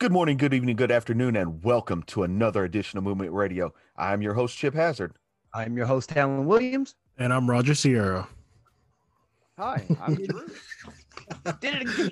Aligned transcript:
Good 0.00 0.12
morning, 0.12 0.38
good 0.38 0.54
evening, 0.54 0.76
good 0.76 0.90
afternoon, 0.90 1.36
and 1.36 1.62
welcome 1.62 2.02
to 2.04 2.22
another 2.22 2.64
edition 2.64 2.96
of 2.96 3.04
Movement 3.04 3.32
Radio. 3.32 3.74
I'm 3.98 4.22
your 4.22 4.32
host, 4.32 4.56
Chip 4.56 4.72
Hazard. 4.72 5.12
I'm 5.52 5.76
your 5.76 5.84
host, 5.84 6.16
Alan 6.16 6.46
Williams. 6.46 6.94
And 7.18 7.34
I'm 7.34 7.50
Roger 7.50 7.74
Sierra. 7.74 8.26
Hi, 9.58 9.84
I'm 10.00 10.14
Drew. 10.14 10.48
Did 11.60 11.82
it 11.82 12.10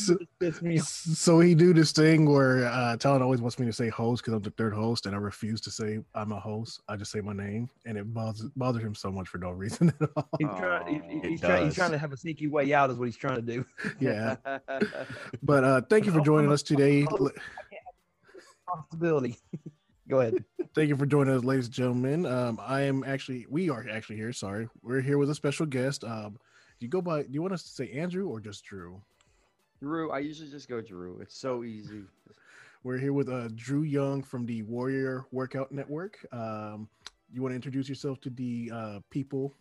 again. 0.00 0.80
so 0.82 1.40
he 1.40 1.54
do 1.54 1.72
this 1.72 1.92
thing 1.92 2.30
where 2.30 2.66
uh 2.66 2.96
Talon 2.96 3.22
always 3.22 3.40
wants 3.40 3.58
me 3.58 3.66
to 3.66 3.72
say 3.72 3.88
host 3.88 4.22
because 4.22 4.34
I'm 4.34 4.42
the 4.42 4.50
third 4.50 4.72
host, 4.74 5.06
and 5.06 5.14
I 5.14 5.18
refuse 5.18 5.60
to 5.62 5.70
say 5.70 6.00
I'm 6.14 6.32
a 6.32 6.40
host. 6.40 6.80
I 6.88 6.96
just 6.96 7.10
say 7.10 7.20
my 7.20 7.32
name, 7.32 7.68
and 7.86 7.96
it 7.98 8.12
bothers 8.12 8.44
bothers 8.56 8.82
him 8.82 8.94
so 8.94 9.10
much 9.10 9.28
for 9.28 9.38
no 9.38 9.50
reason 9.50 9.92
at 10.00 10.08
all. 10.16 10.28
He's, 10.38 10.48
trying, 10.48 10.86
he- 10.86 11.00
Oh, 11.00 11.28
he's, 11.28 11.40
it 11.42 11.46
trying, 11.46 11.64
he's 11.66 11.74
trying 11.74 11.90
to 11.92 11.98
have 11.98 12.12
a 12.12 12.16
sneaky 12.16 12.46
way 12.48 12.72
out, 12.72 12.90
is 12.90 12.96
what 12.96 13.06
he's 13.06 13.16
trying 13.16 13.36
to 13.36 13.42
do. 13.42 13.64
Yeah, 14.00 14.36
but 15.42 15.64
uh 15.64 15.80
thank 15.88 16.06
you 16.06 16.12
for 16.12 16.20
joining 16.20 16.52
us 16.52 16.62
today. 16.62 17.06
Possibility. 18.66 19.36
Go 20.08 20.20
ahead. 20.20 20.44
Thank 20.74 20.88
you 20.88 20.96
for 20.96 21.06
joining 21.06 21.34
us, 21.34 21.44
ladies 21.44 21.66
and 21.66 21.74
gentlemen. 21.74 22.24
Um, 22.26 22.58
I 22.62 22.82
am 22.82 23.04
actually, 23.04 23.46
we 23.50 23.68
are 23.68 23.86
actually 23.90 24.16
here. 24.16 24.32
Sorry, 24.32 24.66
we're 24.82 25.00
here 25.02 25.18
with 25.18 25.28
a 25.30 25.34
special 25.34 25.66
guest. 25.66 26.02
Um, 26.04 26.38
do 26.78 26.86
you 26.86 26.90
go 26.90 27.02
by? 27.02 27.22
Do 27.22 27.28
you 27.30 27.42
want 27.42 27.54
us 27.54 27.62
to 27.64 27.68
say 27.68 27.90
Andrew 27.90 28.28
or 28.28 28.40
just 28.40 28.64
Drew? 28.64 29.00
Drew, 29.80 30.10
I 30.10 30.20
usually 30.20 30.50
just 30.50 30.68
go 30.68 30.80
Drew. 30.80 31.18
It's 31.20 31.36
so 31.36 31.64
easy. 31.64 32.02
We're 32.84 32.98
here 32.98 33.12
with 33.12 33.28
uh, 33.28 33.48
Drew 33.56 33.82
Young 33.82 34.22
from 34.22 34.46
the 34.46 34.62
Warrior 34.62 35.26
Workout 35.32 35.72
Network. 35.72 36.24
Um, 36.32 36.88
you 37.32 37.42
want 37.42 37.52
to 37.52 37.56
introduce 37.56 37.88
yourself 37.88 38.20
to 38.20 38.30
the 38.30 38.70
uh, 38.72 39.00
people 39.10 39.52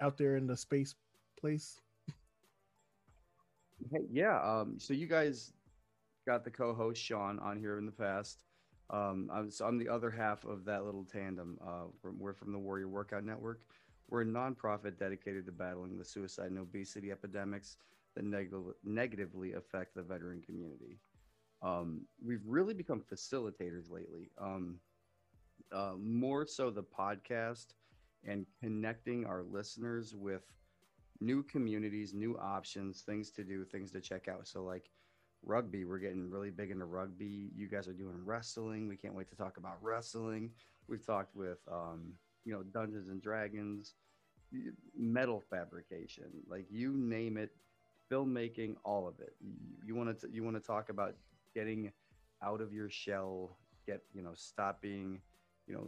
out 0.00 0.16
there 0.16 0.36
in 0.36 0.46
the 0.46 0.56
space 0.56 0.94
place? 1.38 1.80
Hey, 3.90 4.00
yeah. 4.10 4.40
Um, 4.40 4.78
so 4.78 4.94
you 4.94 5.06
guys 5.06 5.52
got 6.26 6.44
the 6.44 6.50
co-host 6.50 7.02
Sean 7.02 7.38
on 7.40 7.58
here 7.58 7.76
in 7.78 7.84
the 7.84 7.92
past. 7.92 8.44
Um, 8.88 9.30
I'm, 9.32 9.50
so 9.50 9.66
I'm 9.66 9.78
the 9.78 9.88
other 9.88 10.10
half 10.10 10.44
of 10.44 10.64
that 10.64 10.84
little 10.84 11.04
tandem. 11.04 11.58
Uh, 11.64 11.84
from, 12.00 12.18
we're 12.18 12.34
from 12.34 12.52
the 12.52 12.58
Warrior 12.58 12.88
Workout 12.88 13.24
Network. 13.24 13.60
We're 14.12 14.20
a 14.20 14.26
nonprofit 14.26 14.98
dedicated 14.98 15.46
to 15.46 15.52
battling 15.52 15.96
the 15.96 16.04
suicide 16.04 16.50
and 16.50 16.58
obesity 16.58 17.10
epidemics 17.10 17.78
that 18.14 18.24
neg- 18.26 18.52
negatively 18.84 19.54
affect 19.54 19.94
the 19.94 20.02
veteran 20.02 20.42
community. 20.42 20.98
Um, 21.62 22.02
we've 22.22 22.46
really 22.46 22.74
become 22.74 23.00
facilitators 23.00 23.90
lately. 23.90 24.30
Um, 24.36 24.80
uh, 25.72 25.92
more 25.98 26.46
so 26.46 26.68
the 26.68 26.82
podcast 26.82 27.68
and 28.22 28.44
connecting 28.60 29.24
our 29.24 29.42
listeners 29.44 30.14
with 30.14 30.42
new 31.22 31.42
communities, 31.42 32.12
new 32.12 32.36
options, 32.36 33.00
things 33.00 33.30
to 33.30 33.44
do, 33.44 33.64
things 33.64 33.92
to 33.92 34.00
check 34.02 34.28
out. 34.28 34.46
So 34.46 34.62
like 34.62 34.90
rugby, 35.42 35.86
we're 35.86 35.98
getting 35.98 36.28
really 36.28 36.50
big 36.50 36.70
into 36.70 36.84
rugby. 36.84 37.50
You 37.56 37.66
guys 37.66 37.88
are 37.88 37.94
doing 37.94 38.20
wrestling. 38.26 38.88
We 38.88 38.96
can't 38.98 39.14
wait 39.14 39.30
to 39.30 39.36
talk 39.36 39.56
about 39.56 39.82
wrestling. 39.82 40.50
We've 40.86 41.06
talked 41.06 41.34
with 41.34 41.60
um, 41.66 42.12
you 42.44 42.52
know, 42.52 42.62
Dungeons 42.62 43.08
and 43.08 43.22
Dragons, 43.22 43.94
metal 44.96 45.42
fabrication, 45.50 46.26
like 46.48 46.66
you 46.70 46.92
name 46.92 47.36
it, 47.36 47.50
filmmaking, 48.10 48.76
all 48.84 49.06
of 49.08 49.20
it. 49.20 49.34
You, 49.84 49.94
want 49.94 50.20
to 50.20 50.28
you 50.30 50.42
want 50.44 50.56
to 50.56 50.62
talk 50.62 50.88
about 50.88 51.14
getting 51.54 51.92
out 52.42 52.60
of 52.60 52.72
your 52.72 52.90
shell, 52.90 53.56
get 53.86 54.02
you 54.12 54.22
know, 54.22 54.32
stop 54.34 54.82
being, 54.82 55.20
you 55.66 55.74
know, 55.74 55.86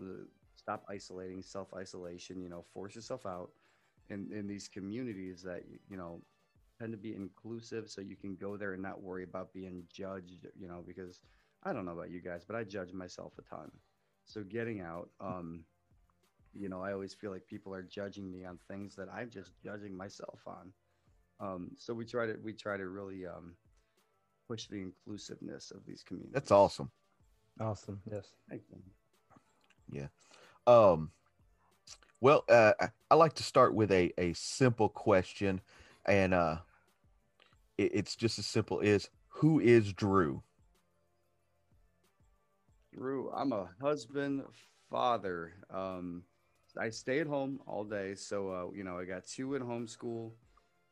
stop 0.56 0.84
isolating, 0.88 1.42
self 1.42 1.74
isolation. 1.74 2.40
You 2.42 2.48
know, 2.48 2.64
force 2.72 2.94
yourself 2.94 3.26
out 3.26 3.50
in 4.10 4.30
in 4.32 4.46
these 4.46 4.68
communities 4.68 5.42
that 5.42 5.62
you 5.88 5.96
know 5.96 6.20
tend 6.78 6.92
to 6.92 6.98
be 6.98 7.14
inclusive 7.14 7.88
so 7.88 8.00
you 8.00 8.16
can 8.16 8.34
go 8.36 8.56
there 8.56 8.72
and 8.72 8.82
not 8.82 9.02
worry 9.02 9.24
about 9.24 9.52
being 9.52 9.84
judged 9.92 10.46
you 10.58 10.68
know 10.68 10.82
because 10.86 11.20
i 11.62 11.72
don't 11.72 11.84
know 11.84 11.92
about 11.92 12.10
you 12.10 12.20
guys 12.20 12.44
but 12.44 12.56
i 12.56 12.64
judge 12.64 12.92
myself 12.92 13.32
a 13.38 13.42
ton 13.42 13.70
so 14.26 14.42
getting 14.42 14.80
out 14.80 15.08
um 15.20 15.64
you 16.54 16.68
know 16.68 16.82
i 16.82 16.92
always 16.92 17.14
feel 17.14 17.30
like 17.30 17.46
people 17.46 17.74
are 17.74 17.82
judging 17.82 18.30
me 18.30 18.44
on 18.44 18.58
things 18.68 18.94
that 18.94 19.08
i'm 19.12 19.30
just 19.30 19.52
judging 19.62 19.96
myself 19.96 20.40
on 20.46 20.72
um 21.40 21.70
so 21.76 21.92
we 21.94 22.04
try 22.04 22.26
to 22.26 22.36
we 22.42 22.52
try 22.52 22.76
to 22.76 22.88
really 22.88 23.26
um 23.26 23.54
push 24.48 24.66
the 24.68 24.76
inclusiveness 24.80 25.70
of 25.70 25.84
these 25.86 26.02
communities 26.02 26.34
That's 26.34 26.50
awesome. 26.50 26.90
Awesome. 27.60 28.00
Yes. 28.10 28.26
Thank 28.48 28.62
you. 28.70 30.08
Um, 30.66 31.10
well, 32.20 32.44
uh, 32.48 32.72
I- 32.80 32.90
I 33.10 33.14
like 33.16 33.34
to 33.34 33.42
start 33.42 33.74
with 33.74 33.92
a, 33.92 34.12
a 34.18 34.32
simple 34.32 34.88
question, 34.88 35.60
and 36.06 36.32
uh, 36.34 36.58
it, 37.78 37.90
it's 37.94 38.16
just 38.16 38.38
as 38.38 38.46
simple 38.46 38.80
as 38.80 39.08
who 39.28 39.60
is 39.60 39.92
Drew? 39.92 40.42
Drew, 42.94 43.30
I'm 43.32 43.52
a 43.52 43.68
husband, 43.80 44.42
father. 44.90 45.52
Um, 45.70 46.22
I 46.78 46.90
stay 46.90 47.20
at 47.20 47.26
home 47.26 47.60
all 47.66 47.84
day, 47.84 48.14
so 48.14 48.48
uh, 48.50 48.76
you 48.76 48.84
know 48.84 48.98
I 48.98 49.04
got 49.04 49.26
two 49.26 49.54
in 49.54 49.62
homeschool, 49.62 50.32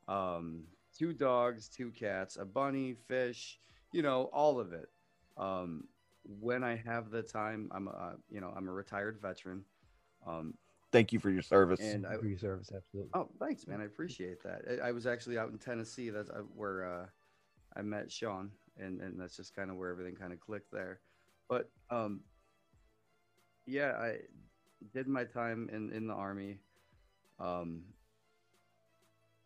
um, 0.09 0.65
two 0.97 1.12
dogs, 1.12 1.69
two 1.69 1.91
cats, 1.91 2.37
a 2.37 2.44
bunny, 2.44 2.94
fish, 3.09 3.59
you 3.93 4.03
know, 4.03 4.31
all 4.32 4.60
of 4.60 4.72
it. 4.72 4.88
Um, 5.37 5.84
when 6.25 6.62
I 6.62 6.76
have 6.76 7.10
the 7.10 7.22
time, 7.22 7.69
I'm 7.72 7.88
a 7.88 8.16
you 8.31 8.41
know 8.41 8.53
I'm 8.56 8.69
a 8.69 8.72
retired 8.72 9.19
veteran, 9.20 9.65
um, 10.26 10.54
Thank 10.93 11.10
you 11.10 11.19
for 11.19 11.31
your 11.31 11.43
service. 11.43 11.81
and 11.81 12.06
I, 12.06 12.16
For 12.16 12.26
your 12.26 12.38
service, 12.38 12.70
absolutely. 12.75 13.10
Oh, 13.14 13.28
thanks, 13.41 13.66
man. 13.66 13.81
I 13.81 13.84
appreciate 13.84 14.43
that. 14.43 14.60
I, 14.70 14.88
I 14.88 14.93
was 14.93 15.06
actually 15.06 15.38
out 15.38 15.50
in 15.50 15.59
Tennessee. 15.59 16.10
That's 16.10 16.28
uh, 16.28 16.43
where 16.54 16.84
uh, 16.84 17.06
I 17.75 17.82
met 17.82 18.12
Sean, 18.12 18.50
and 18.78 19.00
and 19.00 19.19
that's 19.19 19.34
just 19.34 19.56
kind 19.56 19.70
of 19.70 19.76
where 19.76 19.91
everything 19.91 20.14
kind 20.14 20.34
of 20.34 20.41
clicked 20.41 20.70
there. 20.70 21.00
But 21.49 21.70
um, 21.91 22.20
yeah, 23.66 23.93
I 23.99 24.19
did 24.93 25.09
my 25.09 25.25
time 25.25 25.69
in 25.72 25.93
in 25.93 26.06
the 26.06 26.15
army. 26.15 26.59
Um, 27.41 27.84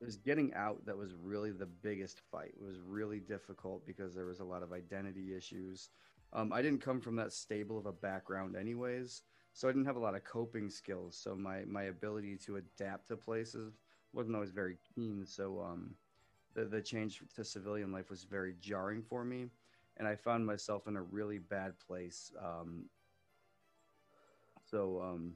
it 0.00 0.04
was 0.04 0.16
getting 0.16 0.52
out 0.54 0.84
that 0.86 0.96
was 0.96 1.14
really 1.14 1.50
the 1.50 1.66
biggest 1.66 2.20
fight. 2.30 2.52
It 2.60 2.62
was 2.64 2.80
really 2.80 3.18
difficult 3.18 3.86
because 3.86 4.14
there 4.14 4.26
was 4.26 4.40
a 4.40 4.44
lot 4.44 4.62
of 4.62 4.72
identity 4.72 5.34
issues. 5.34 5.90
Um, 6.32 6.52
I 6.52 6.60
didn't 6.60 6.82
come 6.82 7.00
from 7.00 7.16
that 7.16 7.32
stable 7.32 7.78
of 7.78 7.86
a 7.86 7.92
background, 7.92 8.56
anyways 8.56 9.22
so 9.54 9.68
I 9.68 9.72
didn't 9.72 9.86
have 9.86 9.96
a 9.96 10.00
lot 10.00 10.14
of 10.14 10.22
coping 10.22 10.68
skills. 10.68 11.16
So 11.16 11.34
my 11.34 11.64
my 11.64 11.84
ability 11.84 12.36
to 12.44 12.56
adapt 12.56 13.08
to 13.08 13.16
places 13.16 13.78
wasn't 14.12 14.34
always 14.34 14.50
very 14.50 14.76
keen. 14.94 15.24
So 15.24 15.62
um, 15.62 15.94
the 16.54 16.64
the 16.66 16.82
change 16.82 17.22
to 17.34 17.44
civilian 17.44 17.92
life 17.92 18.10
was 18.10 18.24
very 18.24 18.54
jarring 18.60 19.02
for 19.02 19.24
me, 19.24 19.46
and 19.96 20.06
I 20.06 20.14
found 20.16 20.46
myself 20.46 20.88
in 20.88 20.96
a 20.96 21.02
really 21.02 21.38
bad 21.38 21.78
place. 21.78 22.32
Um, 22.42 22.86
so 24.68 25.00
um, 25.02 25.34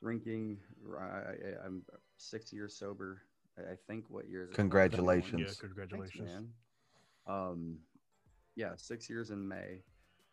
drinking, 0.00 0.58
I, 0.98 1.02
I, 1.02 1.66
I'm 1.66 1.82
six 2.16 2.52
years 2.52 2.76
sober. 2.76 3.22
I, 3.58 3.72
I 3.72 3.76
think 3.86 4.04
what 4.08 4.28
year 4.28 4.44
is 4.44 4.50
it? 4.50 4.56
Congratulations. 4.56 5.40
Yeah, 5.40 5.54
congratulations. 5.60 6.12
Thanks, 6.16 6.32
man. 6.34 6.48
Um, 7.26 7.78
yeah, 8.56 8.72
six 8.76 9.08
years 9.08 9.30
in 9.30 9.46
May. 9.46 9.82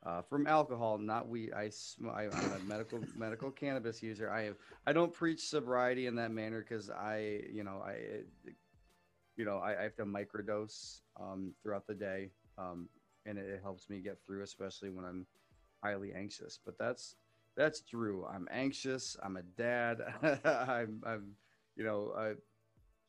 Uh, 0.06 0.22
from 0.22 0.48
alcohol, 0.48 0.98
not 0.98 1.28
weed. 1.28 1.52
I, 1.54 1.70
sm- 1.70 2.10
I 2.10 2.24
I'm 2.32 2.52
a 2.54 2.60
medical 2.66 3.04
medical 3.18 3.52
cannabis 3.52 4.02
user. 4.02 4.32
I 4.32 4.44
have 4.44 4.56
I 4.88 4.94
don't 4.94 5.12
preach 5.12 5.42
sobriety 5.42 6.08
in 6.08 6.16
that 6.16 6.32
manner 6.32 6.62
because 6.68 6.90
I 6.90 7.42
you 7.52 7.64
know 7.66 7.84
I 7.86 7.92
it- 7.92 8.28
you 9.36 9.44
know 9.46 9.58
I, 9.58 9.78
I 9.78 9.84
have 9.84 9.96
to 9.98 10.06
microdose 10.06 11.02
um, 11.20 11.54
throughout 11.62 11.86
the 11.86 11.94
day, 11.96 12.30
um, 12.58 12.88
and 13.26 13.38
it, 13.38 13.46
it 13.46 13.60
helps 13.62 13.90
me 13.90 14.00
get 14.00 14.18
through, 14.26 14.42
especially 14.44 14.90
when 14.90 15.04
I'm 15.04 15.26
highly 15.84 16.14
anxious. 16.14 16.60
But 16.64 16.78
that's 16.78 17.16
that's 17.60 17.82
Drew. 17.82 18.26
I'm 18.26 18.48
anxious. 18.50 19.18
I'm 19.22 19.36
a 19.36 19.44
dad. 19.44 20.00
I'm 20.46 21.04
I'm 21.06 21.34
you 21.76 21.84
know 21.84 22.14
uh, 22.18 22.34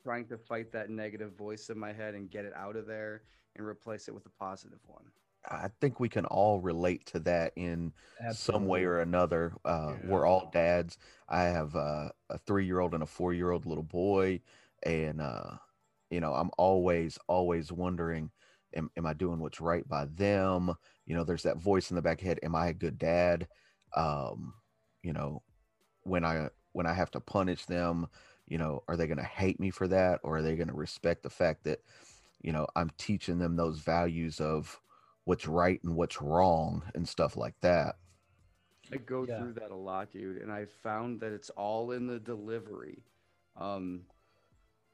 trying 0.02 0.26
to 0.26 0.36
fight 0.36 0.72
that 0.72 0.90
negative 0.90 1.38
voice 1.38 1.70
in 1.70 1.78
my 1.78 1.92
head 1.92 2.14
and 2.14 2.28
get 2.28 2.44
it 2.44 2.52
out 2.56 2.74
of 2.74 2.86
there 2.86 3.22
and 3.56 3.64
replace 3.64 4.08
it 4.08 4.14
with 4.14 4.26
a 4.26 4.30
positive 4.30 4.80
one. 4.86 5.04
I 5.48 5.68
think 5.80 6.00
we 6.00 6.08
can 6.08 6.26
all 6.26 6.60
relate 6.60 7.06
to 7.06 7.20
that 7.20 7.52
in 7.56 7.92
some 8.32 8.66
way 8.66 8.84
or 8.84 8.98
another. 8.98 9.54
Uh, 9.64 9.94
Yeah. 10.02 10.10
We're 10.10 10.26
all 10.26 10.50
dads. 10.52 10.98
I 11.28 11.44
have 11.44 11.74
uh, 11.74 12.10
a 12.28 12.38
three 12.38 12.66
year 12.66 12.80
old 12.80 12.92
and 12.92 13.02
a 13.02 13.06
four 13.06 13.32
year 13.32 13.50
old 13.50 13.64
little 13.64 13.84
boy. 13.84 14.40
And, 14.82 15.20
uh, 15.20 15.52
you 16.10 16.20
know, 16.20 16.34
I'm 16.34 16.50
always, 16.58 17.18
always 17.26 17.72
wondering, 17.72 18.30
am, 18.74 18.90
am 18.98 19.06
I 19.06 19.14
doing 19.14 19.40
what's 19.40 19.62
right 19.62 19.88
by 19.88 20.06
them? 20.06 20.74
You 21.06 21.14
know, 21.14 21.24
there's 21.24 21.44
that 21.44 21.56
voice 21.56 21.90
in 21.90 21.96
the 21.96 22.02
back 22.02 22.20
of 22.20 22.26
head. 22.26 22.40
Am 22.42 22.54
I 22.54 22.68
a 22.68 22.74
good 22.74 22.98
dad? 22.98 23.48
Um, 23.96 24.54
you 25.02 25.12
know, 25.12 25.42
when 26.02 26.24
I, 26.24 26.48
when 26.72 26.86
I 26.86 26.94
have 26.94 27.10
to 27.12 27.20
punish 27.20 27.66
them, 27.66 28.08
you 28.46 28.58
know, 28.58 28.82
are 28.88 28.96
they 28.96 29.06
going 29.06 29.18
to 29.18 29.24
hate 29.24 29.60
me 29.60 29.70
for 29.70 29.88
that? 29.88 30.20
Or 30.22 30.38
are 30.38 30.42
they 30.42 30.56
going 30.56 30.68
to 30.68 30.74
respect 30.74 31.22
the 31.22 31.30
fact 31.30 31.64
that, 31.64 31.80
you 32.42 32.52
know, 32.52 32.66
I'm 32.76 32.90
teaching 32.98 33.38
them 33.38 33.56
those 33.56 33.80
values 33.80 34.40
of, 34.40 34.80
what's 35.24 35.46
right 35.46 35.78
and 35.84 35.94
what's 35.94 36.20
wrong 36.20 36.82
and 36.94 37.06
stuff 37.06 37.36
like 37.36 37.54
that. 37.60 37.96
I 38.92 38.96
go 38.96 39.26
Yeah. 39.28 39.38
through 39.38 39.52
that 39.54 39.70
a 39.70 39.76
lot, 39.76 40.10
dude, 40.10 40.38
and 40.38 40.50
I 40.50 40.64
found 40.82 41.20
that 41.20 41.32
it's 41.32 41.50
all 41.50 41.92
in 41.92 42.06
the 42.06 42.18
delivery. 42.18 43.04
Um, 43.54 44.00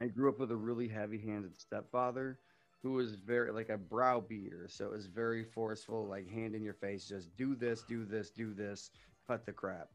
I 0.01 0.07
grew 0.07 0.29
up 0.29 0.37
with 0.37 0.51
a 0.51 0.55
really 0.55 0.87
heavy-handed 0.89 1.59
stepfather 1.59 2.39
who 2.87 2.93
was 2.93 3.15
very 3.15 3.51
like 3.51 3.67
a 3.67 3.77
browbeater. 3.77 4.65
So 4.69 4.85
it 4.85 4.91
was 4.91 5.07
very 5.07 5.43
forceful, 5.43 6.07
like 6.07 6.29
hand 6.29 6.55
in 6.55 6.63
your 6.63 6.73
face, 6.73 7.05
just 7.05 7.35
do 7.35 7.53
this, 7.53 7.81
do 7.81 8.05
this, 8.05 8.29
do 8.29 8.53
this, 8.53 8.91
cut 9.27 9.45
the 9.45 9.51
crap. 9.51 9.89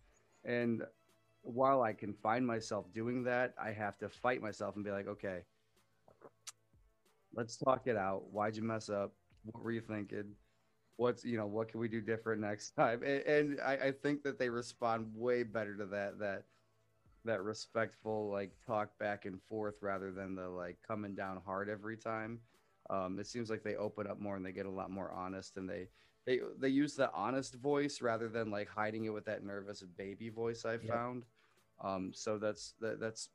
And 0.45 0.83
while 1.41 1.81
I 1.81 1.95
can 1.95 2.13
find 2.13 2.47
myself 2.47 2.93
doing 2.93 3.25
that, 3.25 3.55
I 3.59 3.71
have 3.73 3.99
to 4.01 4.11
fight 4.11 4.43
myself 4.43 4.77
and 4.77 4.85
be 4.85 4.91
like, 4.91 5.09
okay, 5.09 5.41
let's 7.35 7.57
talk 7.57 7.87
it 7.87 7.97
out. 7.97 8.31
Why'd 8.31 8.57
you 8.57 8.63
mess 8.63 8.91
up? 8.91 9.15
What 9.45 9.65
were 9.65 9.73
you 9.73 9.81
thinking? 9.81 10.35
What's 10.97 11.25
you 11.25 11.39
know 11.39 11.47
what 11.47 11.69
can 11.69 11.81
we 11.81 11.89
do 11.89 12.03
different 12.03 12.43
next 12.43 12.73
time? 12.73 13.03
And, 13.03 13.23
and 13.23 13.61
I, 13.65 13.73
I 13.87 13.93
think 13.93 14.23
that 14.25 14.39
they 14.39 14.51
respond 14.51 15.07
way 15.15 15.45
better 15.45 15.75
to 15.79 15.87
that 15.87 16.19
that 16.19 16.45
that 17.25 17.43
respectful 17.43 18.31
like 18.31 18.53
talk 18.67 18.99
back 18.99 19.25
and 19.25 19.41
forth 19.49 19.77
rather 19.81 20.13
than 20.13 20.35
the 20.35 20.47
like 20.47 20.77
coming 20.87 21.15
down 21.15 21.41
hard 21.47 21.71
every 21.71 21.97
time. 21.97 22.39
Um, 22.91 23.19
it 23.19 23.27
seems 23.27 23.51
like 23.51 23.63
they 23.63 23.77
open 23.77 24.07
up 24.07 24.21
more 24.21 24.37
and 24.37 24.45
they 24.45 24.53
get 24.53 24.67
a 24.67 24.71
lot 24.71 24.91
more 24.91 25.13
honest 25.13 25.57
and 25.57 25.69
they 25.69 25.89
they 26.27 26.41
they 26.59 26.69
use 26.69 26.95
the 26.95 27.13
honest 27.13 27.55
voice 27.55 28.01
rather 28.01 28.29
than 28.29 28.51
like 28.51 28.69
hiding 28.69 29.05
it 29.05 29.13
with 29.13 29.25
that 29.27 29.45
nervous 29.45 29.83
baby 29.83 30.29
voice 30.29 30.63
Yep. 30.65 30.89
found. 30.89 31.25
Um, 31.83 32.13
so 32.15 32.39
that's 32.39 32.75
that, 32.81 33.01
that's 33.01 33.31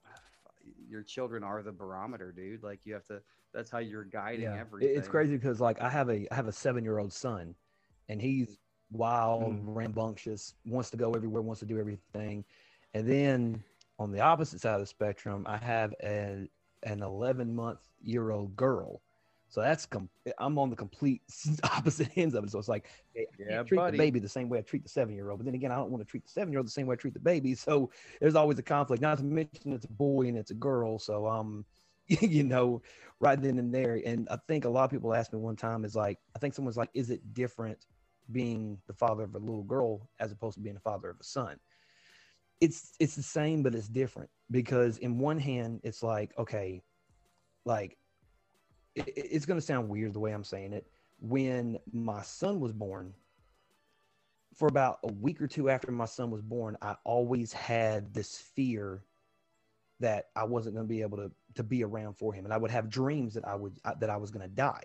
your 0.90 1.04
children 1.04 1.44
are 1.44 1.62
the 1.62 1.72
barometer, 1.72 2.32
dude. 2.32 2.64
Like 2.64 2.86
you 2.86 2.94
have 2.94 3.06
to. 3.08 3.22
That's 3.54 3.72
how 3.72 3.80
you're 3.80 4.04
guiding 4.04 4.46
Yeah. 4.46 4.60
Everything. 4.60 4.96
It's 4.98 5.08
crazy 5.08 5.36
because 5.38 5.60
like 5.60 5.82
I 5.82 5.90
have 5.90 6.10
a 6.10 6.28
I 6.32 6.36
have 6.36 6.48
a 6.48 6.52
seven 6.54 6.84
year 6.84 7.00
old 7.00 7.14
son, 7.14 7.56
and 8.10 8.22
he's 8.22 8.58
wild, 8.92 9.54
Mm. 9.54 9.76
rambunctious, 9.76 10.54
wants 10.66 10.90
to 10.92 10.98
go 10.98 11.14
everywhere, 11.14 11.42
wants 11.42 11.60
to 11.60 11.66
do 11.66 11.80
everything, 11.80 12.44
and 12.94 13.08
then 13.10 13.64
on 14.00 14.12
the 14.12 14.20
opposite 14.22 14.62
side 14.62 14.76
of 14.76 14.82
the 14.82 14.86
spectrum, 14.86 15.44
I 15.48 15.58
have 15.58 15.94
a 16.04 16.48
an 16.84 17.02
11 17.02 17.54
month 17.56 17.80
year 18.02 18.32
old 18.32 18.56
girl. 18.56 19.02
So 19.58 19.62
that's 19.64 19.88
com- 19.88 20.12
I'm 20.38 20.60
on 20.60 20.70
the 20.70 20.76
complete 20.76 21.24
opposite 21.64 22.16
ends 22.16 22.36
of 22.36 22.44
it. 22.44 22.52
So 22.52 22.60
it's 22.60 22.68
like 22.68 22.88
I 23.16 23.24
Yeah, 23.40 23.64
treat 23.66 23.80
buddy. 23.80 23.98
the 23.98 23.98
baby 23.98 24.20
the 24.20 24.30
same 24.30 24.50
way 24.50 24.60
I 24.60 24.62
treat 24.62 24.84
the 24.84 24.90
seven 24.90 25.16
year 25.16 25.32
old, 25.32 25.40
but 25.40 25.46
then 25.46 25.56
again, 25.56 25.72
I 25.72 25.78
don't 25.78 25.90
want 25.90 26.00
to 26.06 26.06
treat 26.08 26.26
the 26.26 26.30
seven 26.30 26.52
year 26.54 26.60
old 26.60 26.68
the 26.68 26.72
same 26.72 26.86
way 26.86 26.94
I 26.94 26.98
treat 26.98 27.16
the 27.16 27.20
baby. 27.20 27.56
So 27.56 27.90
there's 28.22 28.36
always 28.36 28.60
a 28.60 28.62
conflict. 28.62 29.02
Not 29.02 29.18
to 29.18 29.24
mention 29.24 29.74
it's 29.74 29.86
a 29.86 29.92
boy 29.92 30.28
and 30.28 30.38
it's 30.38 30.52
a 30.52 30.54
girl, 30.54 31.00
so 31.00 31.26
um, 31.26 31.66
you 32.08 32.44
know, 32.44 32.84
right 33.20 33.42
then 33.42 33.58
and 33.58 33.74
there. 33.74 34.00
And 34.06 34.30
I 34.30 34.38
think 34.48 34.66
a 34.66 34.70
lot 34.70 34.84
of 34.84 34.92
people 34.92 35.12
asked 35.16 35.34
me 35.34 35.40
one 35.40 35.56
time 35.56 35.86
is 35.86 35.96
like, 35.96 36.20
I 36.36 36.40
think 36.40 36.54
someone's 36.54 36.78
like, 36.78 36.92
is 36.94 37.10
it 37.10 37.34
different 37.34 37.80
being 38.32 38.78
the 38.86 38.94
father 38.94 39.24
of 39.24 39.34
a 39.34 39.40
little 39.40 39.64
girl 39.64 40.08
as 40.20 40.32
opposed 40.32 40.54
to 40.58 40.62
being 40.62 40.76
the 40.76 40.82
father 40.82 41.10
of 41.10 41.20
a 41.20 41.24
son? 41.24 41.58
It's 42.62 42.94
it's 43.00 43.16
the 43.16 43.24
same, 43.24 43.64
but 43.64 43.74
it's 43.74 43.90
different 43.90 44.30
because 44.52 45.00
in 45.00 45.18
one 45.18 45.40
hand, 45.40 45.82
it's 45.84 46.04
like, 46.04 46.38
okay, 46.38 46.84
like 47.66 47.98
it, 48.98 49.08
it- 49.10 49.28
it's 49.32 49.46
gonna 49.46 49.62
sound 49.62 49.90
weird 49.90 50.14
the 50.14 50.20
way 50.20 50.32
I'm 50.34 50.44
saying 50.44 50.74
it. 50.74 50.92
When 51.20 51.80
my 51.92 52.22
son 52.24 52.60
was 52.60 52.74
born, 52.74 53.14
for 54.56 54.68
about 54.68 55.00
a 55.04 55.12
week 55.14 55.42
or 55.42 55.48
two 55.48 55.70
after 55.70 55.92
my 55.92 56.06
son 56.06 56.32
was 56.32 56.42
born, 56.42 56.78
I 56.82 56.96
always 57.04 57.54
had 57.54 58.14
this 58.14 58.38
fear 58.40 59.04
that 60.00 60.26
I 60.36 60.46
wasn't 60.46 60.76
going 60.76 60.88
to 60.88 60.90
be 60.90 61.02
able 61.02 61.18
to 61.18 61.32
to 61.56 61.64
be 61.64 61.84
around 61.84 62.14
for 62.16 62.34
him, 62.34 62.46
and 62.46 62.54
I 62.54 62.58
would 62.58 62.72
have 62.72 62.90
dreams 62.90 63.34
that 63.36 63.46
I 63.48 63.56
would 63.56 63.80
that 64.00 64.10
I 64.10 64.18
was 64.18 64.32
going 64.32 64.48
to 64.48 64.56
die. 64.56 64.84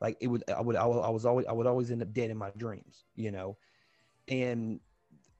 Like 0.00 0.16
it 0.20 0.28
would, 0.28 0.44
I 0.50 0.60
would, 0.60 0.76
I 0.76 0.86
I 0.86 1.10
was 1.10 1.26
always, 1.26 1.46
I 1.46 1.52
would 1.52 1.66
always 1.66 1.90
end 1.90 2.02
up 2.02 2.12
dead 2.12 2.30
in 2.30 2.36
my 2.36 2.50
dreams, 2.56 3.06
you 3.16 3.30
know. 3.32 3.58
And 4.28 4.80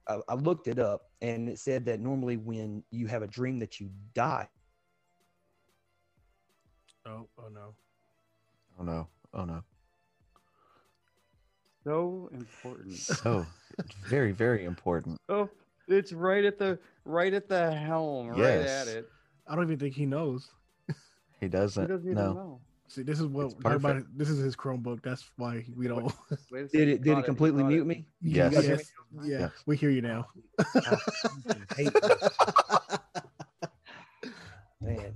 I, 0.09 0.21
I 0.29 0.35
looked 0.35 0.69
it 0.69 0.79
up, 0.79 1.03
and 1.21 1.49
it 1.49 1.59
said 1.59 1.87
that 1.87 2.01
normally 2.01 2.37
when 2.37 2.85
you 2.91 3.07
have 3.07 3.23
a 3.23 3.29
dream 3.29 3.61
that 3.61 3.81
you 3.81 3.91
die, 4.15 4.49
Oh, 7.07 7.29
oh 7.39 7.49
no. 7.49 7.77
Oh 8.79 8.83
no. 8.85 9.07
Oh 9.35 9.45
no. 9.45 9.63
so 11.85 12.29
important. 12.33 12.97
So 12.97 13.47
very, 14.07 14.33
very 14.33 14.65
important. 14.65 15.19
Oh, 15.31 15.49
it's 15.89 16.13
right 16.13 16.45
at 16.45 16.59
the 16.59 16.79
right 17.05 17.33
at 17.35 17.49
the 17.49 17.71
helm, 17.73 18.29
right 18.29 18.41
at 18.41 18.89
it. 18.89 19.09
I 19.47 19.55
don't 19.55 19.65
even 19.65 19.79
think 19.79 19.95
he 19.95 20.07
knows. 20.07 20.49
He 20.87 20.95
He 21.41 21.49
doesn't. 21.49 21.83
He 21.83 21.89
doesn't 21.89 22.11
even 22.11 22.23
no. 22.25 22.33
know. 22.33 22.61
See, 22.89 23.03
this 23.03 23.21
is 23.21 23.27
what 23.27 23.53
everybody. 23.67 24.01
This 24.17 24.31
is 24.31 24.39
his 24.39 24.57
Chromebook. 24.57 25.03
That's 25.03 25.31
why 25.37 25.65
we 25.77 25.87
don't. 25.89 26.11
Wait 26.51 26.65
a 26.65 26.69
did 26.73 26.89
it? 26.89 27.03
Did 27.03 27.19
it 27.19 27.25
completely 27.27 27.63
caught 27.63 27.69
mute 27.73 27.87
me? 27.87 28.07
Yes. 28.23 28.53
You 28.53 28.57
guys 28.57 28.67
hear 28.67 28.77
Yes. 28.77 28.93
Yeah, 29.29 29.39
Yes. 29.41 29.51
we 29.67 29.77
hear 29.77 29.91
you 29.91 30.01
now. 30.03 30.27
I 30.59 30.97
hate 31.77 31.93
this. 31.93 32.39
Man, 34.81 35.15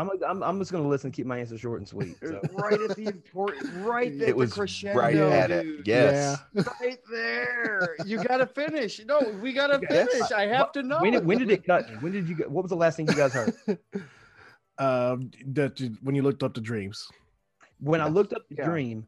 I'm, 0.00 0.10
I'm, 0.26 0.42
I'm 0.42 0.58
just 0.58 0.72
gonna 0.72 0.88
listen 0.88 1.08
and 1.08 1.14
keep 1.14 1.26
my 1.26 1.38
answer 1.38 1.58
short 1.58 1.78
and 1.80 1.86
sweet. 1.88 2.16
So. 2.22 2.40
right 2.52 2.80
at 2.80 2.96
the 2.96 3.06
important, 3.08 3.70
right 3.84 4.12
at 4.12 4.28
It 4.28 4.36
was 4.36 4.50
the 4.50 4.56
crescendo, 4.56 4.98
right 4.98 5.16
at 5.16 5.50
it. 5.50 5.62
dude. 5.62 5.86
Yes. 5.86 6.38
right 6.80 6.98
there. 7.10 7.96
You 8.06 8.22
gotta 8.24 8.46
finish. 8.46 9.00
No, 9.04 9.20
we 9.42 9.52
gotta 9.52 9.78
finish. 9.86 10.32
I 10.32 10.46
have 10.46 10.72
to 10.72 10.82
know. 10.82 11.00
When 11.00 11.12
did, 11.12 11.26
when 11.26 11.38
did 11.38 11.50
it 11.50 11.64
cut? 11.66 11.86
When 12.02 12.12
did 12.12 12.28
you? 12.28 12.34
get- 12.36 12.50
What 12.50 12.62
was 12.62 12.70
the 12.70 12.76
last 12.76 12.96
thing 12.96 13.06
you 13.08 13.14
guys 13.14 13.32
heard? 13.34 13.54
um, 14.78 15.30
that 15.48 15.78
you- 15.80 15.96
when 16.02 16.14
you 16.14 16.22
looked 16.22 16.42
up 16.42 16.54
the 16.54 16.60
dreams. 16.60 17.08
When 17.80 18.00
I 18.00 18.08
looked 18.08 18.32
up 18.32 18.48
the 18.48 18.56
Yeah. 18.56 18.66
dream, 18.66 19.06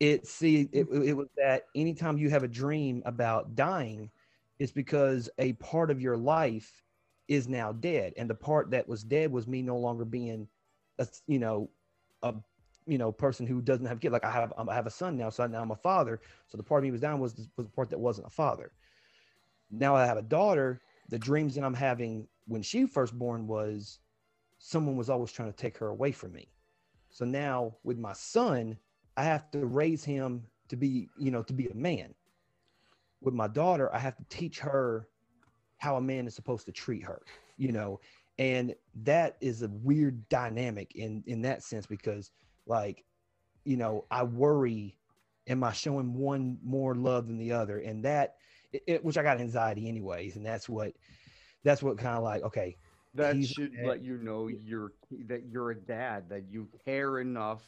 it 0.00 0.26
see 0.26 0.68
it, 0.72 0.86
it 0.90 1.14
was 1.16 1.28
that 1.36 1.64
anytime 1.74 2.18
you 2.18 2.28
have 2.30 2.42
a 2.42 2.48
dream 2.48 3.02
about 3.06 3.54
dying, 3.54 4.10
it's 4.58 4.72
because 4.72 5.28
a 5.38 5.52
part 5.54 5.90
of 5.90 6.00
your 6.00 6.16
life 6.16 6.82
is 7.28 7.48
now 7.48 7.72
dead, 7.72 8.12
and 8.16 8.30
the 8.30 8.34
part 8.34 8.70
that 8.70 8.88
was 8.88 9.02
dead 9.02 9.32
was 9.32 9.46
me 9.46 9.62
no 9.62 9.76
longer 9.76 10.04
being, 10.04 10.48
a 10.98 11.06
you 11.26 11.38
know, 11.38 11.70
a 12.22 12.34
you 12.86 12.98
know 12.98 13.12
person 13.12 13.46
who 13.46 13.60
doesn't 13.60 13.86
have 13.86 14.00
kids. 14.00 14.12
Like 14.12 14.24
I 14.24 14.30
have 14.30 14.52
I 14.56 14.74
have 14.74 14.86
a 14.86 14.90
son 14.90 15.16
now, 15.16 15.30
so 15.30 15.46
now 15.46 15.60
I'm 15.60 15.70
a 15.70 15.76
father. 15.76 16.20
So 16.46 16.56
the 16.56 16.62
part 16.62 16.80
of 16.80 16.84
me 16.84 16.90
was 16.90 17.00
down 17.00 17.20
was 17.20 17.34
was 17.56 17.66
the 17.66 17.72
part 17.72 17.90
that 17.90 17.98
wasn't 17.98 18.26
a 18.26 18.30
father. 18.30 18.72
Now 19.70 19.96
I 19.96 20.06
have 20.06 20.18
a 20.18 20.22
daughter. 20.22 20.80
The 21.08 21.18
dreams 21.18 21.54
that 21.54 21.64
I'm 21.64 21.74
having 21.74 22.26
when 22.46 22.62
she 22.62 22.86
first 22.86 23.16
born 23.18 23.46
was 23.46 23.98
someone 24.58 24.96
was 24.96 25.10
always 25.10 25.32
trying 25.32 25.52
to 25.52 25.56
take 25.56 25.76
her 25.78 25.88
away 25.88 26.12
from 26.12 26.32
me. 26.32 26.48
So 27.10 27.24
now 27.24 27.76
with 27.84 27.98
my 27.98 28.12
son, 28.12 28.76
I 29.16 29.24
have 29.24 29.50
to 29.52 29.66
raise 29.66 30.04
him 30.04 30.44
to 30.68 30.76
be, 30.76 31.08
you 31.18 31.30
know, 31.30 31.42
to 31.42 31.52
be 31.52 31.68
a 31.68 31.74
man. 31.74 32.14
With 33.20 33.34
my 33.34 33.48
daughter, 33.48 33.92
I 33.94 33.98
have 33.98 34.16
to 34.16 34.24
teach 34.28 34.60
her 34.60 35.08
how 35.78 35.96
a 35.96 36.00
man 36.00 36.26
is 36.26 36.34
supposed 36.34 36.66
to 36.66 36.72
treat 36.72 37.04
her, 37.04 37.20
you 37.56 37.72
know, 37.72 38.00
and 38.38 38.74
that 39.02 39.36
is 39.40 39.62
a 39.62 39.68
weird 39.68 40.28
dynamic 40.28 40.94
in 40.94 41.22
in 41.26 41.42
that 41.42 41.62
sense 41.62 41.86
because, 41.86 42.30
like, 42.66 43.04
you 43.64 43.76
know, 43.76 44.04
I 44.10 44.22
worry, 44.22 44.96
am 45.48 45.64
I 45.64 45.72
showing 45.72 46.14
one 46.14 46.58
more 46.62 46.94
love 46.94 47.26
than 47.26 47.38
the 47.38 47.52
other, 47.52 47.78
and 47.78 48.04
that, 48.04 48.36
it, 48.72 48.82
it- 48.86 49.04
which 49.04 49.16
I 49.18 49.22
got 49.22 49.40
anxiety 49.40 49.88
anyways, 49.88 50.36
and 50.36 50.44
that's 50.44 50.68
what, 50.68 50.92
that's 51.64 51.82
what 51.82 51.98
kind 51.98 52.16
of 52.16 52.22
like, 52.22 52.42
okay, 52.42 52.76
that 53.14 53.42
should 53.44 53.72
let 53.82 54.02
you 54.04 54.18
know 54.18 54.48
you're 54.48 54.92
that 55.26 55.44
you're 55.46 55.70
a 55.70 55.74
dad, 55.80 56.28
that 56.28 56.44
you 56.50 56.68
care 56.84 57.20
enough 57.20 57.62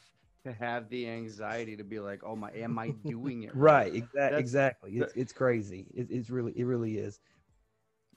to 0.45 0.53
have 0.53 0.89
the 0.89 1.09
anxiety 1.09 1.77
to 1.77 1.85
be 1.85 1.99
like, 1.99 2.23
oh 2.25 2.37
my, 2.37 2.51
am 2.53 2.79
I 2.79 2.91
doing 3.07 3.43
it 3.45 3.53
right, 3.55 3.95
exactly, 3.95 4.21
That's- 4.21 4.41
exactly, 4.41 4.99
it's 4.99 5.13
it's 5.17 5.33
crazy, 5.33 5.87
it, 5.95 6.09
it's 6.11 6.29
really, 6.31 6.53
it 6.57 6.65
really 6.65 6.99
is, 6.99 7.19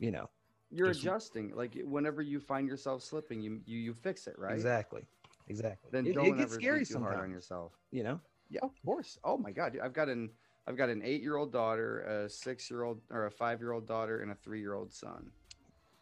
you 0.01 0.11
know. 0.11 0.29
You're 0.71 0.87
Just- 0.87 1.01
adjusting. 1.01 1.53
Like 1.55 1.77
whenever 1.85 2.21
you 2.21 2.39
find 2.39 2.67
yourself 2.67 3.03
slipping, 3.03 3.41
you 3.41 3.61
you, 3.65 3.77
you 3.77 3.93
fix 3.93 4.27
it, 4.27 4.37
right? 4.37 4.53
Exactly. 4.53 5.05
Exactly. 5.47 5.89
Then 5.91 6.05
it, 6.05 6.15
don't 6.15 6.25
it 6.25 6.37
gets 6.37 6.53
ever 6.53 6.61
scary 6.61 6.79
be 6.79 6.85
too 6.85 6.99
hard 6.99 7.19
on 7.19 7.29
yourself. 7.31 7.73
You 7.91 8.03
know. 8.03 8.19
Yeah, 8.49 8.61
of 8.63 8.71
course. 8.85 9.17
Oh 9.23 9.37
my 9.37 9.51
god, 9.51 9.77
I've 9.81 9.93
got 9.93 10.09
an 10.09 10.29
I've 10.67 10.77
got 10.77 10.89
an 10.89 11.01
eight 11.03 11.21
year 11.21 11.37
old 11.37 11.51
daughter, 11.51 12.01
a 12.01 12.29
six 12.29 12.69
year 12.69 12.83
old 12.83 13.01
or 13.09 13.27
a 13.27 13.31
five 13.31 13.59
year 13.59 13.71
old 13.71 13.87
daughter, 13.87 14.21
and 14.21 14.31
a 14.31 14.35
three 14.35 14.59
year 14.59 14.73
old 14.73 14.93
son. 14.93 15.31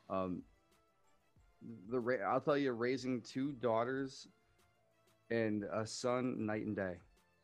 Um, 0.10 0.44
the 1.90 2.20
I'll 2.26 2.42
tell 2.42 2.58
you, 2.58 2.72
raising 2.72 3.22
two 3.22 3.52
daughters 3.54 4.28
and 5.30 5.66
a 5.72 5.86
son 5.86 6.46
night 6.46 6.66
and 6.66 6.76
day. 6.76 6.96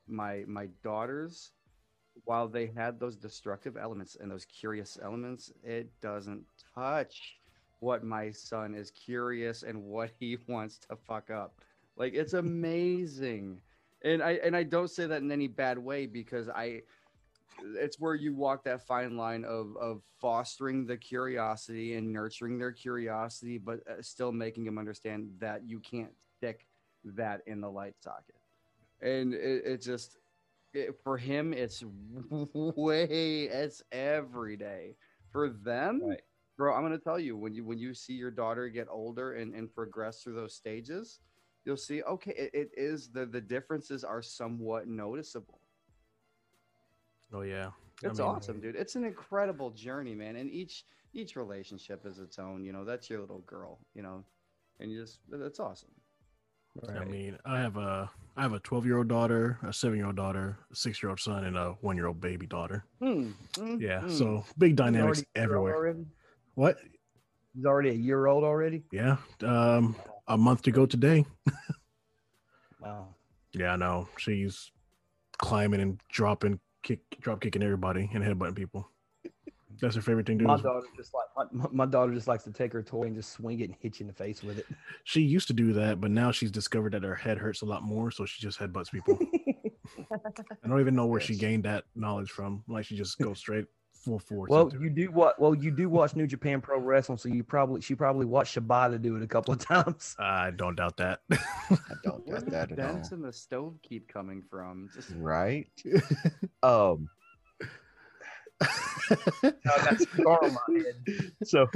My 0.08 0.44
my 0.48 0.68
daughters, 0.84 1.52
while 2.24 2.48
they 2.48 2.68
had 2.68 3.00
those 3.00 3.16
destructive 3.16 3.78
elements 3.78 4.18
and 4.20 4.32
those 4.32 4.46
curious 4.46 4.98
elements, 5.02 5.52
it 5.64 5.90
doesn't 6.02 6.44
touch 6.74 7.36
what 7.80 8.04
my 8.04 8.32
son 8.32 8.74
is 8.74 8.92
curious 8.92 9.64
and 9.64 9.84
what 9.84 10.10
he 10.20 10.38
wants 10.48 10.80
to 10.90 10.96
fuck 10.96 11.30
up. 11.30 11.62
Like 11.98 12.14
it's 12.14 12.34
amazing. 12.46 13.62
And 14.04 14.24
I 14.24 14.34
and 14.44 14.56
I 14.56 14.64
don't 14.64 14.90
say 14.90 15.08
that 15.08 15.22
in 15.22 15.32
any 15.32 15.48
bad 15.48 15.78
way 15.78 16.06
because 16.06 16.50
I 16.50 16.82
it's 17.78 18.00
where 18.00 18.16
you 18.16 18.34
walk 18.36 18.64
that 18.66 18.86
fine 18.86 19.18
line 19.18 19.46
of 19.46 19.76
of 19.78 20.02
fostering 20.20 20.86
the 20.86 20.98
curiosity 20.98 21.96
and 21.96 22.12
nurturing 22.12 22.60
their 22.60 22.72
curiosity 22.72 23.58
but 23.58 23.80
uh, 23.88 24.02
still 24.02 24.32
making 24.32 24.66
them 24.66 24.78
understand 24.78 25.30
that 25.40 25.62
you 25.66 25.80
can't 25.80 26.12
stick 26.38 26.68
that 27.04 27.42
in 27.48 27.62
the 27.62 27.70
light 27.70 27.96
socket. 28.00 28.36
And 29.02 29.34
it, 29.34 29.64
it 29.66 29.82
just 29.82 30.18
it, 30.78 30.96
for 31.04 31.18
him 31.18 31.54
it's 31.54 31.84
way 32.32 33.44
it's 33.46 33.84
every 33.92 34.58
day. 34.58 34.96
For 35.32 35.50
them, 35.50 36.02
Right. 36.02 36.22
bro, 36.58 36.74
I'm 36.74 36.84
gonna 36.84 36.98
tell 36.98 37.20
you 37.20 37.36
when 37.38 37.54
you 37.54 37.64
when 37.66 37.78
you 37.78 37.94
see 37.94 38.14
your 38.14 38.32
daughter 38.32 38.70
get 38.70 38.88
older 38.90 39.34
and 39.34 39.54
and 39.54 39.74
progress 39.74 40.22
through 40.22 40.36
those 40.36 40.56
stages, 40.56 41.20
you'll 41.66 41.78
see 41.78 42.04
okay 42.04 42.32
it, 42.38 42.52
it 42.54 42.70
is 42.78 43.10
the 43.12 43.26
the 43.26 43.42
differences 43.42 44.04
are 44.04 44.22
somewhat 44.22 44.88
noticeable 44.88 45.62
Oh 47.34 47.42
yeah. 47.42 47.72
I 48.06 48.12
it's 48.12 48.20
mean, 48.20 48.28
awesome 48.28 48.60
dude 48.60 48.76
it's 48.76 48.96
an 48.96 49.04
incredible 49.04 49.72
journey 49.72 50.16
man 50.16 50.36
and 50.36 50.50
each 50.52 50.86
each 51.14 51.36
relationship 51.36 52.06
is 52.06 52.20
its 52.20 52.38
own 52.40 52.64
you 52.64 52.72
know 52.74 52.84
that's 52.84 53.10
your 53.10 53.20
little 53.20 53.40
girl 53.42 53.80
you 53.94 54.02
know 54.02 54.24
and 54.80 54.92
you 54.92 55.02
just 55.02 55.20
that's 55.30 55.60
awesome 55.60 55.92
I 56.88 57.06
mean, 57.06 57.38
I 57.46 57.60
have 57.60 57.78
a 57.78 58.10
I 58.38 58.42
have 58.42 58.54
a 58.54 58.60
12 58.60 58.86
year 58.86 58.98
old 58.98 59.08
daughter, 59.08 59.58
a 59.64 59.72
seven 59.72 59.98
year 59.98 60.08
old 60.08 60.18
daughter, 60.18 60.58
a 60.72 60.76
six 60.76 61.02
year 61.02 61.10
old 61.10 61.20
son, 61.20 61.46
and 61.46 61.58
a 61.58 61.72
one 61.82 61.96
year 61.96 62.08
old 62.08 62.20
baby 62.20 62.46
daughter. 62.48 62.86
Hmm, 63.00 63.32
hmm, 63.58 63.78
Yeah, 63.80 64.02
hmm. 64.02 64.10
so 64.10 64.46
big 64.58 64.76
dynamics 64.76 65.20
already 65.20 65.28
a 65.36 65.40
year 65.40 65.56
old 65.56 65.70
everywhere. 65.70 66.06
What? 66.56 66.78
He's 67.54 67.66
already 67.66 67.90
a 67.90 67.94
year 67.94 68.28
old 68.28 68.44
already. 68.44 68.84
Yeah, 68.92 69.18
um, 69.42 69.96
a 70.28 70.38
month 70.38 70.64
to 70.64 70.72
go 70.72 70.86
today. 70.86 71.26
Wow. 72.82 73.16
Yeah, 73.54 73.74
I 73.74 73.76
know. 73.78 74.08
She's 74.18 74.70
climbing 75.40 75.82
and 75.82 76.00
dropping, 76.12 76.60
kick, 76.84 77.00
drop 77.20 77.42
kicking 77.42 77.64
everybody 77.64 78.10
and 78.14 78.24
headbutting 78.24 78.56
people. 78.56 78.92
That's 79.82 79.96
her 79.96 80.02
favorite 80.02 80.26
thing 80.26 80.38
to 80.40 80.44
do. 80.44 80.48
My 80.48 80.58
daughter 80.58 80.86
just 80.96 81.14
like 81.14 81.48
my, 81.54 81.68
my 81.72 81.86
daughter 81.86 82.14
just 82.14 82.28
likes 82.28 82.44
to 82.46 82.52
take 82.52 82.74
her 82.74 82.82
toy 82.84 83.04
and 83.04 83.16
just 83.16 83.32
swing 83.34 83.60
it 83.60 83.66
and 83.66 83.76
hit 83.80 84.00
you 84.00 84.04
in 84.04 84.08
the 84.08 84.14
face 84.14 84.44
with 84.44 84.60
it. 84.60 84.66
She 85.04 85.22
used 85.22 85.48
to 85.48 85.54
do 85.54 85.72
that, 85.74 86.02
but 86.02 86.10
now 86.12 86.32
she's 86.32 86.52
discovered 86.52 86.94
that 86.94 87.04
her 87.04 87.16
head 87.16 87.38
hurts 87.38 87.62
a 87.62 87.66
lot 87.66 87.84
more, 87.84 88.10
so 88.12 88.26
she 88.26 88.42
just 88.42 88.60
headbutts 88.60 88.92
people. 88.92 89.20
I 90.12 90.68
don't 90.68 90.80
even 90.80 90.96
know 90.96 91.06
where 91.06 91.22
she 91.22 91.36
gained 91.36 91.64
that 91.64 91.84
knowledge 91.96 92.32
from. 92.32 92.64
Like 92.68 92.86
she 92.86 92.96
just 92.98 93.18
goes 93.20 93.38
straight 93.38 93.66
full 93.94 94.20
force. 94.20 94.50
well, 94.50 94.72
you 94.80 94.90
do 94.90 95.12
what? 95.12 95.40
Well, 95.40 95.56
you 95.56 95.72
do 95.72 95.90
watch 95.90 96.16
New 96.16 96.28
Japan 96.28 96.62
Pro 96.62 96.80
Wrestling, 96.80 97.18
so 97.18 97.30
you 97.30 97.44
probably 97.44 97.82
she 97.82 97.96
probably 97.96 98.26
watched 98.26 98.56
Shibata 98.58 99.02
do 99.02 99.16
it 99.16 99.24
a 99.24 99.28
couple 99.28 99.54
of 99.54 99.60
times. 99.66 100.16
I 100.20 100.52
don't 100.52 100.76
doubt 100.76 100.98
that. 100.98 101.22
I 101.32 101.38
don't 102.04 102.26
where 102.28 102.38
got 102.38 102.46
the 102.46 102.52
that 102.52 102.72
at 102.72 102.80
all. 102.80 102.94
dents 102.94 103.12
in 103.12 103.22
the 103.22 103.34
stove 103.34 103.78
keep 103.82 104.08
coming 104.08 104.44
from 104.50 104.90
just 104.94 105.12
Right? 105.16 105.68
Um. 106.64 107.10
I 108.62 109.52
got 109.66 110.00
scar 110.00 110.44
on 110.44 110.54
my 110.54 110.80
head. 110.80 111.32
so 111.44 111.68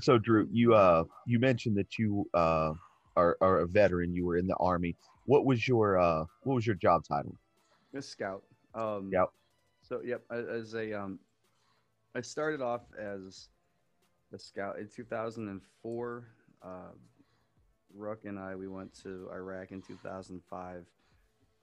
so 0.00 0.18
drew 0.18 0.46
you 0.52 0.74
uh 0.74 1.04
you 1.26 1.38
mentioned 1.38 1.76
that 1.76 1.98
you 1.98 2.28
uh 2.34 2.72
are, 3.16 3.36
are 3.40 3.60
a 3.60 3.66
veteran 3.66 4.14
you 4.14 4.26
were 4.26 4.36
in 4.36 4.46
the 4.46 4.56
army 4.56 4.96
what 5.26 5.44
was 5.46 5.66
your 5.66 5.98
uh 5.98 6.24
what 6.42 6.54
was 6.54 6.66
your 6.66 6.76
job 6.76 7.02
title 7.08 7.34
a 7.94 8.02
scout. 8.02 8.42
Um, 8.74 9.10
Yep. 9.12 9.28
So 9.82 10.00
yep, 10.04 10.22
as 10.30 10.74
a 10.74 10.94
um, 10.94 11.18
I 12.14 12.20
started 12.22 12.62
off 12.62 12.82
as 12.98 13.48
a 14.32 14.38
scout 14.38 14.78
in 14.78 14.88
2004. 14.88 16.24
Uh, 16.62 16.68
Rook 17.94 18.24
and 18.24 18.38
I 18.38 18.56
we 18.56 18.66
went 18.66 18.92
to 19.02 19.28
Iraq 19.32 19.70
in 19.70 19.82
2005. 19.82 20.86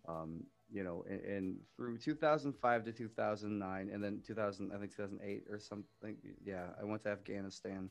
Um, 0.08 0.44
you 0.72 0.84
know, 0.84 1.04
and, 1.10 1.22
and 1.22 1.58
through 1.75 1.98
2005 1.98 2.86
to 2.86 2.92
2009, 2.94 3.90
and 3.94 4.04
then 4.04 4.22
2000, 4.25 4.72
I 4.74 4.80
think 4.80 4.96
2008 4.96 5.44
or 5.50 5.60
something. 5.60 6.18
Yeah, 6.44 6.68
I 6.80 6.86
went 6.86 7.04
to 7.04 7.10
Afghanistan. 7.10 7.90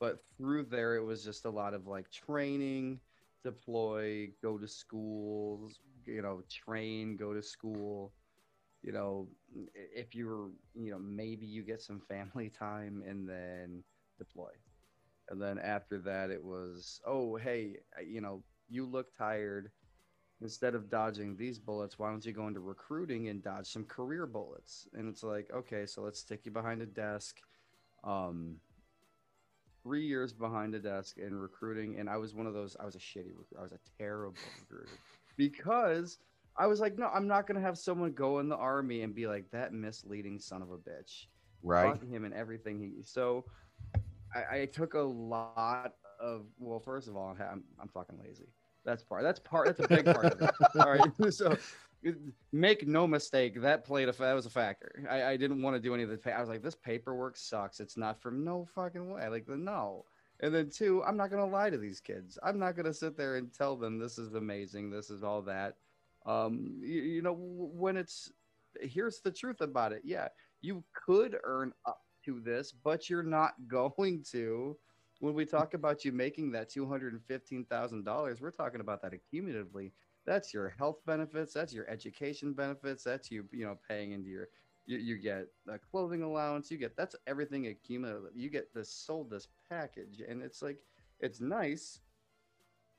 But 0.00 0.20
through 0.36 0.64
there, 0.64 0.96
it 0.96 1.04
was 1.04 1.24
just 1.24 1.44
a 1.44 1.50
lot 1.50 1.74
of 1.74 1.86
like 1.86 2.10
training, 2.10 3.00
deploy, 3.44 4.30
go 4.42 4.58
to 4.58 4.68
schools, 4.68 5.80
you 6.06 6.22
know, 6.22 6.42
train, 6.50 7.16
go 7.16 7.34
to 7.34 7.42
school. 7.42 8.12
You 8.82 8.92
know, 8.92 9.28
if 9.74 10.14
you're, 10.14 10.50
you 10.74 10.92
know, 10.92 10.98
maybe 10.98 11.46
you 11.46 11.62
get 11.62 11.82
some 11.82 12.00
family 12.00 12.48
time 12.58 13.02
and 13.06 13.28
then 13.28 13.82
deploy. 14.18 14.50
And 15.28 15.40
then 15.40 15.58
after 15.58 15.98
that, 16.00 16.30
it 16.30 16.42
was, 16.42 17.00
oh, 17.06 17.36
hey, 17.36 17.78
you 18.06 18.20
know, 18.20 18.42
you 18.68 18.86
look 18.86 19.14
tired. 19.16 19.70
Instead 20.40 20.74
of 20.74 20.88
dodging 20.88 21.36
these 21.36 21.58
bullets, 21.58 21.98
why 21.98 22.10
don't 22.10 22.24
you 22.24 22.32
go 22.32 22.46
into 22.46 22.60
recruiting 22.60 23.28
and 23.28 23.42
dodge 23.42 23.66
some 23.66 23.84
career 23.84 24.24
bullets? 24.24 24.86
And 24.94 25.08
it's 25.08 25.24
like, 25.24 25.50
okay, 25.52 25.84
so 25.84 26.02
let's 26.02 26.20
stick 26.20 26.42
you 26.44 26.52
behind 26.52 26.80
a 26.80 26.86
desk. 26.86 27.40
Um, 28.04 28.56
three 29.82 30.06
years 30.06 30.32
behind 30.32 30.74
a 30.74 30.78
desk 30.78 31.18
in 31.18 31.34
recruiting, 31.34 31.98
and 31.98 32.08
I 32.08 32.16
was 32.18 32.34
one 32.34 32.46
of 32.46 32.54
those. 32.54 32.76
I 32.78 32.84
was 32.84 32.94
a 32.94 32.98
shitty 32.98 33.32
recruiter. 33.36 33.58
I 33.58 33.62
was 33.62 33.72
a 33.72 33.78
terrible 33.98 34.38
recruiter 34.60 34.92
because 35.36 36.18
I 36.56 36.66
was 36.66 36.80
like, 36.80 36.98
no, 36.98 37.06
I'm 37.06 37.26
not 37.26 37.46
gonna 37.46 37.60
have 37.60 37.78
someone 37.78 38.12
go 38.12 38.40
in 38.40 38.48
the 38.48 38.56
army 38.56 39.02
and 39.02 39.14
be 39.14 39.26
like 39.26 39.50
that 39.52 39.72
misleading 39.72 40.38
son 40.38 40.62
of 40.62 40.70
a 40.70 40.76
bitch. 40.76 41.26
right 41.62 41.92
Fuck 41.92 42.08
him 42.08 42.24
and 42.24 42.34
everything 42.34 42.78
he. 42.78 43.02
So 43.02 43.44
I, 44.34 44.60
I 44.60 44.66
took 44.66 44.94
a 44.94 45.00
lot 45.00 45.94
of. 46.20 46.46
Well, 46.58 46.80
first 46.80 47.08
of 47.08 47.16
all, 47.16 47.36
I'm 47.40 47.64
I'm 47.80 47.88
fucking 47.88 48.18
lazy. 48.22 48.48
That's 48.88 49.02
part. 49.02 49.22
That's 49.22 49.38
part. 49.38 49.66
That's 49.66 49.80
a 49.80 49.88
big 49.88 50.06
part 50.06 50.24
of 50.24 50.40
it. 50.40 50.50
All 50.80 50.90
right. 50.90 51.12
So 51.30 51.56
make 52.52 52.86
no 52.86 53.06
mistake, 53.06 53.60
that 53.60 53.84
played 53.84 54.08
a 54.08 54.12
that 54.12 54.32
was 54.32 54.46
a 54.46 54.50
factor. 54.50 55.04
I, 55.10 55.24
I 55.24 55.36
didn't 55.36 55.60
want 55.60 55.76
to 55.76 55.80
do 55.80 55.92
any 55.92 56.04
of 56.04 56.08
the. 56.08 56.16
pa- 56.16 56.30
I 56.30 56.40
was 56.40 56.48
like, 56.48 56.62
this 56.62 56.76
paperwork 56.76 57.36
sucks. 57.36 57.80
It's 57.80 57.96
not 57.98 58.22
from 58.22 58.44
no 58.44 58.66
fucking 58.74 59.10
way. 59.10 59.28
Like 59.28 59.46
no. 59.48 60.04
And 60.40 60.54
then 60.54 60.70
two, 60.70 61.02
I'm 61.04 61.16
not 61.16 61.30
gonna 61.30 61.44
lie 61.44 61.68
to 61.68 61.76
these 61.76 62.00
kids. 62.00 62.38
I'm 62.42 62.58
not 62.58 62.76
gonna 62.76 62.94
sit 62.94 63.16
there 63.16 63.36
and 63.36 63.52
tell 63.52 63.76
them 63.76 63.98
this 63.98 64.16
is 64.16 64.34
amazing. 64.34 64.90
This 64.90 65.10
is 65.10 65.22
all 65.22 65.42
that. 65.42 65.74
Um, 66.24 66.78
you, 66.80 67.02
you 67.02 67.22
know, 67.22 67.34
when 67.36 67.96
it's 67.96 68.32
here's 68.80 69.20
the 69.20 69.32
truth 69.32 69.60
about 69.60 69.92
it. 69.92 70.02
Yeah, 70.04 70.28
you 70.62 70.82
could 70.94 71.36
earn 71.44 71.72
up 71.84 72.00
to 72.24 72.40
this, 72.40 72.72
but 72.72 73.10
you're 73.10 73.22
not 73.22 73.52
going 73.68 74.24
to. 74.30 74.78
When 75.20 75.34
we 75.34 75.44
talk 75.44 75.74
about 75.74 76.04
you 76.04 76.12
making 76.12 76.52
that 76.52 76.68
two 76.68 76.86
hundred 76.86 77.12
and 77.12 77.22
fifteen 77.24 77.64
thousand 77.64 78.04
dollars, 78.04 78.40
we're 78.40 78.50
talking 78.50 78.80
about 78.80 79.02
that 79.02 79.12
accumulatively. 79.12 79.92
That's 80.26 80.52
your 80.54 80.68
health 80.68 81.00
benefits. 81.06 81.52
That's 81.54 81.72
your 81.74 81.88
education 81.88 82.52
benefits. 82.52 83.02
That's 83.04 83.30
you, 83.30 83.44
you 83.52 83.64
know, 83.64 83.78
paying 83.88 84.12
into 84.12 84.28
your. 84.28 84.48
You, 84.86 84.98
you 84.98 85.18
get 85.18 85.46
a 85.68 85.78
clothing 85.78 86.22
allowance. 86.22 86.70
You 86.70 86.78
get 86.78 86.96
that's 86.96 87.16
everything 87.26 87.66
accumulative. 87.66 88.30
You 88.34 88.48
get 88.50 88.72
this 88.74 88.90
sold 88.90 89.30
this 89.30 89.48
package, 89.68 90.22
and 90.26 90.42
it's 90.42 90.62
like 90.62 90.78
it's 91.20 91.40
nice, 91.40 92.00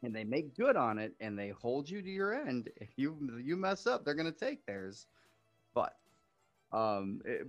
and 0.03 0.15
they 0.15 0.23
make 0.23 0.55
good 0.55 0.75
on 0.75 0.97
it, 0.99 1.15
and 1.19 1.37
they 1.37 1.49
hold 1.49 1.89
you 1.89 2.01
to 2.01 2.09
your 2.09 2.33
end. 2.33 2.69
If 2.77 2.89
you 2.97 3.39
you 3.41 3.55
mess 3.55 3.87
up, 3.87 4.05
they're 4.05 4.13
gonna 4.13 4.31
take 4.31 4.65
theirs. 4.65 5.07
But 5.73 5.95
um, 6.71 7.21
it, 7.25 7.47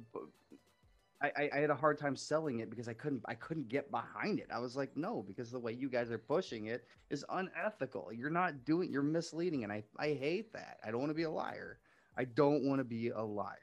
I, 1.23 1.51
I, 1.53 1.59
had 1.59 1.71
a 1.71 1.75
hard 1.75 1.99
time 1.99 2.17
selling 2.17 2.61
it 2.61 2.71
because 2.71 2.89
I 2.89 2.95
couldn't 2.95 3.23
I 3.27 3.35
couldn't 3.35 3.69
get 3.69 3.91
behind 3.91 4.39
it. 4.39 4.49
I 4.53 4.59
was 4.59 4.75
like, 4.75 4.97
no, 4.97 5.23
because 5.27 5.51
the 5.51 5.59
way 5.59 5.73
you 5.73 5.91
guys 5.91 6.11
are 6.11 6.19
pushing 6.19 6.67
it 6.67 6.87
is 7.11 7.25
unethical. 7.29 8.11
You're 8.13 8.31
not 8.31 8.65
doing 8.65 8.91
you're 8.91 9.03
misleading, 9.03 9.65
and 9.65 9.73
I 9.73 9.85
I 9.99 10.09
hate 10.09 10.53
that. 10.55 10.79
I 10.85 10.91
don't 10.91 11.01
want 11.01 11.11
to 11.11 11.15
be 11.15 11.25
a 11.25 11.31
liar. 11.31 11.79
I 12.17 12.25
don't 12.25 12.65
want 12.65 12.81
to 12.81 12.85
be 12.85 13.11
a 13.11 13.23
liar, 13.23 13.57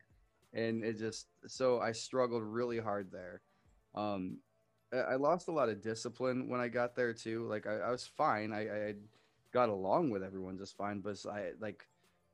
and 0.53 0.83
it 0.83 0.99
just 0.99 1.27
so 1.47 1.79
I 1.79 1.93
struggled 1.93 2.43
really 2.43 2.77
hard 2.77 3.11
there. 3.11 3.41
Um, 3.95 4.37
I 4.93 4.97
I 4.97 5.15
lost 5.15 5.47
a 5.47 5.51
lot 5.51 5.69
of 5.69 5.81
discipline 5.81 6.49
when 6.49 6.59
I 6.59 6.67
got 6.67 6.95
there 6.95 7.13
too. 7.13 7.47
Like 7.47 7.65
I, 7.65 7.77
I 7.77 7.89
was 7.91 8.05
fine. 8.05 8.53
I, 8.53 8.89
I 8.89 8.93
got 9.51 9.69
along 9.69 10.11
with 10.11 10.23
everyone 10.23 10.59
just 10.59 10.77
fine, 10.77 10.99
but 10.99 11.17
I 11.25 11.53
like 11.59 11.87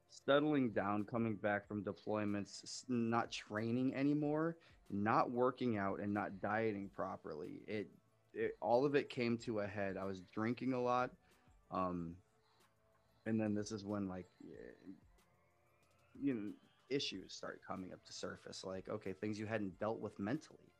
settling 0.09 0.71
down, 0.71 1.05
coming 1.05 1.35
back 1.35 1.65
from 1.65 1.83
deployments, 1.83 2.83
not 2.89 3.31
training 3.31 3.95
anymore, 3.95 4.57
not 4.89 5.31
working 5.31 5.77
out, 5.77 5.99
and 5.99 6.13
not 6.13 6.41
dieting 6.41 6.89
properly. 6.95 7.61
It, 7.67 7.89
it 8.33 8.57
all 8.61 8.85
of 8.85 8.95
it 8.95 9.09
came 9.09 9.37
to 9.39 9.59
a 9.59 9.67
head. 9.67 9.97
I 9.97 10.05
was 10.05 10.21
drinking 10.33 10.73
a 10.73 10.81
lot, 10.81 11.11
um, 11.71 12.15
and 13.25 13.39
then 13.39 13.53
this 13.53 13.71
is 13.71 13.85
when 13.85 14.07
like 14.07 14.27
eh, 14.43 14.91
you 16.21 16.33
know 16.33 16.51
issues 16.89 17.33
start 17.33 17.61
coming 17.67 17.91
up 17.93 18.03
to 18.05 18.13
surface. 18.13 18.63
Like 18.63 18.89
okay, 18.89 19.13
things 19.13 19.39
you 19.39 19.45
hadn't 19.45 19.79
dealt 19.79 19.99
with 19.99 20.19
mentally, 20.19 20.71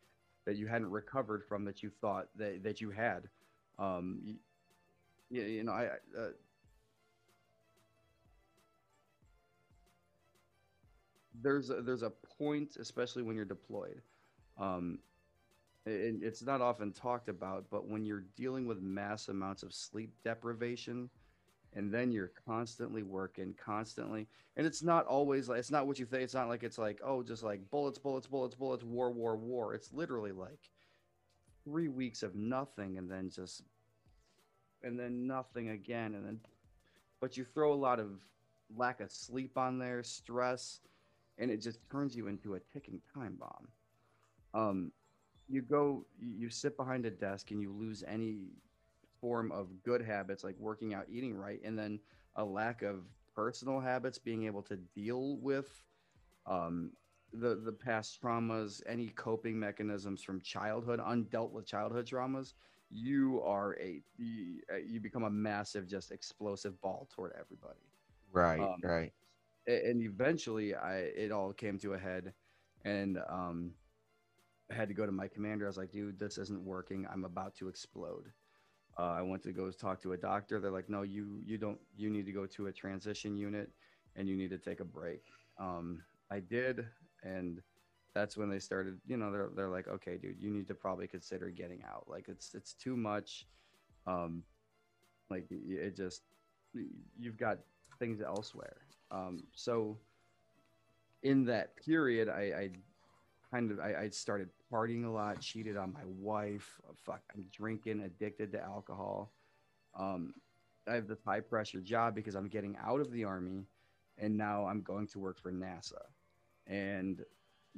that 0.46 0.58
you 0.58 0.68
hadn't 0.68 0.90
recovered 0.90 1.44
from, 1.44 1.66
that 1.66 1.84
you 1.84 1.90
thought 2.02 2.28
that 2.38 2.64
that 2.64 2.82
you 2.82 2.92
had. 2.92 3.24
Um, 3.80 4.38
you, 5.30 5.44
you 5.44 5.64
know, 5.64 5.72
I. 5.72 5.84
I, 5.84 6.20
Uh, 6.20 6.30
there's 11.42 11.70
a, 11.70 11.82
there's 11.82 12.04
a 12.04 12.12
point, 12.38 12.78
especially 12.80 13.24
when 13.24 13.36
you're 13.36 13.46
deployed. 13.46 14.02
Um, 14.58 15.00
it's 15.86 16.44
not 16.44 16.62
often 16.62 16.94
talked 16.94 17.28
about, 17.28 17.66
but 17.70 17.88
when 17.90 18.06
you're 18.06 18.26
dealing 18.38 18.66
with 18.66 18.82
mass 18.82 19.28
amounts 19.28 19.64
of 19.64 19.74
sleep 19.74 20.14
deprivation, 20.24 21.10
and 21.76 21.92
then 21.92 22.12
you're 22.12 22.32
constantly 22.46 23.04
working, 23.04 23.54
constantly, 23.64 24.28
and 24.56 24.66
it's 24.66 24.84
not 24.84 25.06
always 25.08 25.50
like 25.50 25.60
it's 25.60 25.72
not 25.72 25.88
what 25.88 26.00
you 26.00 26.06
think. 26.06 26.24
It's 26.24 26.34
not 26.34 26.48
like 26.48 26.64
it's 26.64 26.78
like 26.78 27.02
oh, 27.04 27.24
just 27.24 27.44
like 27.44 27.70
bullets, 27.70 27.98
bullets, 27.98 28.28
bullets, 28.28 28.56
bullets, 28.56 28.84
war, 28.84 29.12
war, 29.12 29.36
war. 29.36 29.74
It's 29.74 29.92
literally 29.92 30.32
like 30.32 30.70
three 31.66 31.90
weeks 31.90 32.24
of 32.24 32.36
nothing, 32.36 32.98
and 32.98 33.10
then 33.10 33.30
just 33.30 33.64
and 34.84 34.98
then 34.98 35.28
nothing 35.28 35.70
again, 35.70 36.14
and 36.16 36.26
then 36.26 36.40
but 37.20 37.36
you 37.36 37.44
throw 37.44 37.74
a 37.74 37.76
lot 37.76 38.00
of 38.00 38.22
lack 38.76 39.02
of 39.02 39.12
sleep 39.12 39.58
on 39.58 39.80
there, 39.80 40.04
stress, 40.04 40.80
and 41.38 41.52
it 41.52 41.58
just 41.58 41.80
turns 41.92 42.16
you 42.16 42.28
into 42.28 42.56
a 42.56 42.60
ticking 42.72 43.02
time 43.14 43.38
bomb. 43.40 43.68
Um, 44.54 44.92
you 45.48 45.62
go, 45.62 46.06
you 46.20 46.50
sit 46.50 46.78
behind 46.78 47.06
a 47.06 47.12
desk 47.12 47.52
and 47.52 47.62
you 47.62 47.72
lose 47.72 48.04
any 48.08 48.50
form 49.20 49.52
of 49.52 49.68
good 49.84 50.02
habits 50.02 50.44
like 50.44 50.56
working 50.60 50.94
out, 50.94 51.06
eating 51.10 51.36
right, 51.36 51.60
and 51.64 51.78
then 51.78 52.00
a 52.36 52.44
lack 52.44 52.82
of 52.82 53.04
personal 53.36 53.80
habits, 53.80 54.18
being 54.18 54.46
able 54.46 54.62
to 54.64 54.78
deal 54.96 55.38
with 55.38 55.84
um, 56.46 56.92
the 57.34 57.56
the 57.56 57.72
past 57.72 58.22
traumas, 58.22 58.82
any 58.88 59.08
coping 59.10 59.60
mechanisms 59.60 60.22
from 60.24 60.42
childhood, 60.42 61.00
undealt 61.00 61.52
with 61.52 61.66
childhood 61.66 62.08
traumas, 62.08 62.54
you 62.90 63.42
are 63.44 63.78
a 63.80 64.02
you, 64.18 64.62
you 64.86 65.00
become 65.00 65.24
a 65.24 65.30
massive, 65.30 65.88
just 65.88 66.12
explosive 66.12 66.80
ball 66.82 67.08
toward 67.14 67.34
everybody. 67.40 67.80
Right, 68.32 68.60
Um, 68.60 68.82
right. 68.82 69.14
And 69.68 70.02
eventually, 70.02 70.76
I 70.76 70.98
it 70.98 71.32
all 71.32 71.54
came 71.54 71.80
to 71.80 71.94
a 71.94 71.98
head, 71.98 72.34
and 72.84 73.20
um, 73.30 73.72
I 74.72 74.76
had 74.76 74.88
to 74.90 74.94
go 74.94 75.06
to 75.06 75.12
my 75.12 75.28
commander. 75.28 75.66
I 75.66 75.70
was 75.70 75.78
like, 75.78 75.92
dude, 75.92 76.20
this 76.20 76.38
isn't 76.38 76.64
working. 76.64 77.08
I'm 77.12 77.26
about 77.26 77.56
to 77.56 77.68
explode. 77.70 78.32
Uh, 78.98 79.14
I 79.18 79.22
went 79.22 79.44
to 79.44 79.52
go 79.54 79.72
talk 79.72 80.02
to 80.04 80.14
a 80.14 80.18
doctor. 80.18 80.60
They're 80.60 80.72
like, 80.72 80.90
no, 80.90 81.02
you 81.04 81.42
you 81.46 81.58
don't. 81.58 81.80
You 81.96 82.10
need 82.10 82.26
to 82.26 82.32
go 82.32 82.46
to 82.48 82.68
a 82.68 82.72
transition 82.74 83.38
unit, 83.38 83.72
and 84.16 84.28
you 84.28 84.36
need 84.36 84.50
to 84.52 84.58
take 84.58 84.80
a 84.80 84.86
break. 84.86 85.24
Um, 85.60 86.02
I 86.32 86.40
did, 86.40 86.86
and 87.24 87.62
that's 88.16 88.38
when 88.38 88.50
they 88.50 88.60
started. 88.60 89.00
You 89.06 89.18
know, 89.18 89.32
they're 89.32 89.52
they're 89.56 89.70
like, 89.70 89.88
okay, 89.88 90.18
dude, 90.18 90.42
you 90.42 90.52
need 90.52 90.68
to 90.68 90.76
probably 90.76 91.08
consider 91.08 91.50
getting 91.50 91.84
out. 91.84 92.06
Like 92.08 92.28
it's 92.30 92.54
it's 92.54 92.74
too 92.74 92.98
much. 92.98 93.48
Um, 94.08 94.44
like 95.30 95.48
it 95.52 95.96
just 95.96 96.24
you've 97.20 97.38
got 97.38 97.60
things 98.00 98.22
elsewhere. 98.22 98.83
Um, 99.14 99.44
so 99.54 99.98
in 101.22 101.46
that 101.46 101.76
period, 101.78 102.28
I, 102.30 102.42
I 102.42 102.70
kind 103.52 103.72
of 103.72 103.80
I, 103.80 104.04
I 104.04 104.10
started 104.10 104.50
partying 104.72 105.06
a 105.06 105.10
lot, 105.10 105.40
cheated 105.40 105.78
on 105.78 105.94
my 105.94 106.04
wife. 106.06 106.80
uh, 106.90 106.94
Fuck, 107.06 107.22
I'm 107.34 107.46
drinking, 107.52 108.02
addicted 108.02 108.52
to 108.54 108.62
alcohol. 108.62 109.32
Um, 109.98 110.34
I 110.88 110.96
have 110.96 111.08
this 111.08 111.20
high 111.26 111.40
pressure 111.40 111.80
job 111.80 112.16
because 112.16 112.36
I'm 112.36 112.48
getting 112.50 112.76
out 112.84 113.00
of 113.00 113.12
the 113.12 113.24
army, 113.24 113.68
and 114.18 114.36
now 114.36 114.66
I'm 114.66 114.82
going 114.82 115.08
to 115.10 115.20
work 115.20 115.40
for 115.40 115.52
NASA. 115.52 116.02
And 116.68 117.22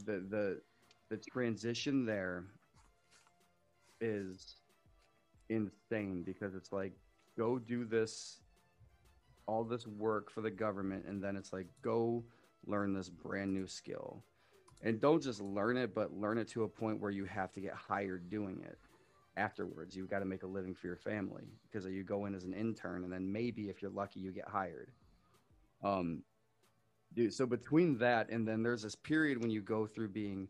the 0.05 0.23
the 0.29 0.61
the 1.09 1.17
transition 1.17 2.05
there 2.05 2.45
is 4.01 4.55
insane 5.49 6.23
because 6.23 6.55
it's 6.55 6.71
like 6.71 6.93
go 7.37 7.59
do 7.59 7.85
this 7.85 8.41
all 9.47 9.63
this 9.63 9.87
work 9.87 10.31
for 10.31 10.41
the 10.41 10.51
government 10.51 11.05
and 11.07 11.23
then 11.23 11.35
it's 11.35 11.53
like 11.53 11.67
go 11.81 12.23
learn 12.65 12.93
this 12.93 13.09
brand 13.09 13.53
new 13.53 13.67
skill. 13.67 14.23
And 14.81 14.99
don't 14.99 15.21
just 15.21 15.41
learn 15.41 15.77
it 15.77 15.93
but 15.93 16.13
learn 16.13 16.37
it 16.37 16.47
to 16.49 16.63
a 16.63 16.67
point 16.67 16.99
where 16.99 17.11
you 17.11 17.25
have 17.25 17.51
to 17.53 17.61
get 17.61 17.73
hired 17.73 18.29
doing 18.29 18.61
it 18.63 18.77
afterwards. 19.37 19.95
You've 19.95 20.09
got 20.09 20.19
to 20.19 20.25
make 20.25 20.43
a 20.43 20.47
living 20.47 20.73
for 20.73 20.87
your 20.87 20.95
family 20.95 21.43
because 21.63 21.85
you 21.85 22.03
go 22.03 22.25
in 22.25 22.35
as 22.35 22.43
an 22.43 22.53
intern 22.53 23.03
and 23.03 23.11
then 23.11 23.31
maybe 23.31 23.69
if 23.69 23.81
you're 23.81 23.91
lucky 23.91 24.19
you 24.19 24.31
get 24.31 24.47
hired. 24.47 24.91
Um 25.83 26.23
dude 27.13 27.33
so 27.33 27.45
between 27.45 27.97
that 27.99 28.29
and 28.29 28.47
then 28.47 28.63
there's 28.63 28.81
this 28.81 28.95
period 28.95 29.41
when 29.41 29.51
you 29.51 29.61
go 29.61 29.85
through 29.85 30.09
being 30.09 30.47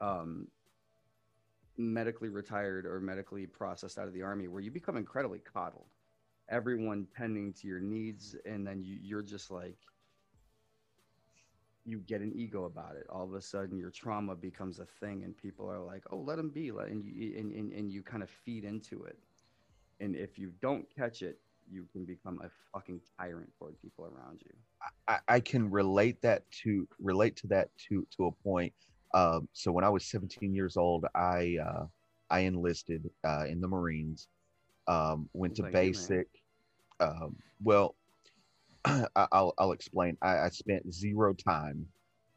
um 0.00 0.48
medically 1.76 2.28
retired 2.28 2.86
or 2.86 3.00
medically 3.00 3.46
processed 3.46 3.98
out 3.98 4.06
of 4.06 4.12
the 4.12 4.22
army 4.22 4.48
where 4.48 4.60
you 4.60 4.70
become 4.70 4.96
incredibly 4.96 5.38
coddled 5.38 5.86
everyone 6.52 7.06
tending 7.16 7.52
to 7.54 7.66
your 7.66 7.80
needs 7.80 8.36
and 8.46 8.66
then 8.66 8.82
you, 8.82 8.98
you're 9.02 9.22
just 9.22 9.50
like 9.50 9.78
you 11.84 11.98
get 12.06 12.20
an 12.20 12.32
ego 12.36 12.64
about 12.64 12.94
it 12.96 13.06
all 13.10 13.24
of 13.24 13.34
a 13.34 13.40
sudden 13.42 13.76
your 13.76 13.90
trauma 13.90 14.36
becomes 14.36 14.78
a 14.78 14.86
thing 15.00 15.24
and 15.24 15.36
people 15.36 15.68
are 15.68 15.80
like 15.80 16.04
oh 16.12 16.18
let 16.18 16.38
him 16.38 16.50
be 16.50 16.70
let, 16.70 16.88
and 16.88 17.04
you 17.04 17.36
and, 17.38 17.52
and, 17.52 17.72
and 17.72 17.90
you 17.90 18.02
kind 18.02 18.22
of 18.22 18.30
feed 18.30 18.64
into 18.64 19.04
it 19.04 19.18
and 20.00 20.14
if 20.14 20.38
you 20.38 20.52
don't 20.60 20.86
catch 20.94 21.22
it 21.22 21.38
you 21.70 21.86
can 21.92 22.04
become 22.04 22.40
a 22.44 22.50
fucking 22.72 23.00
tyrant 23.18 23.50
toward 23.58 23.80
people 23.80 24.04
around 24.04 24.40
you 24.44 24.52
I, 25.08 25.18
I 25.28 25.40
can 25.40 25.70
relate 25.70 26.20
that 26.22 26.42
to 26.62 26.86
relate 27.00 27.36
to 27.36 27.46
that 27.48 27.70
to 27.88 28.06
to 28.16 28.26
a 28.26 28.32
point. 28.32 28.72
Um, 29.14 29.48
so 29.52 29.72
when 29.72 29.84
I 29.84 29.90
was 29.90 30.04
17 30.06 30.54
years 30.54 30.76
old, 30.76 31.06
I 31.14 31.56
uh, 31.64 31.86
I 32.30 32.40
enlisted 32.40 33.08
uh, 33.24 33.44
in 33.48 33.60
the 33.60 33.68
Marines. 33.68 34.28
Um, 34.88 35.28
went 35.32 35.54
to 35.56 35.64
you, 35.64 35.70
basic. 35.70 36.28
Um, 37.02 37.36
well, 37.62 37.94
I'll 39.16 39.54
I'll 39.58 39.72
explain. 39.72 40.16
I, 40.22 40.38
I 40.38 40.48
spent 40.48 40.92
zero 40.92 41.34
time. 41.34 41.86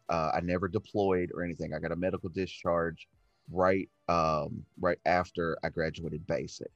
Uh, 0.09 0.31
I 0.35 0.41
never 0.41 0.67
deployed 0.67 1.31
or 1.33 1.43
anything. 1.43 1.73
I 1.73 1.79
got 1.79 1.91
a 1.91 1.95
medical 1.95 2.29
discharge 2.29 3.07
right 3.51 3.89
um, 4.07 4.63
right 4.79 4.99
after 5.05 5.57
I 5.63 5.69
graduated 5.69 6.25
basic. 6.27 6.71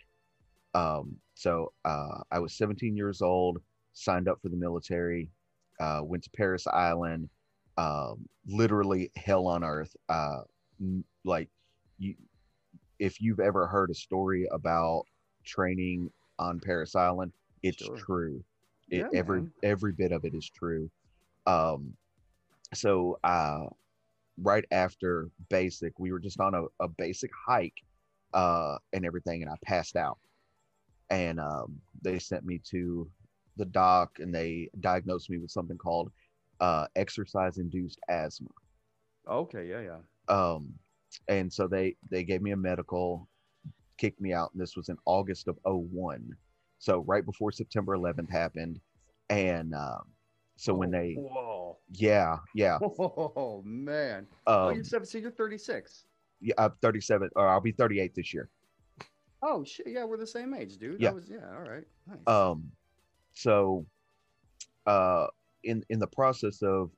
Um, 0.73 1.15
so 1.35 1.73
uh, 1.85 2.19
I 2.31 2.39
was 2.39 2.53
17 2.53 2.95
years 2.95 3.21
old, 3.21 3.59
signed 3.93 4.27
up 4.27 4.39
for 4.41 4.49
the 4.49 4.55
military, 4.55 5.31
uh, 5.79 6.01
went 6.03 6.23
to 6.23 6.29
Parris 6.31 6.67
Island, 6.67 7.29
um, 7.77 8.27
literally 8.47 9.11
hell 9.15 9.47
on 9.47 9.63
earth. 9.63 9.95
Uh, 10.09 10.41
like 11.25 11.49
you, 11.97 12.15
if 12.99 13.21
you've 13.21 13.39
ever 13.39 13.67
heard 13.67 13.89
a 13.89 13.95
story 13.95 14.47
about 14.51 15.03
training 15.43 16.11
on 16.37 16.59
Parris 16.59 16.95
Island, 16.95 17.31
it's 17.63 17.83
Sure. 17.83 17.95
true. 17.97 18.43
It, 18.89 19.07
Yeah, 19.11 19.19
every 19.19 19.41
man. 19.41 19.51
every 19.63 19.91
bit 19.91 20.11
of 20.11 20.25
it 20.25 20.33
is 20.33 20.49
true. 20.49 20.89
Um, 21.45 21.93
so 22.73 23.19
uh, 23.23 23.67
right 24.41 24.65
after 24.71 25.29
basic, 25.49 25.97
we 25.99 26.11
were 26.11 26.19
just 26.19 26.39
on 26.39 26.53
a, 26.53 26.63
a 26.79 26.87
basic 26.87 27.31
hike 27.47 27.81
uh, 28.33 28.77
and 28.93 29.05
everything, 29.05 29.41
and 29.43 29.51
I 29.51 29.55
passed 29.63 29.95
out. 29.95 30.17
And 31.09 31.39
um, 31.39 31.79
they 32.01 32.19
sent 32.19 32.45
me 32.45 32.59
to 32.71 33.09
the 33.57 33.65
doc, 33.65 34.19
and 34.19 34.33
they 34.33 34.69
diagnosed 34.79 35.29
me 35.29 35.37
with 35.37 35.51
something 35.51 35.77
called 35.77 36.11
uh, 36.59 36.87
exercise-induced 36.95 37.99
asthma. 38.09 38.49
okay 39.27 39.65
yeah 39.67 39.81
yeah 39.81 39.99
Um, 40.33 40.73
and 41.27 41.51
so 41.51 41.67
they 41.67 41.95
they 42.11 42.23
gave 42.23 42.41
me 42.41 42.51
a 42.51 42.57
medical, 42.57 43.27
kicked 43.97 44.21
me 44.21 44.33
out, 44.33 44.51
and 44.53 44.61
this 44.61 44.75
was 44.75 44.89
in 44.89 44.97
August 45.05 45.47
of 45.47 45.57
01. 45.65 46.29
So 46.79 47.03
right 47.07 47.25
before 47.25 47.51
September 47.51 47.95
11th 47.97 48.31
happened, 48.31 48.79
and 49.29 49.75
um, 49.75 50.03
so 50.55 50.73
when 50.73 50.89
Oh, 50.89 50.91
they 50.91 51.13
whoa 51.13 51.77
yeah 51.93 52.37
yeah 52.53 52.79
oh 52.81 53.61
man 53.65 54.27
oh 54.47 54.69
um, 54.69 54.75
you're 54.75 54.83
seven 54.83 55.05
so 55.05 55.17
you're 55.17 55.31
36 55.31 56.05
yeah 56.41 56.53
I'm 56.57 56.73
37 56.81 57.29
or 57.35 57.47
I'll 57.47 57.61
be 57.61 57.71
38 57.71 58.13
this 58.15 58.33
year. 58.33 58.49
Oh 59.41 59.63
shit! 59.63 59.87
Yeah, 59.87 60.03
we're 60.03 60.17
the 60.17 60.27
same 60.27 60.53
age, 60.53 60.77
dude. 60.77 60.99
Yeah. 60.99 61.09
That 61.09 61.15
was 61.15 61.29
yeah. 61.29 61.37
All 61.55 61.69
right. 61.69 61.83
Nice. 62.07 62.27
Um, 62.27 62.69
so 63.31 63.85
uh, 64.85 65.27
in 65.63 65.83
in 65.89 65.99
the 65.99 66.07
process 66.07 66.61
of 66.61 66.91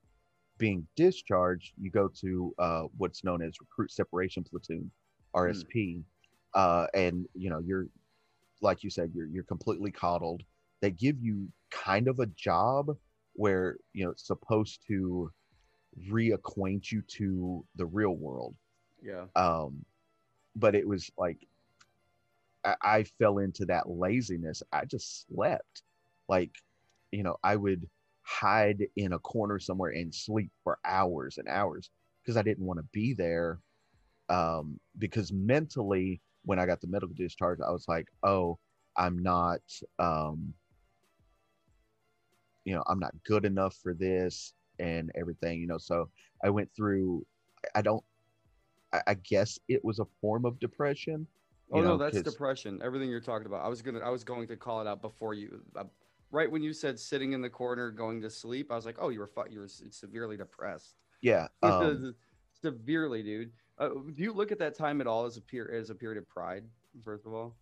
being 0.58 0.88
discharged, 0.96 1.74
you 1.80 1.92
go 1.92 2.08
to 2.22 2.54
uh, 2.58 2.84
what's 2.98 3.24
known 3.24 3.44
as 3.44 3.54
recruit 3.60 3.92
separation 3.92 4.44
platoon, 4.44 4.90
RSP, 5.36 6.02
uh, 6.56 6.88
and 6.96 7.28
you 7.36 7.52
know 7.52 7.60
you're 7.60 7.86
like 8.62 8.84
you 8.84 8.90
said 8.90 9.12
you're 9.14 9.28
you're 9.28 9.44
completely 9.44 9.92
coddled. 9.92 10.44
They 10.82 10.92
give 10.92 11.20
you 11.22 11.48
kind 11.72 12.08
of 12.08 12.20
a 12.20 12.26
job 12.28 12.96
where 13.34 13.78
you 13.94 14.04
know 14.06 14.12
it's 14.12 14.28
supposed 14.28 14.82
to 14.88 15.32
reacquaint 16.10 16.92
you 16.92 17.02
to 17.02 17.66
the 17.76 17.86
real 17.86 18.16
world. 18.16 18.56
yeah. 19.02 19.26
um 19.36 19.84
but 20.56 20.76
it 20.76 20.88
was 20.88 21.10
like 21.18 21.38
I, 22.64 22.76
I 22.82 23.04
fell 23.20 23.40
into 23.40 23.66
that 23.66 23.90
laziness 23.90 24.62
i 24.72 24.86
just 24.86 25.26
slept 25.28 25.84
like 26.30 26.52
you 27.12 27.24
know 27.24 27.38
i 27.44 27.56
would 27.56 27.88
hide 28.24 28.86
in 28.96 29.14
a 29.14 29.20
corner 29.20 29.60
somewhere 29.60 29.92
and 29.92 30.14
sleep 30.14 30.52
for 30.64 30.78
hours 30.86 31.38
and 31.38 31.48
hours 31.48 31.90
because 32.24 32.38
i 32.38 32.42
didn't 32.42 32.66
want 32.66 32.80
to 32.80 32.86
be 32.92 33.14
there 33.14 33.60
um 34.30 34.80
because 34.98 35.32
mentally 35.32 36.22
when 36.44 36.60
i 36.60 36.66
got 36.66 36.80
the 36.82 36.88
medical 36.88 37.16
discharge 37.16 37.60
i 37.66 37.72
was 37.72 37.86
like 37.88 38.08
oh 38.24 38.58
i'm 38.98 39.18
not 39.20 39.62
um 40.00 40.54
you 42.66 42.74
know 42.74 42.84
i'm 42.88 43.00
not 43.00 43.14
good 43.26 43.46
enough 43.46 43.76
for 43.82 43.94
this 43.94 44.54
and 44.80 45.12
everything 45.16 45.60
you 45.60 45.68
know 45.68 45.78
so 45.78 46.10
i 46.44 46.50
went 46.50 46.70
through 46.76 47.26
i 47.76 47.82
don't 47.82 48.04
I, 48.94 49.02
I 49.08 49.14
guess 49.14 49.58
it 49.70 49.84
was 49.86 50.00
a 50.00 50.06
form 50.20 50.44
of 50.44 50.60
depression. 50.60 51.26
Oh 51.72 51.78
you 51.78 51.84
no, 51.84 51.90
know, 51.92 51.98
that's 51.98 52.16
'cause- 52.22 52.34
depression. 52.34 52.82
Everything 52.84 53.10
you're 53.10 53.22
talking 53.22 53.46
about. 53.48 53.64
I 53.64 53.70
was 53.70 53.82
gonna. 53.82 54.00
I 54.00 54.10
was 54.10 54.26
going 54.26 54.50
to 54.50 54.58
call 54.58 54.82
it 54.82 54.88
out 54.88 55.02
before 55.02 55.34
you. 55.34 55.62
Uh, 55.78 55.86
right 56.30 56.52
when 56.52 56.62
you 56.62 56.74
said 56.74 57.00
sitting 57.00 57.32
in 57.32 57.42
the 57.42 57.50
corner 57.50 57.90
going 57.90 58.22
to 58.22 58.30
sleep, 58.30 58.70
I 58.70 58.76
was 58.76 58.86
like, 58.86 58.98
oh, 59.00 59.08
you 59.08 59.20
were 59.22 59.28
fu- 59.28 59.50
you 59.50 59.62
were 59.62 59.70
severely 59.70 60.36
depressed. 60.36 60.96
Yeah. 61.22 61.48
Um, 61.64 62.14
severely, 62.62 63.24
dude. 63.24 63.54
Uh, 63.82 63.90
do 64.14 64.22
you 64.24 64.32
look 64.32 64.52
at 64.52 64.60
that 64.60 64.76
time 64.76 65.02
at 65.02 65.08
all 65.08 65.26
as 65.26 65.38
a 65.38 65.42
peer 65.42 65.72
as 65.74 65.90
a 65.90 65.96
period 65.96 66.20
of 66.20 66.30
pride? 66.30 66.64
First 67.04 67.26
of 67.26 67.34
all. 67.34 67.56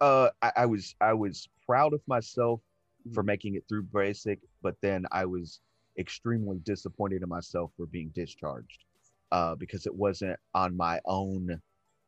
uh, 0.00 0.30
I, 0.40 0.52
I 0.56 0.66
was 0.66 0.94
I 1.02 1.12
was 1.12 1.48
proud 1.66 1.92
of 1.92 2.00
myself 2.08 2.62
for 3.12 3.22
Mhm. 3.22 3.26
making 3.26 3.54
it 3.56 3.64
through 3.68 3.82
basic, 3.82 4.40
but 4.62 4.80
then 4.80 5.04
I 5.12 5.26
was 5.26 5.60
extremely 5.98 6.58
disappointed 6.60 7.22
in 7.22 7.28
myself 7.28 7.72
for 7.76 7.86
being 7.86 8.08
discharged, 8.14 8.84
uh, 9.32 9.54
because 9.56 9.86
it 9.86 9.94
wasn't 9.94 10.38
on 10.54 10.74
my 10.76 10.98
own, 11.04 11.60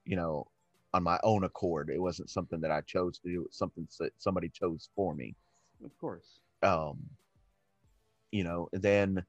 you 0.06 0.16
know, 0.16 0.46
on 0.94 1.02
my 1.02 1.20
own 1.22 1.44
accord. 1.44 1.90
It 1.90 2.00
wasn't 2.00 2.30
something 2.30 2.60
that 2.62 2.70
I 2.70 2.80
chose 2.82 3.18
to 3.18 3.28
do. 3.28 3.42
It 3.42 3.48
was 3.48 3.56
something 3.56 3.86
that 4.00 4.12
somebody 4.18 4.48
chose 4.48 4.88
for 4.96 5.14
me. 5.14 5.36
Of 5.84 5.96
course. 5.98 6.40
Um, 6.62 7.10
you 8.30 8.44
know, 8.44 8.68
then 8.72 9.26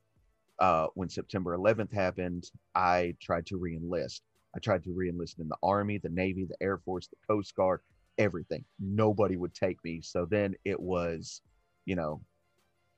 uh, 0.60 0.88
when 0.96 1.10
September 1.10 1.58
11th 1.58 1.94
happened, 1.94 2.50
I 2.76 3.16
tried 3.20 3.46
to 3.48 3.60
reenlist. 3.60 4.22
I 4.56 4.60
tried 4.60 4.84
to 4.84 4.89
reenlist 4.92 5.39
in 5.39 5.48
the 5.48 5.58
Army, 5.63 5.98
the 5.98 6.10
Navy, 6.10 6.46
the 6.46 6.62
Air 6.62 6.78
Force, 6.78 7.08
the 7.08 7.16
Coast 7.28 7.56
Guard, 7.56 7.82
everything. 8.18 8.63
Nobody 8.80 9.36
would 9.36 9.54
take 9.54 9.84
me. 9.84 10.02
So 10.02 10.26
then 10.26 10.54
it 10.63 10.80
was, 10.80 11.42
you 11.86 11.96
know, 11.96 12.22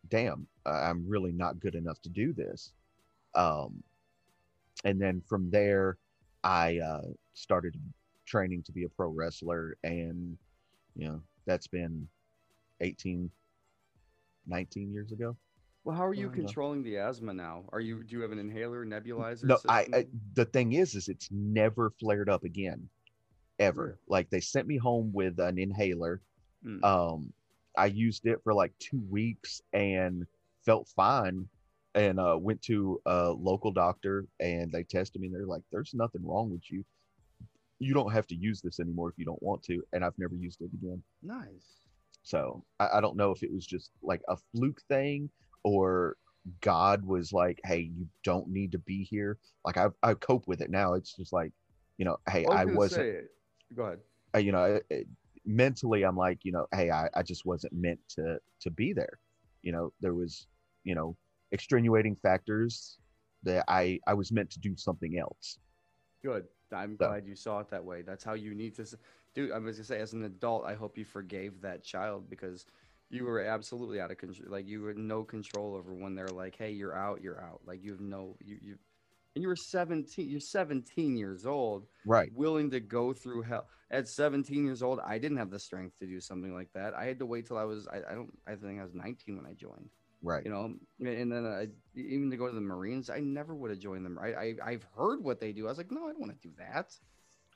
damn, 0.10 0.48
I'm 0.66 1.08
really 1.08 1.32
not 1.32 1.60
good 1.60 1.76
enough 1.76 2.02
to 2.02 2.10
do 2.10 2.34
this. 2.34 2.74
Um, 3.36 3.84
and 4.84 5.02
then 5.02 5.22
from 5.26 5.50
there, 5.50 5.98
I 6.44 6.80
uh, 6.80 7.08
started 7.34 7.76
training 8.26 8.64
to 8.64 8.72
be 8.72 8.84
a 8.84 8.90
pro 8.90 9.10
wrestler. 9.10 9.78
And, 9.84 10.38
you 10.96 11.08
know, 11.08 11.22
that's 11.46 11.68
been 11.68 12.08
18, 12.82 13.30
19 14.48 14.92
years 14.94 15.12
ago. 15.12 15.36
Well, 15.86 15.96
how 15.96 16.06
are 16.08 16.16
you 16.16 16.26
no. 16.26 16.34
controlling 16.34 16.82
the 16.82 16.98
asthma 16.98 17.32
now? 17.32 17.66
Are 17.72 17.80
you 17.80 18.04
do 18.04 18.16
you 18.16 18.22
have 18.24 18.32
an 18.32 18.40
inhaler, 18.40 18.84
nebulizer? 18.86 19.44
No, 19.44 19.60
I. 19.70 19.86
I 19.94 20.08
the 20.34 20.46
thing 20.46 20.74
is, 20.74 20.96
is 20.96 21.08
it's 21.08 21.30
never 21.32 21.92
flared 22.00 22.28
up 22.28 22.44
again, 22.44 22.90
ever. 23.60 24.00
Like 24.08 24.32
they 24.32 24.42
sent 24.42 24.68
me 24.68 24.78
home 24.78 25.12
with 25.14 25.40
an 25.40 25.60
inhaler. 25.60 26.22
Hmm. 26.64 26.84
Um, 26.84 27.34
I 27.78 27.86
used 27.86 28.26
it 28.26 28.40
for 28.44 28.52
like 28.52 28.74
two 28.80 29.00
weeks 29.12 29.62
and 29.74 30.26
felt 30.66 30.88
fine, 30.96 31.48
and 31.94 32.20
uh, 32.20 32.36
went 32.40 32.64
to 32.64 33.00
a 33.06 33.30
local 33.30 33.72
doctor 33.72 34.26
and 34.40 34.72
they 34.72 34.84
tested 34.84 35.22
me. 35.22 35.28
and 35.28 35.36
They're 35.36 35.46
like, 35.46 35.64
"There's 35.72 35.94
nothing 35.94 36.26
wrong 36.26 36.50
with 36.50 36.64
you. 36.72 36.84
You 37.78 37.94
don't 37.94 38.12
have 38.12 38.26
to 38.28 38.36
use 38.36 38.60
this 38.60 38.80
anymore 38.80 39.10
if 39.10 39.20
you 39.20 39.26
don't 39.26 39.44
want 39.44 39.62
to." 39.66 39.84
And 39.94 40.04
I've 40.04 40.18
never 40.18 40.34
used 40.34 40.62
it 40.62 40.72
again. 40.74 41.04
nice. 41.22 41.84
So 42.24 42.64
I, 42.80 42.88
I 42.96 43.02
don't 43.02 43.18
know 43.18 43.30
if 43.30 43.44
it 43.44 43.54
was 43.54 43.68
just 43.68 43.92
like 44.02 44.22
a 44.28 44.38
fluke 44.52 44.82
thing 44.90 45.30
or 45.66 46.16
God 46.62 47.04
was 47.04 47.34
like, 47.34 47.60
hey, 47.66 47.90
you 47.98 48.08
don't 48.24 48.48
need 48.48 48.72
to 48.74 48.78
be 48.78 49.04
here. 49.04 49.40
Like 49.66 49.78
I, 49.78 49.88
I 50.04 50.14
cope 50.14 50.48
with 50.48 50.62
it 50.62 50.70
now. 50.70 50.94
It's 50.94 51.14
just 51.16 51.34
like, 51.34 51.52
you 51.98 52.06
know, 52.06 52.18
hey, 52.30 52.46
I, 52.46 52.66
wasn't, 52.66 53.02
say- 53.02 53.22
go 53.76 53.84
ahead. 53.86 54.00
uh, 54.36 54.38
you 54.38 54.52
know, 54.52 54.64
it, 54.66 54.86
it- 54.92 55.08
mentally, 55.44 56.04
I'm 56.04 56.16
like, 56.16 56.40
you 56.44 56.52
know, 56.52 56.68
hey, 56.74 56.92
I, 56.92 57.10
I 57.16 57.24
just 57.24 57.46
wasn't 57.46 57.74
meant 57.74 58.00
to 58.10 58.40
to 58.62 58.70
be 58.70 58.94
there. 58.94 59.20
You 59.64 59.72
know, 59.72 59.92
there 60.02 60.14
was, 60.14 60.46
you 60.84 60.94
know, 60.96 61.18
extenuating 61.52 62.16
factors 62.16 62.98
that 63.44 63.66
I 63.68 64.00
I 64.08 64.14
was 64.14 64.32
meant 64.32 64.52
to 64.52 64.60
do 64.60 64.76
something 64.78 65.18
else. 65.18 65.58
Good. 66.24 66.46
I'm 66.72 66.96
So- 67.00 67.08
glad 67.08 67.26
you 67.26 67.36
saw 67.36 67.60
it 67.60 67.70
that 67.72 67.84
way. 67.84 68.04
That's 68.04 68.24
how 68.24 68.34
you 68.34 68.54
need 68.54 68.76
to 68.76 68.86
do. 69.34 69.52
I 69.52 69.58
was 69.58 69.78
gonna 69.78 69.84
say, 69.86 70.00
as 70.00 70.14
an 70.14 70.26
adult, 70.26 70.64
I 70.66 70.76
hope 70.76 70.96
you 70.96 71.06
forgave 71.06 71.60
that 71.62 71.84
child 71.84 72.30
because 72.30 72.68
you 73.10 73.24
were 73.26 73.42
absolutely 73.42 74.00
out 74.00 74.12
of 74.12 74.18
control. 74.18 74.50
Like 74.52 74.68
you 74.68 74.86
had 74.86 74.98
no 74.98 75.24
control 75.24 75.76
over 75.76 75.94
when 75.96 76.16
they're 76.16 76.34
like, 76.34 76.56
"Hey, 76.56 76.72
you're 76.72 76.96
out. 76.98 77.22
You're 77.22 77.42
out." 77.42 77.62
Like 77.66 77.84
you 77.84 77.92
have 77.92 78.02
no 78.02 78.38
you 78.42 78.58
you. 78.62 78.78
And 79.36 79.42
you 79.42 79.48
were 79.50 79.56
17. 79.56 80.30
You're 80.30 80.40
17 80.40 81.18
years 81.18 81.46
old, 81.46 81.88
Right. 82.06 82.32
willing 82.32 82.72
to 82.72 82.80
go 82.80 83.14
through 83.14 83.44
hell. 83.44 83.68
At 83.92 84.08
17 84.08 84.66
years 84.66 84.82
old, 84.82 85.00
I 85.00 85.20
didn't 85.20 85.38
have 85.38 85.52
the 85.52 85.60
strength 85.60 85.98
to 86.00 86.08
do 86.08 86.20
something 86.22 86.54
like 86.54 86.72
that. 86.74 86.94
I 86.94 87.06
had 87.06 87.20
to 87.20 87.26
wait 87.26 87.46
till 87.48 87.58
I 87.58 87.66
was. 87.66 87.88
I, 87.88 87.98
I 87.98 88.16
don't. 88.16 88.32
I 88.48 88.56
think 88.56 88.80
I 88.80 88.84
was 88.84 88.94
19 88.96 89.38
when 89.38 89.46
I 89.46 89.54
joined 89.54 89.90
Right. 90.22 90.46
you 90.46 90.52
know 90.52 90.66
and 91.00 91.32
then 91.32 91.46
I, 91.46 91.70
even 91.98 92.30
to 92.30 92.38
go 92.38 92.48
to 92.48 92.54
the 92.54 92.62
marines 92.62 93.10
i 93.10 93.20
never 93.20 93.56
would 93.56 93.72
have 93.72 93.80
joined 93.80 94.06
them 94.06 94.20
I, 94.20 94.34
I 94.34 94.56
i've 94.64 94.84
heard 94.84 95.24
what 95.24 95.40
they 95.40 95.54
do 95.54 95.66
i 95.66 95.70
was 95.70 95.78
like 95.78 95.92
no 95.92 96.04
i 96.08 96.12
don't 96.12 96.20
want 96.20 96.40
to 96.40 96.48
do 96.50 96.54
that 96.58 96.92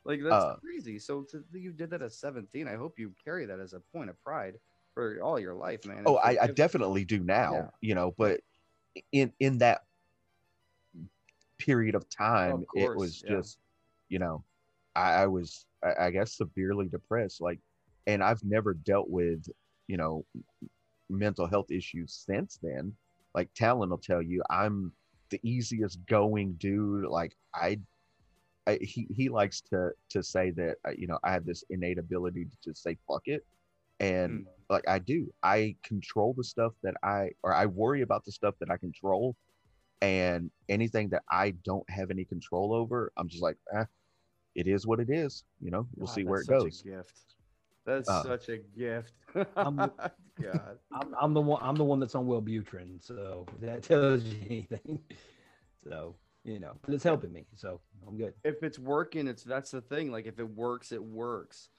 like 0.06 0.22
that's 0.24 0.46
Uh, 0.46 0.58
crazy 0.62 1.00
so 1.00 1.24
to, 1.24 1.44
you 1.54 1.72
did 1.74 1.90
that 1.92 2.02
at 2.02 2.14
17 2.14 2.68
i 2.68 2.76
hope 2.76 2.98
you 3.00 3.14
carry 3.24 3.46
that 3.46 3.60
as 3.60 3.74
a 3.74 3.80
point 3.80 4.10
of 4.10 4.20
pride 4.22 4.60
for 4.94 5.22
all 5.22 5.40
your 5.40 5.54
life 5.54 5.86
man 5.86 6.04
Oh, 6.06 6.16
I, 6.18 6.38
I 6.44 6.48
definitely 6.48 7.06
do 7.06 7.20
now, 7.20 7.54
Yeah. 7.54 7.68
you 7.82 7.96
know, 7.96 8.14
but 8.18 8.42
in 9.12 9.32
in 9.40 9.60
that 9.60 9.84
period 11.58 11.96
of 11.96 12.10
time, 12.10 12.66
it 12.76 12.86
course, 12.86 12.98
was 12.98 13.24
yeah. 13.24 13.36
just, 13.36 13.58
you 14.10 14.20
know, 14.20 14.44
I, 14.96 15.24
I 15.24 15.28
was, 15.28 15.66
I, 15.84 16.06
I 16.06 16.12
guess, 16.12 16.34
severely 16.34 16.88
depressed. 16.88 17.42
Like, 17.42 17.60
and 18.08 18.24
I've 18.24 18.44
never 18.44 18.74
dealt 18.74 19.10
with, 19.10 19.46
you 19.88 19.98
know, 19.98 20.26
mental 21.10 21.48
health 21.48 21.70
issues 21.72 22.14
since 22.14 22.60
then. 22.62 22.94
Like 23.36 23.50
Talon 23.54 23.90
will 23.90 23.98
tell 23.98 24.22
you, 24.22 24.42
I'm 24.50 24.92
the 25.30 25.40
easiest 25.44 26.04
going 26.08 26.54
dude. 26.54 27.06
Like 27.06 27.36
I, 27.54 27.80
I 28.68 28.80
he 28.82 29.08
he 29.16 29.30
likes 29.30 29.62
to 29.70 29.92
to 30.10 30.24
say 30.24 30.50
that 30.52 30.78
uh, 30.88 30.92
you 30.98 31.08
know 31.08 31.20
I 31.24 31.32
have 31.32 31.46
this 31.46 31.64
innate 31.70 32.00
ability 32.00 32.46
to 32.46 32.58
just 32.64 32.82
say 32.82 32.98
fuck 33.08 33.24
it, 33.28 33.46
and 34.00 34.42
Mm. 34.42 34.46
like 34.70 34.88
I 34.88 35.00
do. 35.00 35.32
I 35.44 35.76
control 35.84 36.34
the 36.38 36.44
stuff 36.44 36.74
that 36.84 36.96
I 37.04 37.32
or 37.44 37.54
I 37.54 37.66
worry 37.66 38.02
about 38.02 38.24
the 38.26 38.32
stuff 38.32 38.56
that 38.60 38.70
I 38.70 38.78
control 38.78 39.36
and 40.02 40.50
anything 40.70 41.10
that 41.10 41.24
I 41.30 41.52
don't 41.66 41.88
have 41.90 42.10
any 42.10 42.24
control 42.24 42.74
over, 42.74 43.12
I'm 43.18 43.28
just 43.28 43.44
like, 43.44 43.58
eh, 43.74 43.84
it 44.56 44.68
is 44.68 44.88
what 44.88 45.00
it 45.00 45.10
is. 45.10 45.44
You 45.60 45.72
know, 45.72 45.88
we'll 45.98 46.08
God, 46.08 46.14
see 46.16 46.24
where 46.24 46.40
it 46.40 46.48
that's 46.48 46.64
such 46.64 46.72
goes. 46.72 46.84
a 46.86 46.90
gift 46.90 47.20
that's 47.86 48.10
Uh, 48.10 48.24
such 48.24 48.50
a 48.50 48.58
gift 48.58 49.14
I'm- 49.58 49.92
god 50.42 50.78
I'm, 50.94 51.14
I'm 51.20 51.34
the 51.34 51.42
one. 51.42 51.60
I'm 51.62 51.76
the 51.76 51.84
one 51.84 52.00
that's 52.00 52.16
on 52.16 52.26
Wellbutrin, 52.28 53.04
so 53.04 53.46
that 53.60 53.84
tells 53.90 54.24
you 54.24 54.38
anything. 54.46 55.00
So 55.84 56.16
you 56.46 56.60
know, 56.60 56.74
but 56.82 56.94
it's 56.94 57.04
helping 57.04 57.34
me, 57.34 57.46
so 57.56 57.82
I'm 58.08 58.18
good. 58.18 58.34
if 58.44 58.64
it's 58.64 58.80
working 58.80 59.28
it's 59.28 59.44
that's 59.44 59.72
the 59.72 59.82
thing 59.82 60.12
like 60.12 60.26
if 60.28 60.40
it 60.40 60.50
works 60.50 60.92
it 60.94 61.04
works 61.04 61.70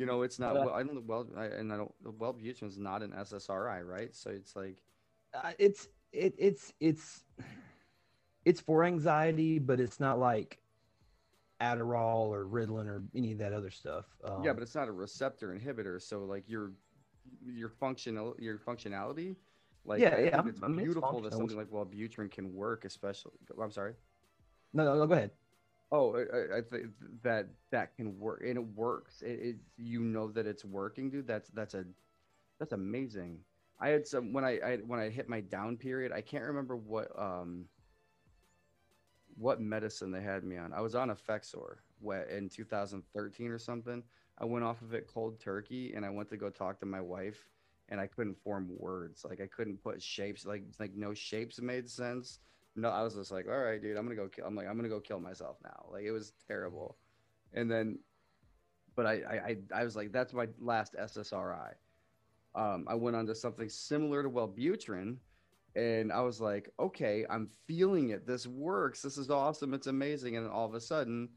you 0.00 0.06
know 0.06 0.22
it's 0.22 0.38
not 0.38 0.54
But 0.54 0.60
I- 0.62 0.64
well 0.64 0.74
i 0.74 0.82
don't 0.82 0.94
know 0.94 1.02
well 1.06 1.26
I, 1.36 1.44
and 1.44 1.72
i 1.72 1.76
don't 1.76 1.92
well 2.18 2.34
is 2.40 2.78
not 2.78 3.02
an 3.02 3.12
ssri 3.12 3.86
right 3.86 4.14
so 4.16 4.30
it's 4.30 4.56
like 4.56 4.82
Uh, 5.34 5.52
it's 5.58 5.88
it 6.12 6.34
it's 6.38 6.72
it's 6.80 7.22
it's 8.44 8.60
for 8.60 8.82
anxiety, 8.84 9.58
but 9.58 9.78
it's 9.78 10.00
not 10.00 10.18
like 10.18 10.58
Adderall 11.60 12.28
or 12.28 12.46
Ritalin 12.46 12.86
or 12.86 13.04
any 13.14 13.32
of 13.32 13.38
that 13.38 13.52
other 13.52 13.70
stuff. 13.70 14.06
Um, 14.24 14.42
yeah 14.42 14.52
but 14.54 14.62
it's 14.62 14.74
not 14.74 14.88
a 14.88 14.92
receptor 14.92 15.54
inhibitor 15.54 16.00
so 16.00 16.24
like 16.24 16.48
your 16.48 16.72
your 17.46 17.68
functional 17.68 18.34
your 18.38 18.58
functionality 18.58 19.36
like 19.84 20.00
Yeah, 20.00 20.18
yeah, 20.18 20.42
it's 20.46 20.62
I 20.62 20.68
mean, 20.68 20.80
it's 20.80 20.84
beautiful 20.84 21.20
that 21.20 21.32
something 21.32 21.56
like 21.56 21.70
Wellbutrin 21.70 22.30
can 22.30 22.52
work 22.54 22.84
especially 22.84 23.32
i'm 23.62 23.70
sorry 23.70 23.94
no, 24.72 24.84
no, 24.84 24.94
no, 24.94 25.06
go 25.06 25.14
ahead. 25.14 25.32
Oh 25.92 26.16
i, 26.16 26.58
I- 26.58 26.62
think 26.62 26.86
that 27.22 27.48
that 27.70 27.94
can 27.96 28.18
work 28.18 28.42
and 28.46 28.56
it 28.56 28.66
works 28.76 29.22
it, 29.22 29.40
it 29.40 29.56
you 29.76 30.00
know 30.00 30.28
that 30.32 30.46
it's 30.46 30.64
working 30.64 31.10
dude 31.10 31.26
that's 31.26 31.50
that's 31.50 31.74
a 31.74 31.84
that's 32.58 32.72
amazing 32.72 33.38
i 33.80 33.88
had 33.88 34.06
some 34.06 34.32
when 34.32 34.44
I, 34.44 34.58
I 34.60 34.76
when 34.86 35.00
i 35.00 35.08
hit 35.08 35.28
my 35.28 35.40
down 35.40 35.76
period 35.76 36.12
i 36.12 36.20
can't 36.20 36.44
remember 36.44 36.76
what 36.76 37.08
um 37.18 37.66
what 39.36 39.60
medicine 39.60 40.10
they 40.10 40.20
had 40.22 40.44
me 40.44 40.56
on. 40.56 40.72
I 40.72 40.80
was 40.80 40.94
on 40.94 41.10
Effexor 41.10 41.76
in 42.30 42.48
2013 42.48 43.50
or 43.50 43.58
something. 43.58 44.02
I 44.38 44.44
went 44.44 44.64
off 44.64 44.82
of 44.82 44.94
it 44.94 45.06
cold 45.06 45.40
turkey 45.40 45.92
and 45.94 46.04
I 46.04 46.10
went 46.10 46.28
to 46.30 46.36
go 46.36 46.50
talk 46.50 46.80
to 46.80 46.86
my 46.86 47.00
wife 47.00 47.48
and 47.88 48.00
I 48.00 48.06
couldn't 48.06 48.38
form 48.42 48.68
words. 48.78 49.24
Like 49.28 49.40
I 49.40 49.46
couldn't 49.46 49.82
put 49.82 50.02
shapes, 50.02 50.46
like 50.46 50.64
like 50.78 50.94
no 50.94 51.14
shapes 51.14 51.60
made 51.60 51.88
sense. 51.88 52.40
No, 52.76 52.88
I 52.88 53.02
was 53.02 53.14
just 53.14 53.32
like, 53.32 53.46
all 53.48 53.58
right, 53.58 53.80
dude, 53.80 53.96
I'm 53.96 54.04
gonna 54.04 54.16
go 54.16 54.28
kill. 54.28 54.46
I'm 54.46 54.54
like, 54.54 54.66
I'm 54.68 54.76
gonna 54.76 54.88
go 54.88 55.00
kill 55.00 55.20
myself 55.20 55.56
now. 55.62 55.86
Like 55.92 56.04
it 56.04 56.12
was 56.12 56.32
terrible. 56.46 56.96
And 57.52 57.70
then, 57.70 57.98
but 58.94 59.06
I 59.06 59.56
I 59.72 59.80
I, 59.80 59.84
was 59.84 59.96
like, 59.96 60.12
that's 60.12 60.32
my 60.32 60.46
last 60.60 60.94
SSRI. 60.94 61.72
Um, 62.54 62.86
I 62.88 62.94
went 62.94 63.16
on 63.16 63.26
to 63.26 63.34
something 63.34 63.68
similar 63.68 64.22
to 64.22 64.30
Wellbutrin, 64.30 65.16
and 65.76 66.12
I 66.12 66.20
was 66.20 66.40
like, 66.40 66.70
okay, 66.78 67.26
I'm 67.28 67.48
feeling 67.66 68.10
it. 68.10 68.26
This 68.26 68.46
works. 68.46 69.02
This 69.02 69.18
is 69.18 69.30
awesome. 69.30 69.74
It's 69.74 69.86
amazing. 69.86 70.36
And 70.36 70.48
all 70.48 70.66
of 70.66 70.74
a 70.74 70.80
sudden, 70.80 71.28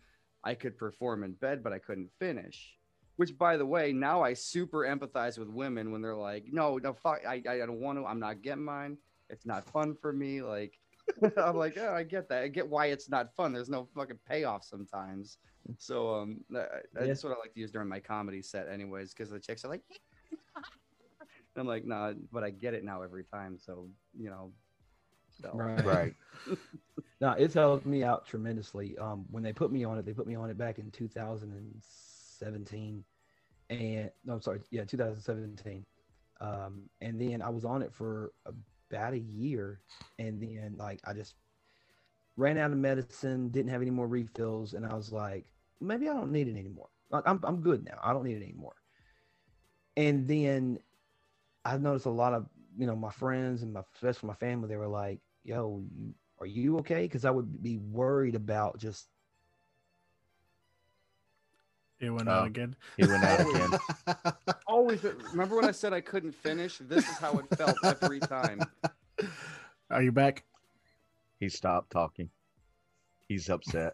I 0.44 0.54
could 0.54 0.78
perform 0.78 1.24
in 1.24 1.34
bed, 1.34 1.64
but 1.64 1.74
I 1.74 1.80
couldn't 1.80 2.10
finish. 2.20 2.78
Which, 3.16 3.38
by 3.38 3.58
the 3.58 3.66
way, 3.66 3.94
now 3.94 4.24
I 4.24 4.34
super 4.34 4.80
empathize 4.80 5.38
with 5.38 5.48
women 5.48 5.92
when 5.92 6.02
they're 6.02 6.16
like, 6.16 6.46
no, 6.52 6.78
no, 6.78 6.94
fuck, 6.94 7.20
I, 7.28 7.44
I 7.48 7.58
don't 7.60 7.80
want 7.80 8.00
to. 8.00 8.06
I'm 8.06 8.20
not 8.20 8.42
getting 8.42 8.66
mine. 8.66 8.98
It's 9.30 9.46
not 9.46 9.70
fun 9.70 9.96
for 9.96 10.12
me. 10.12 10.42
Like, 10.42 10.80
I'm 11.38 11.58
like, 11.58 11.78
oh, 11.78 11.94
I 11.94 12.04
get 12.04 12.30
that. 12.30 12.44
I 12.44 12.48
get 12.48 12.68
why 12.68 12.88
it's 12.88 13.10
not 13.10 13.36
fun. 13.36 13.54
There's 13.54 13.70
no 13.70 13.88
fucking 13.96 14.20
payoff 14.28 14.64
sometimes. 14.64 15.38
So, 15.78 16.16
um, 16.16 16.44
that- 16.50 16.86
Yeah. 16.96 17.06
that's 17.08 17.24
what 17.24 17.34
I 17.34 17.40
like 17.40 17.54
to 17.54 17.60
use 17.60 17.72
during 17.72 17.90
my 17.90 18.00
comedy 18.00 18.42
set, 18.42 18.68
anyways, 18.70 19.14
because 19.14 19.30
the 19.30 19.40
chicks 19.40 19.64
are 19.66 19.70
like, 19.70 19.82
and 20.56 20.66
I'm 21.58 21.68
like, 21.68 21.86
nah, 21.86 22.14
but 22.32 22.44
I 22.44 22.50
get 22.50 22.74
it 22.74 22.84
now 22.84 23.02
every 23.02 23.24
time. 23.24 23.58
So, 23.60 23.88
you 24.18 24.30
know, 24.30 24.52
so. 25.42 25.52
Right. 25.54 25.86
Right. 25.86 26.14
No, 27.22 27.32
it's 27.32 27.54
helped 27.54 27.86
me 27.86 28.04
out 28.04 28.26
tremendously. 28.28 28.98
Um, 28.98 29.24
when 29.32 29.44
they 29.44 29.54
put 29.54 29.72
me 29.72 29.86
on 29.86 29.98
it, 29.98 30.06
they 30.06 30.12
put 30.12 30.28
me 30.28 30.36
on 30.36 30.50
it 30.50 30.58
back 30.58 30.78
in 30.78 30.92
2017, 30.92 33.06
and 33.70 34.12
no, 34.26 34.34
I'm 34.34 34.42
sorry, 34.42 34.60
yeah, 34.72 34.84
2017. 34.84 35.86
Um, 36.42 36.90
and 37.00 37.22
then 37.22 37.42
I 37.42 37.50
was 37.50 37.64
on 37.64 37.82
it 37.82 37.94
for 37.94 38.34
about 38.94 39.14
a 39.16 39.20
year, 39.20 39.82
and 40.20 40.42
then 40.42 40.76
like 40.78 41.02
I 41.14 41.14
just 41.14 41.36
ran 42.38 42.58
out 42.58 42.72
of 42.72 42.78
medicine, 42.78 43.50
didn't 43.50 43.72
have 43.72 43.82
any 43.82 43.92
more 43.92 44.08
refills, 44.08 44.74
and 44.74 44.86
I 44.86 44.94
was 44.96 45.12
like, 45.12 45.46
maybe 45.80 46.10
I 46.10 46.14
don't 46.14 46.32
need 46.32 46.48
it 46.48 46.58
anymore. 46.58 46.90
Like 47.10 47.24
I'm 47.28 47.40
I'm 47.44 47.62
good 47.62 47.86
now. 47.86 48.00
I 48.04 48.14
don't 48.14 48.24
need 48.26 48.38
it 48.38 48.44
anymore. 48.44 48.76
And 49.98 50.28
then 50.28 50.80
I 51.66 51.78
noticed 51.78 52.06
a 52.06 52.10
lot 52.12 52.34
of 52.34 52.48
you 52.78 52.88
know 52.88 52.96
my 52.96 53.12
friends 53.12 53.64
and 53.64 53.74
my 53.74 53.82
especially 53.96 54.28
my 54.28 54.36
family. 54.36 54.68
They 54.70 54.78
were 54.78 54.88
like, 54.88 55.22
"Yo, 55.44 55.84
you, 55.96 56.14
are 56.40 56.48
you 56.48 56.78
okay?" 56.80 57.04
Because 57.04 57.26
I 57.26 57.32
would 57.32 57.62
be 57.62 57.78
worried 57.78 58.36
about 58.36 58.78
just 58.80 59.10
It 62.00 62.10
went 62.12 62.28
Oh. 62.28 62.46
out 62.46 62.46
again. 62.48 62.76
It 62.98 63.06
went 63.06 63.24
out 63.26 63.40
again. 63.42 63.78
Always 65.02 65.16
remember 65.32 65.56
when 65.56 65.66
I 65.66 65.72
said 65.72 65.92
I 65.94 66.02
couldn't 66.02 66.34
finish? 66.34 66.78
This 66.78 67.08
is 67.10 67.18
how 67.18 67.38
it 67.40 67.46
felt 67.58 67.78
every 67.84 68.20
time. 68.20 68.62
Are 69.90 70.04
you 70.04 70.12
back? 70.12 70.44
He 71.40 71.50
stopped 71.50 71.92
talking. 71.92 72.30
He's 73.28 73.50
upset. 73.50 73.94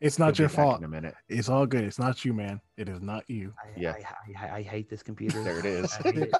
It's 0.00 0.16
He'll 0.16 0.26
not 0.26 0.38
your 0.38 0.48
fault. 0.48 0.78
In 0.78 0.84
a 0.84 0.88
minute. 0.88 1.14
It's 1.28 1.48
all 1.48 1.66
good. 1.66 1.84
It's 1.84 1.98
not 1.98 2.24
you, 2.24 2.32
man. 2.32 2.60
It 2.76 2.88
is 2.88 3.00
not 3.02 3.28
you. 3.28 3.52
I, 3.62 3.78
Yeah. 3.78 3.94
I, 4.40 4.46
I, 4.46 4.56
I 4.58 4.62
hate 4.62 4.88
this 4.88 5.02
computer. 5.02 5.42
There 5.42 5.58
it 5.58 5.66
is. 5.66 5.92
I 5.92 6.02
hate, 6.02 6.16
it. 6.16 6.34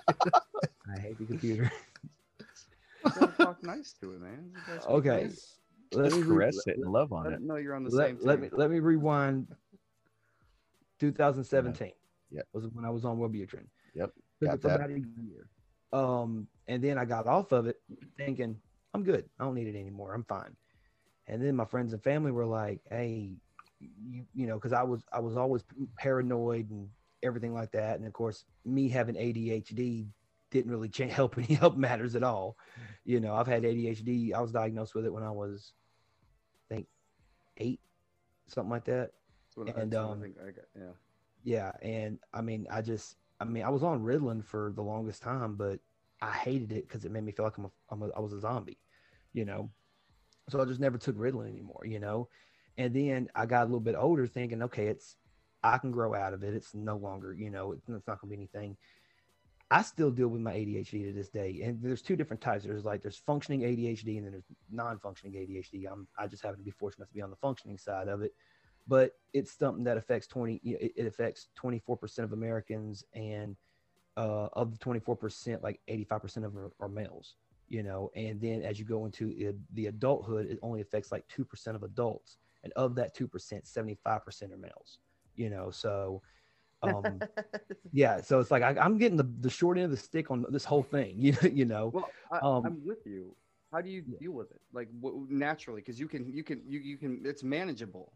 I 0.97 1.01
hate 1.01 1.19
the 1.19 1.27
computer. 1.27 1.71
You 3.05 3.11
gotta 3.19 3.33
talk 3.33 3.63
nice 3.65 3.93
to 4.01 4.13
it, 4.13 4.21
man. 4.21 4.51
You 4.55 4.61
guys 4.75 4.87
be 4.87 4.93
Okay. 4.93 5.23
nice. 5.25 5.59
Let 5.93 6.05
Just 6.05 6.17
me 6.17 6.23
re- 6.23 6.29
caress 6.29 6.67
it 6.67 6.77
and 6.77 6.93
love 6.93 7.13
on 7.13 7.25
Let 7.25 7.33
it. 7.35 7.43
No, 7.43 7.57
you're 7.57 7.75
on 7.75 7.83
the 7.83 7.91
let, 7.91 8.07
same 8.11 8.19
let 8.23 8.41
me 8.41 8.49
let 8.53 8.71
me 8.71 8.79
rewind 8.79 9.49
2017 11.01 11.93
Yep. 12.31 12.47
was 12.53 12.67
when 12.69 12.85
i 12.85 12.91
was 12.91 13.05
on 13.05 13.19
wellbutrin 13.19 13.67
Yep, 13.95 14.13
Took 14.41 14.49
got 14.49 14.55
it 14.55 14.63
for 14.63 14.69
that. 14.69 14.77
about 14.77 14.91
a 14.91 15.01
year. 15.01 15.49
Um 15.93 16.47
and 16.69 16.83
then 16.83 16.97
i 16.99 17.05
got 17.05 17.27
off 17.27 17.53
of 17.53 17.67
it 17.67 17.77
thinking 18.17 18.57
i'm 18.95 19.03
good. 19.05 19.29
I 19.39 19.45
don't 19.45 19.55
need 19.55 19.69
it 19.69 19.79
anymore. 19.79 20.15
I'm 20.15 20.25
fine. 20.25 20.57
And 21.29 21.41
then 21.45 21.55
my 21.55 21.65
friends 21.65 21.93
and 21.93 22.03
family 22.03 22.31
were 22.33 22.47
like 22.47 22.81
hey 22.91 23.33
you 23.81 24.25
you 24.35 24.47
know 24.47 24.55
because 24.57 24.73
i 24.73 24.83
was 24.83 25.03
i 25.13 25.19
was 25.21 25.37
always 25.37 25.65
paranoid 25.97 26.71
and 26.71 26.89
everything 27.23 27.53
like 27.55 27.73
that. 27.73 27.99
And 27.99 28.07
of 28.07 28.13
course 28.13 28.45
me 28.65 28.89
having 28.89 29.15
adhd 29.17 30.07
didn't 30.51 30.71
really 30.71 30.89
change, 30.89 31.13
help 31.21 31.37
any 31.39 31.55
help 31.55 31.77
matters 31.77 32.15
at 32.17 32.23
all. 32.23 32.57
You 33.05 33.21
know 33.21 33.35
i've 33.35 33.47
had 33.47 33.63
adhd 33.65 34.33
i 34.35 34.41
was 34.41 34.53
diagnosed 34.53 34.95
with 34.95 35.05
it 35.07 35.13
when 35.13 35.23
i 35.25 35.31
was 35.31 35.73
i 36.71 36.75
think 36.75 36.87
eight 37.59 37.81
something 38.47 38.71
like 38.71 38.85
that. 38.85 39.11
That's 39.47 39.57
what 39.57 39.69
I- 39.77 39.81
and, 39.81 39.95
I 39.95 39.99
um, 39.99 40.21
think 40.21 40.37
I 40.41 40.51
got. 40.51 40.65
Yeah. 40.77 40.93
Yeah 41.45 41.73
and 41.83 42.19
i 42.35 42.41
mean 42.41 42.67
i 42.71 42.83
just 42.83 43.17
i 43.41 43.45
mean 43.45 43.63
i 43.63 43.69
was 43.69 43.83
on 43.83 44.03
ritalin 44.03 44.45
for 44.45 44.73
the 44.75 44.83
longest 44.83 45.23
time 45.23 45.57
but 45.57 45.79
i 46.21 46.31
hated 46.31 46.73
it 46.73 46.87
because 46.87 47.05
it 47.05 47.11
made 47.11 47.25
me 47.25 47.33
feel 47.33 47.45
like 47.45 47.57
I'm 47.59 47.65
a, 47.65 47.71
I'm 47.91 48.03
a 48.03 48.09
i 48.17 48.21
was 48.21 48.33
a 48.33 48.41
zombie 48.41 48.79
you 49.33 49.45
know? 49.45 49.71
So 50.49 50.61
i 50.61 50.65
just 50.65 50.81
never 50.81 50.99
took 50.99 51.17
ritalin 51.17 51.49
anymore 51.49 51.83
you 51.85 51.99
know? 51.99 52.29
And 52.77 52.95
then 52.95 53.29
i 53.35 53.47
got 53.47 53.63
a 53.63 53.67
little 53.67 53.81
bit 53.81 53.95
older 53.97 54.27
thinking 54.27 54.63
okay 54.63 54.87
it's 54.87 55.17
i 55.63 55.79
can 55.79 55.91
grow 55.91 56.15
out 56.15 56.33
of 56.33 56.43
it. 56.43 56.55
It's 56.55 56.75
no 56.75 56.97
longer 56.97 57.33
you 57.33 57.51
know 57.51 57.73
it's, 57.73 57.89
not 57.89 58.07
going 58.07 58.19
to 58.23 58.27
be 58.27 58.35
anything. 58.37 58.77
I 59.71 59.83
still 59.83 60.11
deal 60.11 60.29
with 60.29 60.41
my 60.41 60.55
adhd 60.55 60.91
to 60.91 61.13
this 61.13 61.29
day 61.29 61.61
and 61.65 61.81
there's 61.81 62.03
two 62.03 62.17
different 62.17 62.41
types. 62.41 62.65
There's 62.65 62.85
like 62.85 63.03
there's 63.03 63.19
functioning 63.19 63.61
adhd 63.61 64.17
and 64.17 64.25
then 64.25 64.33
there's 64.33 64.45
non-functioning 64.71 65.35
adhd 65.35 65.91
i'm 65.91 66.09
i 66.19 66.27
just 66.27 66.43
happen 66.43 66.59
to 66.59 66.65
be 66.65 66.71
fortunate 66.73 67.07
to 67.07 67.15
be 67.15 67.23
on 67.23 67.31
the 67.31 67.37
functioning 67.37 67.79
side 67.79 68.09
of 68.09 68.23
it 68.23 68.33
but 68.87 69.13
it's 69.33 69.53
something 69.53 69.85
that 69.85 69.97
affects 69.97 70.27
20 70.27 70.57
it, 70.65 70.93
it 70.97 71.07
affects 71.07 71.49
24% 71.61 72.19
of 72.25 72.33
americans 72.33 73.05
and 73.15 73.57
uh, 74.17 74.49
of 74.55 74.73
the 74.73 74.79
24% 74.79 75.63
like 75.63 75.81
85% 75.89 76.37
of 76.45 76.55
them 76.55 76.59
are, 76.59 76.73
are 76.81 76.89
males 76.89 77.37
you 77.69 77.83
know 77.83 78.11
and 78.15 78.41
then 78.41 78.63
as 78.63 78.79
you 78.79 78.85
go 78.85 79.07
into 79.07 79.33
it, 79.37 79.57
the 79.75 79.87
adulthood 79.87 80.47
it 80.51 80.59
only 80.63 80.81
affects 80.81 81.13
like 81.13 81.25
2% 81.29 81.75
of 81.77 81.83
adults 81.83 82.39
and 82.65 82.73
of 82.75 82.95
that 82.97 83.17
2% 83.17 83.29
75% 83.29 84.53
are 84.53 84.57
males 84.57 84.99
you 85.37 85.49
know 85.49 85.71
so 85.71 86.21
um 86.83 87.23
yeah 87.93 88.21
so 88.21 88.41
it's 88.41 88.51
like 88.51 88.63
I, 88.63 88.77
i'm 88.81 88.99
getting 88.99 89.17
the, 89.17 89.29
the 89.41 89.51
short 89.51 89.79
end 89.79 89.87
of 89.87 89.91
the 89.91 89.97
stick 89.97 90.31
on 90.31 90.45
this 90.51 90.65
whole 90.65 90.83
thing 90.83 91.15
you, 91.19 91.35
you 91.53 91.65
know 91.65 91.93
Well, 91.93 92.13
I, 92.31 92.41
Um, 92.43 92.63
I'm 92.67 92.85
with 92.85 93.07
you. 93.07 93.35
How 93.73 93.81
do 93.81 93.91
you 93.91 94.03
deal 94.03 94.33
with 94.33 94.51
it? 94.51 94.61
Like 94.73 94.89
w- 95.01 95.27
naturally, 95.31 95.81
because 95.81 95.99
you 96.01 96.09
can, 96.09 96.29
you 96.33 96.43
can, 96.43 96.63
you, 96.67 96.81
you 96.81 96.97
can. 96.97 97.23
It's 97.25 97.43
manageable. 97.45 98.13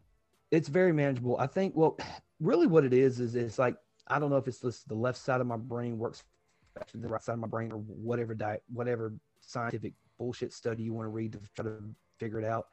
It's 0.51 0.67
very 0.69 0.93
manageable. 0.93 1.37
I 1.39 1.47
think. 1.47 1.75
Well, 1.75 1.97
really, 2.39 2.67
what 2.67 2.85
it 2.85 2.93
is 2.93 3.19
is 3.19 3.35
it's 3.35 3.59
like 3.59 3.75
I 4.07 4.19
don't 4.19 4.29
know 4.29 4.37
if 4.37 4.47
it's 4.47 4.61
just 4.61 4.87
the 4.87 4.95
left 4.95 5.17
side 5.17 5.41
of 5.41 5.47
my 5.47 5.57
brain 5.57 5.97
works 5.97 6.23
the 6.93 7.07
right 7.07 7.21
side 7.21 7.33
of 7.33 7.39
my 7.39 7.47
brain, 7.47 7.71
or 7.71 7.77
whatever 7.77 8.35
diet, 8.35 8.63
whatever 8.67 9.13
scientific 9.41 9.93
bullshit 10.17 10.53
study 10.53 10.83
you 10.83 10.93
want 10.93 11.05
to 11.05 11.09
read 11.09 11.33
to 11.33 11.39
try 11.55 11.63
to 11.63 11.77
figure 12.19 12.39
it 12.39 12.45
out. 12.45 12.67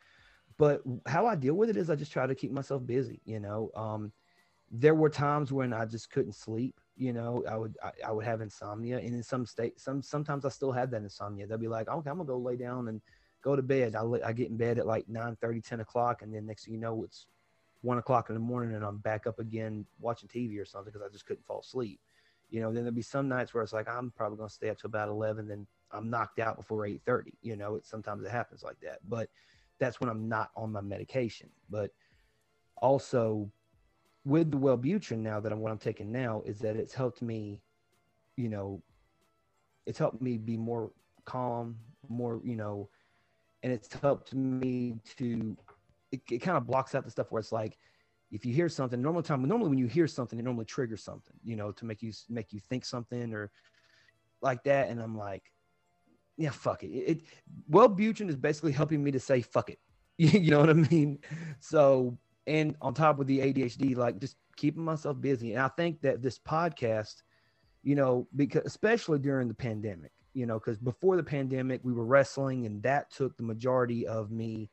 But 0.58 0.82
how 1.06 1.26
I 1.26 1.34
deal 1.34 1.54
with 1.54 1.70
it 1.70 1.76
is 1.76 1.90
I 1.90 1.96
just 1.96 2.12
try 2.12 2.26
to 2.26 2.34
keep 2.34 2.52
myself 2.52 2.84
busy. 2.86 3.20
You 3.24 3.40
know, 3.40 3.70
um, 3.74 4.12
there 4.70 4.94
were 4.94 5.08
times 5.08 5.52
when 5.52 5.72
I 5.72 5.84
just 5.84 6.10
couldn't 6.10 6.34
sleep. 6.34 6.78
You 6.96 7.12
know, 7.12 7.44
I 7.48 7.56
would 7.56 7.76
I, 7.82 7.90
I 8.08 8.12
would 8.12 8.24
have 8.24 8.40
insomnia, 8.40 8.98
and 8.98 9.14
in 9.14 9.22
some 9.22 9.46
state, 9.46 9.80
some 9.80 10.02
sometimes 10.02 10.44
I 10.44 10.50
still 10.50 10.72
have 10.72 10.90
that 10.90 11.02
insomnia. 11.02 11.46
They'll 11.46 11.58
be 11.58 11.68
like, 11.68 11.88
okay, 11.88 12.10
I'm 12.10 12.16
gonna 12.16 12.26
go 12.26 12.38
lay 12.38 12.56
down 12.56 12.88
and 12.88 13.00
go 13.42 13.56
to 13.56 13.62
bed. 13.62 13.96
I, 13.96 14.04
I 14.24 14.32
get 14.32 14.50
in 14.50 14.56
bed 14.56 14.78
at 14.78 14.86
like 14.86 15.08
9 15.08 15.36
30, 15.40 15.60
10 15.60 15.80
o'clock, 15.80 16.22
and 16.22 16.34
then 16.34 16.46
next 16.46 16.64
thing 16.64 16.74
you 16.74 16.80
know, 16.80 17.04
it's 17.04 17.26
one 17.82 17.98
o'clock 17.98 18.30
in 18.30 18.34
the 18.34 18.40
morning 18.40 18.74
and 18.74 18.84
I'm 18.84 18.98
back 18.98 19.26
up 19.26 19.38
again 19.38 19.84
watching 20.00 20.28
TV 20.28 20.60
or 20.60 20.64
something 20.64 20.92
because 20.92 21.06
I 21.06 21.12
just 21.12 21.26
couldn't 21.26 21.44
fall 21.46 21.60
asleep. 21.60 22.00
You 22.48 22.60
know, 22.60 22.68
then 22.72 22.84
there'll 22.84 22.94
be 22.94 23.02
some 23.02 23.28
nights 23.28 23.52
where 23.52 23.62
it's 23.62 23.72
like 23.72 23.88
I'm 23.88 24.10
probably 24.10 24.38
gonna 24.38 24.50
stay 24.50 24.70
up 24.70 24.78
to 24.78 24.86
about 24.86 25.08
eleven, 25.08 25.48
then 25.48 25.66
I'm 25.90 26.10
knocked 26.10 26.38
out 26.38 26.56
before 26.56 26.86
eight 26.86 27.02
thirty. 27.04 27.34
You 27.42 27.56
know, 27.56 27.74
it 27.76 27.86
sometimes 27.86 28.24
it 28.24 28.30
happens 28.30 28.62
like 28.62 28.80
that, 28.80 28.98
but 29.08 29.28
that's 29.78 30.00
when 30.00 30.08
I'm 30.08 30.28
not 30.28 30.50
on 30.56 30.72
my 30.72 30.80
medication. 30.80 31.50
But 31.70 31.90
also 32.80 33.50
with 34.24 34.50
the 34.50 34.56
Wellbutrin 34.56 35.18
now 35.18 35.40
that 35.40 35.52
I'm 35.52 35.60
what 35.60 35.72
I'm 35.72 35.78
taking 35.78 36.12
now 36.12 36.42
is 36.44 36.58
that 36.60 36.76
it's 36.76 36.94
helped 36.94 37.22
me, 37.22 37.60
you 38.36 38.48
know, 38.48 38.82
it's 39.86 39.98
helped 39.98 40.22
me 40.22 40.36
be 40.36 40.56
more 40.56 40.92
calm, 41.24 41.76
more, 42.08 42.40
you 42.44 42.56
know, 42.56 42.88
and 43.62 43.72
it's 43.72 43.92
helped 43.94 44.34
me 44.34 44.94
to 45.16 45.56
it, 46.12 46.20
it 46.30 46.38
kind 46.38 46.56
of 46.56 46.66
blocks 46.66 46.94
out 46.94 47.04
the 47.04 47.10
stuff 47.10 47.32
where 47.32 47.40
it's 47.40 47.52
like 47.52 47.78
if 48.30 48.46
you 48.46 48.54
hear 48.54 48.68
something 48.68 49.02
normal 49.02 49.22
time 49.22 49.42
normally 49.42 49.70
when 49.70 49.78
you 49.78 49.86
hear 49.86 50.06
something 50.06 50.38
it 50.38 50.44
normally 50.44 50.64
triggers 50.64 51.02
something 51.02 51.34
you 51.44 51.56
know 51.56 51.72
to 51.72 51.84
make 51.84 52.02
you 52.02 52.12
make 52.28 52.52
you 52.52 52.60
think 52.60 52.84
something 52.84 53.34
or 53.34 53.50
like 54.40 54.62
that 54.64 54.88
and 54.88 55.00
i'm 55.00 55.16
like 55.16 55.52
yeah 56.36 56.50
fuck 56.50 56.82
it. 56.82 56.88
It, 56.88 57.10
it 57.10 57.22
Wellbutrin 57.70 58.28
is 58.28 58.36
basically 58.36 58.72
helping 58.72 59.02
me 59.02 59.10
to 59.10 59.20
say 59.20 59.42
fuck 59.42 59.70
it. 59.70 59.78
You 60.18 60.50
know 60.50 60.60
what 60.60 60.70
i 60.70 60.74
mean? 60.74 61.18
So 61.60 62.18
and 62.46 62.76
on 62.80 62.94
top 62.94 63.18
of 63.20 63.26
the 63.26 63.38
adhd 63.38 63.96
like 63.96 64.18
just 64.20 64.36
keeping 64.56 64.84
myself 64.84 65.20
busy. 65.20 65.52
And 65.52 65.62
i 65.62 65.68
think 65.68 66.00
that 66.02 66.22
this 66.22 66.38
podcast 66.38 67.22
you 67.82 67.94
know 67.94 68.28
because 68.36 68.62
especially 68.64 69.18
during 69.18 69.48
the 69.48 69.54
pandemic 69.54 70.12
you 70.34 70.46
know 70.46 70.58
because 70.58 70.78
before 70.78 71.16
the 71.16 71.22
pandemic 71.22 71.80
we 71.82 71.92
were 71.92 72.04
wrestling 72.04 72.66
and 72.66 72.82
that 72.82 73.10
took 73.10 73.36
the 73.36 73.42
majority 73.42 74.06
of 74.06 74.30
me 74.30 74.70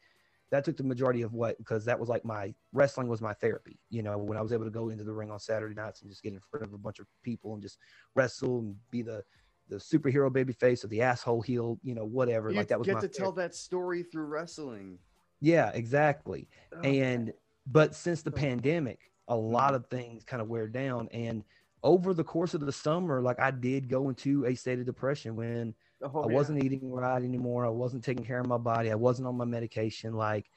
that 0.51 0.65
took 0.65 0.77
the 0.77 0.83
majority 0.83 1.21
of 1.21 1.33
what 1.33 1.57
because 1.57 1.85
that 1.85 1.99
was 1.99 2.09
like 2.09 2.25
my 2.25 2.53
wrestling 2.73 3.07
was 3.07 3.21
my 3.21 3.33
therapy 3.33 3.79
you 3.89 4.01
know 4.01 4.17
when 4.17 4.37
i 4.37 4.41
was 4.41 4.51
able 4.51 4.65
to 4.65 4.71
go 4.71 4.89
into 4.89 5.03
the 5.03 5.13
ring 5.13 5.29
on 5.31 5.39
saturday 5.39 5.75
nights 5.75 6.01
and 6.01 6.09
just 6.09 6.23
get 6.23 6.33
in 6.33 6.39
front 6.39 6.65
of 6.65 6.73
a 6.73 6.77
bunch 6.77 6.99
of 6.99 7.05
people 7.23 7.53
and 7.53 7.61
just 7.61 7.77
wrestle 8.15 8.59
and 8.59 8.75
be 8.91 9.01
the 9.01 9.23
the 9.69 9.75
superhero 9.75 10.31
baby 10.33 10.53
face 10.53 10.83
or 10.83 10.87
the 10.87 11.01
asshole 11.01 11.41
heel 11.41 11.79
you 11.83 11.93
know 11.93 12.05
whatever 12.05 12.49
You 12.49 12.57
like 12.57 12.67
that 12.69 12.79
was 12.79 12.87
get 12.87 12.99
to 13.01 13.07
tell 13.07 13.31
therapy. 13.31 13.41
that 13.49 13.55
story 13.55 14.03
through 14.03 14.25
wrestling. 14.25 14.97
yeah 15.41 15.69
exactly 15.73 16.47
Oh, 16.75 16.81
and 16.81 17.31
but 17.67 17.93
since 17.95 18.21
the 18.23 18.31
pandemic 18.31 19.11
a 19.27 19.35
lot 19.35 19.75
of 19.75 19.85
things 19.87 20.23
kind 20.23 20.41
of 20.41 20.49
wear 20.49 20.67
down 20.67 21.07
and 21.11 21.43
over 21.83 22.13
the 22.15 22.23
course 22.23 22.55
of 22.55 22.61
the 22.61 22.71
summer 22.71 23.21
like 23.21 23.39
i 23.39 23.51
did 23.51 23.87
go 23.87 24.09
into 24.09 24.45
a 24.45 24.55
state 24.55 24.79
of 24.79 24.85
depression 24.87 25.35
when 25.35 25.75
oh, 26.01 26.21
I 26.21 26.27
yeah. 26.27 26.33
wasn't 26.33 26.63
eating 26.63 26.91
right 26.91 27.23
anymore. 27.23 27.65
I 27.65 27.69
wasn't 27.69 28.03
taking 28.03 28.25
care 28.25 28.39
of 28.39 28.47
my 28.47 28.57
body. 28.57 28.91
I 28.91 28.95
wasn't 28.95 29.27
on 29.27 29.37
my 29.37 29.45
medication. 29.45 30.13
Like 30.13 30.49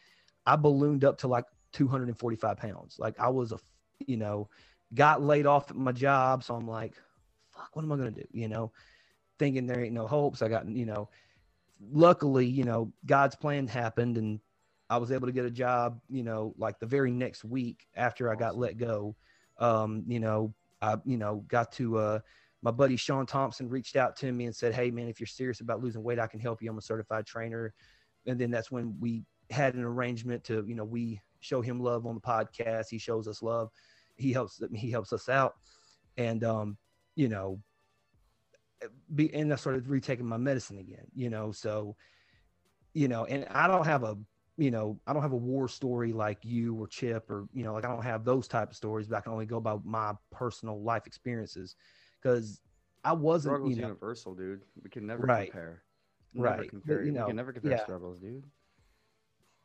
I 0.46 0.56
ballooned 0.56 1.04
up 1.04 1.18
to 1.18 1.28
like 1.28 1.44
245 1.72 2.56
pounds. 2.56 2.96
Like 2.98 3.18
I 3.18 3.28
was 3.28 3.52
a, 3.52 3.58
you 4.06 4.16
know, 4.16 4.48
got 4.94 5.22
laid 5.22 5.46
off 5.46 5.70
at 5.70 5.76
my 5.76 5.92
job. 5.92 6.44
So 6.44 6.54
I'm 6.54 6.66
like, 6.66 6.94
fuck, 7.50 7.70
what 7.74 7.82
am 7.82 7.92
I 7.92 7.96
going 7.96 8.14
to 8.14 8.20
do? 8.20 8.26
You 8.32 8.48
know, 8.48 8.72
thinking 9.38 9.66
there 9.66 9.82
ain't 9.82 9.94
no 9.94 10.06
hopes. 10.06 10.42
I 10.42 10.48
got, 10.48 10.68
you 10.68 10.86
know, 10.86 11.08
luckily, 11.90 12.46
you 12.46 12.64
know, 12.64 12.92
God's 13.06 13.34
plan 13.34 13.66
happened 13.66 14.18
and 14.18 14.40
I 14.90 14.98
was 14.98 15.10
able 15.10 15.26
to 15.26 15.32
get 15.32 15.46
a 15.46 15.50
job, 15.50 16.00
you 16.08 16.22
know, 16.22 16.54
like 16.58 16.78
the 16.78 16.86
very 16.86 17.10
next 17.10 17.44
week 17.44 17.86
after 17.96 18.30
I 18.30 18.36
got 18.36 18.58
let 18.58 18.76
go. 18.76 19.16
Um, 19.58 20.04
you 20.06 20.20
know, 20.20 20.54
I, 20.80 20.96
you 21.04 21.16
know, 21.16 21.44
got 21.48 21.72
to, 21.72 21.98
uh, 21.98 22.18
my 22.62 22.70
buddy 22.70 22.96
Sean 22.96 23.26
Thompson 23.26 23.68
reached 23.68 23.96
out 23.96 24.16
to 24.16 24.30
me 24.30 24.46
and 24.46 24.54
said, 24.54 24.72
Hey 24.72 24.90
man, 24.90 25.08
if 25.08 25.20
you're 25.20 25.26
serious 25.26 25.60
about 25.60 25.82
losing 25.82 26.02
weight, 26.02 26.20
I 26.20 26.28
can 26.28 26.40
help 26.40 26.62
you. 26.62 26.70
I'm 26.70 26.78
a 26.78 26.82
certified 26.82 27.26
trainer. 27.26 27.74
And 28.26 28.38
then 28.38 28.50
that's 28.50 28.70
when 28.70 28.94
we 29.00 29.24
had 29.50 29.74
an 29.74 29.82
arrangement 29.82 30.44
to, 30.44 30.64
you 30.66 30.76
know, 30.76 30.84
we 30.84 31.20
show 31.40 31.60
him 31.60 31.80
love 31.80 32.06
on 32.06 32.14
the 32.14 32.20
podcast. 32.20 32.86
He 32.88 32.98
shows 32.98 33.26
us 33.26 33.42
love. 33.42 33.70
He 34.16 34.32
helps, 34.32 34.62
he 34.74 34.90
helps 34.90 35.12
us 35.12 35.28
out. 35.28 35.54
And, 36.16 36.44
um, 36.44 36.78
you 37.16 37.28
know, 37.28 37.60
be, 39.12 39.32
and 39.34 39.52
I 39.52 39.56
started 39.56 39.88
retaking 39.88 40.26
my 40.26 40.36
medicine 40.36 40.78
again, 40.78 41.06
you 41.14 41.30
know, 41.30 41.50
so, 41.50 41.96
you 42.94 43.08
know, 43.08 43.24
and 43.24 43.46
I 43.50 43.66
don't 43.66 43.86
have 43.86 44.04
a, 44.04 44.16
you 44.56 44.70
know, 44.70 45.00
I 45.06 45.12
don't 45.12 45.22
have 45.22 45.32
a 45.32 45.36
war 45.36 45.66
story 45.66 46.12
like 46.12 46.38
you 46.42 46.74
or 46.76 46.86
Chip 46.86 47.28
or 47.30 47.46
you 47.52 47.64
know, 47.64 47.72
like 47.72 47.84
I 47.84 47.88
don't 47.88 48.04
have 48.04 48.24
those 48.24 48.46
type 48.46 48.70
of 48.70 48.76
stories, 48.76 49.08
but 49.08 49.16
I 49.16 49.20
can 49.20 49.32
only 49.32 49.46
go 49.46 49.60
by 49.60 49.76
my 49.82 50.12
personal 50.30 50.80
life 50.82 51.06
experiences 51.06 51.74
because 52.22 52.60
I 53.04 53.12
wasn't, 53.12 53.52
Struggles 53.54 53.70
you 53.76 53.82
know, 53.82 53.88
universal, 53.88 54.34
dude. 54.34 54.62
We 54.82 54.90
can 54.90 55.06
never 55.06 55.24
Right. 55.26 55.50
compare. 55.50 55.82
Never 56.34 56.48
Right. 56.48 56.58
But, 56.60 56.68
compare. 56.68 57.00
you 57.00 57.12
we 57.12 57.18
know, 57.18 57.26
can 57.26 57.36
never 57.36 57.52
compare 57.52 57.72
yeah. 57.72 57.82
struggles, 57.82 58.18
dude. 58.20 58.44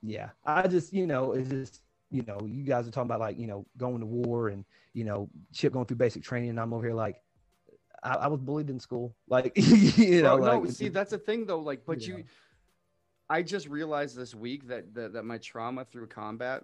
yeah. 0.02 0.30
I 0.46 0.68
just, 0.68 0.94
you 0.94 1.06
know, 1.08 1.34
it's 1.34 1.50
just, 1.50 1.82
you 2.10 2.24
know, 2.24 2.40
you 2.46 2.64
guys 2.64 2.88
are 2.88 2.92
talking 2.92 3.08
about 3.08 3.20
like, 3.20 3.38
you 3.38 3.48
know, 3.48 3.66
going 3.78 4.00
to 4.00 4.06
war 4.06 4.50
and 4.50 4.66
you 4.94 5.04
know, 5.04 5.30
Chip 5.54 5.74
going 5.74 5.86
through 5.86 5.98
basic 5.98 6.24
training, 6.24 6.50
and 6.50 6.60
I'm 6.60 6.74
over 6.74 6.86
here 6.88 6.96
like, 6.96 7.22
I, 8.02 8.14
I 8.16 8.28
was 8.28 8.40
bullied 8.40 8.70
in 8.70 8.80
school, 8.80 9.16
like, 9.28 9.52
you 9.56 10.24
know, 10.24 10.38
Bro, 10.38 10.46
like, 10.46 10.64
no, 10.64 10.70
see, 10.72 10.88
that's 10.90 11.12
the 11.12 11.18
thing 11.20 11.46
though. 11.46 11.60
Like, 11.60 11.86
but 11.86 12.02
you 12.08 12.14
you, 12.14 12.20
know. 12.20 12.26
I 13.30 13.44
just 13.44 13.68
realized 13.68 14.16
this 14.16 14.34
week 14.34 14.68
that, 14.70 14.94
that 14.96 15.14
that 15.14 15.24
my 15.24 15.38
trauma 15.38 15.86
through 15.86 16.08
combat 16.08 16.64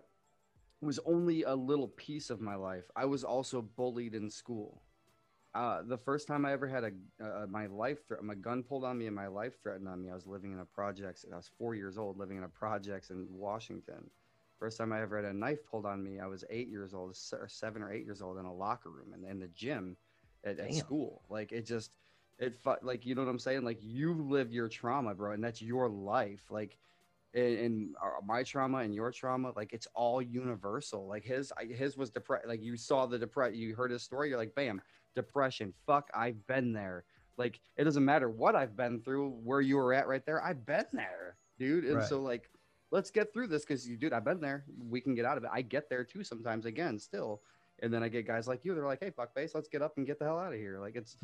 was 0.81 0.99
only 1.05 1.43
a 1.43 1.53
little 1.53 1.89
piece 1.89 2.29
of 2.29 2.41
my 2.41 2.55
life. 2.55 2.85
I 2.95 3.05
was 3.05 3.23
also 3.23 3.61
bullied 3.61 4.15
in 4.15 4.29
school. 4.29 4.81
Uh, 5.55 5.83
the 5.83 5.97
first 5.97 6.27
time 6.27 6.45
I 6.45 6.51
ever 6.51 6.67
had 6.67 6.83
a 6.83 6.91
uh, 7.23 7.45
my 7.47 7.67
life 7.67 8.07
threat, 8.07 8.23
my 8.23 8.33
gun 8.33 8.63
pulled 8.63 8.83
on 8.83 8.97
me 8.97 9.05
and 9.05 9.15
my 9.15 9.27
life 9.27 9.61
threatened 9.61 9.87
on 9.87 10.01
me. 10.01 10.09
I 10.09 10.15
was 10.15 10.25
living 10.25 10.51
in 10.51 10.59
a 10.59 10.65
projects. 10.65 11.25
I 11.31 11.35
was 11.35 11.51
four 11.59 11.75
years 11.75 11.97
old, 11.97 12.17
living 12.17 12.37
in 12.37 12.43
a 12.43 12.49
projects 12.49 13.11
in 13.11 13.27
Washington. 13.29 14.09
First 14.59 14.77
time 14.77 14.91
I 14.91 15.01
ever 15.01 15.17
had 15.17 15.25
a 15.25 15.33
knife 15.33 15.59
pulled 15.69 15.85
on 15.85 16.03
me, 16.03 16.19
I 16.19 16.25
was 16.25 16.43
eight 16.49 16.69
years 16.69 16.93
old, 16.93 17.15
or 17.33 17.47
seven 17.47 17.83
or 17.83 17.91
eight 17.91 18.05
years 18.05 18.21
old, 18.21 18.37
in 18.37 18.45
a 18.45 18.53
locker 18.53 18.89
room 18.89 19.13
and 19.13 19.25
in 19.25 19.39
the 19.39 19.49
gym 19.49 19.95
at, 20.43 20.57
at 20.59 20.73
school. 20.73 21.21
Like 21.29 21.51
it 21.51 21.65
just, 21.67 21.91
it 22.39 22.55
like 22.81 23.05
you 23.05 23.13
know 23.13 23.23
what 23.23 23.29
I'm 23.29 23.39
saying. 23.39 23.63
Like 23.63 23.79
you 23.81 24.13
live 24.13 24.51
your 24.51 24.69
trauma, 24.69 25.13
bro, 25.13 25.33
and 25.33 25.43
that's 25.43 25.61
your 25.61 25.87
life. 25.89 26.49
Like, 26.49 26.77
and, 27.35 27.95
uh, 28.01 28.21
my 28.25 28.43
trauma 28.43 28.79
and 28.79 28.93
your 28.95 29.11
trauma, 29.11 29.51
like 29.55 29.73
it's 29.73 29.87
all 29.93 30.21
universal. 30.21 31.07
Like 31.07 31.23
his, 31.23 31.51
his 31.59 31.97
was 31.97 32.09
depressed. 32.09 32.47
Like 32.47 32.63
you 32.63 32.77
saw 32.77 33.05
the 33.05 33.19
depression, 33.19 33.59
you 33.59 33.75
heard 33.75 33.91
his 33.91 34.01
story. 34.01 34.29
You're 34.29 34.37
like, 34.37 34.55
bam, 34.55 34.81
depression. 35.15 35.73
Fuck, 35.85 36.09
I've 36.13 36.45
been 36.47 36.73
there. 36.73 37.05
Like 37.37 37.59
it 37.77 37.83
doesn't 37.85 38.05
matter 38.05 38.29
what 38.29 38.55
I've 38.55 38.75
been 38.75 39.01
through, 39.01 39.29
where 39.43 39.61
you 39.61 39.77
were 39.77 39.93
at 39.93 40.07
right 40.07 40.25
there. 40.25 40.43
I've 40.43 40.65
been 40.65 40.85
there, 40.93 41.35
dude. 41.57 41.85
And 41.85 41.97
Right. 41.97 42.07
so 42.07 42.21
like, 42.21 42.49
let's 42.91 43.09
get 43.09 43.33
through 43.33 43.47
this 43.47 43.63
because 43.65 43.87
you, 43.87 43.97
dude, 43.97 44.13
I've 44.13 44.25
been 44.25 44.39
there. 44.39 44.65
We 44.89 45.01
can 45.01 45.15
get 45.15 45.25
out 45.25 45.37
of 45.37 45.43
it. 45.43 45.49
I 45.51 45.61
get 45.63 45.89
there 45.89 46.03
too 46.03 46.23
sometimes. 46.23 46.65
Again, 46.65 46.99
still. 46.99 47.41
And 47.81 47.91
then 47.91 48.03
I 48.03 48.07
get 48.07 48.27
guys 48.27 48.47
like 48.47 48.63
you. 48.63 48.75
They're 48.75 48.85
like, 48.85 48.99
"Hey, 48.99 49.09
fuck 49.09 49.33
face, 49.33 49.55
let's 49.55 49.67
get 49.67 49.81
up 49.81 49.97
and 49.97 50.05
get 50.05 50.19
the 50.19 50.25
hell 50.25 50.37
out 50.37 50.53
of 50.53 50.59
here." 50.59 50.79
Like 50.79 50.95
it's 50.95 51.17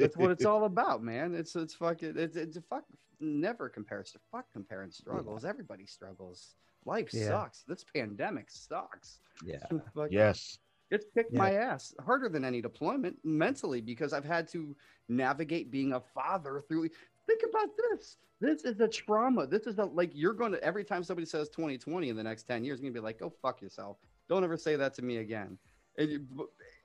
that's 0.00 0.16
what 0.16 0.32
it's 0.32 0.44
all 0.44 0.64
about, 0.64 1.02
man. 1.02 1.32
It's 1.34 1.54
it's 1.54 1.74
fucking 1.74 2.14
it's 2.18 2.36
it's 2.36 2.56
a 2.56 2.60
fuck 2.60 2.84
never 3.20 3.68
compares 3.68 4.10
to 4.12 4.18
fuck 4.32 4.46
comparing 4.52 4.90
struggles. 4.90 5.44
Everybody 5.44 5.86
struggles. 5.86 6.56
Life 6.84 7.14
Yeah. 7.14 7.28
sucks. 7.28 7.62
This 7.62 7.84
pandemic 7.84 8.50
sucks. 8.50 9.20
yeah, 9.44 9.64
Yes. 10.10 10.58
It's 10.92 11.06
kicked 11.14 11.32
Yeah. 11.32 11.38
my 11.38 11.54
ass 11.54 11.94
harder 12.04 12.28
than 12.28 12.44
any 12.44 12.60
deployment 12.60 13.16
mentally 13.24 13.80
because 13.80 14.12
I've 14.12 14.24
had 14.24 14.46
to 14.48 14.76
navigate 15.08 15.70
being 15.70 15.94
a 15.94 16.00
father 16.00 16.60
through. 16.60 16.88
Think 17.26 17.42
about 17.48 17.70
this. 17.76 18.18
This 18.40 18.64
is 18.64 18.80
a 18.80 18.88
trauma. 18.88 19.46
This 19.46 19.66
is 19.66 19.78
a 19.78 19.84
like 19.86 20.10
you're 20.14 20.34
going 20.34 20.52
to 20.52 20.62
every 20.62 20.84
time 20.84 21.02
somebody 21.02 21.26
says 21.26 21.48
2020 21.48 22.08
in 22.08 22.16
the 22.16 22.22
next 22.22 22.44
10 22.44 22.64
years, 22.64 22.80
you're 22.80 22.90
gonna 22.90 23.00
be 23.00 23.04
like, 23.04 23.18
go 23.18 23.32
fuck 23.42 23.62
yourself. 23.62 23.96
Don't 24.28 24.44
ever 24.44 24.56
say 24.56 24.76
that 24.76 24.94
to 24.94 25.02
me 25.02 25.18
again. 25.18 25.58
And, 25.98 26.10
you, 26.10 26.26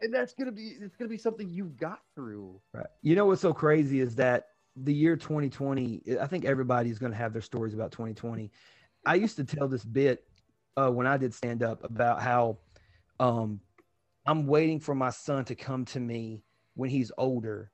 and 0.01 0.13
that's 0.13 0.33
gonna 0.33 0.51
be 0.51 0.75
it's 0.79 0.95
gonna 0.95 1.09
be 1.09 1.17
something 1.17 1.49
you 1.49 1.65
got 1.79 2.01
through. 2.15 2.59
Right. 2.73 2.87
You 3.01 3.15
know 3.15 3.25
what's 3.25 3.41
so 3.41 3.53
crazy 3.53 3.99
is 3.99 4.15
that 4.15 4.49
the 4.75 4.93
year 4.93 5.15
2020, 5.15 6.03
I 6.21 6.27
think 6.27 6.45
everybody's 6.45 6.99
going 6.99 7.11
to 7.11 7.17
have 7.17 7.33
their 7.33 7.41
stories 7.41 7.73
about 7.73 7.91
2020. 7.91 8.51
I 9.05 9.15
used 9.15 9.35
to 9.37 9.43
tell 9.43 9.67
this 9.67 9.83
bit 9.83 10.23
uh, 10.75 10.91
when 10.91 11.07
I 11.07 11.17
did 11.17 11.33
stand 11.33 11.63
up 11.63 11.83
about 11.83 12.21
how 12.21 12.59
um, 13.19 13.59
I'm 14.27 14.45
waiting 14.45 14.81
for 14.81 14.93
my 14.93 15.09
son 15.09 15.45
to 15.45 15.55
come 15.55 15.85
to 15.85 15.99
me 16.01 16.43
when 16.75 16.89
he's 16.89 17.13
older 17.17 17.71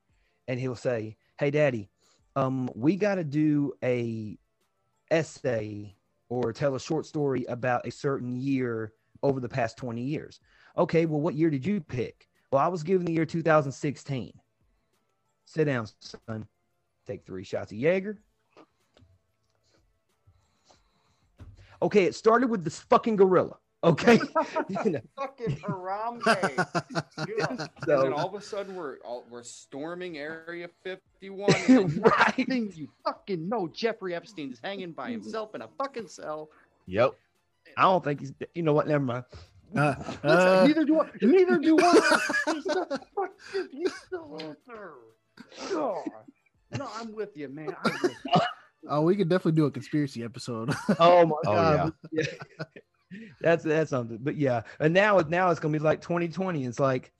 and 0.48 0.60
he'll 0.60 0.76
say, 0.76 1.18
Hey, 1.40 1.50
daddy, 1.50 1.90
um, 2.36 2.70
we 2.76 2.96
got 2.96 3.16
to 3.16 3.24
do 3.24 3.74
a 3.84 4.38
essay 5.10 5.96
or 6.30 6.54
tell 6.54 6.76
a 6.76 6.80
short 6.80 7.08
story 7.08 7.44
about 7.50 7.88
a 7.88 7.92
certain 7.92 8.40
year 8.40 8.94
over 9.24 9.40
the 9.40 9.50
past 9.50 9.78
20 9.78 10.02
years. 10.02 10.40
Okay, 10.78 11.06
well, 11.08 11.22
what 11.22 11.34
year 11.34 11.50
did 11.50 11.66
you 11.66 11.82
pick? 11.82 12.28
Well, 12.52 12.62
I 12.62 12.68
was 12.68 12.84
given 12.84 13.06
the 13.06 13.14
year 13.14 13.26
2016. 13.26 14.34
Sit 15.46 15.66
down, 15.66 15.88
son. 16.28 16.48
Take 17.08 17.26
three 17.26 17.44
shots 17.44 17.72
of 17.72 17.78
Jaeger. 17.80 18.20
Okay, 21.82 22.06
it 22.06 22.16
started 22.16 22.50
with 22.50 22.64
this 22.64 22.80
fucking 22.80 23.16
gorilla. 23.16 23.58
Okay. 23.84 24.20
You 24.86 24.92
know, 24.92 25.02
Fucking 25.18 25.58
Harambe. 25.58 26.24
Yeah. 27.18 27.48
and 27.50 27.60
so- 27.86 28.04
then 28.04 28.14
all 28.14 28.28
of 28.28 28.34
a 28.34 28.42
sudden 28.42 28.76
we're 28.76 28.98
all, 29.00 29.26
we're 29.30 29.44
storming 29.44 30.18
Area 30.18 30.70
51. 30.84 31.54
and 31.68 31.90
then 31.90 32.02
right. 32.02 32.48
next 32.48 32.78
you 32.78 32.90
fucking 33.04 33.50
know, 33.50 33.68
Jeffrey 33.68 34.16
Epstein 34.16 34.52
is 34.52 34.60
hanging 34.64 34.92
by 34.92 35.12
himself 35.12 35.54
in 35.56 35.62
a 35.62 35.68
fucking 35.78 36.08
cell. 36.08 36.50
Yep. 36.88 37.14
I 37.78 37.84
don't 37.84 38.04
think 38.04 38.20
he's, 38.22 38.34
you 38.54 38.64
know 38.64 38.74
what? 38.74 38.88
Never 38.88 39.04
mind. 39.04 39.26
Uh, 39.76 39.96
Listen, 40.24 40.30
uh, 40.30 40.66
neither 40.68 40.86
do 40.86 41.02
I. 41.02 41.10
Neither 41.22 41.58
do 41.58 41.78
I. 41.80 42.20
He's 42.54 42.64
the 42.64 43.02
fuck 43.16 43.32
is 43.56 43.68
he 43.72 43.86
still 44.06 44.38
out 44.42 44.58
there? 44.68 44.92
God. 45.72 46.04
No, 46.78 46.88
I'm 46.96 47.14
with 47.14 47.36
you, 47.36 47.50
man. 47.50 47.76
I'm 47.84 47.94
with 48.04 48.12
you. 48.12 48.42
oh, 48.90 49.02
we 49.02 49.16
could 49.16 49.30
definitely 49.30 49.54
do 49.54 49.66
a 49.66 49.72
conspiracy 49.72 50.24
episode. 50.24 50.74
Oh 51.00 51.26
my 51.26 51.36
god! 51.44 51.46
Oh, 51.46 51.78
god. 51.78 51.94
Yeah. 52.12 52.24
That's 53.44 53.64
that's 53.64 53.90
something. 53.90 54.18
But 54.22 54.38
yeah. 54.38 54.62
And 54.80 54.94
now 54.94 55.20
it 55.20 55.30
now 55.30 55.52
it's 55.52 55.60
gonna 55.60 55.74
be 55.74 55.80
like 55.80 56.02
2020. 56.02 56.66
It's 56.66 56.80
like 56.80 57.12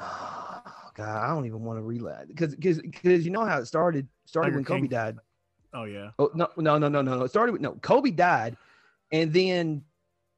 oh 0.00 0.62
god, 0.94 1.24
I 1.24 1.28
don't 1.28 1.46
even 1.46 1.62
want 1.62 1.78
to 1.78 1.82
relive 1.82 2.28
because 2.28 2.54
because 2.54 2.80
because 2.82 3.24
you 3.24 3.30
know 3.30 3.44
how 3.44 3.58
it 3.58 3.66
started 3.66 4.06
started 4.26 4.48
Tiger 4.50 4.56
when 4.56 4.64
Kobe 4.64 4.88
died. 4.88 5.16
oh 5.72 5.84
yeah. 5.84 6.10
Oh 6.18 6.30
no, 6.34 6.48
no, 6.56 6.76
no, 6.76 6.88
no, 6.88 7.00
no, 7.02 7.16
no. 7.18 7.24
It 7.24 7.28
started 7.30 7.52
with 7.52 7.60
no 7.62 7.72
Kobe 7.76 8.10
died, 8.10 8.56
and 9.12 9.32
then 9.32 9.82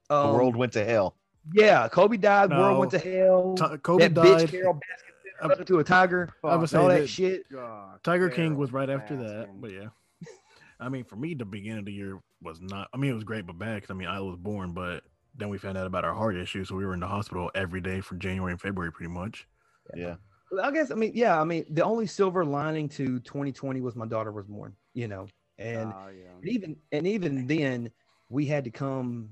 The 0.08 0.16
um, 0.16 0.34
world 0.34 0.54
went 0.54 0.72
to 0.74 0.84
hell. 0.84 1.16
Yeah, 1.54 1.88
Kobe 1.88 2.18
died. 2.18 2.50
World 2.50 2.78
went 2.78 2.90
to 2.92 2.98
hell. 2.98 3.54
Ti- 3.56 3.78
Kobe 3.78 4.08
that 4.08 4.14
died. 4.14 4.48
bitch 4.48 4.50
Carole 4.50 4.74
Baskin 4.74 5.48
turned 5.48 5.60
into 5.60 5.78
a 5.78 5.84
tiger. 5.84 6.28
I 6.44 6.48
would 6.48 6.60
and 6.60 6.70
say 6.70 6.78
all 6.78 6.88
that 6.88 7.00
that- 7.00 7.08
shit. 7.08 7.50
God, 7.50 7.98
Tiger 8.04 8.28
King 8.28 8.56
was 8.56 8.70
right 8.72 8.90
after 8.90 9.16
that, 9.16 9.48
but 9.60 9.72
yeah. 9.72 9.86
I 10.78 10.88
mean, 10.90 11.04
for 11.04 11.16
me, 11.16 11.34
the 11.34 11.44
beginning 11.44 11.78
of 11.80 11.84
the 11.86 11.92
year 11.92 12.18
was 12.42 12.60
not. 12.60 12.88
I 12.92 12.96
mean, 12.96 13.10
it 13.10 13.14
was 13.14 13.24
great, 13.24 13.46
but 13.46 13.58
bad 13.58 13.76
because 13.76 13.90
I 13.90 13.94
mean, 13.94 14.08
I 14.08 14.20
was 14.20 14.36
born, 14.36 14.72
but 14.72 15.02
then 15.34 15.48
we 15.48 15.58
found 15.58 15.78
out 15.78 15.86
about 15.86 16.04
our 16.04 16.14
heart 16.14 16.36
issue, 16.36 16.64
so 16.64 16.74
we 16.74 16.84
were 16.84 16.94
in 16.94 17.00
the 17.00 17.06
hospital 17.06 17.50
every 17.54 17.80
day 17.80 18.00
for 18.00 18.16
January 18.16 18.52
and 18.52 18.60
February, 18.60 18.92
pretty 18.92 19.12
much. 19.12 19.46
Yeah. 19.94 20.16
Well, 20.50 20.64
I 20.64 20.72
guess 20.72 20.90
I 20.90 20.94
mean, 20.94 21.12
yeah, 21.14 21.40
I 21.40 21.44
mean, 21.44 21.64
the 21.70 21.84
only 21.84 22.06
silver 22.06 22.44
lining 22.44 22.88
to 22.90 23.20
2020 23.20 23.80
was 23.80 23.94
my 23.94 24.06
daughter 24.06 24.32
was 24.32 24.46
born, 24.46 24.74
you 24.94 25.08
know, 25.08 25.26
and 25.58 25.92
Ah, 25.94 26.08
yeah. 26.08 26.30
and 26.40 26.48
even 26.48 26.76
and 26.92 27.06
even 27.06 27.46
then 27.46 27.90
we 28.28 28.46
had 28.46 28.64
to 28.64 28.70
come 28.70 29.30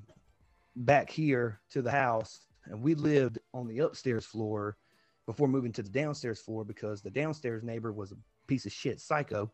back 0.77 1.11
here 1.11 1.61
to 1.71 1.83
the 1.83 1.91
house 1.91 2.47
and 2.67 2.81
we 2.81 2.95
lived 2.95 3.39
on 3.53 3.67
the 3.67 3.81
upstairs 3.81 4.25
floor 4.25 4.77
before 5.27 5.49
moving 5.49 5.73
to 5.73 5.83
the 5.83 5.89
downstairs 5.89 6.41
floor 6.41 6.65
because 6.65 7.03
the 7.03 7.11
downstairs 7.11 7.65
neighbor 7.65 7.93
was 7.93 8.13
a 8.13 8.17
piece 8.47 8.65
of 8.65 8.73
shit 8.73 9.01
psycho 9.01 9.51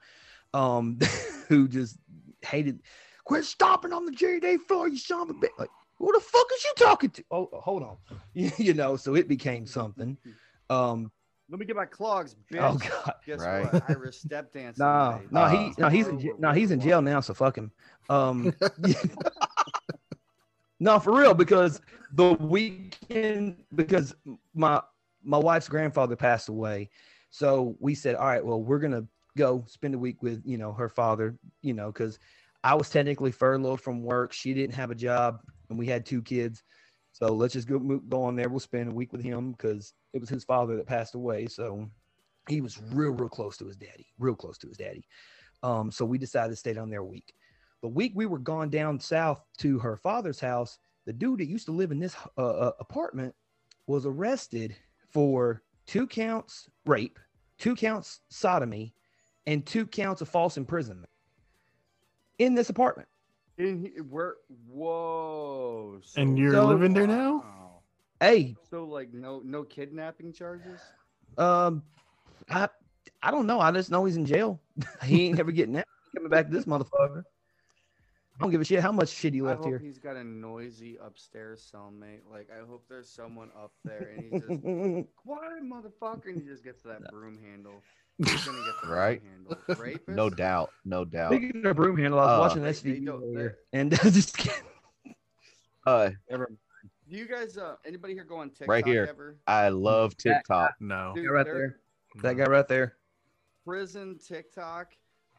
um 0.53 0.99
who 1.49 1.66
just 1.66 1.99
hated 2.43 2.83
quit 3.25 3.45
stomping 3.45 3.93
on 3.93 4.05
the 4.05 4.12
Jerry 4.12 4.41
Day 4.41 4.57
floor 4.57 4.89
you 4.89 4.99
son 4.99 5.22
of 5.22 5.31
a 5.31 5.35
bitch 5.35 5.49
like 5.59 5.70
who 5.99 6.12
the 6.12 6.20
fuck 6.20 6.47
is 6.55 6.64
you 6.64 6.72
talking 6.77 7.11
to 7.11 7.25
oh 7.31 7.49
hold 7.53 7.83
on 7.83 7.97
you 8.35 8.75
know 8.75 8.97
so 8.97 9.14
it 9.14 9.29
became 9.29 9.66
something 9.66 10.16
um 10.70 11.11
Let 11.51 11.61
me 11.61 11.66
get 11.66 11.77
my 11.77 11.87
clogs, 11.87 12.37
bitch. 12.53 12.59
oh 12.61 12.77
god 12.77 13.14
Guess 13.27 13.41
Right. 13.41 13.72
what? 13.72 13.83
Irish 13.89 14.18
step 14.18 14.53
dance. 14.53 14.79
no 14.79 15.20
no 15.31 15.47
he 15.47 15.68
Uh, 15.68 15.72
no 15.79 15.89
he's 15.89 16.09
in 16.09 16.18
j- 16.18 16.33
no 16.39 16.53
he's 16.53 16.70
in 16.70 16.81
jail 16.81 17.01
now 17.03 17.20
so 17.20 17.35
fuck 17.35 17.57
him 17.57 17.70
um 18.09 18.53
no 20.81 20.99
for 20.99 21.16
real 21.16 21.35
because 21.35 21.81
the 22.12 22.33
weekend 22.35 23.57
because 23.75 24.14
my 24.55 24.81
my 25.22 25.39
wife's 25.39 25.68
grandfather 25.68 26.16
passed 26.16 26.49
away 26.49 26.91
so 27.31 27.77
we 27.81 27.95
said 27.95 28.14
all 28.16 28.27
right 28.27 28.45
well 28.45 28.62
we're 28.62 28.79
gonna 28.79 29.05
go 29.37 29.64
spend 29.66 29.95
a 29.95 29.99
week 29.99 30.22
with 30.22 30.43
you 30.45 30.59
know 30.59 30.72
her 30.72 30.89
father 30.89 31.37
you 31.62 31.75
know 31.75 31.91
because 31.91 32.18
i 32.65 32.75
was 32.75 32.89
technically 32.89 33.31
furloughed 33.31 33.81
from 33.81 34.03
work. 34.03 34.33
She 34.33 34.55
didn't 34.55 34.75
have 34.75 34.91
a 34.91 34.95
job 34.95 35.41
and 35.69 35.79
we 35.79 35.87
had 35.87 36.05
two 36.05 36.23
kids. 36.23 36.65
So 37.12 37.33
let's 37.33 37.53
just 37.53 37.69
go 37.69 37.79
go 37.79 38.25
on 38.25 38.35
there. 38.35 38.49
We'll 38.49 38.59
spend 38.59 38.91
a 38.91 38.95
week 38.95 39.12
with 39.12 39.23
him 39.23 39.53
because 39.53 39.93
it 40.12 40.21
was 40.21 40.29
his 40.29 40.43
father 40.43 40.75
that 40.77 40.87
passed 40.87 41.15
away. 41.15 41.47
So 41.47 41.89
he 42.49 42.61
was 42.61 42.81
real 42.91 43.12
real 43.12 43.29
close 43.29 43.57
to 43.59 43.67
his 43.67 43.77
daddy 43.77 44.07
real 44.19 44.35
close 44.35 44.59
to 44.59 44.67
his 44.67 44.79
daddy. 44.79 45.05
Um 45.62 45.93
so 45.93 46.05
we 46.05 46.19
decided 46.19 46.51
to 46.51 46.57
stay 46.57 46.73
down 46.73 46.91
there 46.91 47.01
a 47.01 47.05
week. 47.05 47.35
The 47.83 47.89
week 47.89 48.12
we 48.15 48.27
were 48.27 48.39
gone 48.39 48.71
down 48.71 48.99
south 48.99 49.45
to 49.59 49.79
her 49.79 49.97
father's 49.97 50.41
house 50.41 50.79
the 51.07 51.12
dude 51.12 51.41
that 51.41 51.49
used 51.49 51.67
to 51.67 51.73
live 51.73 51.93
in 51.93 51.99
this 51.99 52.17
uh, 52.39 52.43
uh, 52.43 52.73
apartment 52.81 53.35
was 53.87 54.07
arrested 54.07 54.75
for 55.11 55.62
two 55.87 56.07
counts 56.07 56.67
rape, 56.87 57.19
two 57.59 57.77
counts 57.77 58.21
sodomy, 58.31 58.95
and 59.47 59.67
two 59.67 59.87
counts 59.87 60.23
of 60.23 60.31
false 60.31 60.57
imprisonment 60.57 61.11
in 62.39 62.55
this 62.55 62.70
apartment. 62.70 63.09
In 63.59 63.80
he- 63.82 64.01
where? 64.01 64.35
Whoa. 64.68 66.01
And 66.16 66.39
you're 66.39 66.53
So- 66.53 66.66
living 66.66 66.93
there 66.95 67.07
now? 67.07 67.39
Wow. 67.39 67.82
Hey, 68.20 68.57
So 68.70 68.85
like 68.85 69.12
no 69.12 69.41
no 69.45 69.64
kidnapping 69.64 70.32
charges? 70.32 70.80
um, 71.39 71.82
I 72.49 72.68
I 73.22 73.30
don't 73.30 73.47
know. 73.47 73.61
I 73.61 73.70
just 73.72 73.91
know 73.91 74.05
he's 74.05 74.16
in 74.16 74.24
jail. 74.26 74.61
he 75.05 75.26
ain't 75.26 75.39
ever 75.41 75.53
getting 75.53 75.76
out. 75.76 75.85
Coming 76.14 76.30
back 76.30 76.47
to 76.47 76.53
this 76.53 76.64
motherfucker. 76.64 77.22
I 78.37 78.43
don't 78.43 78.51
give 78.51 78.61
a 78.61 78.64
shit 78.64 78.80
how 78.80 78.91
much 78.93 79.11
shit 79.11 79.32
he 79.35 79.41
I 79.41 79.45
left 79.45 79.59
hope 79.61 79.68
here. 79.68 79.78
he's 79.78 79.99
got 79.99 80.16
a 80.16 80.24
noisy 80.24 80.97
upstairs 81.01 81.70
cellmate. 81.72 82.20
Like 82.30 82.49
I 82.51 82.66
hope 82.66 82.85
there's 82.89 83.09
someone 83.09 83.51
up 83.57 83.72
there 83.85 84.11
and 84.16 84.24
he's 84.24 84.43
just 84.43 84.49
quiet 85.16 85.62
motherfucker 85.62 86.26
and 86.30 86.41
he 86.43 86.49
just 86.49 86.64
gets 86.64 86.82
to 86.82 86.89
that 86.89 87.11
broom 87.12 87.39
handle. 87.39 87.80
He's 88.19 88.45
gonna 88.45 88.59
get 88.59 88.67
the 88.81 88.87
broom 88.87 88.99
Right. 88.99 89.23
handle. 89.23 89.59
Rapist? 89.69 90.09
No 90.09 90.31
doubt, 90.31 90.71
no 90.85 91.05
doubt. 91.05 91.33
Speaking 91.33 91.65
of 91.67 91.77
broom 91.77 91.97
handle, 91.99 92.19
I 92.21 92.25
was 92.25 92.37
Uh, 92.37 92.41
watching 92.41 92.62
They- 92.62 92.73
they 92.73 93.01
video 93.01 93.53
and 93.73 93.91
just 94.12 94.37
kidding. 94.37 94.62
Uh, 95.87 96.11
Never 96.31 96.51
Do 97.09 97.17
you 97.17 97.27
guys 97.27 97.59
uh 97.59 97.77
anybody 97.85 98.15
here 98.15 98.25
go 98.25 98.37
on 98.37 98.49
TikTok 98.51 98.69
Right 98.69 98.87
here. 98.87 99.07
ever? 99.09 99.37
I 99.47 99.69
love 99.69 100.15
Yeah. 100.25 100.35
TikTok. 100.39 100.75
No. 100.81 101.12
Dude, 101.15 101.29
right 101.31 101.45
there- 101.45 101.55
there. 102.15 102.23
That 102.23 102.37
guy 102.37 102.45
right 102.51 102.67
there. 102.69 102.97
prison 103.65 104.19
TikTok. 104.19 104.93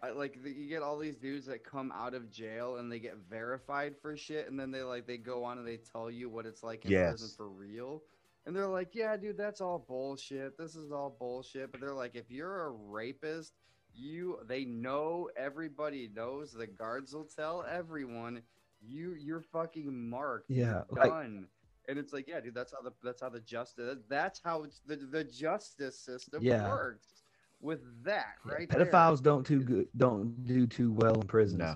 I, 0.04 0.10
like 0.12 0.44
the, 0.44 0.52
you 0.52 0.68
get 0.68 0.84
all 0.84 0.98
these 1.00 1.16
dudes 1.16 1.46
that 1.48 1.64
come 1.64 1.92
out 1.92 2.14
of 2.14 2.30
jail 2.30 2.78
and 2.78 2.92
they 2.92 3.00
get 3.00 3.16
verified 3.30 3.96
for 3.98 4.16
shit, 4.18 4.48
and 4.50 4.60
then 4.60 4.70
they 4.70 4.84
like 4.84 5.08
they 5.08 5.18
go 5.18 5.44
on 5.44 5.58
and 5.58 5.66
they 5.66 5.78
tell 5.78 6.12
you 6.12 6.30
what 6.30 6.46
it's 6.46 6.62
like 6.62 6.86
in 6.86 6.92
prison 6.92 7.28
Yes. 7.28 7.36
for 7.36 7.48
real. 7.50 8.04
And 8.46 8.56
they're 8.56 8.68
like, 8.68 8.93
"Yeah, 8.93 9.18
dude, 9.18 9.38
that's 9.38 9.62
all 9.62 9.80
bullshit. 9.88 10.58
This 10.58 10.76
is 10.76 10.91
all 10.91 11.16
bullshit." 11.20 11.72
But 11.72 11.82
they're 11.82 11.93
like, 11.93 12.16
"If 12.16 12.30
you're 12.30 12.66
a 12.68 12.70
rapist, 12.70 13.54
you 13.93 14.39
they 14.48 14.66
know 14.66 15.30
everybody 15.36 16.10
knows. 16.14 16.52
The 16.54 16.68
guards 16.68 17.14
will 17.14 17.26
tell 17.26 17.66
everyone 17.70 18.41
you 18.82 19.14
you're 19.18 19.41
fucking 19.41 20.10
marked. 20.10 20.50
Yeah, 20.50 20.84
you're 20.93 21.00
like- 21.04 21.12
done." 21.12 21.48
and 21.88 22.00
it's 22.00 22.14
like, 22.14 22.28
yeah, 22.28 22.39
dude, 22.39 22.56
that's 22.56 22.74
how 22.74 22.82
the 22.82 22.91
that's 23.04 23.22
how 23.22 23.30
the 23.30 23.39
justice 23.41 24.00
that's 24.10 24.41
how 24.43 24.64
it's 24.64 24.80
the 24.88 24.96
the 24.96 25.24
justice 25.24 26.00
system 26.00 26.41
Yeah. 26.43 26.68
works 26.70 27.24
with 27.62 27.82
that 28.04 28.36
Yeah, 28.46 28.54
right 28.54 28.70
there. 28.70 28.86
pedophiles 28.86 29.22
don't 29.22 29.46
too 29.46 29.62
good 29.64 29.88
don't 29.96 30.43
do 30.46 30.66
too 30.68 30.91
well 30.91 31.16
in 31.22 31.28
prisons. 31.28 31.60
No. 31.60 31.76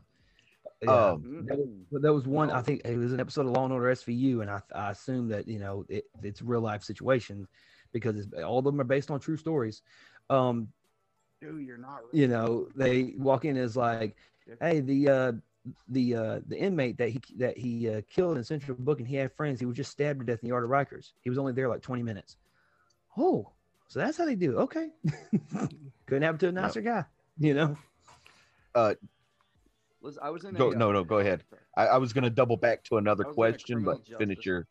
Yeah. 0.82 1.12
Um, 1.12 1.44
There 1.46 1.58
was, 1.58 1.68
Mm-mm. 1.68 1.84
but 1.92 2.02
there 2.02 2.14
was 2.14 2.26
one. 2.26 2.52
I 2.52 2.62
think 2.62 2.82
it 2.86 2.98
was 2.98 3.12
an 3.12 3.20
episode 3.20 3.46
of 3.46 3.52
Law 3.52 3.66
and 3.66 3.74
Order 3.74 3.88
SVU, 3.88 4.42
and 4.42 4.50
I, 4.50 4.62
I 4.74 4.92
assume 4.92 5.28
that 5.30 5.48
you 5.48 5.60
know 5.60 5.86
it, 5.90 6.06
it's 6.24 6.42
real 6.42 6.62
life 6.62 6.84
situations 6.84 7.48
because 7.92 8.18
it's, 8.18 8.34
all 8.44 8.60
of 8.60 8.66
them 8.66 8.80
are 8.80 8.86
based 8.86 9.12
on 9.12 9.20
true 9.20 9.36
stories. 9.38 9.82
Um, 10.30 10.70
dude, 11.42 11.66
you're 11.66 11.78
not. 11.78 12.02
you 12.14 12.28
know, 12.28 12.70
they 12.76 13.14
walk 13.18 13.46
in 13.46 13.58
as 13.58 13.76
like, 13.76 14.16
hey, 14.62 14.80
the 14.80 15.10
uh, 15.10 15.32
the 15.90 16.16
uh, 16.16 16.40
the 16.48 16.58
inmate 16.58 16.98
that 16.98 17.10
he 17.10 17.20
that 17.38 17.58
he 17.58 17.90
uh, 17.90 18.02
killed 18.10 18.38
in 18.38 18.44
Central 18.44 18.78
Booking, 18.80 19.06
he 19.06 19.16
had 19.16 19.34
friends. 19.34 19.60
He 19.60 19.66
was 19.66 19.76
just 19.76 19.92
stabbed 19.92 20.20
to 20.22 20.26
death 20.26 20.40
in 20.42 20.48
the 20.48 20.54
yard 20.54 20.64
of 20.64 20.70
Rikers. 20.70 21.12
He 21.22 21.30
was 21.30 21.38
only 21.38 21.52
there 21.52 21.68
like 21.68 21.82
twenty 21.82 22.04
minutes. 22.04 22.38
Oh, 23.18 23.52
so 23.90 24.00
that's 24.00 24.18
how 24.18 24.26
they 24.26 24.36
do. 24.36 24.60
Okay, 24.60 24.90
couldn't 26.06 26.24
happen 26.24 26.40
to 26.40 26.48
a 26.48 26.52
nicer 26.52 26.82
guy. 26.82 27.04
You 27.38 27.54
know. 27.54 27.78
I 30.22 30.30
was 30.30 30.46
in. 30.46 30.54
Go- 30.56 30.72
a, 30.72 30.76
no, 30.76 30.90
uh, 30.90 30.94
no, 30.94 31.04
go 31.04 31.20
ahead. 31.20 31.44
I, 31.76 31.88
I 31.88 31.98
was 31.98 32.14
going 32.14 32.24
to 32.24 32.30
double 32.30 32.58
back 32.58 32.84
to 32.86 32.98
another 32.98 33.26
I 33.26 33.28
was 33.30 33.38
in 33.38 33.44
a 33.44 33.52
question, 33.52 33.84
but 33.84 34.06
criminal 34.06 34.20
finish 34.20 34.46
your. 34.46 34.68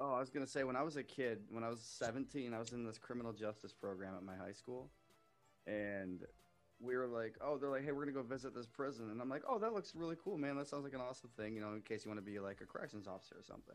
Oh, 0.00 0.12
I 0.14 0.20
was 0.20 0.30
gonna 0.30 0.46
say 0.46 0.62
when 0.62 0.76
I 0.76 0.82
was 0.82 0.96
a 0.96 1.02
kid, 1.02 1.40
when 1.50 1.64
I 1.64 1.68
was 1.68 1.80
17, 1.80 2.54
I 2.54 2.58
was 2.58 2.72
in 2.72 2.84
this 2.84 2.98
criminal 2.98 3.32
justice 3.32 3.72
program 3.72 4.14
at 4.16 4.22
my 4.22 4.36
high 4.36 4.52
school, 4.52 4.90
and 5.66 6.20
we 6.80 6.96
were 6.96 7.08
like, 7.08 7.34
oh, 7.40 7.58
they're 7.58 7.68
like, 7.68 7.84
hey, 7.84 7.90
we're 7.90 8.04
gonna 8.04 8.12
go 8.12 8.22
visit 8.22 8.54
this 8.54 8.68
prison, 8.68 9.10
and 9.10 9.20
I'm 9.20 9.28
like, 9.28 9.42
oh, 9.48 9.58
that 9.58 9.72
looks 9.72 9.94
really 9.96 10.16
cool, 10.22 10.38
man. 10.38 10.56
That 10.56 10.68
sounds 10.68 10.84
like 10.84 10.94
an 10.94 11.00
awesome 11.00 11.30
thing, 11.36 11.56
you 11.56 11.60
know, 11.60 11.72
in 11.72 11.80
case 11.80 12.04
you 12.04 12.10
want 12.10 12.24
to 12.24 12.30
be 12.30 12.38
like 12.38 12.60
a 12.60 12.66
corrections 12.66 13.08
officer 13.08 13.34
or 13.36 13.42
something. 13.42 13.74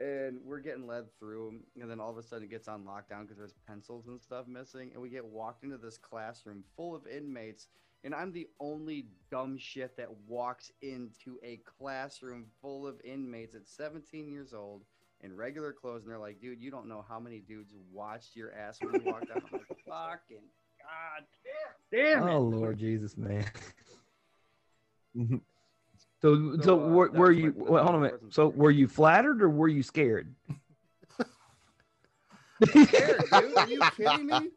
And 0.00 0.40
we're 0.44 0.60
getting 0.60 0.86
led 0.86 1.04
through, 1.18 1.60
and 1.80 1.88
then 1.88 2.00
all 2.00 2.10
of 2.10 2.18
a 2.18 2.22
sudden 2.22 2.44
it 2.44 2.50
gets 2.50 2.66
on 2.66 2.84
lockdown 2.84 3.22
because 3.22 3.36
there's 3.36 3.54
pencils 3.66 4.08
and 4.08 4.20
stuff 4.20 4.48
missing, 4.48 4.90
and 4.92 5.00
we 5.00 5.08
get 5.08 5.24
walked 5.24 5.62
into 5.62 5.78
this 5.78 5.98
classroom 5.98 6.64
full 6.76 6.96
of 6.96 7.06
inmates, 7.06 7.68
and 8.04 8.14
I'm 8.14 8.32
the 8.32 8.46
only 8.60 9.06
dumb 9.30 9.58
shit 9.58 9.96
that 9.96 10.08
walks 10.26 10.70
into 10.82 11.38
a 11.42 11.60
classroom 11.78 12.46
full 12.62 12.86
of 12.86 13.00
inmates 13.04 13.54
at 13.54 13.66
17 13.66 14.28
years 14.28 14.52
old 14.54 14.82
in 15.20 15.34
regular 15.34 15.72
clothes, 15.72 16.02
and 16.02 16.10
they're 16.10 16.18
like, 16.18 16.40
"Dude, 16.40 16.60
you 16.60 16.70
don't 16.70 16.86
know 16.88 17.04
how 17.08 17.18
many 17.18 17.40
dudes 17.40 17.74
watched 17.92 18.36
your 18.36 18.52
ass 18.54 18.78
when 18.80 18.94
you 18.94 19.06
walked 19.06 19.30
out." 19.30 19.42
I'm 19.44 19.58
like, 19.58 19.66
"Fucking 19.86 20.44
god, 20.80 21.24
damn, 21.92 22.20
damn 22.22 22.28
it!" 22.28 22.32
Oh 22.32 22.40
Lord 22.42 22.78
Jesus, 22.78 23.16
man. 23.16 23.44
So, 26.20 26.56
so, 26.56 26.62
So, 26.62 26.80
uh, 26.80 26.88
were, 26.88 27.10
were 27.10 27.28
was 27.28 27.36
my- 27.36 27.42
you? 27.42 27.52
that's 27.52 27.70
Well, 27.70 27.82
hold 27.84 27.94
on 27.96 28.02
a 28.02 28.04
minute. 28.06 28.20
So, 28.30 28.50
story. 28.50 28.56
were 28.56 28.70
you 28.72 28.88
flattered 28.88 29.40
or 29.42 29.48
were 29.48 29.68
you 29.68 29.82
scared? 29.84 30.34
Scared, 32.68 33.24
dude. 33.30 33.32
Are 33.56 33.66
you 33.68 33.80
kidding 33.96 34.26
me? 34.26 34.50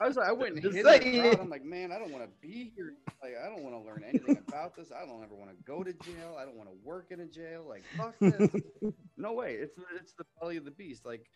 I 0.00 0.06
was 0.06 0.16
like, 0.16 0.28
I 0.28 0.32
went 0.32 0.54
and 0.54 0.62
Just 0.62 0.76
hid 0.76 0.86
in 0.86 0.92
the 0.92 1.02
saying. 1.02 1.22
crowd. 1.22 1.40
I'm 1.40 1.50
like, 1.50 1.64
man, 1.64 1.92
I 1.92 1.98
don't 1.98 2.10
want 2.10 2.24
to 2.24 2.30
be 2.40 2.72
here. 2.74 2.94
Like, 3.22 3.34
I 3.42 3.48
don't 3.48 3.62
want 3.62 3.74
to 3.76 3.80
learn 3.88 4.04
anything 4.06 4.38
about 4.48 4.76
this. 4.76 4.90
I 4.92 5.06
don't 5.06 5.22
ever 5.22 5.34
want 5.34 5.50
to 5.50 5.56
go 5.64 5.82
to 5.82 5.92
jail. 5.92 6.36
I 6.38 6.44
don't 6.44 6.56
want 6.56 6.68
to 6.68 6.74
work 6.84 7.06
in 7.10 7.20
a 7.20 7.26
jail. 7.26 7.64
Like, 7.68 7.84
fuck 7.96 8.14
this. 8.20 8.50
no 9.16 9.32
way. 9.32 9.54
It's 9.54 9.78
it's 10.00 10.12
the 10.14 10.24
belly 10.40 10.56
of 10.56 10.64
the 10.64 10.70
beast. 10.72 11.06
Like, 11.06 11.26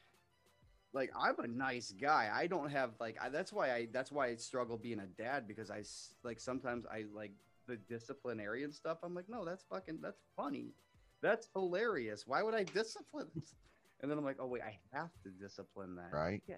like 0.93 1.11
I'm 1.19 1.39
a 1.39 1.47
nice 1.47 1.93
guy. 1.93 2.31
I 2.33 2.47
don't 2.47 2.71
have 2.71 2.91
like 3.01 3.17
I, 3.23 3.29
that's 3.29 3.53
why 3.53 3.73
I 3.73 3.89
that's 3.93 4.11
why 4.11 4.27
I 4.29 4.37
struggle 4.37 4.77
being 4.77 5.01
a 5.01 5.07
dad 5.07 5.47
because 5.47 5.71
I 5.71 5.83
like 6.25 6.41
sometimes 6.41 6.85
I 6.87 7.05
like 7.15 7.33
the 7.69 7.77
disciplinarian 7.77 8.73
stuff. 8.73 8.99
I'm 9.03 9.15
like, 9.15 9.29
no, 9.29 9.45
that's 9.45 9.65
fucking 9.71 10.01
that's 10.03 10.21
funny. 10.37 10.75
That's 11.23 11.49
hilarious. 11.55 12.27
Why 12.27 12.43
would 12.43 12.55
I 12.55 12.65
discipline? 12.65 13.29
And 14.03 14.11
then 14.11 14.19
I'm 14.19 14.25
like, 14.25 14.39
oh 14.41 14.47
wait, 14.47 14.63
I 14.63 14.79
have 14.93 15.11
to 15.25 15.29
discipline 15.31 15.95
that. 15.97 16.13
Right. 16.13 16.43
Yeah. 16.49 16.57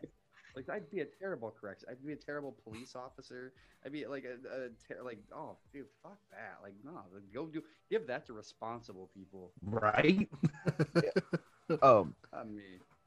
Like 0.55 0.68
I'd 0.68 0.90
be 0.90 1.00
a 1.00 1.07
terrible 1.07 1.55
correction. 1.59 1.88
I'd 1.90 2.05
be 2.05 2.12
a 2.12 2.16
terrible 2.16 2.57
police 2.64 2.94
officer. 2.94 3.53
I'd 3.84 3.92
be 3.92 4.07
like 4.07 4.24
a, 4.24 4.34
a 4.55 4.68
ter- 4.86 5.03
like 5.03 5.18
oh 5.34 5.57
dude, 5.72 5.86
fuck 6.03 6.18
that. 6.30 6.59
Like 6.62 6.74
no, 6.84 6.92
like, 7.12 7.22
go 7.32 7.46
do 7.46 7.62
give 7.90 8.07
that 8.09 8.26
to 8.26 8.32
responsible 8.32 9.11
people. 9.14 9.53
Right? 9.64 10.28
Um. 11.80 12.14
Not 12.34 12.50
me. 12.50 12.64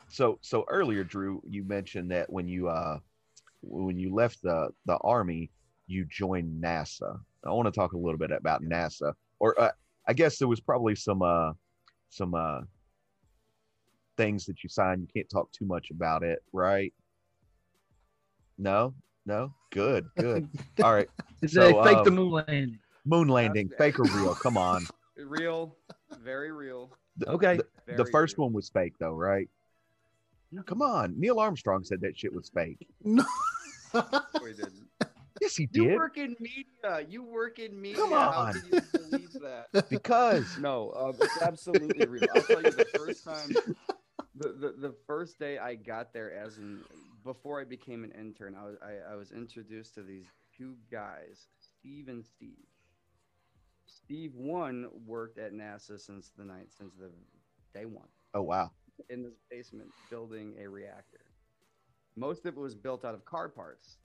So 0.08 0.39
so 0.41 0.66
earlier, 0.70 1.04
Drew, 1.04 1.41
you 1.48 1.64
mentioned 1.64 2.10
that 2.12 2.32
when 2.32 2.48
you 2.48 2.68
uh 2.68 2.98
when 3.62 4.00
you 4.00 4.14
left 4.14 4.41
the 4.41 4.70
the 4.86 4.98
army, 4.98 5.52
you 5.88 6.06
joined 6.06 6.64
NASA. 6.64 7.20
I 7.46 7.52
want 7.52 7.68
to 7.68 7.72
talk 7.72 7.93
a 7.93 7.98
little 7.98 8.18
bit 8.18 8.32
about 8.32 8.64
NASA, 8.64 9.14
or 9.39 9.60
uh, 9.62 9.72
I 10.08 10.14
guess 10.14 10.39
there 10.39 10.48
was 10.48 10.60
probably 10.60 10.96
some 10.96 11.22
uh 11.22 11.52
some 12.10 12.34
uh 12.34 12.62
things 14.18 14.46
that 14.46 14.64
you 14.64 14.70
signed. 14.70 15.02
You 15.02 15.08
can't 15.14 15.30
talk 15.30 15.52
too 15.52 15.66
much 15.66 15.91
about 15.91 16.24
it, 16.24 16.39
right? 16.54 16.93
No, 18.58 18.93
no, 19.26 19.53
good, 19.72 20.06
good. 20.18 20.47
All 20.84 20.93
right, 20.93 21.08
Did 21.41 21.51
So, 21.51 21.62
they 21.62 21.74
fake 21.93 22.03
the 22.03 22.10
um, 22.12 22.16
moon 22.16 22.32
landing? 22.32 22.80
moon 23.06 23.28
landing, 23.28 23.68
That's- 23.68 23.93
fake 23.93 23.99
or 23.99 24.03
real? 24.20 24.36
Come 24.36 24.58
on. 24.58 24.86
Real, 25.18 25.74
very 26.20 26.51
real. 26.51 26.91
The- 27.18 27.30
Okay. 27.32 27.56
the- 27.58 27.66
Very 27.86 27.97
the 27.99 28.06
first 28.08 28.38
real. 28.38 28.47
one 28.47 28.53
was 28.53 28.68
fake, 28.70 28.95
though, 28.99 29.14
right? 29.16 29.47
Come 30.66 30.82
on, 30.82 31.18
Neil 31.18 31.39
Armstrong 31.39 31.86
said 31.86 32.01
that 32.01 32.18
shit 32.18 32.34
was 32.34 32.49
fake. 32.49 32.86
no. 33.03 33.24
No, 33.93 34.01
he 34.45 34.53
didn't. 34.53 34.88
Yes, 35.41 35.56
he 35.58 35.68
You 35.74 35.95
work 35.95 36.18
in 36.18 36.36
media. 36.39 37.06
You 37.10 37.22
work 37.24 37.60
in 37.60 37.80
media. 37.80 37.97
Come 37.97 38.12
How 38.12 38.30
on. 38.30 38.62
you 38.72 38.82
believe 38.93 39.34
that? 39.41 39.89
Because 39.89 40.58
No, 40.58 40.89
uh, 40.91 41.12
it's 41.22 41.41
absolutely 41.41 42.06
real. 42.08 42.24
I'll 42.34 42.41
tell 42.41 42.62
you 42.64 42.72
the 42.72 42.86
first 42.95 43.24
time, 43.26 43.49
the, 44.36 44.47
the, 44.53 44.76
the 44.78 44.95
first 45.06 45.38
day 45.38 45.58
I 45.58 45.76
got 45.76 46.14
there, 46.14 46.34
as 46.34 46.58
in 46.58 46.80
before 47.26 47.59
I 47.59 47.65
became 47.65 48.05
an 48.05 48.11
intern, 48.11 48.55
I 48.55 48.63
was 48.63 48.78
I, 48.82 49.13
I 49.13 49.15
was 49.15 49.32
introduced 49.32 49.95
to 49.95 50.03
these 50.03 50.28
two 50.55 50.76
guys, 50.89 51.47
Steve 51.59 52.07
and 52.07 52.23
Steve. 52.23 52.67
Steve 53.88 54.34
one 54.36 54.88
worked 55.05 55.38
at 55.38 55.53
NASA 55.53 55.99
since 55.99 56.32
the 56.38 56.45
night 56.45 56.67
since 56.69 56.93
the 56.95 57.11
day 57.73 57.86
one 57.86 58.07
oh 58.34 58.43
wow, 58.43 58.71
in 59.09 59.23
this 59.23 59.34
basement 59.49 59.89
building 60.09 60.55
a 60.63 60.67
reactor. 60.67 61.26
Most 62.15 62.45
of 62.45 62.55
it 62.55 62.59
was 62.59 62.76
built 62.76 63.03
out 63.03 63.13
of 63.13 63.26
car 63.26 63.49
parts. 63.49 63.97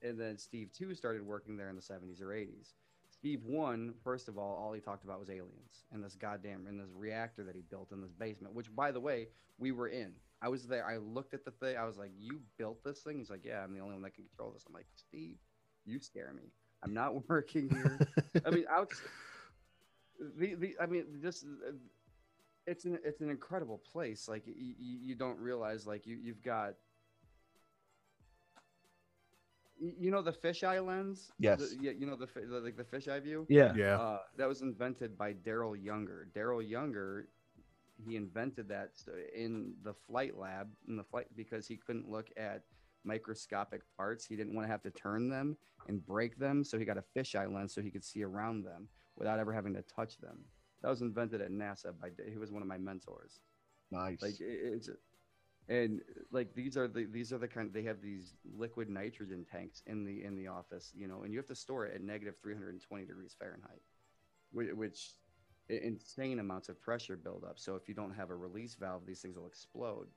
And 0.00 0.18
then 0.18 0.36
Steve 0.36 0.70
2 0.76 0.94
started 0.94 1.24
working 1.24 1.56
there 1.56 1.68
in 1.70 1.76
the 1.76 1.82
70s 1.82 2.20
or 2.20 2.28
80s. 2.28 2.72
Steve 3.08 3.44
one, 3.44 3.94
first 4.02 4.28
of 4.28 4.36
all, 4.36 4.56
all 4.56 4.72
he 4.72 4.80
talked 4.80 5.04
about 5.04 5.20
was 5.20 5.30
aliens 5.30 5.84
and 5.92 6.02
this 6.02 6.16
goddamn 6.16 6.66
and 6.66 6.80
this 6.80 6.90
reactor 6.92 7.44
that 7.44 7.54
he 7.54 7.62
built 7.70 7.92
in 7.92 8.00
this 8.00 8.10
basement, 8.12 8.54
which 8.54 8.74
by 8.74 8.90
the 8.90 8.98
way, 8.98 9.28
we 9.58 9.70
were 9.70 9.88
in. 9.88 10.12
I 10.42 10.48
was 10.48 10.66
there. 10.66 10.84
I 10.84 10.96
looked 10.96 11.34
at 11.34 11.44
the 11.44 11.52
thing. 11.52 11.76
I 11.76 11.84
was 11.84 11.96
like, 11.98 12.10
"You 12.18 12.40
built 12.58 12.82
this 12.84 13.00
thing?" 13.00 13.18
He's 13.18 13.30
like, 13.30 13.44
"Yeah, 13.44 13.62
I'm 13.62 13.72
the 13.72 13.80
only 13.80 13.94
one 13.94 14.02
that 14.02 14.14
can 14.14 14.24
control 14.24 14.50
this." 14.50 14.64
I'm 14.66 14.74
like, 14.74 14.86
"Steve, 14.96 15.36
you 15.84 16.00
scare 16.00 16.32
me. 16.34 16.50
I'm 16.82 16.92
not 16.92 17.28
working 17.28 17.68
here." 17.70 17.98
I 18.44 18.50
mean, 18.50 18.64
out. 18.68 18.90
The, 20.38 20.54
the 20.54 20.76
I 20.80 20.86
mean, 20.86 21.04
just 21.22 21.44
uh, 21.44 21.72
it's 22.66 22.84
an 22.84 22.98
it's 23.04 23.20
an 23.20 23.30
incredible 23.30 23.78
place. 23.78 24.28
Like 24.28 24.46
you, 24.46 24.74
you 24.78 25.14
don't 25.14 25.38
realize 25.38 25.86
like 25.86 26.06
you 26.06 26.16
you've 26.20 26.42
got 26.42 26.74
you 29.80 30.10
know 30.10 30.22
the 30.22 30.32
fisheye 30.32 30.84
lens. 30.84 31.32
Yes. 31.38 31.58
The- 31.60 31.76
yeah, 31.80 31.92
you 31.92 32.06
know 32.06 32.16
the, 32.16 32.26
the 32.26 32.60
like 32.60 32.76
the 32.76 32.84
fisheye 32.84 33.22
view. 33.22 33.46
Yeah. 33.48 33.72
Yeah. 33.76 33.98
Uh, 33.98 34.18
that 34.36 34.48
was 34.48 34.62
invented 34.62 35.18
by 35.18 35.32
Daryl 35.34 35.76
Younger. 35.82 36.28
Daryl 36.34 36.66
Younger, 36.66 37.28
he 37.98 38.16
invented 38.16 38.68
that 38.68 38.90
in 39.34 39.74
the 39.82 39.94
flight 39.94 40.38
lab 40.38 40.68
in 40.88 40.96
the 40.96 41.04
flight 41.04 41.26
because 41.36 41.66
he 41.66 41.76
couldn't 41.76 42.08
look 42.08 42.30
at 42.36 42.62
microscopic 43.04 43.82
parts. 43.96 44.24
He 44.24 44.36
didn't 44.36 44.54
want 44.54 44.66
to 44.66 44.70
have 44.70 44.82
to 44.82 44.90
turn 44.90 45.28
them 45.28 45.56
and 45.88 46.04
break 46.04 46.38
them, 46.38 46.64
so 46.64 46.78
he 46.78 46.84
got 46.84 46.98
a 46.98 47.04
fisheye 47.16 47.52
lens 47.52 47.74
so 47.74 47.82
he 47.82 47.90
could 47.90 48.04
see 48.04 48.22
around 48.22 48.64
them 48.64 48.88
without 49.16 49.38
ever 49.38 49.52
having 49.52 49.74
to 49.74 49.82
touch 49.82 50.18
them. 50.18 50.38
That 50.82 50.88
was 50.88 51.00
invented 51.00 51.40
at 51.40 51.50
NASA 51.50 51.92
by. 52.00 52.10
He 52.28 52.38
was 52.38 52.50
one 52.50 52.62
of 52.62 52.68
my 52.68 52.78
mentors. 52.78 53.40
Nice. 53.90 54.22
Like 54.22 54.34
it's, 54.40 54.88
and 55.68 56.00
like 56.32 56.54
these 56.54 56.76
are 56.76 56.88
the 56.88 57.04
these 57.04 57.32
are 57.32 57.38
the 57.38 57.46
kind 57.46 57.72
they 57.72 57.84
have 57.84 58.00
these 58.02 58.34
liquid 58.56 58.88
nitrogen 58.88 59.46
tanks 59.50 59.82
in 59.86 60.04
the 60.04 60.24
in 60.24 60.36
the 60.36 60.48
office, 60.48 60.92
you 60.94 61.06
know, 61.06 61.22
and 61.22 61.32
you 61.32 61.38
have 61.38 61.46
to 61.46 61.54
store 61.54 61.86
it 61.86 61.94
at 61.94 62.02
negative 62.02 62.34
320 62.42 63.04
degrees 63.04 63.36
Fahrenheit, 63.38 63.82
which, 64.52 65.14
insane 65.80 66.38
amounts 66.38 66.68
of 66.68 66.80
pressure 66.80 67.16
build 67.16 67.44
up. 67.48 67.58
So 67.58 67.74
if 67.76 67.88
you 67.88 67.94
don't 67.94 68.14
have 68.14 68.30
a 68.30 68.34
release 68.34 68.74
valve, 68.74 69.06
these 69.06 69.20
things 69.20 69.36
will 69.36 69.46
explode. 69.46 70.08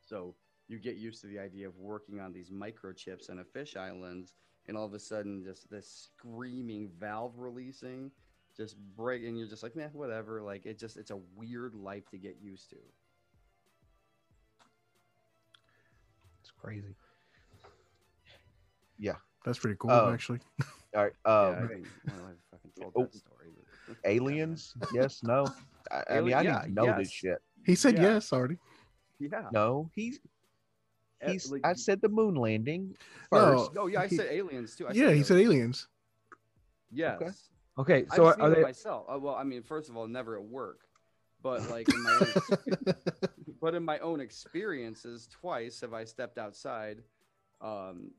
So 0.00 0.34
you 0.68 0.78
get 0.78 0.96
used 0.96 1.20
to 1.22 1.26
the 1.26 1.38
idea 1.38 1.66
of 1.66 1.76
working 1.78 2.20
on 2.20 2.32
these 2.32 2.50
microchips 2.50 3.28
and 3.28 3.40
a 3.40 3.44
fisheye 3.44 4.00
lens, 4.00 4.34
and 4.68 4.76
all 4.76 4.86
of 4.86 4.94
a 4.94 4.98
sudden 4.98 5.42
just 5.42 5.70
this 5.70 6.10
screaming 6.18 6.90
valve 6.98 7.38
releasing 7.38 8.10
just 8.56 8.76
break 8.96 9.24
and 9.24 9.38
you're 9.38 9.48
just 9.48 9.62
like, 9.62 9.76
man, 9.76 9.90
whatever. 9.92 10.42
Like 10.42 10.66
it 10.66 10.78
just 10.78 10.96
it's 10.96 11.10
a 11.10 11.18
weird 11.34 11.74
life 11.74 12.08
to 12.10 12.18
get 12.18 12.36
used 12.40 12.70
to. 12.70 12.76
It's 16.40 16.50
crazy. 16.50 16.94
Yeah, 18.98 19.16
that's 19.44 19.58
pretty 19.58 19.76
cool, 19.78 19.90
Um, 19.90 20.12
actually. 20.12 20.40
All 20.94 21.04
right. 21.04 21.12
Yeah, 21.24 21.32
Um, 21.32 21.54
I 21.54 21.60
mean, 21.62 21.86
well, 22.06 22.26
I 22.26 22.32
fucking 22.50 22.72
told 22.78 22.92
oh, 22.96 23.02
that 23.04 23.14
story. 23.14 23.46
But, 23.56 23.64
aliens? 24.04 24.74
yes. 24.94 25.22
No. 25.22 25.46
I, 25.90 26.04
I 26.10 26.20
mean, 26.20 26.34
I 26.34 26.42
yeah, 26.42 26.62
need 26.66 26.74
to 26.76 26.84
know 26.84 26.96
this 26.96 27.10
shit. 27.10 27.38
He 27.64 27.74
said 27.74 27.96
yeah. 27.96 28.14
yes 28.14 28.32
already. 28.32 28.56
Yeah. 29.18 29.48
No, 29.52 29.90
he's. 29.94 30.18
Uh, 31.22 31.32
He's. 31.32 31.52
I 31.64 31.74
said 31.74 32.00
the 32.00 32.08
moon 32.08 32.34
landing 32.34 32.96
No. 33.30 33.70
Oh 33.76 33.86
yeah, 33.88 34.00
I 34.00 34.06
He- 34.06 34.16
said 34.16 34.28
aliens 34.30 34.74
too. 34.74 34.88
I 34.88 34.92
yeah, 34.92 35.10
he 35.10 35.22
said 35.22 35.38
aliens. 35.38 35.86
Yes. 36.90 37.20
Okay. 37.20 37.30
Okay, 37.78 38.06
I've 38.10 38.16
so 38.16 38.26
are, 38.26 38.34
seen 38.34 38.42
are 38.42 38.52
it 38.52 38.56
they? 38.56 38.62
myself. 38.62 39.06
Uh, 39.12 39.18
well, 39.18 39.34
I 39.34 39.44
mean, 39.44 39.62
first 39.62 39.88
of 39.88 39.96
all, 39.96 40.06
never 40.06 40.36
at 40.36 40.44
work, 40.44 40.80
but 41.42 41.68
like 41.70 41.88
in 41.88 42.02
my 42.02 42.12
own, 42.20 42.94
but 43.60 43.74
in 43.74 43.82
my 43.84 43.98
own 44.00 44.20
experiences, 44.20 45.28
twice 45.30 45.80
have 45.80 45.94
I 45.94 46.04
stepped 46.04 46.36
outside. 46.36 47.02
Um, 47.60 48.10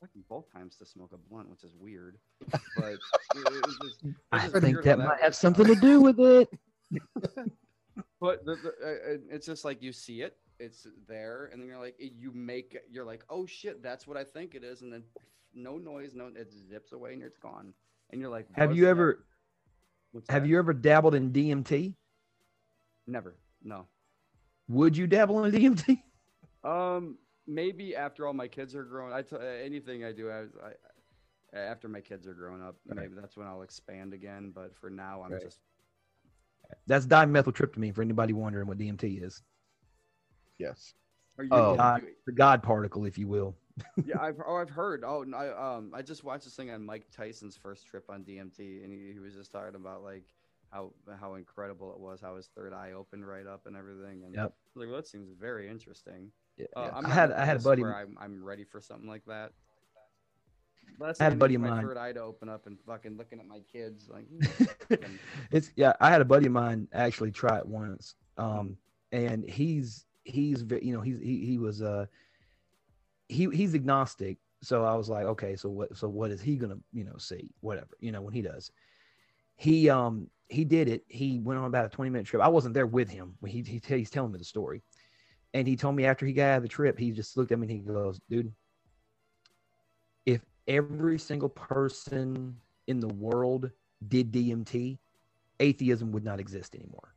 fucking 0.00 0.24
both 0.28 0.50
times 0.52 0.76
to 0.76 0.86
smoke 0.86 1.12
a 1.12 1.16
blunt, 1.16 1.48
which 1.50 1.64
is 1.64 1.74
weird. 1.78 2.18
But 2.76 2.92
it, 2.92 2.98
it 3.36 3.66
was 3.66 3.78
just, 3.82 3.98
it's 4.04 4.14
I 4.32 4.48
think 4.48 4.64
weird 4.64 4.84
that 4.84 4.98
might 4.98 5.06
works 5.08 5.22
have 5.22 5.34
something 5.34 5.66
to 5.66 5.74
do 5.74 6.00
with 6.00 6.18
it. 6.20 6.48
But 8.20 8.44
the, 8.44 8.56
the, 8.56 8.68
uh, 8.84 9.14
uh, 9.14 9.18
it's 9.30 9.46
just 9.46 9.64
like 9.64 9.80
you 9.82 9.92
see 9.92 10.22
it, 10.22 10.36
it's 10.58 10.86
there, 11.08 11.50
and 11.52 11.60
then 11.60 11.68
you're 11.68 11.78
like, 11.78 11.94
you 11.98 12.32
make, 12.32 12.76
you're 12.90 13.04
like, 13.04 13.24
oh 13.30 13.44
shit, 13.46 13.80
that's 13.82 14.06
what 14.08 14.16
I 14.16 14.24
think 14.24 14.54
it 14.56 14.64
is, 14.64 14.82
and 14.82 14.92
then 14.92 15.04
no 15.54 15.78
noise, 15.78 16.14
no, 16.14 16.26
it 16.34 16.52
zips 16.52 16.92
away 16.92 17.12
and 17.12 17.22
it's 17.22 17.38
gone, 17.38 17.72
and 18.10 18.20
you're 18.20 18.30
like, 18.30 18.46
Have 18.54 18.74
you 18.76 18.84
that- 18.84 18.90
ever 18.90 19.24
what's 20.12 20.28
have 20.30 20.42
that?" 20.42 20.48
you 20.48 20.58
ever 20.58 20.72
dabbled 20.72 21.14
in 21.14 21.32
DMT? 21.32 21.94
Never, 23.06 23.36
no. 23.62 23.86
Would 24.68 24.96
you 24.96 25.06
dabble 25.06 25.44
in 25.44 25.52
DMT? 25.52 26.00
Um, 26.64 27.18
maybe 27.48 27.96
after 27.96 28.26
all 28.26 28.34
my 28.34 28.46
kids 28.48 28.74
are 28.76 28.84
grown, 28.84 29.12
I 29.12 29.22
t- 29.22 29.34
uh, 29.36 29.40
anything 29.40 30.04
I 30.04 30.12
do, 30.12 30.30
I, 30.30 30.42
I 30.66 31.58
after 31.58 31.88
my 31.88 32.00
kids 32.00 32.26
are 32.28 32.34
grown 32.34 32.62
up, 32.62 32.76
Right. 32.86 32.98
maybe 33.00 33.14
that's 33.18 33.36
when 33.36 33.46
I'll 33.46 33.62
expand 33.62 34.12
again. 34.12 34.52
But 34.54 34.76
for 34.76 34.90
now, 34.90 35.22
I'm 35.22 35.32
Right. 35.32 35.42
just 35.42 35.60
That's 36.86 37.06
dimethyltryptamine 37.06 37.94
for 37.94 38.02
anybody 38.02 38.34
wondering 38.34 38.66
what 38.68 38.78
DMT 38.78 39.22
is. 39.22 39.42
Yes. 40.58 40.94
Are 41.38 41.44
you, 41.44 41.50
Oh. 41.52 41.76
God, 41.76 42.02
the 42.26 42.32
God 42.32 42.62
particle, 42.62 43.04
if 43.06 43.16
you 43.16 43.26
will. 43.28 43.56
yeah, 44.04 44.20
I've 44.20 44.40
oh, 44.44 44.56
I've 44.56 44.68
heard. 44.70 45.04
Oh, 45.06 45.24
I 45.34 45.76
um 45.76 45.92
I 45.94 46.02
just 46.02 46.24
watched 46.24 46.44
this 46.44 46.54
thing 46.56 46.70
on 46.70 46.84
Mike 46.84 47.06
Tyson's 47.16 47.56
first 47.56 47.86
trip 47.86 48.04
on 48.10 48.24
DMT, 48.24 48.82
and 48.82 48.92
he, 48.92 49.12
he 49.12 49.20
was 49.20 49.34
just 49.34 49.52
talking 49.52 49.76
about 49.76 50.02
like 50.02 50.24
how 50.70 50.92
how 51.20 51.34
incredible 51.36 51.92
it 51.92 52.00
was, 52.00 52.20
how 52.20 52.36
his 52.36 52.48
third 52.48 52.72
eye 52.72 52.92
opened 52.92 53.26
right 53.26 53.46
up 53.46 53.66
and 53.66 53.76
everything. 53.76 54.24
And 54.24 54.34
Yep. 54.34 54.44
I 54.44 54.44
was 54.44 54.52
like, 54.76 54.88
well, 54.88 54.96
that 54.96 55.06
seems 55.06 55.30
very 55.30 55.68
interesting. 55.70 56.32
Yeah, 56.58 56.66
Uh, 56.76 56.82
yeah. 56.82 57.08
I 57.08 57.08
had 57.08 57.32
I 57.32 57.44
had 57.44 57.56
a 57.58 57.60
buddy. 57.60 57.84
I'm 57.84 58.16
I'm 58.20 58.44
ready 58.44 58.64
for 58.64 58.80
something 58.80 59.08
like 59.08 59.24
that. 59.26 59.52
Last 60.98 61.20
I 61.20 61.24
had 61.24 61.34
a 61.34 61.36
buddy 61.36 61.54
of 61.54 61.60
mine. 61.60 61.82
third 61.82 61.96
eye 61.96 62.12
to 62.12 62.20
open 62.20 62.48
up 62.48 62.66
and 62.66 62.78
fucking 62.80 63.16
looking 63.16 63.38
at 63.38 63.46
my 63.46 63.60
kids 63.72 64.08
like. 64.08 64.26
it's 65.50 65.70
yeah. 65.76 65.92
I 66.00 66.10
had 66.10 66.20
a 66.20 66.24
buddy 66.24 66.46
of 66.46 66.52
mine 66.52 66.88
actually 66.92 67.30
try 67.30 67.58
it 67.58 67.66
once, 67.66 68.16
um, 68.36 68.76
and 69.12 69.48
he's 69.48 70.06
he's 70.24 70.64
you 70.82 70.92
know 70.92 71.00
he's 71.00 71.20
he 71.20 71.44
he 71.46 71.58
was 71.58 71.82
uh 71.82 72.06
he 73.28 73.48
he's 73.52 73.74
agnostic. 73.74 74.38
So 74.60 74.84
I 74.84 74.94
was 74.94 75.08
like, 75.08 75.24
okay, 75.26 75.54
so 75.54 75.68
what 75.68 75.96
so 75.96 76.08
what 76.08 76.32
is 76.32 76.40
he 76.40 76.56
gonna 76.56 76.78
you 76.92 77.04
know 77.04 77.16
see 77.18 77.50
whatever 77.60 77.96
you 78.00 78.10
know 78.10 78.22
when 78.22 78.34
he 78.34 78.42
does. 78.42 78.72
He 79.56 79.88
um 79.88 80.28
he 80.48 80.64
did 80.64 80.88
it. 80.88 81.04
He 81.08 81.38
went 81.38 81.60
on 81.60 81.66
about 81.66 81.84
a 81.84 81.88
twenty 81.88 82.10
minute 82.10 82.26
trip. 82.26 82.42
I 82.42 82.48
wasn't 82.48 82.74
there 82.74 82.86
with 82.86 83.08
him. 83.08 83.34
He, 83.46 83.62
he 83.62 83.80
he's 83.86 84.10
telling 84.10 84.32
me 84.32 84.38
the 84.38 84.44
story, 84.44 84.82
and 85.54 85.66
he 85.66 85.76
told 85.76 85.96
me 85.96 86.04
after 86.04 86.26
he 86.26 86.32
got 86.32 86.50
out 86.50 86.56
of 86.58 86.62
the 86.62 86.68
trip, 86.68 86.98
he 86.98 87.10
just 87.10 87.36
looked 87.36 87.52
at 87.52 87.58
me 87.58 87.66
and 87.66 87.70
he 87.70 87.78
goes, 87.78 88.20
dude, 88.28 88.52
if 90.26 90.42
every 90.66 91.18
single 91.18 91.48
person 91.48 92.56
in 92.86 93.00
the 93.00 93.08
world 93.08 93.70
did 94.06 94.30
DMT, 94.32 94.98
atheism 95.60 96.12
would 96.12 96.24
not 96.24 96.40
exist 96.40 96.74
anymore 96.74 97.14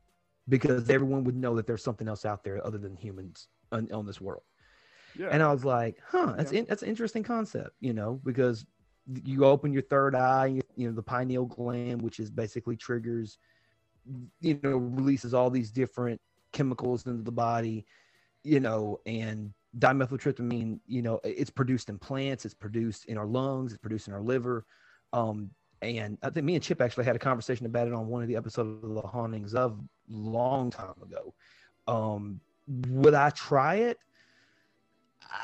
because 0.48 0.88
everyone 0.90 1.24
would 1.24 1.36
know 1.36 1.54
that 1.56 1.66
there's 1.66 1.84
something 1.84 2.08
else 2.08 2.24
out 2.24 2.42
there 2.42 2.64
other 2.66 2.78
than 2.78 2.96
humans 2.96 3.48
on, 3.70 3.90
on 3.92 4.06
this 4.06 4.20
world. 4.20 4.42
yeah. 5.16 5.28
And 5.30 5.42
I 5.42 5.52
was 5.52 5.64
like, 5.64 5.98
huh, 6.06 6.34
that's 6.36 6.52
Yeah. 6.52 6.60
in, 6.60 6.66
that's 6.68 6.82
an 6.82 6.88
interesting 6.88 7.22
concept, 7.22 7.76
you 7.80 7.92
know, 7.92 8.20
because 8.24 8.64
you 9.24 9.44
open 9.44 9.72
your 9.72 9.82
third 9.82 10.14
eye, 10.14 10.46
you, 10.46 10.62
you 10.76 10.88
know, 10.88 10.94
the 10.94 11.02
pineal 11.02 11.46
gland, 11.46 12.02
which 12.02 12.18
is 12.18 12.30
basically 12.30 12.76
triggers, 12.76 13.38
you 14.40 14.58
know, 14.62 14.76
releases 14.76 15.34
all 15.34 15.50
these 15.50 15.70
different 15.70 16.20
chemicals 16.52 17.06
into 17.06 17.22
the 17.22 17.32
body, 17.32 17.86
you 18.42 18.60
know, 18.60 19.00
and 19.06 19.52
dimethyltryptamine, 19.78 20.80
you 20.86 21.02
know, 21.02 21.20
it's 21.24 21.50
produced 21.50 21.88
in 21.88 21.98
plants, 21.98 22.44
it's 22.44 22.54
produced 22.54 23.06
in 23.06 23.16
our 23.16 23.26
lungs, 23.26 23.72
it's 23.72 23.80
produced 23.80 24.08
in 24.08 24.14
our 24.14 24.20
liver. 24.22 24.64
Um, 25.12 25.50
and 25.80 26.18
I 26.22 26.30
think 26.30 26.46
me 26.46 26.54
and 26.54 26.62
Chip 26.62 26.80
actually 26.80 27.04
had 27.04 27.16
a 27.16 27.20
conversation 27.20 27.66
about 27.66 27.88
it 27.88 27.94
on 27.94 28.06
one 28.06 28.22
of 28.22 28.28
the 28.28 28.36
episodes 28.36 28.84
of 28.84 28.94
the 28.94 29.02
hauntings 29.02 29.54
of 29.54 29.80
long 30.08 30.70
time 30.70 30.94
ago. 31.02 31.34
Um, 31.86 32.40
would 32.88 33.14
I 33.14 33.30
try 33.30 33.76
it? 33.76 33.98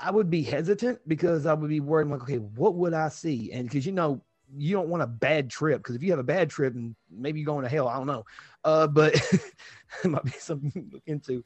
I 0.02 0.10
would 0.10 0.30
be 0.30 0.42
hesitant 0.42 1.00
because 1.08 1.46
I 1.46 1.54
would 1.54 1.68
be 1.68 1.80
worried, 1.80 2.08
like, 2.08 2.22
okay, 2.22 2.36
what 2.36 2.74
would 2.74 2.92
I 2.92 3.08
see? 3.08 3.52
And 3.52 3.64
because 3.68 3.86
you 3.86 3.92
know, 3.92 4.22
you 4.56 4.74
don't 4.74 4.88
want 4.88 5.02
a 5.02 5.06
bad 5.06 5.50
trip 5.50 5.80
because 5.80 5.96
if 5.96 6.02
you 6.02 6.10
have 6.10 6.18
a 6.18 6.24
bad 6.24 6.50
trip 6.50 6.74
and 6.74 6.94
maybe 7.10 7.40
you're 7.40 7.46
going 7.46 7.64
to 7.64 7.68
hell, 7.68 7.88
I 7.88 7.96
don't 7.96 8.06
know. 8.06 8.24
Uh, 8.64 8.86
but 8.86 9.14
it 10.04 10.08
might 10.08 10.24
be 10.24 10.30
something 10.30 10.70
to 10.70 10.84
look 10.92 11.02
into. 11.06 11.44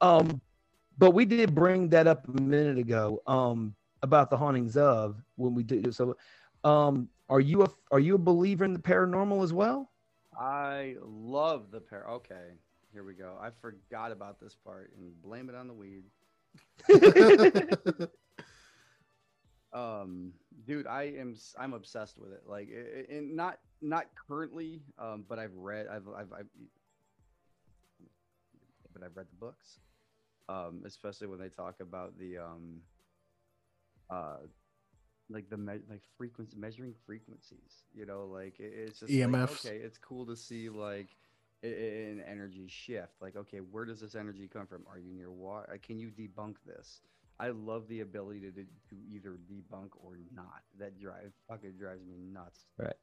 Um, 0.00 0.40
but 0.98 1.12
we 1.12 1.24
did 1.24 1.54
bring 1.54 1.88
that 1.90 2.06
up 2.06 2.26
a 2.28 2.40
minute 2.40 2.78
ago 2.78 3.22
um, 3.26 3.74
about 4.02 4.30
the 4.30 4.36
hauntings 4.36 4.76
of 4.76 5.22
when 5.36 5.54
we 5.54 5.62
did 5.62 5.94
so. 5.94 6.16
Um, 6.64 7.08
are 7.28 7.40
you 7.40 7.62
a 7.62 7.68
are 7.90 8.00
you 8.00 8.16
a 8.16 8.18
believer 8.18 8.64
in 8.64 8.72
the 8.72 8.80
paranormal 8.80 9.42
as 9.44 9.52
well? 9.52 9.90
I 10.38 10.96
love 11.02 11.70
the 11.70 11.80
pair. 11.80 12.04
Okay, 12.08 12.54
here 12.92 13.04
we 13.04 13.14
go. 13.14 13.36
I 13.40 13.50
forgot 13.60 14.12
about 14.12 14.40
this 14.40 14.54
part 14.54 14.92
and 14.98 15.12
blame 15.22 15.48
it 15.48 15.54
on 15.54 15.68
the 15.68 15.74
weed. 15.74 16.04
Um, 19.72 20.32
dude, 20.66 20.86
I 20.86 21.04
am 21.18 21.34
I'm 21.58 21.74
obsessed 21.74 22.18
with 22.18 22.32
it. 22.32 22.42
Like, 22.46 22.68
and 23.10 23.36
not 23.36 23.58
not 23.82 24.06
currently, 24.26 24.80
um, 24.98 25.24
but 25.28 25.38
I've 25.38 25.54
read 25.54 25.86
I've 25.88 26.08
I've, 26.08 26.32
I've 26.32 26.48
but 28.92 29.02
I've 29.02 29.16
read 29.16 29.26
the 29.30 29.36
books, 29.36 29.80
um, 30.48 30.82
especially 30.86 31.26
when 31.28 31.38
they 31.40 31.48
talk 31.48 31.80
about 31.80 32.18
the 32.18 32.38
um, 32.38 32.82
uh, 34.10 34.38
like 35.30 35.48
the 35.50 35.56
me- 35.56 35.84
like 35.88 36.02
frequency 36.16 36.56
measuring 36.56 36.94
frequencies. 37.06 37.84
You 37.94 38.06
know, 38.06 38.26
like 38.26 38.58
it, 38.60 38.72
it's 38.74 39.00
just 39.00 39.20
like, 39.20 39.46
okay, 39.46 39.76
it's 39.76 39.98
cool 39.98 40.26
to 40.26 40.36
see 40.36 40.68
like 40.68 41.16
i- 41.64 41.66
i- 41.68 42.10
an 42.12 42.20
energy 42.26 42.66
shift. 42.68 43.14
Like, 43.20 43.36
okay, 43.36 43.58
where 43.60 43.84
does 43.84 44.00
this 44.00 44.14
energy 44.14 44.48
come 44.48 44.66
from? 44.66 44.84
Are 44.88 44.98
you 44.98 45.12
near 45.12 45.32
water? 45.32 45.78
Can 45.82 45.98
you 45.98 46.10
debunk 46.10 46.56
this? 46.66 47.02
I 47.40 47.48
love 47.50 47.88
the 47.88 48.00
ability 48.00 48.40
to, 48.40 48.52
to 48.52 48.96
either 49.10 49.38
debunk 49.50 49.90
or 49.94 50.18
not. 50.34 50.62
That 50.78 50.98
drive 50.98 51.32
fucking 51.48 51.76
drives 51.78 52.04
me 52.04 52.16
nuts. 52.18 52.66
Right. 52.78 52.94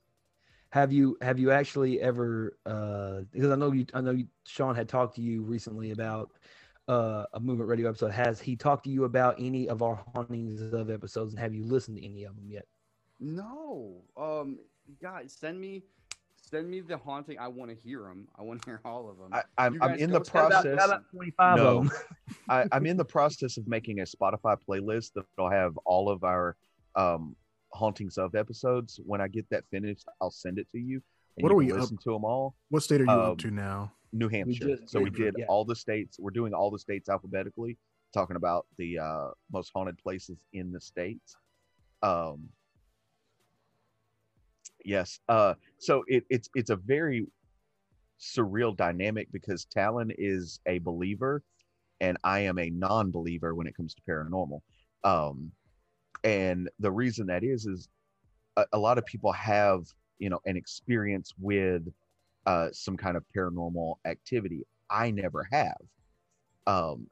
Have 0.72 0.92
you 0.92 1.18
have 1.22 1.40
you 1.40 1.52
actually 1.52 2.02
ever 2.02 2.58
uh 2.66 3.22
because 3.32 3.52
I 3.52 3.56
know 3.56 3.72
you 3.72 3.86
I 3.94 4.02
know 4.02 4.12
you, 4.12 4.28
Sean 4.46 4.76
had 4.76 4.90
talked 4.90 5.16
to 5.16 5.22
you 5.22 5.44
recently 5.44 5.92
about 5.92 6.32
uh, 6.88 7.26
a 7.34 7.40
movement 7.40 7.70
radio 7.70 7.90
episode. 7.90 8.12
Has 8.12 8.40
he 8.40 8.56
talked 8.56 8.84
to 8.86 8.90
you 8.90 9.06
about 9.06 9.36
any 9.40 9.68
of 9.70 9.82
our 9.82 9.96
hauntings 10.14 10.62
of 10.62 10.90
episodes, 10.90 11.34
and 11.34 11.40
have 11.40 11.54
you 11.54 11.64
listened 11.66 11.98
to 11.98 12.06
any 12.06 12.24
of 12.24 12.36
them 12.36 12.46
yet? 12.48 12.66
No. 13.20 14.02
Um, 14.18 14.60
guys, 15.02 15.36
send 15.40 15.60
me 15.60 15.84
send 16.36 16.70
me 16.70 16.80
the 16.82 16.96
haunting. 16.98 17.40
I 17.40 17.48
want 17.48 17.72
to 17.72 17.76
hear 17.76 18.02
them. 18.04 18.28
I 18.38 18.44
want 18.44 18.62
to 18.62 18.70
hear 18.70 18.82
all 18.86 19.10
of 19.10 19.18
them. 19.18 19.30
I, 19.34 19.42
I'm, 19.58 19.82
I'm 19.82 19.96
in 19.96 20.12
the 20.12 20.20
check 20.20 20.36
it 20.36 20.54
out. 20.54 20.64
process. 20.64 20.80
How 20.80 20.86
about 20.86 21.04
25 21.12 21.58
No. 21.58 21.66
of 21.68 21.76
them? 21.88 21.92
I, 22.50 22.66
I'm 22.72 22.86
in 22.86 22.98
the 22.98 23.06
process 23.06 23.58
of 23.58 23.68
making 23.68 24.00
a 24.02 24.04
Spotify 24.04 24.56
playlist 24.70 25.12
that'll 25.16 25.50
have 25.52 25.76
all 25.86 26.08
of 26.10 26.24
our 26.24 26.56
um, 26.96 27.36
hauntings 27.74 28.18
of 28.20 28.36
episodes. 28.36 29.00
When 29.04 29.22
I 29.22 29.28
get 29.28 29.50
that 29.50 29.64
finished, 29.72 30.06
I'll 30.22 30.30
send 30.32 30.60
it 30.60 30.68
to 30.72 30.78
you. 30.78 31.02
What 31.38 31.50
you 31.50 31.58
are 31.58 31.62
can 31.66 31.76
we 31.78 31.82
up- 31.82 31.90
to 31.90 32.14
them 32.14 32.24
all. 32.24 32.56
What 32.70 32.84
state 32.84 33.02
are 33.02 33.06
you 33.06 33.10
Um, 33.12 33.32
up 33.32 33.38
to 33.40 33.50
now? 33.52 33.92
New 34.16 34.30
Hampshire. 34.30 34.78
just 34.78 34.90
so 34.90 35.00
we 35.00 35.10
did, 35.10 35.18
did 35.18 35.36
yeah. 35.40 35.46
all 35.48 35.66
the 35.66 35.76
states. 35.76 36.18
We're 36.20 36.32
doing 36.32 36.54
all 36.54 36.72
the 36.72 36.80
states 36.80 37.10
alphabetically, 37.10 37.78
talking 38.14 38.38
about 38.38 38.66
the 38.78 39.00
uh, 39.00 39.28
most 39.52 39.72
haunted 39.76 39.98
places 39.98 40.38
in 40.54 40.72
the 40.72 40.80
states. 40.80 41.36
Um, 42.02 42.50
yes. 44.84 45.20
Uh, 45.28 45.56
so 45.80 46.04
it, 46.08 46.24
it's 46.30 46.50
it's 46.56 46.70
a 46.70 46.78
very 46.78 47.28
surreal 48.20 48.76
dynamic 48.76 49.28
because 49.32 49.66
Talon 49.66 50.12
is 50.18 50.60
a 50.66 50.80
believer, 50.80 51.44
and 52.00 52.18
I 52.24 52.40
am 52.40 52.58
a 52.58 52.70
non-believer 52.70 53.54
when 53.54 53.68
it 53.68 53.76
comes 53.76 53.94
to 53.96 54.02
paranormal. 54.10 54.62
Um, 55.04 55.52
and 56.24 56.70
the 56.80 56.92
reason 56.92 57.28
that 57.28 57.44
is 57.44 57.66
is 57.66 57.90
a, 58.56 58.66
a 58.74 58.78
lot 58.78 58.98
of 58.98 59.06
people 59.06 59.34
have 59.34 59.84
you 60.20 60.30
know 60.30 60.40
an 60.46 60.56
experience 60.56 61.34
with 61.38 61.84
uh, 62.46 62.70
some 62.72 62.98
kind 62.98 63.18
of 63.18 63.24
paranormal 63.36 63.96
activity. 64.06 64.64
I 64.90 65.12
never 65.12 65.48
have. 65.52 65.78
Um, 66.68 67.08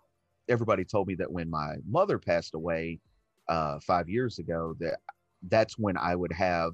everybody 0.50 0.84
told 0.84 1.08
me 1.08 1.16
that 1.16 1.32
when 1.32 1.50
my 1.50 1.76
mother 1.88 2.20
passed 2.20 2.54
away 2.56 3.00
uh, 3.50 3.80
five 3.80 4.10
years 4.10 4.40
ago, 4.40 4.76
that 4.80 5.00
that's 5.50 5.78
when 5.78 5.98
I 5.98 6.16
would 6.16 6.32
have 6.34 6.74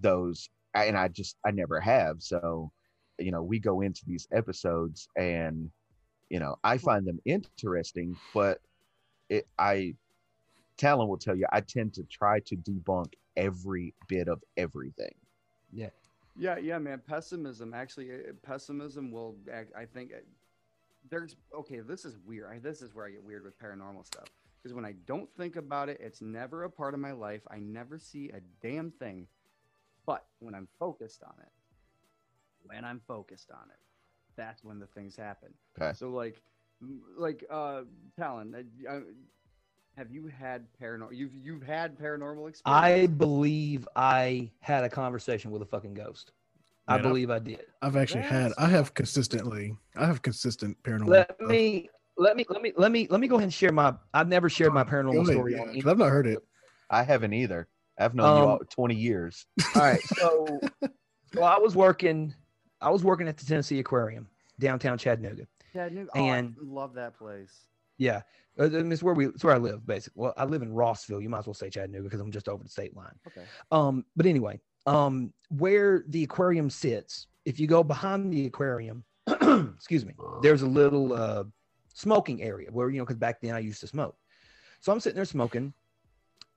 those, 0.00 0.48
and 0.74 0.96
I 0.96 1.08
just 1.08 1.36
I 1.46 1.50
never 1.50 1.80
have. 1.80 2.16
So, 2.22 2.70
you 3.18 3.30
know, 3.30 3.42
we 3.42 3.58
go 3.58 3.80
into 3.80 4.02
these 4.06 4.28
episodes, 4.32 5.08
and 5.16 5.70
you 6.30 6.38
know, 6.40 6.56
I 6.64 6.78
find 6.78 7.06
them 7.06 7.20
interesting, 7.24 8.16
but 8.34 8.60
it 9.28 9.46
I 9.58 9.94
Talon 10.76 11.08
will 11.08 11.18
tell 11.18 11.36
you 11.36 11.46
I 11.52 11.60
tend 11.60 11.94
to 11.94 12.04
try 12.04 12.40
to 12.40 12.56
debunk 12.56 13.14
every 13.36 13.94
bit 14.08 14.28
of 14.28 14.42
everything. 14.56 15.14
Yeah. 15.72 15.90
Yeah, 16.38 16.58
yeah, 16.58 16.78
man. 16.78 17.00
Pessimism 17.06 17.72
actually, 17.74 18.10
uh, 18.10 18.32
pessimism 18.42 19.10
will. 19.10 19.36
I 19.76 19.84
think 19.86 20.12
uh, 20.12 20.18
there's 21.10 21.36
okay. 21.54 21.80
This 21.80 22.04
is 22.04 22.18
weird. 22.26 22.50
I, 22.52 22.58
this 22.58 22.82
is 22.82 22.94
where 22.94 23.06
I 23.06 23.10
get 23.10 23.24
weird 23.24 23.44
with 23.44 23.58
paranormal 23.58 24.04
stuff 24.04 24.28
because 24.66 24.74
when 24.74 24.84
I 24.84 24.94
don't 25.06 25.28
think 25.36 25.54
about 25.54 25.88
it, 25.88 25.98
it's 26.00 26.20
never 26.20 26.64
a 26.64 26.70
part 26.70 26.92
of 26.92 26.98
my 26.98 27.12
life. 27.12 27.42
I 27.48 27.60
never 27.60 27.98
see 27.98 28.30
a 28.30 28.40
damn 28.60 28.90
thing. 28.90 29.28
But 30.06 30.24
when 30.40 30.56
I'm 30.56 30.66
focused 30.78 31.22
on 31.22 31.34
it, 31.40 31.52
when 32.64 32.84
I'm 32.84 33.00
focused 33.06 33.52
on 33.52 33.70
it, 33.70 33.78
that's 34.36 34.64
when 34.64 34.80
the 34.80 34.86
things 34.86 35.14
happen. 35.14 35.54
Okay. 35.80 35.96
So 35.96 36.10
like, 36.10 36.42
like 37.16 37.44
uh, 37.48 37.82
Talon, 38.18 38.54
uh, 38.88 38.90
uh, 38.90 39.00
have 39.96 40.10
you 40.10 40.26
had 40.26 40.66
paranormal? 40.80 41.08
You've 41.12 41.34
you've 41.34 41.62
had 41.62 41.98
paranormal 41.98 42.48
experience. 42.48 42.62
I 42.64 43.06
believe 43.06 43.88
I 43.96 44.50
had 44.60 44.84
a 44.84 44.88
conversation 44.90 45.50
with 45.50 45.62
a 45.62 45.66
fucking 45.66 45.94
ghost. 45.94 46.32
I 46.86 46.96
Man, 46.96 47.06
I- 47.06 47.08
believe 47.08 47.30
I 47.30 47.38
did. 47.38 47.64
I've 47.82 47.96
actually 47.96 48.22
had. 48.22 48.52
I 48.58 48.68
have 48.68 48.94
consistently. 48.94 49.74
I 49.96 50.06
have 50.06 50.22
consistent 50.22 50.80
paranormal. 50.82 51.08
Let 51.08 51.34
stuff. 51.36 51.48
me 51.48 51.88
let 52.18 52.36
me 52.36 52.44
let 52.48 52.62
me 52.62 52.72
let 52.76 52.92
me 52.92 53.06
let 53.10 53.20
me 53.20 53.26
go 53.28 53.36
ahead 53.36 53.44
and 53.44 53.54
share 53.54 53.72
my. 53.72 53.94
I've 54.12 54.28
never 54.28 54.48
shared 54.50 54.72
my 54.74 54.84
paranormal 54.84 55.14
ahead, 55.22 55.26
story 55.34 55.54
yeah, 55.54 55.62
on. 55.62 55.74
'cause 55.74 55.86
I've 55.90 55.98
not 55.98 56.10
heard 56.10 56.26
it. 56.26 56.38
I 56.90 57.02
haven't 57.02 57.32
either. 57.32 57.66
I've 57.98 58.14
known 58.14 58.36
you 58.36 58.42
Um, 58.42 58.48
all 58.50 58.58
20 58.58 58.94
years. 58.94 59.46
All 59.74 59.82
right, 59.82 60.02
so 60.02 60.60
so 61.32 61.42
I 61.42 61.58
was 61.58 61.74
working. 61.74 62.34
I 62.82 62.90
was 62.90 63.02
working 63.02 63.26
at 63.26 63.38
the 63.38 63.46
Tennessee 63.46 63.78
Aquarium 63.78 64.28
downtown 64.60 64.98
Chattanooga. 64.98 65.46
Chattanooga. 65.72 66.10
and- 66.14 66.54
oh, 66.58 66.62
I 66.62 66.64
love 66.74 66.94
that 66.94 67.16
place. 67.16 67.62
Yeah, 67.98 68.22
uh, 68.58 68.64
I 68.64 68.68
mean, 68.68 68.92
it's 68.92 69.02
where 69.02 69.14
we 69.14 69.26
it's 69.26 69.44
where 69.44 69.54
I 69.54 69.58
live 69.58 69.86
basically. 69.86 70.22
Well, 70.22 70.34
I 70.36 70.44
live 70.44 70.62
in 70.62 70.72
Rossville. 70.72 71.20
You 71.20 71.28
might 71.28 71.40
as 71.40 71.46
well 71.46 71.54
say 71.54 71.70
Chattanooga 71.70 72.04
because 72.04 72.20
I'm 72.20 72.30
just 72.30 72.48
over 72.48 72.62
the 72.62 72.70
state 72.70 72.96
line. 72.96 73.14
Okay. 73.26 73.42
Um, 73.70 74.04
but 74.16 74.26
anyway, 74.26 74.60
um, 74.86 75.32
where 75.48 76.04
the 76.08 76.24
aquarium 76.24 76.70
sits, 76.70 77.26
if 77.44 77.60
you 77.60 77.66
go 77.66 77.82
behind 77.82 78.32
the 78.32 78.46
aquarium, 78.46 79.04
excuse 79.26 80.04
me, 80.04 80.14
there's 80.42 80.62
a 80.62 80.66
little 80.66 81.12
uh, 81.12 81.44
smoking 81.94 82.42
area 82.42 82.68
where 82.70 82.88
you 82.88 82.98
know 82.98 83.04
because 83.04 83.18
back 83.18 83.40
then 83.40 83.54
I 83.54 83.58
used 83.58 83.80
to 83.80 83.86
smoke. 83.86 84.16
So 84.80 84.92
I'm 84.92 85.00
sitting 85.00 85.16
there 85.16 85.24
smoking, 85.24 85.72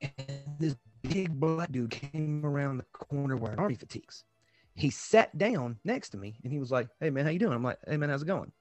and 0.01 0.57
this 0.59 0.75
big 1.01 1.39
black 1.39 1.71
dude 1.71 1.91
came 1.91 2.45
around 2.45 2.77
the 2.77 2.85
corner 2.93 3.35
wearing 3.35 3.59
army 3.59 3.75
fatigues. 3.75 4.23
He 4.75 4.89
sat 4.89 5.37
down 5.37 5.77
next 5.83 6.09
to 6.09 6.17
me 6.17 6.39
and 6.43 6.53
he 6.53 6.59
was 6.59 6.71
like, 6.71 6.87
"Hey 7.01 7.09
man, 7.09 7.25
how 7.25 7.31
you 7.31 7.39
doing?" 7.39 7.53
I'm 7.53 7.63
like, 7.63 7.79
"Hey 7.85 7.97
man, 7.97 8.09
how's 8.09 8.21
it 8.21 8.27
going?" 8.27 8.51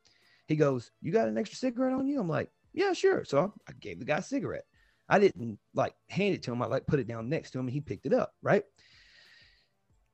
He 0.47 0.57
goes, 0.57 0.91
"You 1.01 1.13
got 1.13 1.29
an 1.29 1.39
extra 1.39 1.57
cigarette 1.57 1.93
on 1.93 2.09
you?" 2.09 2.19
I'm 2.19 2.29
like, 2.29 2.51
"Yeah, 2.79 2.93
sure." 2.93 3.25
So 3.25 3.53
I, 3.69 3.73
gave 3.81 3.99
the 3.99 4.05
guy 4.05 4.19
a 4.19 4.23
cigarette. 4.23 4.65
I 5.09 5.19
didn't 5.19 5.59
like 5.75 5.95
hand 6.09 6.35
it 6.35 6.43
to 6.45 6.53
him. 6.53 6.63
I 6.63 6.67
like 6.67 6.87
put 6.87 7.01
it 7.01 7.09
down 7.09 7.29
next 7.29 7.51
to 7.53 7.59
him 7.59 7.67
and 7.67 7.73
he 7.73 7.81
picked 7.81 8.07
it 8.07 8.13
up, 8.13 8.35
right? 8.43 8.63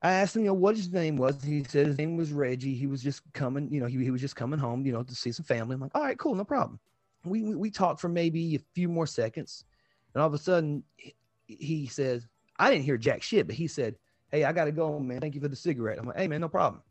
I 0.01 0.11
asked 0.13 0.35
him, 0.35 0.43
you 0.43 0.49
know, 0.49 0.53
what 0.53 0.75
his 0.75 0.91
name 0.91 1.17
was. 1.17 1.43
He 1.43 1.63
said 1.63 1.87
his 1.87 1.97
name 1.97 2.15
was 2.15 2.31
Reggie. 2.31 2.75
He 2.75 2.87
was 2.87 3.01
just 3.01 3.21
coming, 3.33 3.71
you 3.71 3.79
know, 3.79 3.87
he, 3.87 4.03
he 4.03 4.11
was 4.11 4.21
just 4.21 4.35
coming 4.35 4.59
home, 4.59 4.85
you 4.85 4.93
know, 4.93 5.03
to 5.03 5.15
see 5.15 5.31
some 5.31 5.45
family. 5.45 5.73
I'm 5.73 5.81
like, 5.81 5.95
all 5.95 6.03
right, 6.03 6.17
cool, 6.17 6.35
no 6.35 6.45
problem. 6.45 6.79
We, 7.23 7.41
we, 7.41 7.55
we 7.55 7.71
talked 7.71 7.99
for 7.99 8.07
maybe 8.07 8.55
a 8.55 8.59
few 8.75 8.87
more 8.87 9.07
seconds. 9.07 9.65
And 10.13 10.21
all 10.21 10.27
of 10.27 10.33
a 10.33 10.37
sudden, 10.37 10.83
he, 10.97 11.15
he 11.47 11.87
says, 11.87 12.27
I 12.59 12.69
didn't 12.69 12.85
hear 12.85 12.97
jack 12.97 13.23
shit, 13.23 13.47
but 13.47 13.55
he 13.55 13.67
said, 13.67 13.95
Hey, 14.29 14.43
I 14.43 14.51
got 14.51 14.65
to 14.65 14.71
go, 14.71 14.99
man. 14.99 15.21
Thank 15.21 15.35
you 15.35 15.41
for 15.41 15.47
the 15.47 15.55
cigarette. 15.55 15.97
I'm 15.97 16.05
like, 16.05 16.17
Hey, 16.17 16.27
man, 16.27 16.41
no 16.41 16.49
problem. 16.49 16.81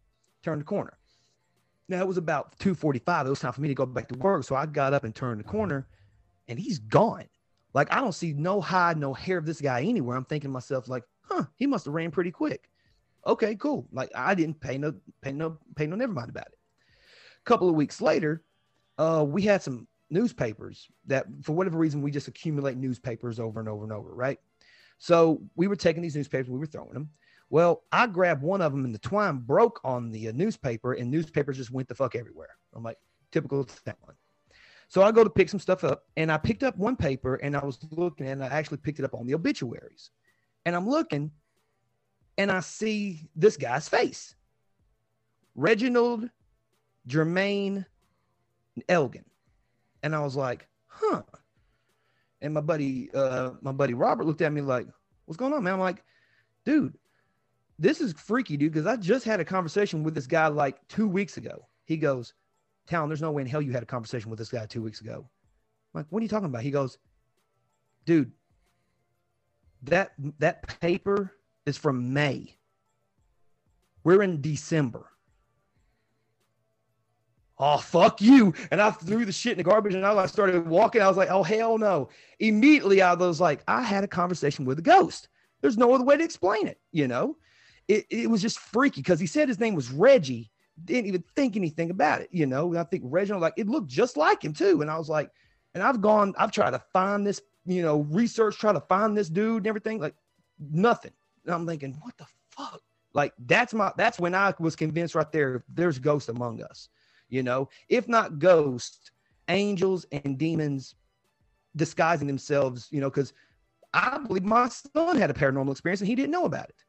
Turn 0.43 0.59
the 0.59 0.65
corner. 0.65 0.99
Now 1.89 2.01
it 2.01 2.09
was 2.09 2.17
about 2.17 2.59
2:45. 2.59 3.27
It 3.27 3.31
was 3.31 3.41
time 3.41 3.53
for 3.53 3.61
me 3.61 3.69
to 3.69 3.75
go 3.75 3.87
back 3.87 4.09
to 4.09 4.19
work. 4.19 4.45
So 4.45 4.57
I 4.57 4.67
got 4.67 4.95
up 4.95 5.05
and 5.05 5.15
turned 5.15 5.41
the 5.41 5.45
corner 5.45 5.87
and 6.49 6.59
he's 6.59 6.79
gone. 6.79 7.29
Like 7.75 7.93
I 7.93 7.97
don't 7.97 8.13
see 8.13 8.33
no 8.33 8.61
hide, 8.61 8.97
no 8.99 9.13
hair 9.13 9.39
of 9.39 9.47
this 9.47 9.61
guy 9.61 9.83
anywhere. 9.83 10.17
I'm 10.17 10.25
thinking 10.25 10.49
to 10.49 10.53
myself, 10.53 10.89
like, 10.89 11.05
huh, 11.23 11.45
he 11.57 11.67
must 11.67 11.85
have 11.85 11.95
ran 11.95 12.11
pretty 12.11 12.31
quick. 12.31 12.71
Okay, 13.27 13.57
cool. 13.57 13.87
Like 13.93 14.11
I 14.15 14.35
didn't 14.35 14.61
pay 14.61 14.79
no 14.79 14.95
pay 15.21 15.33
no 15.33 15.59
pay 15.77 15.87
no 15.87 15.97
never 15.97 16.13
mind 16.13 16.31
about 16.31 16.47
it. 16.47 16.59
A 17.41 17.45
couple 17.45 17.69
of 17.69 17.75
weeks 17.75 18.01
later, 18.01 18.43
uh, 18.99 19.25
we 19.27 19.43
had 19.43 19.63
some 19.63 19.87
newspapers 20.11 20.89
that 21.07 21.27
for 21.43 21.53
whatever 21.53 21.79
reason 21.79 22.03
we 22.03 22.11
just 22.11 22.29
accumulate 22.29 22.77
newspapers 22.77 23.41
over 23.41 23.61
and 23.61 23.69
over 23.69 23.83
and 23.83 23.93
over, 23.93 24.15
right? 24.15 24.39
So 24.99 25.43
we 25.57 25.67
were 25.67 25.77
taking 25.77 26.03
these 26.03 26.17
newspapers, 26.17 26.49
we 26.49 26.59
were 26.59 26.67
throwing 26.67 26.95
them. 26.95 27.11
Well, 27.51 27.85
I 27.93 28.07
grabbed 28.07 28.43
one 28.43 28.63
of 28.63 28.73
them 28.73 28.85
and 28.85 28.95
the 28.95 28.99
twine 28.99 29.39
broke 29.39 29.81
on 29.85 30.11
the 30.11 30.29
uh, 30.29 30.33
newspaper, 30.33 30.95
and 30.95 31.11
newspapers 31.11 31.57
just 31.57 31.71
went 31.71 31.89
the 31.89 31.95
fuck 31.95 32.15
everywhere. 32.17 32.57
I'm 32.75 32.83
like, 32.83 32.99
typical 33.31 33.65
Talon. 33.65 34.17
So 34.89 35.03
I 35.03 35.13
go 35.13 35.25
to 35.25 35.31
pick 35.31 35.49
some 35.49 35.61
stuff 35.61 35.85
up, 35.85 36.05
and 36.17 36.31
I 36.31 36.37
picked 36.37 36.63
up 36.63 36.77
one 36.77 36.97
paper, 36.97 37.37
and 37.37 37.57
I 37.57 37.65
was 37.65 37.79
looking, 37.91 38.29
and 38.29 38.43
I 38.43 38.49
actually 38.49 38.79
picked 38.79 38.99
it 38.99 39.05
up 39.05 39.15
on 39.15 39.27
the 39.27 39.35
obituaries, 39.35 40.11
and 40.65 40.77
I'm 40.77 40.89
looking, 40.89 41.31
and 42.39 42.51
I 42.51 42.61
see 42.61 43.29
this 43.35 43.57
guy's 43.57 43.89
face, 43.89 44.35
Reginald 45.55 46.29
Germain 47.07 47.87
Elgin, 48.89 49.25
and 50.03 50.15
I 50.15 50.21
was 50.21 50.37
like, 50.37 50.69
huh. 50.87 51.23
And 52.41 52.53
my 52.53 52.61
buddy, 52.61 53.11
uh, 53.15 53.53
my 53.63 53.73
buddy 53.73 53.95
Robert 53.95 54.27
looked 54.27 54.43
at 54.43 54.53
me 54.53 54.61
like, 54.61 54.87
"What's 55.25 55.39
going 55.39 55.55
on, 55.55 55.65
man?" 55.65 55.75
I'm 55.75 55.81
like, 55.81 56.05
"Dude, 56.67 56.95
this 57.79 58.01
is 58.01 58.13
freaky, 58.15 58.57
dude." 58.57 58.73
Because 58.73 58.87
I 58.87 58.97
just 58.97 59.25
had 59.25 59.41
a 59.41 59.45
conversation 59.45 60.03
with 60.03 60.15
this 60.15 60.27
guy 60.27 60.47
like 60.49 60.87
two 60.89 61.09
weeks 61.09 61.37
ago. 61.37 61.67
He 61.85 61.97
goes, 61.97 62.35
"Town, 62.87 63.09
there's 63.09 63.23
no 63.23 63.33
way 63.33 63.43
in 63.43 63.49
hell 63.49 63.63
you 63.63 63.73
had 63.73 63.83
a 63.83 63.87
conversation 63.87 64.31
with 64.31 64.39
this 64.39 64.51
guy 64.51 64.67
two 64.67 64.83
weeks 64.83 65.01
ago." 65.01 65.29
I'm 65.95 66.01
like, 66.01 66.07
"What 66.11 66.21
are 66.21 66.23
you 66.23 66.29
talking 66.29 66.47
about?" 66.47 66.63
He 66.63 66.71
goes, 66.71 66.99
"Dude, 68.05 68.33
that 69.83 70.13
that 70.39 70.81
paper 70.81 71.33
is 71.67 71.77
from 71.77 72.13
May. 72.13 72.57
We're 74.03 74.23
in 74.23 74.41
December." 74.41 75.11
Oh 77.57 77.79
fuck 77.79 78.21
you! 78.21 78.53
And 78.73 78.81
I 78.81 78.91
threw 78.91 79.25
the 79.25 79.31
shit 79.31 79.53
in 79.53 79.59
the 79.59 79.65
garbage, 79.65 79.95
and 79.95 80.05
I 80.05 80.27
started 80.27 80.67
walking. 80.67 81.01
I 81.01 81.09
was 81.09 81.17
like, 81.17 81.31
"Oh 81.31 81.45
hell 81.45 81.79
no!" 81.79 82.09
Immediately, 82.41 83.01
I 83.01 83.15
was 83.15 83.41
like, 83.41 83.63
"I 83.69 83.83
had 83.83 84.03
a 84.03 84.09
conversation 84.09 84.65
with 84.65 84.81
a 84.81 84.83
ghost." 84.83 85.29
There's 85.61 85.79
no 85.79 85.95
other 85.95 86.05
way 86.05 86.17
to 86.17 86.25
explain 86.25 86.67
it. 86.67 86.81
You 86.91 87.07
know, 87.07 87.37
it 87.89 88.07
it 88.11 88.31
was 88.31 88.43
just 88.43 88.59
freaky 88.59 89.01
because 89.01 89.21
he 89.21 89.27
said 89.27 89.49
his 89.49 89.61
name 89.61 89.75
was 89.75 89.91
Reggie. 89.91 90.51
Didn't 90.85 91.07
even 91.07 91.25
think 91.37 91.57
anything 91.57 91.91
about 91.91 92.21
it. 92.21 92.29
You 92.33 92.47
know, 92.47 92.71
and 92.71 92.79
I 92.79 92.85
think 92.85 93.03
Reginald 93.07 93.43
like 93.43 93.55
it 93.57 93.69
looked 93.69 93.89
just 93.89 94.17
like 94.17 94.45
him 94.45 94.53
too. 94.53 94.83
And 94.83 94.91
I 94.91 94.99
was 94.99 95.09
like, 95.09 95.31
and 95.75 95.83
I've 95.83 96.01
gone, 96.01 96.35
I've 96.39 96.51
tried 96.51 96.73
to 96.73 96.83
find 96.93 97.27
this, 97.27 97.41
you 97.65 97.83
know, 97.83 98.01
research, 98.11 98.59
try 98.59 98.73
to 98.73 98.81
find 98.81 99.17
this 99.17 99.29
dude 99.29 99.59
and 99.59 99.67
everything, 99.67 100.01
like 100.01 100.15
nothing. 100.59 101.13
And 101.45 101.55
I'm 101.55 101.67
thinking, 101.67 101.97
what 102.03 102.17
the 102.17 102.27
fuck? 102.51 102.81
Like 103.13 103.33
that's 103.47 103.73
my 103.73 103.93
that's 103.97 104.19
when 104.19 104.35
I 104.35 104.55
was 104.59 104.75
convinced 104.75 105.15
right 105.15 105.31
there. 105.31 105.65
There's 105.69 105.99
ghosts 105.99 106.29
among 106.29 106.63
us 106.63 106.89
you 107.31 107.43
know 107.43 107.69
if 107.89 108.07
not 108.07 108.39
ghosts, 108.39 109.11
angels 109.49 110.07
and 110.13 110.39
demons 110.39 110.95
disguising 111.77 112.27
themselves, 112.27 112.89
you 112.91 113.01
know, 113.01 113.11
because 113.11 113.33
I 113.93 114.19
believe 114.19 114.45
my 114.45 114.69
son 114.69 115.17
had 115.17 115.31
a 115.31 115.35
paranormal 115.35 115.73
experience 115.73 116.01
and 116.01 116.09
he 116.09 116.15
didn't 116.15 116.31
know 116.31 116.45
about 116.45 116.69
it. 116.69 116.84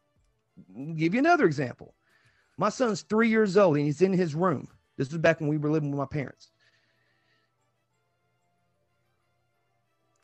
I'll 0.78 0.94
give 0.94 1.14
you 1.14 1.20
another 1.20 1.46
example. 1.46 1.94
My 2.58 2.70
son's 2.70 3.02
three 3.02 3.30
years 3.30 3.58
old 3.58 3.78
and 3.78 3.86
he's 3.86 4.02
in 4.02 4.14
his 4.14 4.36
room. 4.36 4.68
This 4.98 5.10
was 5.12 5.18
back 5.20 5.40
when 5.42 5.50
we 5.50 5.58
were 5.58 5.72
living 5.72 5.92
with 5.92 6.00
my 6.00 6.06
parents. 6.06 6.52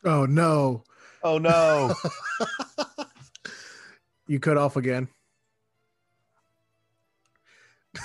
Oh 0.03 0.25
no. 0.25 0.83
Oh 1.23 1.37
no. 1.37 1.93
you 4.27 4.39
cut 4.39 4.57
off 4.57 4.75
again. 4.77 5.07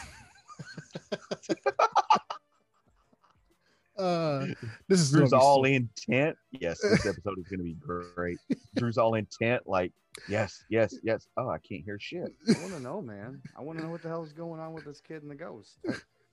uh, 3.96 4.46
this 4.88 5.00
is 5.00 5.10
Drew's 5.10 5.32
all 5.32 5.64
so- 5.64 5.70
intent. 5.70 6.36
Yes, 6.50 6.80
this 6.80 7.06
episode 7.06 7.38
is 7.38 7.48
going 7.48 7.58
to 7.58 7.64
be 7.64 7.74
great. 7.74 8.38
Drew's 8.76 8.98
all 8.98 9.14
intent. 9.14 9.66
Like, 9.66 9.92
yes, 10.28 10.64
yes, 10.68 10.94
yes. 11.02 11.26
Oh, 11.36 11.48
I 11.48 11.58
can't 11.58 11.84
hear 11.84 11.98
shit. 11.98 12.34
I 12.48 12.58
want 12.60 12.72
to 12.74 12.80
know, 12.80 13.00
man. 13.02 13.40
I 13.56 13.62
want 13.62 13.78
to 13.78 13.84
know 13.84 13.90
what 13.90 14.02
the 14.02 14.08
hell 14.08 14.24
is 14.24 14.32
going 14.32 14.60
on 14.60 14.72
with 14.72 14.84
this 14.84 15.00
kid 15.00 15.22
and 15.22 15.30
the 15.30 15.34
ghost. 15.34 15.78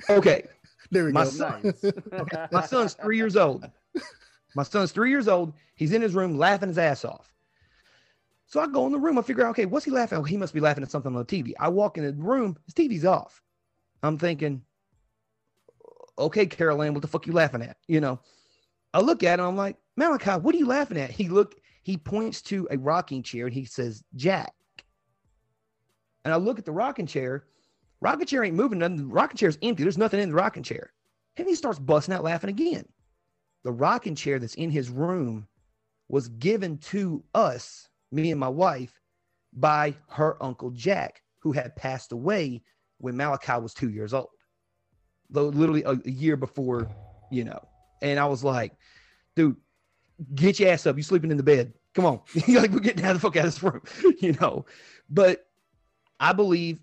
Okay. 0.10 0.46
There 0.92 1.06
we 1.06 1.12
My 1.12 1.24
go. 1.24 1.30
son- 1.30 1.64
Nice. 1.64 1.94
My 2.52 2.66
son's 2.66 2.94
three 2.94 3.18
years 3.18 3.36
old. 3.38 3.66
My 4.56 4.64
son's 4.64 4.92
three 4.92 5.10
years 5.10 5.28
old. 5.28 5.54
He's 5.76 5.94
in 5.94 6.02
his 6.02 6.14
room 6.14 6.38
laughing 6.38 6.70
his 6.70 6.78
ass 6.78 7.06
off. 7.06 7.34
So 8.48 8.60
I 8.60 8.68
go 8.68 8.86
in 8.86 8.92
the 8.92 9.00
room. 9.00 9.18
I 9.18 9.22
figure 9.24 9.46
out, 9.46 9.52
okay, 9.52 9.66
what's 9.66 9.86
he 9.86 9.92
laughing? 9.92 10.20
Oh, 10.20 10.24
he 10.24 10.38
must 10.38 10.54
be 10.54 10.60
laughing 10.60 10.84
at 10.84 10.92
something 10.92 11.16
on 11.16 11.18
the 11.18 11.26
TV. 11.26 11.54
I 11.60 11.70
walk 11.70 11.98
in 11.98 12.06
the 12.06 12.14
room. 12.14 12.58
His 12.66 12.74
TV's 12.76 13.06
off. 13.06 13.42
I'm 14.04 14.18
thinking, 14.18 14.62
okay, 16.20 16.46
Carol 16.46 16.82
Anne, 16.84 16.94
what 16.94 17.02
the 17.02 17.08
fuck 17.08 17.26
you 17.26 17.34
laughing 17.34 17.62
at? 17.62 17.78
You 17.88 18.02
know, 18.02 18.20
I 18.94 19.00
look 19.00 19.24
at 19.24 19.40
him. 19.40 19.46
I'm 19.46 19.56
like, 19.56 19.78
Malachi, 19.96 20.32
what 20.32 20.54
are 20.54 20.58
you 20.58 20.68
laughing 20.68 20.98
at? 20.98 21.10
He 21.10 21.30
look. 21.30 21.56
He 21.84 21.98
points 21.98 22.42
to 22.44 22.68
a 22.72 22.78
rocking 22.78 23.24
chair 23.24 23.46
and 23.46 23.54
he 23.54 23.66
says, 23.66 24.04
Jack. 24.16 24.54
And 26.24 26.34
I 26.34 26.38
look 26.38 26.58
at 26.58 26.66
the 26.66 26.72
rocking 26.72 27.08
chair. 27.08 27.46
Rocking 28.02 28.26
chair 28.26 28.44
ain't 28.44 28.56
moving. 28.56 28.80
Nothing. 28.80 28.98
The 28.98 29.06
rocking 29.06 29.38
chair 29.38 29.50
is 29.50 29.58
empty. 29.62 29.84
There's 29.84 29.98
nothing 29.98 30.20
in 30.20 30.30
the 30.30 30.36
rocking 30.36 30.64
chair. 30.64 30.94
And 31.38 31.48
he 31.48 31.56
starts 31.56 31.80
busting 31.80 32.14
out 32.14 32.24
laughing 32.24 32.50
again. 32.50 32.86
The 33.64 33.72
rocking 33.72 34.16
chair 34.16 34.40
that's 34.40 34.56
in 34.56 34.72
his 34.72 34.90
room 34.90 35.48
was 36.08 36.30
given 36.30 36.78
to 36.78 37.24
us, 37.34 37.88
me 38.12 38.32
and 38.32 38.40
my 38.40 38.50
wife, 38.50 39.00
by 39.54 39.96
her 40.10 40.42
uncle 40.42 40.72
Jack, 40.72 41.22
who 41.40 41.52
had 41.52 41.76
passed 41.76 42.12
away 42.12 42.62
when 42.98 43.18
Malachi 43.18 43.60
was 43.60 43.74
two 43.74 43.90
years 43.90 44.14
old. 44.14 44.30
Though 45.30 45.48
literally 45.48 45.84
a, 45.84 45.92
a 45.92 46.12
year 46.12 46.38
before, 46.38 46.90
you 47.32 47.44
know. 47.44 47.60
And 48.02 48.20
I 48.20 48.26
was 48.26 48.44
like, 48.44 48.74
dude, 49.36 49.58
get 50.36 50.60
your 50.60 50.70
ass 50.70 50.86
up. 50.86 50.98
You 50.98 51.04
sleeping 51.04 51.32
in 51.32 51.38
the 51.38 51.44
bed. 51.44 51.74
Come 51.94 52.06
on. 52.06 52.22
Like, 52.48 52.72
we're 52.72 52.80
getting 52.80 53.06
out 53.06 53.16
of 53.16 53.22
the 53.22 53.28
fuck 53.28 53.38
out 53.38 53.46
of 53.46 53.54
this 53.54 53.64
room, 53.64 53.82
you 54.20 54.34
know. 54.34 54.66
But 55.10 55.48
I 56.20 56.34
believe 56.34 56.80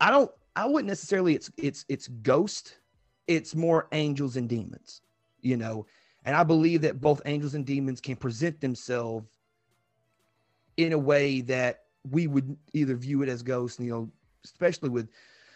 I 0.00 0.10
don't 0.10 0.30
I 0.54 0.66
wouldn't 0.66 0.88
necessarily 0.88 1.34
it's 1.34 1.50
it's 1.56 1.84
it's 1.88 2.08
ghost, 2.08 2.78
it's 3.26 3.54
more 3.54 3.88
angels 3.92 4.36
and 4.36 4.48
demons, 4.48 5.02
you 5.40 5.56
know. 5.56 5.86
And 6.24 6.34
I 6.34 6.42
believe 6.42 6.80
that 6.82 7.00
both 7.00 7.22
angels 7.26 7.54
and 7.54 7.64
demons 7.64 8.00
can 8.00 8.16
present 8.16 8.60
themselves 8.60 9.28
in 10.76 10.92
a 10.92 10.98
way 10.98 11.40
that 11.42 11.84
we 12.10 12.26
would 12.26 12.56
either 12.72 12.94
view 12.96 13.22
it 13.22 13.28
as 13.28 13.42
ghosts, 13.42 13.80
you 13.80 13.90
know, 13.90 14.10
especially 14.44 14.88
with 14.88 15.08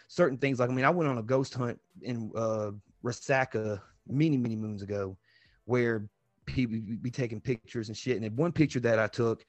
certain 0.07 0.37
things 0.37 0.59
like 0.59 0.69
I 0.69 0.73
mean, 0.73 0.85
I 0.85 0.89
went 0.89 1.09
on 1.09 1.17
a 1.17 1.23
ghost 1.23 1.53
hunt 1.53 1.79
in 2.01 2.31
uh 2.35 2.71
Resaca 3.03 3.81
many, 4.07 4.37
many 4.37 4.55
moons 4.55 4.81
ago 4.81 5.17
where 5.65 6.07
people 6.53 6.77
would 6.87 7.03
be 7.03 7.11
taking 7.11 7.39
pictures 7.41 7.87
and 7.89 7.97
shit. 7.97 8.15
And 8.15 8.23
then 8.23 8.35
one 8.35 8.51
picture 8.51 8.79
that 8.81 8.99
I 8.99 9.07
took, 9.07 9.45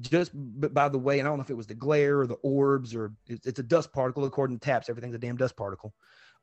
just 0.00 0.32
by 0.34 0.88
the 0.88 0.98
way, 0.98 1.18
and 1.18 1.28
I 1.28 1.30
don't 1.30 1.38
know 1.38 1.44
if 1.44 1.50
it 1.50 1.56
was 1.56 1.66
the 1.66 1.74
glare 1.74 2.20
or 2.20 2.26
the 2.26 2.34
orbs 2.42 2.94
or 2.94 3.12
it's, 3.26 3.46
it's 3.46 3.58
a 3.60 3.62
dust 3.64 3.92
particle 3.92 4.24
according 4.24 4.58
to 4.58 4.64
TAPS. 4.64 4.88
Everything's 4.88 5.14
a 5.14 5.18
damn 5.18 5.36
dust 5.36 5.56
particle. 5.56 5.94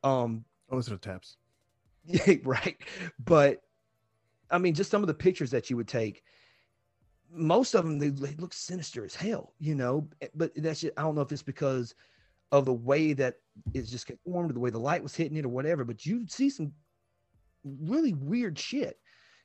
Um, 0.04 0.46
Oh, 0.70 0.76
those 0.76 0.88
are 0.88 0.92
the 0.92 1.00
TAPS. 1.00 1.36
yeah, 2.06 2.36
right. 2.46 2.78
But 3.20 3.62
I 4.50 4.58
mean, 4.58 4.74
just 4.74 4.90
some 4.90 5.04
of 5.04 5.08
the 5.08 5.14
pictures 5.14 5.52
that 5.52 5.70
you 5.70 5.76
would 5.78 5.88
take, 5.88 6.24
most 7.30 7.74
of 7.74 7.84
them 7.84 8.00
they, 8.00 8.10
they 8.10 8.36
look 8.36 8.54
sinister 8.54 9.04
as 9.04 9.16
hell, 9.16 9.54
you 9.60 9.76
know. 9.76 10.08
eh, 10.22 10.28
But 10.34 10.52
that's 10.56 10.80
just, 10.82 10.94
I 10.98 11.02
don't 11.02 11.16
know 11.16 11.22
if 11.22 11.32
it's 11.32 11.44
because 11.44 11.94
of 12.54 12.66
the 12.66 12.74
way 12.74 13.14
that 13.14 13.36
it's 13.74 13.92
just 13.92 14.08
conformed, 14.08 14.52
or 14.52 14.54
the 14.54 14.60
way 14.60 14.70
the 14.70 14.80
light 14.80 15.04
was 15.04 15.16
hitting 15.16 15.38
it, 15.38 15.46
or 15.46 15.50
whatever. 15.50 15.84
But 15.84 16.06
you 16.06 16.26
see 16.28 16.50
some 16.50 16.72
really 17.64 18.14
weird 18.14 18.58
shit, 18.58 18.98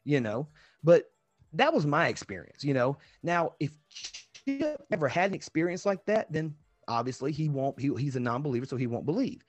you 0.07 0.21
know. 0.21 0.49
But 0.83 1.05
that 1.53 1.75
was 1.75 1.87
my 1.87 2.09
experience, 2.09 2.65
you 2.65 2.73
know. 2.73 2.97
Now, 3.23 3.53
if 3.61 3.73
Chip 3.91 4.83
ever 4.91 5.09
had 5.09 5.31
an 5.31 5.35
experience 5.35 5.85
like 5.85 6.05
that, 6.07 6.33
then 6.33 6.55
obviously 6.89 7.33
he 7.33 7.49
won't. 7.49 7.79
He, 7.79 7.93
he's 7.99 8.17
a 8.17 8.21
non-believer, 8.21 8.67
so 8.67 8.77
he 8.77 8.87
won't 8.87 9.07
believe. 9.07 9.45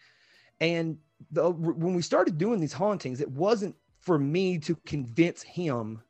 And 0.59 0.97
the 1.31 1.51
when 1.51 1.93
we 1.93 2.01
started 2.01 2.37
doing 2.37 2.59
these 2.59 2.73
hauntings, 2.73 3.21
it 3.21 3.29
wasn't 3.29 3.75
for 4.01 4.17
me 4.17 4.57
to 4.59 4.75
convince 4.85 5.43
him 5.43 6.01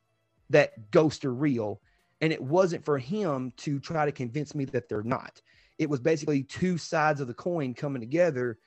that 0.50 0.90
ghosts 0.90 1.24
are 1.24 1.34
real, 1.34 1.80
and 2.20 2.32
it 2.32 2.42
wasn't 2.42 2.84
for 2.84 2.98
him 2.98 3.52
to 3.58 3.78
try 3.78 4.06
to 4.06 4.12
convince 4.12 4.54
me 4.54 4.64
that 4.66 4.88
they're 4.88 5.02
not. 5.02 5.42
It 5.78 5.90
was 5.90 6.00
basically 6.00 6.42
two 6.42 6.78
sides 6.78 7.20
of 7.20 7.28
the 7.28 7.34
coin 7.34 7.74
coming 7.74 8.00
together 8.00 8.58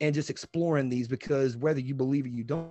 and 0.00 0.14
just 0.14 0.30
exploring 0.30 0.88
these 0.88 1.08
because 1.08 1.56
whether 1.56 1.80
you 1.80 1.94
believe 1.94 2.26
it, 2.26 2.32
you 2.32 2.44
don't. 2.44 2.70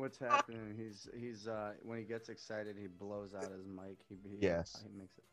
What's 0.00 0.18
happening? 0.18 0.74
He's 0.78 1.08
he's 1.14 1.46
uh 1.46 1.72
when 1.82 1.98
he 1.98 2.04
gets 2.04 2.30
excited, 2.30 2.76
he 2.80 2.86
blows 2.86 3.34
out 3.34 3.50
his 3.52 3.66
mic. 3.66 3.98
He, 4.08 4.16
he 4.28 4.38
Yes. 4.40 4.82
he 4.82 4.98
makes 4.98 5.18
it. 5.18 5.24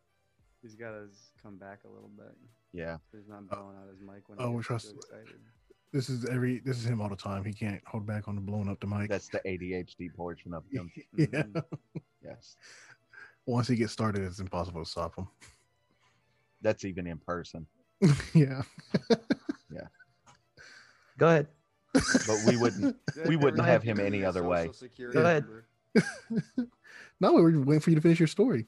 He's 0.61 0.75
got 0.75 0.91
to 0.91 1.05
come 1.41 1.57
back 1.57 1.79
a 1.85 1.87
little 1.87 2.09
bit. 2.17 2.35
Yeah. 2.73 2.97
So 3.11 3.17
he's 3.17 3.29
not 3.29 3.47
blowing 3.47 3.77
out 3.81 3.87
his 3.89 4.01
mic 4.01 4.27
when 4.27 4.39
oh, 4.41 4.49
he 4.49 4.55
gets 4.57 4.67
trust- 4.67 4.93
excited. 4.95 5.39
This 5.93 6.09
is 6.09 6.25
every. 6.25 6.59
This 6.59 6.77
is 6.77 6.85
him 6.85 6.99
all 6.99 7.07
the 7.07 7.15
time. 7.15 7.45
He 7.45 7.53
can't 7.53 7.81
hold 7.87 8.05
back 8.05 8.27
on 8.27 8.35
the 8.35 8.41
blowing 8.41 8.67
up 8.67 8.79
the 8.81 8.87
mic. 8.87 9.09
That's 9.09 9.29
the 9.29 9.39
ADHD 9.45 10.13
portion 10.13 10.53
of 10.53 10.63
him. 10.69 10.91
yeah. 11.17 11.25
Mhm. 11.27 11.63
Yes. 12.21 12.57
Once 13.45 13.69
he 13.69 13.77
gets 13.77 13.93
started, 13.93 14.23
it's 14.23 14.39
impossible 14.39 14.83
to 14.83 14.89
stop 14.89 15.15
him. 15.15 15.27
That's 16.61 16.83
even 16.83 17.07
in 17.07 17.17
person. 17.19 17.65
Yeah. 18.33 18.63
yeah. 19.71 19.87
Go 21.17 21.27
ahead. 21.27 21.47
But 22.27 22.37
we 22.47 22.57
wouldn't. 22.57 22.95
We 23.27 23.35
wouldn't 23.35 23.65
have 23.65 23.81
him 23.83 23.99
any 23.99 24.23
other 24.23 24.43
way. 24.43 24.69
social 24.73 25.11
Go 25.11 25.21
ahead. 25.21 25.45
No, 27.19 27.33
we 27.33 27.41
were 27.41 27.61
waiting 27.61 27.79
for 27.79 27.89
you 27.89 27.95
to 27.95 28.01
finish 28.01 28.19
your 28.19 28.27
story. 28.27 28.67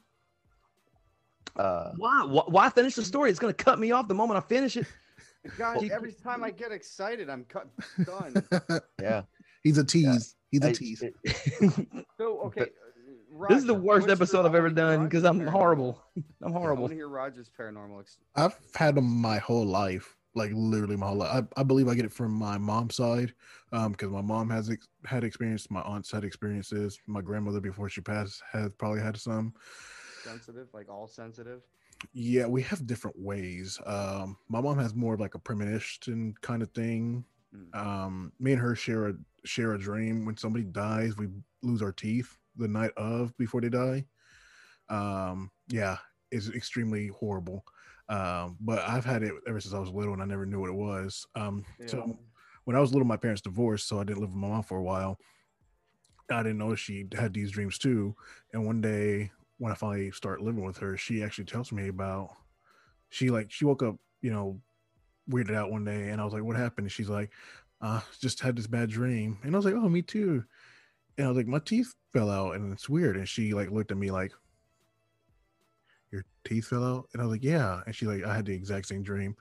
Uh, 1.56 1.92
Why? 1.98 2.24
Why, 2.26 2.44
why 2.48 2.70
finish 2.70 2.96
the 2.96 3.04
story? 3.06 3.30
It's 3.30 3.40
going 3.40 3.54
to 3.54 3.64
cut 3.64 3.78
me 3.80 3.92
off 3.92 4.08
the 4.08 4.14
moment 4.16 4.38
I 4.38 4.42
finish 4.48 4.76
it. 4.78 4.88
God, 5.58 5.82
You- 5.84 5.92
every 5.92 6.14
time 6.14 6.44
I 6.44 6.52
get 6.52 6.72
excited, 6.72 7.30
I'm 7.30 7.44
cut 7.46 7.68
done. 8.04 8.44
yeah. 9.02 9.22
He's 9.64 9.78
a 9.78 9.84
tease. 9.84 10.36
He's 10.52 10.64
a 10.64 10.72
tease. 10.72 11.04
it- 11.04 11.16
So 12.18 12.40
okay, 12.46 12.62
But- 12.62 12.70
uh, 12.70 13.46
this 13.50 13.60
is 13.60 13.66
the 13.66 13.74
worst 13.76 14.10
episode 14.10 14.46
I've 14.48 14.56
ever 14.56 14.70
done 14.72 15.04
because 15.06 15.24
I'm 15.24 15.46
horrible. 15.46 16.02
I'm 16.42 16.48
I 16.48 16.52
horrible. 16.52 16.82
want 16.84 16.92
to 16.92 16.96
hear 16.96 17.08
Roger's 17.08 17.52
paranormal. 17.58 18.00
Ex- 18.02 18.18
I've 18.36 18.58
had 18.76 18.96
them 18.96 19.06
my 19.06 19.38
whole 19.38 19.66
life, 19.66 20.18
like 20.36 20.52
literally 20.54 20.96
my 20.96 21.08
whole 21.08 21.18
life. 21.18 21.46
I, 21.56 21.62
I 21.62 21.64
believe 21.64 21.88
I 21.88 21.96
get 21.96 22.06
it 22.06 22.14
from 22.14 22.32
my 22.32 22.58
mom's 22.58 22.96
side, 22.96 23.34
um, 23.72 23.92
because 23.92 24.10
my 24.10 24.22
mom 24.22 24.50
has 24.50 24.70
ex- 24.70 24.88
had 25.06 25.24
experience, 25.24 25.70
my 25.72 25.82
aunts 25.82 26.12
had 26.12 26.24
experiences, 26.24 27.00
my 27.08 27.22
grandmother 27.22 27.60
before 27.60 27.90
she 27.90 28.02
passed 28.02 28.42
had 28.52 28.78
probably 28.78 29.02
had 29.02 29.18
some. 29.18 29.54
sensitive, 30.24 30.68
like 30.74 30.90
all 30.90 31.08
sensitive. 31.08 31.62
Yeah, 32.14 32.46
we 32.46 32.62
have 32.64 32.88
different 32.88 33.18
ways. 33.20 33.78
Um, 33.86 34.38
my 34.48 34.62
mom 34.62 34.78
has 34.80 34.96
more 34.96 35.16
of 35.16 35.20
like 35.20 35.36
a 35.36 35.40
premonition 35.40 36.34
kind 36.42 36.62
of 36.62 36.70
thing. 36.72 37.26
Mm. 37.54 37.76
Um, 37.78 38.32
me 38.40 38.54
and 38.54 38.62
her 38.62 38.76
share 38.76 39.08
a 39.08 39.14
share 39.46 39.74
a 39.74 39.80
dream. 39.80 40.26
When 40.26 40.38
somebody 40.38 40.64
dies, 40.66 41.18
we 41.18 41.28
lose 41.62 41.82
our 41.82 41.92
teeth 41.92 42.38
the 42.56 42.68
night 42.68 42.92
of 42.96 43.36
before 43.38 43.62
they 43.62 43.70
die. 43.70 44.06
Um, 44.90 45.52
yeah, 45.68 45.98
it's 46.32 46.50
extremely 46.50 47.08
horrible. 47.08 47.66
Um, 48.10 48.58
but 48.60 48.80
I've 48.80 49.06
had 49.06 49.24
it 49.24 49.34
ever 49.48 49.60
since 49.60 49.74
I 49.74 49.80
was 49.80 49.90
little, 49.90 50.14
and 50.14 50.22
I 50.22 50.26
never 50.26 50.46
knew 50.46 50.60
what 50.60 50.70
it 50.70 50.76
was. 50.76 51.26
Um, 51.36 51.66
Yeah. 51.80 51.88
so 51.88 52.20
when 52.66 52.76
I 52.76 52.80
was 52.80 52.92
little, 52.92 53.08
my 53.08 53.18
parents 53.18 53.42
divorced, 53.42 53.88
so 53.88 54.00
I 54.00 54.04
didn't 54.04 54.20
live 54.22 54.32
with 54.32 54.38
my 54.40 54.50
mom 54.50 54.64
for 54.64 54.78
a 54.78 54.84
while. 54.84 55.20
I 56.32 56.44
didn't 56.44 56.60
know 56.60 56.76
she 56.76 57.08
had 57.14 57.34
these 57.34 57.52
dreams 57.52 57.78
too. 57.78 58.16
And 58.54 58.66
one 58.66 58.82
day, 58.82 59.32
when 59.58 59.72
I 59.72 59.76
finally 59.76 60.12
start 60.12 60.42
living 60.42 60.64
with 60.64 60.78
her, 60.78 60.96
she 60.98 61.24
actually 61.24 61.46
tells 61.46 61.72
me 61.72 61.88
about 61.88 62.36
she 63.10 63.30
like 63.30 63.52
she 63.52 63.66
woke 63.66 63.84
up, 63.84 63.98
you 64.22 64.32
know, 64.32 64.62
weirded 65.30 65.56
out 65.56 65.72
one 65.72 65.86
day, 65.86 66.10
and 66.10 66.22
I 66.22 66.26
was 66.26 66.34
like, 66.34 66.44
"What 66.44 66.58
happened?" 66.58 66.86
And 66.86 66.92
she's 66.92 67.10
like, 67.10 67.34
"Uh, 67.82 68.02
just 68.20 68.42
had 68.42 68.56
this 68.58 68.68
bad 68.68 68.90
dream." 68.90 69.40
And 69.44 69.56
I 69.56 69.58
was 69.60 69.66
like, 69.66 69.76
"Oh, 69.76 69.90
me 69.90 70.02
too." 70.02 70.46
And 71.18 71.28
I 71.28 71.30
was 71.30 71.38
like, 71.38 71.48
"My 71.48 71.60
teeth 71.60 71.96
fell 72.14 72.30
out, 72.32 72.56
and 72.56 72.74
it's 72.74 72.90
weird." 72.90 73.18
And 73.18 73.30
she 73.30 73.54
like 73.54 73.72
looked 73.72 73.92
at 73.92 73.98
me 73.98 74.12
like, 74.12 74.34
"Your 76.12 76.24
teeth 76.46 76.68
fell 76.68 76.84
out?" 76.84 77.10
And 77.14 77.22
I 77.22 77.26
was 77.26 77.34
like, 77.34 77.44
"Yeah." 77.44 77.82
And 77.86 77.96
she 77.96 78.06
like, 78.06 78.24
"I 78.24 78.36
had 78.36 78.46
the 78.46 78.54
exact 78.54 78.88
same 78.88 79.04
dream," 79.04 79.36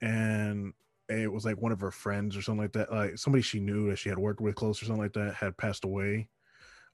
and 0.00 0.72
it 1.08 1.30
was 1.30 1.44
like 1.44 1.60
one 1.60 1.72
of 1.72 1.80
her 1.80 1.90
friends 1.90 2.36
or 2.36 2.42
something 2.42 2.62
like 2.62 2.72
that. 2.72 2.92
Like 2.92 3.18
somebody 3.18 3.42
she 3.42 3.60
knew 3.60 3.90
that 3.90 3.98
she 3.98 4.08
had 4.08 4.18
worked 4.18 4.40
with 4.40 4.54
close 4.54 4.82
or 4.82 4.86
something 4.86 5.02
like 5.02 5.12
that 5.14 5.34
had 5.34 5.56
passed 5.56 5.84
away 5.84 6.28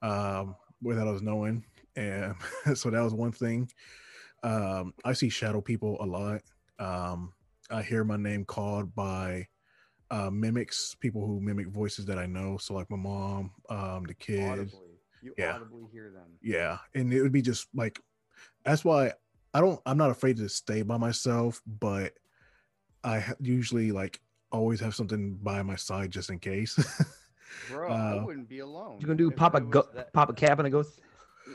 um, 0.02 0.56
without 0.82 1.08
us 1.08 1.22
knowing. 1.22 1.64
And 1.96 2.34
so 2.74 2.90
that 2.90 3.02
was 3.02 3.14
one 3.14 3.32
thing. 3.32 3.70
Um, 4.42 4.94
I 5.04 5.12
see 5.12 5.28
shadow 5.28 5.60
people 5.60 5.96
a 6.00 6.06
lot. 6.06 6.42
Um, 6.78 7.32
I 7.70 7.82
hear 7.82 8.04
my 8.04 8.16
name 8.16 8.44
called 8.44 8.94
by 8.94 9.48
uh, 10.10 10.30
mimics, 10.30 10.94
people 10.94 11.26
who 11.26 11.40
mimic 11.40 11.68
voices 11.68 12.06
that 12.06 12.18
I 12.18 12.26
know. 12.26 12.56
So 12.58 12.74
like 12.74 12.90
my 12.90 12.96
mom, 12.96 13.52
um, 13.68 14.04
the 14.04 14.14
kids. 14.14 14.48
Audibly. 14.48 15.00
You 15.20 15.34
Yeah. 15.36 15.54
audibly 15.54 15.84
hear 15.92 16.10
them. 16.10 16.38
Yeah, 16.40 16.78
and 16.94 17.12
it 17.12 17.22
would 17.22 17.32
be 17.32 17.42
just 17.42 17.66
like 17.74 18.00
that's 18.68 18.84
why 18.84 19.12
I 19.54 19.60
don't. 19.60 19.80
I'm 19.86 19.96
not 19.98 20.10
afraid 20.10 20.36
to 20.38 20.48
stay 20.48 20.82
by 20.82 20.96
myself, 20.96 21.62
but 21.66 22.12
I 23.04 23.20
ha- 23.20 23.34
usually 23.40 23.92
like 23.92 24.20
always 24.52 24.80
have 24.80 24.94
something 24.94 25.34
by 25.42 25.62
my 25.62 25.76
side 25.76 26.10
just 26.10 26.30
in 26.30 26.38
case. 26.38 26.76
Bro, 27.70 27.90
I 27.92 28.16
Uh, 28.18 28.24
wouldn't 28.24 28.48
be 28.48 28.58
alone. 28.60 28.98
You 29.00 29.06
gonna 29.06 29.16
do 29.16 29.30
If 29.30 29.36
pop 29.36 29.54
a 29.54 29.60
go, 29.60 29.84
that- 29.94 30.12
pop 30.12 30.28
a 30.30 30.32
cap 30.34 30.58
and 30.58 30.66
a 30.66 30.70
ghost? 30.70 31.00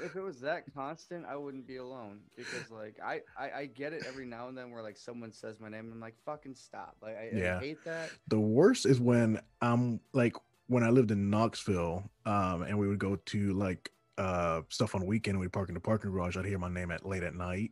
if 0.03 0.15
it 0.15 0.21
was 0.21 0.39
that 0.41 0.63
constant, 0.73 1.23
I 1.27 1.35
wouldn't 1.35 1.67
be 1.67 1.75
alone 1.77 2.21
because 2.35 2.71
like 2.71 2.95
I, 3.03 3.21
I 3.37 3.51
I 3.61 3.65
get 3.67 3.93
it 3.93 4.03
every 4.07 4.25
now 4.25 4.47
and 4.47 4.57
then 4.57 4.71
where 4.71 4.81
like 4.81 4.97
someone 4.97 5.31
says 5.31 5.59
my 5.59 5.69
name 5.69 5.81
and 5.85 5.93
I'm 5.93 5.99
like 5.99 6.15
fucking 6.25 6.55
stop. 6.55 6.95
Like 7.01 7.15
I, 7.15 7.29
Yeah. 7.31 7.57
I 7.57 7.59
hate 7.59 7.83
that. 7.85 8.09
the 8.27 8.39
worst 8.39 8.87
is 8.87 8.99
when 8.99 9.39
I'm 9.61 9.99
like 10.13 10.33
when 10.67 10.83
I 10.83 10.89
lived 10.89 11.11
in 11.11 11.29
Knoxville, 11.29 12.09
um, 12.25 12.63
and 12.63 12.79
we 12.79 12.87
would 12.87 12.97
go 12.97 13.17
to 13.17 13.53
like 13.53 13.91
uh 14.17 14.61
stuff 14.69 14.95
on 14.95 15.01
the 15.01 15.07
weekend. 15.07 15.39
We'd 15.39 15.53
park 15.53 15.69
in 15.69 15.75
the 15.75 15.81
parking 15.81 16.11
garage. 16.11 16.37
I'd 16.37 16.45
hear 16.45 16.59
my 16.59 16.69
name 16.69 16.91
at 16.91 17.05
late 17.05 17.23
at 17.23 17.35
night, 17.35 17.71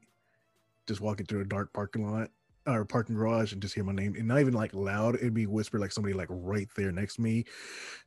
just 0.88 1.02
walking 1.02 1.26
through 1.26 1.42
a 1.42 1.46
dark 1.46 1.74
parking 1.74 2.10
lot 2.10 2.30
or 2.68 2.86
parking 2.86 3.16
garage, 3.16 3.54
and 3.54 3.62
just 3.62 3.74
hear 3.74 3.84
my 3.84 3.92
name, 3.94 4.16
and 4.16 4.28
not 4.28 4.40
even 4.40 4.54
like 4.54 4.74
loud. 4.74 5.16
It'd 5.16 5.34
be 5.34 5.48
whispered 5.48 5.82
like 5.82 5.92
somebody 5.92 6.14
like 6.14 6.28
right 6.30 6.68
there 6.76 6.92
next 6.92 7.16
to 7.16 7.22
me, 7.22 7.46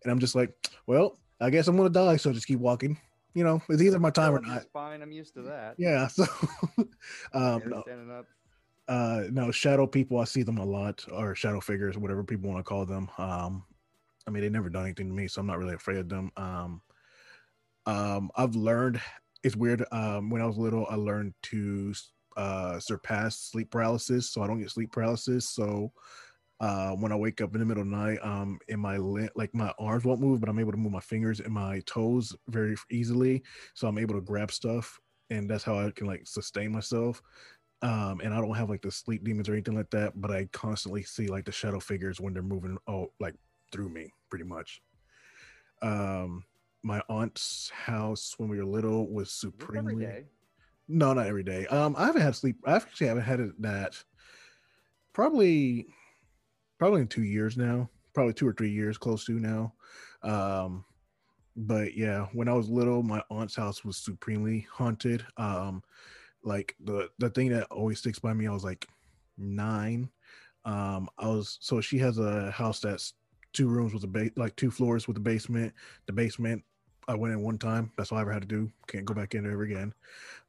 and 0.03 0.11
I'm 0.13 0.19
just 0.19 0.35
like, 0.35 0.53
well, 0.87 1.19
I 1.41 1.51
guess 1.51 1.67
I'm 1.69 1.77
gonna 1.77 1.91
die, 1.91 2.17
so 2.17 2.33
just 2.33 2.47
keep 2.47 2.61
walking. 2.61 2.99
You 3.35 3.43
know, 3.43 3.61
it's 3.69 3.83
either 3.83 3.99
my 3.99 4.11
time 4.11 4.33
or 4.35 4.39
It's 4.39 4.47
not. 4.47 4.63
fine. 4.73 5.03
I'm 5.03 5.11
used 5.11 5.35
to 5.35 5.43
that. 5.43 5.75
Yeah. 5.79 6.07
So, 6.17 6.25
um, 7.33 7.63
no, 7.67 7.83
standing 7.83 8.11
up. 8.11 8.27
uh 8.89 9.23
no 9.31 9.51
shadow 9.51 9.87
people 9.87 10.19
i 10.21 10.25
see 10.25 10.43
them 10.43 10.59
a 10.59 10.65
lot 10.65 11.05
or 11.11 11.35
shadow 11.35 11.61
figures 11.61 11.97
whatever 11.99 12.23
people 12.23 12.49
want 12.51 12.65
to 12.65 12.69
call 12.69 12.85
them 12.87 13.09
um 13.19 13.65
i 14.27 14.31
mean 14.31 14.43
they 14.43 14.49
never 14.51 14.69
done 14.69 14.85
anything 14.85 15.09
to 15.09 15.15
me 15.15 15.27
so 15.27 15.41
i'm 15.41 15.47
not 15.47 15.59
really 15.59 15.75
afraid 15.75 15.97
of 15.99 16.09
them 16.09 16.31
um 16.37 16.81
um 17.87 18.31
i've 18.37 18.55
learned 18.55 19.01
it's 19.43 19.57
weird 19.57 19.85
um 19.93 20.31
when 20.31 20.41
i 20.43 20.47
was 20.47 20.57
little 20.57 20.87
i 20.91 20.95
learned 20.95 21.35
to 21.43 21.93
uh 22.37 22.79
surpass 22.81 23.39
sleep 23.39 23.71
paralysis 23.71 24.31
so 24.31 24.43
i 24.43 24.47
don't 24.47 24.59
get 24.59 24.71
sleep 24.71 24.91
paralysis 24.91 25.49
so 25.51 25.93
uh 26.61 26.93
when 26.93 27.13
i 27.13 27.17
wake 27.17 27.41
up 27.41 27.55
in 27.55 27.61
the 27.61 27.67
middle 27.67 27.83
of 27.83 27.91
the 27.91 27.97
night 27.97 28.19
um 28.23 28.59
in 28.69 28.81
my 28.81 28.97
li- 28.97 29.29
like 29.35 29.55
my 29.55 29.73
arms 29.79 30.05
won't 30.05 30.21
move 30.21 30.41
but 30.41 30.49
i'm 30.49 30.59
able 30.59 30.73
to 30.73 30.79
move 30.79 30.93
my 30.93 31.01
fingers 31.01 31.41
and 31.41 31.53
my 31.53 31.81
toes 31.87 32.35
very 32.49 32.77
easily 32.91 33.43
so 33.75 33.87
i'm 33.87 33.99
able 33.99 34.15
to 34.15 34.21
grab 34.21 34.51
stuff 34.51 34.99
and 35.31 35.49
that's 35.49 35.65
how 35.65 35.79
i 35.79 35.91
can 35.91 36.07
like 36.07 36.27
sustain 36.27 36.71
myself. 36.73 37.23
Um 37.83 38.21
and 38.23 38.33
i 38.33 38.41
don't 38.41 38.55
have 38.55 38.71
like 38.71 38.83
the 38.83 38.91
sleep 38.91 39.25
demons 39.25 39.49
or 39.49 39.53
anything 39.53 39.77
like 39.77 39.91
that 39.91 40.13
but 40.17 40.31
i 40.31 40.49
constantly 40.53 41.03
see 41.03 41.27
like 41.27 41.45
the 41.45 41.53
shadow 41.53 41.81
figures 41.81 42.21
when 42.21 42.33
they're 42.33 42.43
moving 42.43 42.79
oh 42.87 43.11
like 43.21 43.35
through 43.73 43.89
me 43.89 44.11
pretty 44.31 44.45
much. 44.45 44.81
Um 45.83 46.45
my 46.85 47.03
aunt's 47.09 47.71
house 47.71 48.35
when 48.37 48.49
we 48.49 48.59
were 48.59 48.65
little 48.65 49.09
was 49.09 49.29
Is 49.29 49.41
this 49.41 49.45
every 49.45 49.61
supremely 49.61 50.25
no 50.87 51.15
not 51.15 51.27
every 51.27 51.43
day. 51.43 51.67
Um 51.67 51.97
i 51.97 52.05
haven't 52.07 52.23
had 52.23 52.37
sleep 52.37 52.57
i 52.67 52.77
actually 52.77 53.07
haven't 53.07 53.23
had 53.25 53.41
it 53.41 53.63
that 53.63 54.03
probably 55.13 55.87
probably 56.79 57.01
in 57.01 57.09
two 57.09 57.25
years 57.25 57.57
now 57.57 57.89
probably 58.13 58.35
two 58.35 58.47
or 58.47 58.53
three 58.53 58.71
years 58.71 58.99
close 58.99 59.25
to 59.25 59.41
now. 59.41 59.73
Um 60.23 60.85
but 61.57 61.97
yeah 61.97 62.27
when 62.33 62.49
i 62.49 62.53
was 62.53 62.69
little 62.69 63.03
my 63.03 63.23
aunt's 63.31 63.57
house 63.57 63.85
was 63.85 63.97
supremely 63.97 64.67
haunted. 64.71 65.25
Um 65.39 65.83
like 66.43 66.77
the 66.85 67.09
the 67.19 67.31
thing 67.31 67.49
that 67.51 67.67
always 67.71 67.99
sticks 67.99 68.19
by 68.19 68.35
me 68.35 68.47
i 68.47 68.53
was 68.53 68.65
like 68.65 68.87
nine. 69.39 70.11
Um 70.67 71.09
i 71.17 71.27
was 71.29 71.57
so 71.63 71.81
she 71.81 71.99
has 71.99 72.19
a 72.19 72.51
house 72.51 72.81
that's 72.81 73.15
two 73.55 73.69
rooms 73.69 73.95
with 73.95 74.05
a 74.05 74.09
base 74.09 74.33
like 74.37 74.55
two 74.57 74.71
floors 74.71 75.09
with 75.09 75.17
a 75.17 75.21
basement. 75.21 75.73
The 76.07 76.13
basement 76.13 76.63
i 77.09 77.15
went 77.15 77.33
in 77.33 77.43
one 77.43 77.59
time. 77.59 77.91
That's 77.97 78.13
all 78.13 78.19
i 78.19 78.21
ever 78.21 78.33
had 78.33 78.43
to 78.43 78.49
do. 78.49 78.71
Can't 78.87 79.05
go 79.05 79.15
back 79.15 79.35
in 79.35 79.45
there 79.45 79.53
ever 79.53 79.63
again. 79.63 79.95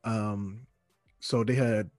Um 0.04 0.66
so 1.20 1.44
they 1.44 1.56
had 1.56 1.90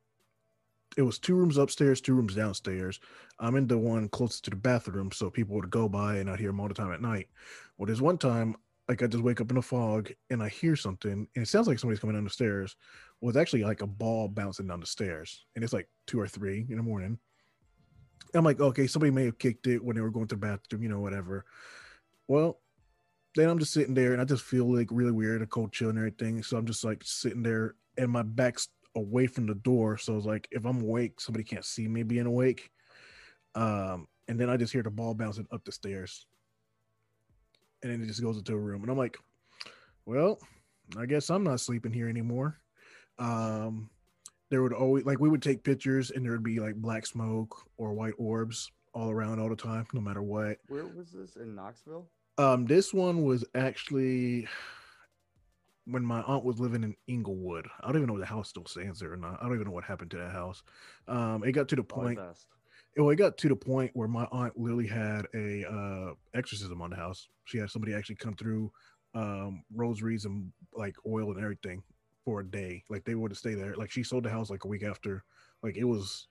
it 0.96 1.02
was 1.02 1.18
two 1.18 1.34
rooms 1.34 1.58
upstairs 1.58 2.00
two 2.00 2.14
rooms 2.14 2.34
downstairs. 2.34 3.00
I'm 3.38 3.56
in 3.56 3.66
the 3.66 3.78
one 3.78 4.08
closest 4.08 4.44
to 4.44 4.50
the 4.50 4.56
bathroom 4.56 5.12
so 5.12 5.30
people 5.30 5.56
would 5.56 5.70
go 5.70 5.88
by 5.88 6.16
and 6.16 6.30
i'd 6.30 6.40
hear 6.40 6.48
them 6.48 6.60
all 6.60 6.68
the 6.68 6.74
time 6.74 6.92
at 6.92 7.02
night. 7.02 7.28
Well 7.76 7.86
there's 7.86 8.02
one 8.02 8.18
time 8.18 8.56
like 8.88 9.02
i 9.02 9.06
just 9.06 9.24
wake 9.24 9.40
up 9.40 9.50
in 9.50 9.56
a 9.56 9.62
fog 9.62 10.12
and 10.30 10.42
i 10.42 10.48
hear 10.48 10.76
something 10.76 11.26
and 11.34 11.42
it 11.42 11.48
sounds 11.48 11.66
like 11.66 11.78
somebody's 11.78 12.00
coming 12.00 12.16
down 12.16 12.24
the 12.24 12.30
stairs. 12.30 12.76
Well 13.20 13.30
it's 13.30 13.38
actually 13.38 13.64
like 13.64 13.82
a 13.82 13.86
ball 13.86 14.28
bouncing 14.28 14.66
down 14.66 14.80
the 14.80 14.86
stairs 14.86 15.44
and 15.54 15.64
it's 15.64 15.72
like 15.72 15.88
two 16.06 16.20
or 16.20 16.28
three 16.28 16.66
in 16.70 16.76
the 16.76 16.82
morning. 16.82 17.18
I'm 18.34 18.44
like 18.44 18.60
okay 18.60 18.86
somebody 18.86 19.10
may 19.10 19.24
have 19.26 19.38
kicked 19.38 19.66
it 19.66 19.82
when 19.82 19.96
they 19.96 20.02
were 20.02 20.10
going 20.10 20.28
to 20.28 20.34
the 20.34 20.40
bathroom 20.40 20.82
you 20.82 20.88
know 20.88 21.00
whatever. 21.00 21.44
Well 22.28 22.60
then 23.36 23.48
i'm 23.48 23.58
just 23.58 23.72
sitting 23.72 23.94
there 23.94 24.12
and 24.12 24.20
i 24.20 24.24
just 24.24 24.42
feel 24.42 24.72
like 24.74 24.88
really 24.90 25.12
weird 25.12 25.42
a 25.42 25.46
cold 25.46 25.72
chill 25.72 25.90
and 25.90 25.98
everything. 25.98 26.42
So 26.42 26.56
i'm 26.56 26.66
just 26.66 26.82
like 26.84 27.02
sitting 27.04 27.42
there 27.42 27.74
and 27.96 28.10
my 28.10 28.22
back's 28.22 28.68
away 28.96 29.26
from 29.26 29.46
the 29.46 29.54
door. 29.54 29.98
So 29.98 30.16
it's 30.16 30.26
like 30.26 30.48
if 30.50 30.64
i'm 30.64 30.82
awake 30.82 31.20
somebody 31.20 31.44
can't 31.44 31.64
see 31.64 31.86
me 31.86 32.02
being 32.02 32.26
awake. 32.26 32.70
Um 33.54 34.08
and 34.26 34.40
then 34.40 34.50
i 34.50 34.56
just 34.56 34.72
hear 34.72 34.82
the 34.82 34.90
ball 34.90 35.14
bouncing 35.14 35.46
up 35.52 35.64
the 35.64 35.72
stairs. 35.72 36.26
And 37.82 37.92
then 37.92 38.02
it 38.02 38.06
just 38.06 38.22
goes 38.22 38.38
into 38.38 38.54
a 38.54 38.58
room. 38.58 38.82
And 38.82 38.90
i'm 38.90 38.98
like 38.98 39.18
well 40.06 40.38
i 40.98 41.06
guess 41.06 41.30
i'm 41.30 41.44
not 41.44 41.60
sleeping 41.60 41.92
here 41.92 42.08
anymore. 42.08 42.58
Um 43.18 43.90
there 44.50 44.62
would 44.62 44.72
always 44.72 45.04
like 45.04 45.18
we 45.18 45.28
would 45.28 45.42
take 45.42 45.64
pictures 45.64 46.10
and 46.10 46.24
there 46.24 46.32
would 46.32 46.42
be 46.42 46.60
like 46.60 46.76
black 46.76 47.04
smoke 47.04 47.56
or 47.76 47.92
white 47.92 48.14
orbs 48.18 48.70
all 48.94 49.10
around 49.10 49.40
all 49.40 49.48
the 49.48 49.56
time 49.56 49.86
no 49.92 50.00
matter 50.00 50.22
what. 50.22 50.58
Where 50.68 50.86
was 50.86 51.10
this? 51.10 51.36
In 51.36 51.54
Knoxville? 51.54 52.08
Um 52.38 52.66
this 52.66 52.92
one 52.92 53.24
was 53.24 53.44
actually 53.54 54.48
when 55.86 56.04
my 56.04 56.20
aunt 56.22 56.44
was 56.44 56.58
living 56.58 56.82
in 56.82 56.94
Inglewood. 57.06 57.66
I 57.80 57.86
don't 57.86 57.96
even 57.96 58.08
know 58.08 58.16
if 58.16 58.20
the 58.20 58.26
house 58.26 58.48
still 58.48 58.66
stands 58.66 58.98
there 58.98 59.12
or 59.12 59.16
not. 59.16 59.38
I 59.40 59.44
don't 59.44 59.54
even 59.54 59.66
know 59.66 59.72
what 59.72 59.84
happened 59.84 60.10
to 60.12 60.16
that 60.18 60.32
house. 60.32 60.62
Um, 61.06 61.44
it 61.44 61.52
got 61.52 61.68
to 61.68 61.76
the 61.76 61.84
point. 61.84 62.18
best. 62.18 62.46
Well, 62.96 63.10
it 63.10 63.16
got 63.16 63.38
to 63.38 63.48
the 63.48 63.56
point 63.56 63.92
where 63.94 64.08
my 64.08 64.26
aunt 64.32 64.58
literally 64.58 64.86
had 64.86 65.26
a 65.34 65.64
uh, 65.70 66.14
exorcism 66.34 66.82
on 66.82 66.90
the 66.90 66.96
house. 66.96 67.28
She 67.44 67.58
had 67.58 67.70
somebody 67.70 67.94
actually 67.94 68.16
come 68.16 68.34
through 68.34 68.72
um, 69.14 69.62
rosaries 69.72 70.24
and 70.24 70.50
like 70.74 70.96
oil 71.06 71.30
and 71.30 71.40
everything 71.40 71.82
for 72.24 72.40
a 72.40 72.46
day. 72.46 72.82
Like 72.88 73.04
they 73.04 73.14
would 73.14 73.36
stay 73.36 73.54
there. 73.54 73.76
Like 73.76 73.90
she 73.90 74.02
sold 74.02 74.24
the 74.24 74.30
house 74.30 74.50
like 74.50 74.64
a 74.64 74.68
week 74.68 74.82
after. 74.82 75.22
Like 75.62 75.76
it 75.76 75.84
was, 75.84 76.26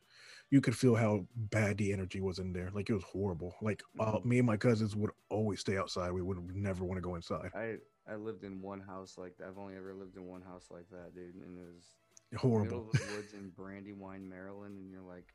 you 0.51 0.61
could 0.61 0.75
feel 0.77 0.95
how 0.95 1.25
bad 1.35 1.77
the 1.77 1.91
energy 1.91 2.21
was 2.21 2.39
in 2.39 2.53
there. 2.53 2.69
Like 2.73 2.89
it 2.89 2.93
was 2.93 3.03
horrible. 3.03 3.55
Like 3.61 3.81
uh, 3.99 4.13
Mhm. 4.13 4.25
me 4.25 4.37
and 4.39 4.47
my 4.47 4.57
cousins 4.57 4.95
would 4.95 5.11
always 5.29 5.59
stay 5.59 5.77
outside. 5.77 6.11
We 6.11 6.21
would 6.21 6.37
never 6.55 6.83
want 6.83 6.97
to 6.97 7.01
go 7.01 7.15
inside. 7.15 7.51
I 7.53 7.77
I 8.07 8.15
lived 8.15 8.43
in 8.43 8.61
one 8.61 8.81
house 8.81 9.17
like 9.17 9.37
that. 9.37 9.47
I've 9.47 9.57
only 9.57 9.75
ever 9.75 9.93
lived 9.93 10.15
in 10.15 10.25
one 10.25 10.41
house 10.41 10.67
like 10.69 10.87
that, 10.91 11.15
dude, 11.15 11.35
and 11.35 11.57
it 11.57 11.73
was 11.73 11.95
middle 12.31 12.39
Horrible. 12.39 12.89
of 12.91 12.93
the 12.99 13.15
woods 13.15 13.33
in 13.33 13.49
Brandywine, 13.49 14.27
Maryland, 14.29 14.77
and 14.77 14.91
you're 14.91 15.01
like, 15.01 15.33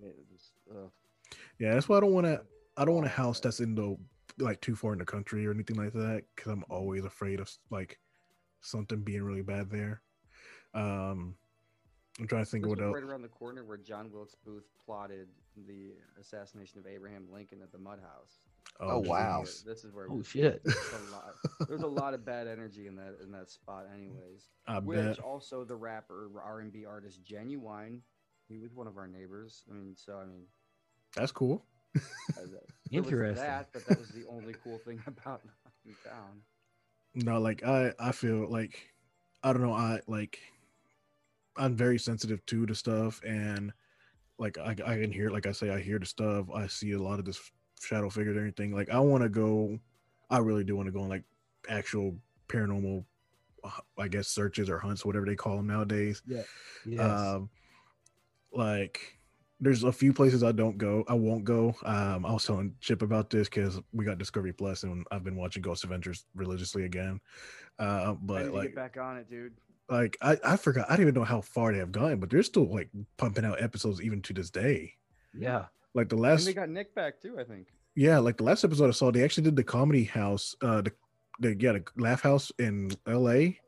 it 0.00 0.14
was, 0.30 0.52
ugh. 0.70 0.90
Yeah, 1.58 1.74
that's 1.74 1.88
why 1.88 1.96
I 1.96 2.00
don't 2.00 2.12
want 2.12 2.26
to. 2.26 2.42
I 2.76 2.84
don't 2.84 2.94
want 2.94 3.06
a 3.06 3.10
house 3.10 3.40
that's 3.40 3.60
in 3.60 3.74
the 3.74 3.96
like 4.38 4.60
too 4.60 4.74
far 4.76 4.92
in 4.92 4.98
the 4.98 5.04
country 5.04 5.46
or 5.46 5.50
anything 5.50 5.76
like 5.76 5.92
that 5.92 6.22
because 6.34 6.52
I'm 6.52 6.64
always 6.70 7.04
afraid 7.04 7.38
of 7.40 7.50
like 7.70 7.98
something 8.60 9.00
being 9.02 9.22
really 9.22 9.42
bad 9.42 9.70
there. 9.70 10.00
Um, 10.74 11.36
I'm 12.20 12.26
trying 12.26 12.44
to 12.44 12.50
think 12.50 12.64
This 12.64 12.72
of 12.72 12.78
what 12.78 12.84
else. 12.86 12.94
right 12.94 13.02
around 13.02 13.22
the 13.22 13.28
corner 13.28 13.64
where 13.64 13.78
John 13.78 14.10
Wilkes 14.12 14.34
Booth 14.44 14.68
plotted 14.84 15.28
the 15.66 15.92
assassination 16.20 16.78
of 16.78 16.86
Abraham 16.86 17.26
Lincoln 17.32 17.60
at 17.62 17.72
the 17.72 17.78
Mudd 17.78 18.00
House. 18.00 18.40
Oh, 18.80 19.00
geez. 19.00 19.08
wow. 19.08 19.40
This 19.40 19.50
is 19.58 19.64
where- 19.64 19.74
This 19.74 19.84
is 19.84 19.92
where 19.94 20.06
Oh 20.10 20.22
shit! 20.22 20.64
there's 20.64 21.08
a 21.08 21.12
lot. 21.12 21.34
There's 21.68 21.82
a 21.82 21.86
lot 21.86 22.14
of 22.14 22.24
bad 22.24 22.46
energy 22.48 22.86
in 22.86 22.96
that 22.96 23.16
in 23.22 23.30
that 23.32 23.50
spot, 23.50 23.86
anyways. 23.94 24.48
I 24.66 24.78
Which 24.78 24.98
bet. 24.98 25.18
also 25.20 25.64
the 25.64 25.76
rapper 25.76 26.28
R 26.42 26.60
and 26.60 26.72
B 26.72 26.84
artist 26.84 27.22
Ginuwine, 27.24 28.00
he 28.48 28.58
was 28.58 28.74
one 28.74 28.86
of 28.86 28.96
our 28.98 29.06
neighbors. 29.08 29.64
I 29.70 29.74
mean, 29.74 29.94
so 29.96 30.18
I 30.18 30.24
mean, 30.26 30.44
That's 31.16 31.32
cool. 31.32 31.64
uh, 31.96 32.00
th- 32.36 32.48
there 32.90 33.02
was 33.02 33.12
Interesting. 33.12 33.44
That, 33.46 33.68
but 33.72 33.86
that 33.86 33.98
was 33.98 34.08
the 34.10 34.24
only 34.30 34.54
cool 34.64 34.78
thing 34.78 35.02
about 35.06 35.42
town. 36.04 36.42
No, 37.14 37.40
like 37.40 37.62
I, 37.64 37.92
I 37.98 38.12
feel 38.12 38.48
like 38.50 38.78
I 39.42 39.52
don't 39.52 39.62
know. 39.62 39.72
I 39.74 40.00
like 40.06 40.38
I'm 41.56 41.76
very 41.76 41.98
sensitive 41.98 42.44
to 42.46 42.66
the 42.66 42.74
stuff, 42.74 43.20
and 43.24 43.72
like 44.38 44.58
I, 44.58 44.70
I 44.70 44.98
can 44.98 45.12
hear, 45.12 45.30
like 45.30 45.46
I 45.46 45.52
say, 45.52 45.70
I 45.70 45.80
hear 45.80 45.98
the 45.98 46.06
stuff. 46.06 46.46
I 46.54 46.66
see 46.66 46.92
a 46.92 47.02
lot 47.02 47.18
of 47.18 47.24
this 47.24 47.40
shadow 47.80 48.08
figure 48.10 48.30
and 48.30 48.38
everything. 48.38 48.74
Like 48.74 48.90
I 48.90 48.98
want 48.98 49.22
to 49.22 49.28
go. 49.28 49.78
I 50.30 50.38
really 50.38 50.64
do 50.64 50.76
want 50.76 50.86
to 50.86 50.92
go 50.92 51.02
on 51.02 51.08
like 51.08 51.24
actual 51.68 52.16
paranormal, 52.48 53.04
uh, 53.64 53.70
I 53.98 54.08
guess 54.08 54.28
searches 54.28 54.70
or 54.70 54.78
hunts, 54.78 55.04
whatever 55.04 55.26
they 55.26 55.36
call 55.36 55.56
them 55.56 55.66
nowadays. 55.66 56.22
Yes. 56.26 56.46
Um, 56.98 57.50
like 58.52 59.18
there's 59.60 59.84
a 59.84 59.92
few 59.92 60.12
places 60.12 60.42
I 60.42 60.50
don't 60.50 60.76
go. 60.76 61.04
I 61.06 61.14
won't 61.14 61.44
go. 61.44 61.74
Um, 61.84 62.26
I 62.26 62.32
was 62.32 62.44
telling 62.44 62.74
Chip 62.80 63.02
about 63.02 63.30
this 63.30 63.48
because 63.48 63.80
we 63.92 64.04
got 64.04 64.18
Discovery 64.18 64.52
Plus 64.52 64.82
and 64.82 65.06
I've 65.12 65.22
been 65.22 65.36
watching 65.36 65.62
Ghost 65.62 65.84
Adventures 65.84 66.24
religiously 66.34 66.84
again. 66.84 67.20
Uh, 67.78 68.14
but 68.14 68.44
to 68.44 68.52
like, 68.52 68.62
get 68.68 68.74
back 68.74 68.96
on 68.96 69.18
it, 69.18 69.30
dude. 69.30 69.52
Like 69.90 70.16
I, 70.22 70.38
I 70.44 70.56
forgot. 70.56 70.86
I 70.90 70.96
don't 70.96 71.02
even 71.02 71.14
know 71.14 71.24
how 71.24 71.40
far 71.40 71.72
they 71.72 71.78
have 71.78 71.92
gone, 71.92 72.18
but 72.20 72.30
they're 72.30 72.42
still 72.42 72.72
like 72.72 72.88
pumping 73.16 73.44
out 73.44 73.62
episodes 73.62 74.00
even 74.02 74.22
to 74.22 74.32
this 74.32 74.50
day. 74.50 74.94
Yeah. 75.34 75.66
Like 75.94 76.08
the 76.08 76.16
And 76.16 76.22
last, 76.22 76.44
they 76.46 76.54
got 76.54 76.68
Nick 76.70 76.94
back 76.94 77.20
too, 77.20 77.36
I 77.38 77.44
think. 77.44 77.68
yeah, 77.94 78.18
like 78.18 78.36
the 78.38 78.44
last 78.44 78.64
episode 78.64 78.88
I 78.88 78.92
saw, 78.92 79.10
they 79.10 79.22
actually 79.24 79.44
did 79.44 79.56
the 79.56 79.64
comedy 79.64 80.04
house, 80.04 80.56
uh, 80.62 80.80
the, 80.82 80.92
the 81.40 81.56
yeah, 81.60 81.72
the 81.72 81.84
Laugh 81.96 82.22
House 82.22 82.50
in 82.58 82.90
L.A. 83.06 83.58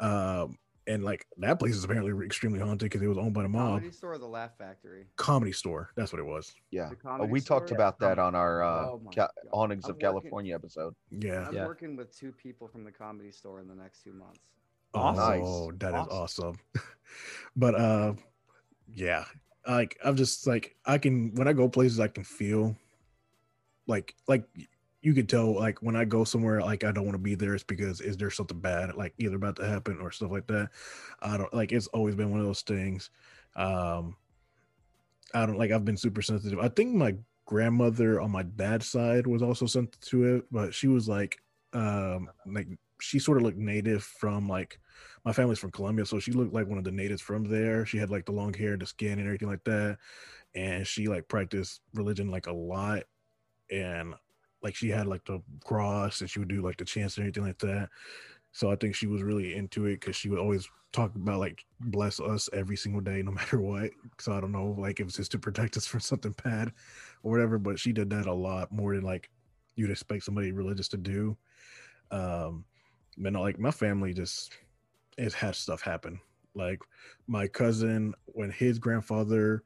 Um, 0.00 0.58
and 0.86 1.02
like 1.02 1.26
that 1.38 1.58
place 1.58 1.74
is 1.74 1.84
apparently 1.84 2.26
extremely 2.26 2.58
haunted 2.60 2.80
because 2.90 3.00
it 3.00 3.06
was 3.06 3.16
owned 3.16 3.32
by 3.32 3.42
the 3.42 3.48
mob. 3.48 3.78
Comedy 3.78 3.90
store 3.90 4.12
or 4.12 4.18
the 4.18 4.26
Laugh 4.26 4.50
Factory? 4.58 5.06
Comedy 5.16 5.52
store, 5.52 5.88
that's 5.96 6.12
what 6.12 6.18
it 6.20 6.26
was. 6.26 6.52
Yeah. 6.70 6.88
Uh, 6.90 6.94
comedy 7.02 7.32
we 7.32 7.40
talked 7.40 7.70
about 7.70 7.98
that 8.00 8.18
on 8.18 8.34
our 8.34 8.62
uh, 8.62 8.84
Oh 8.88 9.00
Ca- 9.14 9.28
God. 9.28 9.30
Hauntings 9.50 9.86
I'm 9.86 9.92
of 9.92 9.96
working- 9.96 10.06
California 10.20 10.54
episode. 10.54 10.94
Yeah. 11.10 11.46
I'm 11.48 11.54
Yeah. 11.54 11.64
working 11.66 11.96
with 11.96 12.14
two 12.14 12.32
people 12.32 12.68
from 12.68 12.84
the 12.84 12.92
comedy 12.92 13.30
store 13.32 13.60
in 13.60 13.68
the 13.68 13.74
next 13.74 14.02
two 14.02 14.12
months. 14.12 14.40
Awesome. 14.94 15.42
Oh, 15.42 15.72
that 15.78 15.94
is 15.94 16.06
Awesome. 16.08 16.44
awesome. 16.44 16.58
but 17.56 17.74
uh 17.74 18.14
yeah. 18.86 19.24
Like 19.66 19.98
I'm 20.04 20.16
just 20.16 20.46
like 20.46 20.76
I 20.84 20.98
can 20.98 21.34
when 21.34 21.48
I 21.48 21.52
go 21.52 21.68
places 21.68 22.00
I 22.00 22.08
can 22.08 22.24
feel 22.24 22.76
like 23.86 24.14
like 24.28 24.44
you 25.02 25.12
could 25.14 25.28
tell 25.28 25.54
like 25.54 25.82
when 25.82 25.96
I 25.96 26.04
go 26.04 26.24
somewhere 26.24 26.60
like 26.60 26.84
I 26.84 26.92
don't 26.92 27.04
want 27.04 27.14
to 27.14 27.22
be 27.22 27.34
there 27.34 27.54
it's 27.54 27.64
because 27.64 28.00
is 28.00 28.16
there 28.16 28.30
something 28.30 28.58
bad 28.60 28.94
like 28.94 29.14
either 29.18 29.36
about 29.36 29.56
to 29.56 29.66
happen 29.66 29.98
or 30.00 30.10
stuff 30.10 30.30
like 30.30 30.46
that. 30.46 30.70
I 31.20 31.36
don't 31.36 31.52
like 31.52 31.72
it's 31.72 31.88
always 31.88 32.14
been 32.14 32.30
one 32.30 32.40
of 32.40 32.46
those 32.46 32.62
things. 32.62 33.10
Um 33.56 34.16
I 35.34 35.46
don't 35.46 35.58
like 35.58 35.72
I've 35.72 35.84
been 35.84 35.96
super 35.96 36.22
sensitive. 36.22 36.58
I 36.58 36.68
think 36.68 36.94
my 36.94 37.16
grandmother 37.46 38.20
on 38.20 38.30
my 38.30 38.42
dad's 38.42 38.86
side 38.86 39.26
was 39.26 39.42
also 39.42 39.66
sensitive 39.66 40.00
to 40.08 40.36
it, 40.36 40.44
but 40.50 40.72
she 40.72 40.88
was 40.88 41.08
like 41.08 41.38
um 41.72 42.30
like 42.46 42.68
she 43.00 43.18
sort 43.18 43.38
of 43.38 43.44
looked 43.44 43.58
native 43.58 44.04
from 44.04 44.48
like 44.48 44.78
my 45.24 45.32
family's 45.32 45.58
from 45.58 45.70
Colombia, 45.70 46.06
so 46.06 46.18
she 46.18 46.32
looked 46.32 46.54
like 46.54 46.66
one 46.66 46.78
of 46.78 46.84
the 46.84 46.92
natives 46.92 47.22
from 47.22 47.44
there. 47.44 47.86
She 47.86 47.98
had 47.98 48.10
like 48.10 48.26
the 48.26 48.32
long 48.32 48.52
hair, 48.54 48.76
the 48.76 48.86
skin, 48.86 49.18
and 49.18 49.26
everything 49.26 49.48
like 49.48 49.64
that. 49.64 49.98
And 50.54 50.86
she 50.86 51.08
like 51.08 51.28
practiced 51.28 51.80
religion 51.94 52.30
like 52.30 52.46
a 52.46 52.52
lot, 52.52 53.04
and 53.70 54.14
like 54.62 54.74
she 54.74 54.88
had 54.90 55.06
like 55.06 55.24
the 55.24 55.40
cross, 55.64 56.20
and 56.20 56.30
she 56.30 56.38
would 56.38 56.48
do 56.48 56.62
like 56.62 56.76
the 56.76 56.84
chants 56.84 57.16
and 57.16 57.24
everything 57.24 57.46
like 57.46 57.58
that. 57.58 57.88
So 58.52 58.70
I 58.70 58.76
think 58.76 58.94
she 58.94 59.08
was 59.08 59.22
really 59.22 59.54
into 59.54 59.86
it 59.86 60.00
because 60.00 60.14
she 60.14 60.28
would 60.28 60.38
always 60.38 60.68
talk 60.92 61.12
about 61.16 61.40
like 61.40 61.64
bless 61.80 62.20
us 62.20 62.48
every 62.52 62.76
single 62.76 63.00
day, 63.00 63.20
no 63.20 63.30
matter 63.32 63.60
what. 63.60 63.90
So 64.18 64.32
I 64.32 64.40
don't 64.40 64.52
know, 64.52 64.76
like 64.78 65.00
if 65.00 65.08
it's 65.08 65.16
just 65.16 65.32
to 65.32 65.38
protect 65.38 65.76
us 65.76 65.86
from 65.88 66.00
something 66.00 66.34
bad 66.44 66.72
or 67.22 67.32
whatever. 67.32 67.58
But 67.58 67.78
she 67.78 67.92
did 67.92 68.08
that 68.10 68.26
a 68.26 68.32
lot 68.32 68.72
more 68.72 68.94
than 68.94 69.04
like 69.04 69.28
you'd 69.76 69.90
expect 69.90 70.24
somebody 70.24 70.52
religious 70.52 70.88
to 70.88 70.96
do. 70.96 71.36
Um, 72.10 72.64
but 73.18 73.32
like 73.32 73.58
my 73.58 73.70
family 73.70 74.12
just 74.12 74.52
it 75.18 75.32
had 75.32 75.54
stuff 75.54 75.82
happen. 75.82 76.20
Like 76.54 76.80
my 77.26 77.46
cousin, 77.48 78.14
when 78.26 78.50
his 78.50 78.78
grandfather 78.78 79.64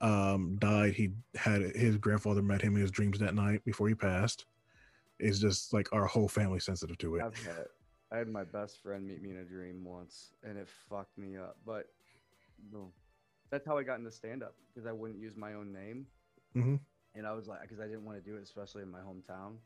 um 0.00 0.56
died, 0.56 0.94
he 0.94 1.10
had 1.34 1.62
his 1.62 1.96
grandfather 1.96 2.42
met 2.42 2.62
him 2.62 2.74
in 2.74 2.82
his 2.82 2.90
dreams 2.90 3.18
that 3.20 3.34
night 3.34 3.64
before 3.64 3.88
he 3.88 3.94
passed. 3.94 4.46
It's 5.20 5.38
just 5.38 5.72
like 5.72 5.92
our 5.92 6.06
whole 6.06 6.28
family 6.28 6.60
sensitive 6.60 6.98
to 6.98 7.16
it. 7.16 7.22
I've 7.22 7.46
had, 7.46 7.66
I 8.10 8.18
had 8.18 8.28
my 8.28 8.44
best 8.44 8.82
friend 8.82 9.06
meet 9.06 9.22
me 9.22 9.30
in 9.30 9.38
a 9.38 9.44
dream 9.44 9.84
once, 9.84 10.32
and 10.42 10.58
it 10.58 10.68
fucked 10.90 11.16
me 11.16 11.36
up. 11.36 11.56
But 11.64 11.86
no, 12.72 12.92
that's 13.50 13.64
how 13.66 13.78
I 13.78 13.84
got 13.84 13.98
into 13.98 14.10
stand 14.10 14.42
up 14.42 14.54
because 14.72 14.86
I 14.86 14.92
wouldn't 14.92 15.20
use 15.20 15.36
my 15.36 15.54
own 15.54 15.72
name, 15.72 16.06
Mhm. 16.56 16.80
and 17.14 17.26
I 17.26 17.32
was 17.32 17.46
like, 17.46 17.62
because 17.62 17.78
I 17.78 17.84
didn't 17.86 18.04
want 18.04 18.22
to 18.22 18.30
do 18.30 18.36
it, 18.36 18.42
especially 18.42 18.82
in 18.82 18.90
my 18.90 19.00
hometown. 19.00 19.56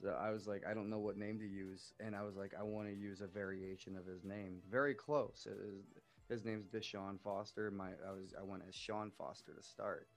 So 0.00 0.16
I 0.20 0.30
was 0.30 0.46
like, 0.46 0.62
I 0.68 0.74
don't 0.74 0.90
know 0.90 0.98
what 0.98 1.16
name 1.16 1.38
to 1.38 1.46
use, 1.46 1.92
and 2.00 2.14
I 2.14 2.22
was 2.22 2.36
like, 2.36 2.52
I 2.58 2.62
want 2.62 2.88
to 2.88 2.94
use 2.94 3.22
a 3.22 3.26
variation 3.26 3.96
of 3.96 4.04
his 4.06 4.24
name, 4.24 4.60
very 4.70 4.94
close. 4.94 5.46
Is, 5.46 5.84
his 6.28 6.44
name's 6.44 6.66
Deshaun 6.66 7.20
Foster. 7.20 7.70
My 7.70 7.90
I 8.06 8.12
was 8.12 8.34
I 8.38 8.42
went 8.42 8.64
as 8.68 8.74
Sean 8.74 9.10
Foster 9.16 9.54
to 9.54 9.62
start. 9.62 10.08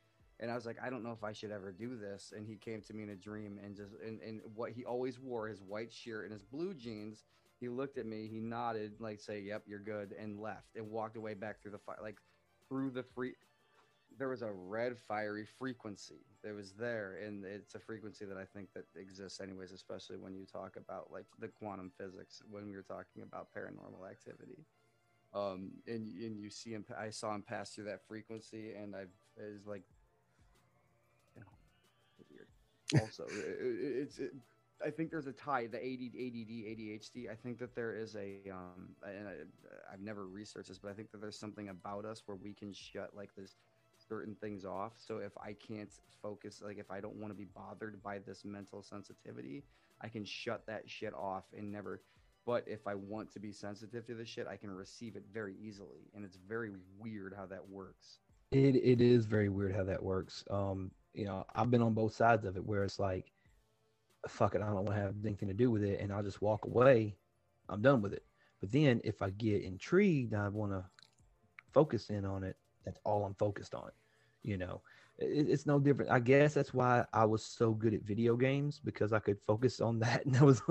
And 0.41 0.49
I 0.49 0.55
was 0.55 0.65
like, 0.65 0.77
I 0.81 0.89
don't 0.89 1.03
know 1.03 1.11
if 1.11 1.23
I 1.23 1.33
should 1.33 1.51
ever 1.51 1.71
do 1.71 1.97
this. 1.97 2.33
And 2.35 2.47
he 2.47 2.55
came 2.55 2.81
to 2.83 2.93
me 2.93 3.03
in 3.03 3.09
a 3.09 3.15
dream 3.15 3.59
and 3.63 3.75
just 3.75 3.93
and, 4.05 4.21
and 4.21 4.41
what 4.55 4.71
he 4.71 4.85
always 4.85 5.19
wore, 5.19 5.47
his 5.47 5.61
white 5.61 5.91
shirt 5.91 6.23
and 6.23 6.33
his 6.33 6.43
blue 6.43 6.73
jeans. 6.73 7.23
He 7.59 7.67
looked 7.67 7.97
at 7.97 8.05
me, 8.05 8.27
he 8.31 8.39
nodded, 8.39 8.93
like 8.99 9.19
say, 9.19 9.41
Yep, 9.41 9.63
you're 9.67 9.79
good, 9.79 10.15
and 10.19 10.39
left 10.39 10.75
and 10.75 10.89
walked 10.89 11.17
away 11.17 11.33
back 11.33 11.61
through 11.61 11.71
the 11.71 11.77
fire 11.79 11.97
like 12.01 12.17
through 12.69 12.91
the 12.91 13.03
free 13.03 13.33
there 14.19 14.29
was 14.29 14.43
a 14.43 14.51
red 14.51 14.97
fiery 14.97 15.45
frequency 15.45 16.25
that 16.43 16.53
was 16.55 16.73
there 16.73 17.19
and 17.25 17.45
it's 17.45 17.75
a 17.75 17.79
frequency 17.79 18.25
that 18.25 18.37
i 18.37 18.45
think 18.45 18.69
that 18.73 18.85
exists 18.95 19.41
anyways 19.41 19.71
especially 19.71 20.17
when 20.17 20.35
you 20.35 20.45
talk 20.45 20.75
about 20.77 21.11
like 21.11 21.25
the 21.39 21.47
quantum 21.47 21.91
physics 21.97 22.43
when 22.51 22.67
we 22.67 22.75
were 22.75 22.83
talking 22.83 23.23
about 23.23 23.47
paranormal 23.57 24.09
activity 24.09 24.65
um 25.33 25.71
and, 25.87 26.07
and 26.21 26.37
you 26.39 26.49
see 26.49 26.71
him 26.71 26.85
i 26.99 27.09
saw 27.09 27.33
him 27.35 27.43
pass 27.43 27.71
through 27.73 27.85
that 27.85 28.05
frequency 28.07 28.73
and 28.73 28.95
i 28.95 29.03
is 29.37 29.65
like 29.67 29.83
you 31.35 31.41
know, 31.41 31.47
weird 32.29 33.01
also 33.01 33.23
it, 33.31 33.57
it- 33.65 33.97
it's 34.03 34.19
it, 34.19 34.31
I 34.85 34.91
think 34.91 35.11
there's 35.11 35.27
a 35.27 35.33
tie. 35.33 35.67
The 35.67 35.77
ADD, 35.77 36.15
ADD, 36.15 36.51
ADHD. 36.71 37.29
I 37.29 37.35
think 37.35 37.59
that 37.59 37.75
there 37.75 37.97
is 37.97 38.15
a, 38.15 38.49
um, 38.49 38.95
and 39.05 39.27
I, 39.27 39.33
I've 39.93 39.99
never 39.99 40.25
researched 40.25 40.69
this, 40.69 40.79
but 40.79 40.89
I 40.89 40.93
think 40.93 41.11
that 41.11 41.19
there's 41.19 41.37
something 41.37 41.67
about 41.67 42.05
us 42.05 42.23
where 42.25 42.37
we 42.37 42.53
can 42.53 42.71
shut 42.71 43.13
like 43.13 43.35
this 43.35 43.55
certain 44.09 44.35
things 44.41 44.65
off. 44.65 44.93
So 44.97 45.17
if 45.19 45.31
I 45.37 45.53
can't 45.53 45.91
focus, 46.21 46.61
like 46.65 46.79
if 46.79 46.91
I 46.91 46.99
don't 46.99 47.15
want 47.15 47.31
to 47.31 47.37
be 47.37 47.45
bothered 47.45 48.01
by 48.03 48.17
this 48.19 48.43
mental 48.43 48.81
sensitivity, 48.81 49.63
I 50.01 50.09
can 50.09 50.25
shut 50.25 50.65
that 50.67 50.89
shit 50.89 51.13
off 51.13 51.45
and 51.55 51.71
never. 51.71 52.01
But 52.45 52.63
if 52.67 52.87
I 52.87 52.95
want 52.95 53.31
to 53.33 53.39
be 53.39 53.51
sensitive 53.51 54.07
to 54.07 54.15
this 54.15 54.27
shit, 54.27 54.47
I 54.47 54.57
can 54.57 54.71
receive 54.71 55.15
it 55.15 55.23
very 55.31 55.55
easily, 55.61 56.09
and 56.15 56.25
it's 56.25 56.37
very 56.47 56.71
weird 56.97 57.33
how 57.37 57.45
that 57.45 57.69
works. 57.69 58.19
It 58.51 58.75
it 58.75 59.01
is 59.01 59.25
very 59.25 59.49
weird 59.49 59.75
how 59.75 59.83
that 59.83 60.01
works. 60.01 60.43
Um, 60.49 60.89
you 61.13 61.25
know, 61.25 61.45
I've 61.53 61.69
been 61.69 61.81
on 61.81 61.93
both 61.93 62.15
sides 62.15 62.45
of 62.45 62.57
it 62.57 62.65
where 62.65 62.83
it's 62.83 62.97
like, 62.97 63.31
fuck 64.27 64.55
it, 64.55 64.61
I 64.61 64.65
don't 64.65 64.75
want 64.75 64.87
to 64.87 64.93
have 64.93 65.15
anything 65.23 65.47
to 65.49 65.53
do 65.53 65.69
with 65.69 65.83
it, 65.83 65.99
and 65.99 66.11
I'll 66.11 66.23
just 66.23 66.41
walk 66.41 66.65
away. 66.65 67.15
I'm 67.67 67.81
done 67.81 68.01
with 68.01 68.13
it. 68.13 68.23
But 68.59 68.71
then 68.71 68.99
if 69.03 69.21
I 69.21 69.29
get 69.29 69.61
intrigued, 69.61 70.33
I 70.33 70.47
want 70.47 70.71
to 70.71 70.83
focus 71.71 72.09
in 72.09 72.25
on 72.25 72.43
it. 72.43 72.57
That's 72.85 72.99
all 73.03 73.25
I'm 73.25 73.35
focused 73.35 73.73
on. 73.73 73.91
You 74.43 74.57
know, 74.57 74.81
it, 75.17 75.49
it's 75.49 75.65
no 75.65 75.79
different. 75.79 76.11
I 76.11 76.19
guess 76.19 76.53
that's 76.53 76.73
why 76.73 77.05
I 77.13 77.25
was 77.25 77.43
so 77.43 77.71
good 77.71 77.93
at 77.93 78.03
video 78.03 78.35
games 78.35 78.79
because 78.83 79.13
I 79.13 79.19
could 79.19 79.39
focus 79.39 79.81
on 79.81 79.99
that. 79.99 80.25
And 80.25 80.35
that 80.35 80.43
was, 80.43 80.61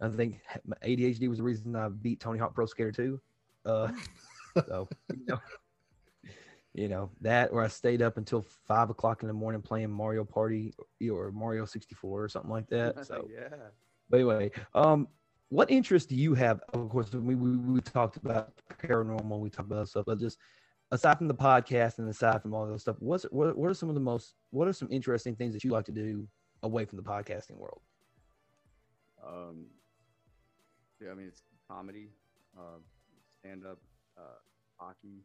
I 0.00 0.08
think, 0.08 0.40
my 0.66 0.76
ADHD 0.84 1.28
was 1.28 1.38
the 1.38 1.44
reason 1.44 1.76
I 1.76 1.88
beat 1.88 2.20
Tony 2.20 2.38
Hawk 2.38 2.54
Pro 2.54 2.66
Skater 2.66 2.92
2. 2.92 3.20
Uh, 3.64 3.88
so 4.66 4.88
you 5.10 5.26
know, 5.26 5.40
you 6.74 6.88
know 6.88 7.10
that, 7.20 7.50
or 7.52 7.62
I 7.62 7.68
stayed 7.68 8.02
up 8.02 8.16
until 8.16 8.42
five 8.66 8.90
o'clock 8.90 9.22
in 9.22 9.28
the 9.28 9.34
morning 9.34 9.62
playing 9.62 9.90
Mario 9.90 10.24
Party 10.24 10.74
or 11.10 11.30
Mario 11.32 11.64
64 11.64 12.24
or 12.24 12.28
something 12.28 12.50
like 12.50 12.68
that. 12.68 13.06
So, 13.06 13.28
yeah. 13.32 13.48
but 14.10 14.16
anyway, 14.16 14.50
um, 14.74 15.08
what 15.48 15.70
interest 15.70 16.08
do 16.08 16.16
you 16.16 16.34
have? 16.34 16.60
Of 16.72 16.88
course, 16.88 17.12
we, 17.12 17.34
we, 17.34 17.56
we 17.56 17.80
talked 17.80 18.16
about 18.16 18.52
paranormal, 18.82 19.38
we 19.38 19.50
talked 19.50 19.70
about 19.70 19.88
stuff, 19.88 20.04
but 20.06 20.18
just 20.18 20.38
aside 20.94 21.18
from 21.18 21.28
the 21.28 21.34
podcast 21.34 21.98
and 21.98 22.08
aside 22.08 22.42
from 22.42 22.54
all 22.54 22.66
those 22.66 22.82
stuff, 22.82 22.96
what's 23.00 23.24
what, 23.24 23.56
what 23.56 23.70
are 23.70 23.74
some 23.74 23.88
of 23.88 23.94
the 23.94 24.00
most 24.00 24.34
what 24.50 24.68
are 24.68 24.72
some 24.72 24.88
interesting 24.90 25.34
things 25.36 25.52
that 25.54 25.64
you 25.64 25.70
like 25.70 25.84
to 25.86 25.92
do 25.92 26.26
away 26.62 26.84
from 26.84 26.96
the 26.96 27.02
podcasting 27.04 27.56
world? 27.56 27.80
Um, 29.26 29.66
yeah, 31.00 31.10
I 31.10 31.14
mean 31.14 31.26
it's 31.26 31.42
comedy, 31.68 32.10
uh, 32.56 32.78
stand 33.40 33.64
up, 33.66 33.78
uh, 34.18 34.38
hockey, 34.76 35.24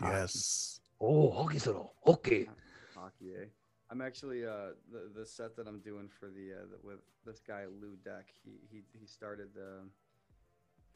Yes. 0.00 0.80
Oh, 1.00 1.44
okay, 1.44 1.58
so 1.58 1.92
okay. 2.06 2.46
hockey. 2.94 3.32
Eh? 3.40 3.44
I'm 3.90 4.00
actually 4.00 4.46
uh 4.46 4.72
the 4.90 5.10
the 5.14 5.26
set 5.26 5.56
that 5.56 5.66
I'm 5.66 5.80
doing 5.80 6.08
for 6.08 6.30
the, 6.30 6.52
uh, 6.52 6.66
the 6.70 6.86
with 6.86 7.00
this 7.26 7.40
guy 7.40 7.64
Lou 7.80 7.96
Deck. 8.04 8.32
He 8.44 8.52
he 8.70 8.82
he 8.92 9.06
started 9.06 9.48
the. 9.54 9.84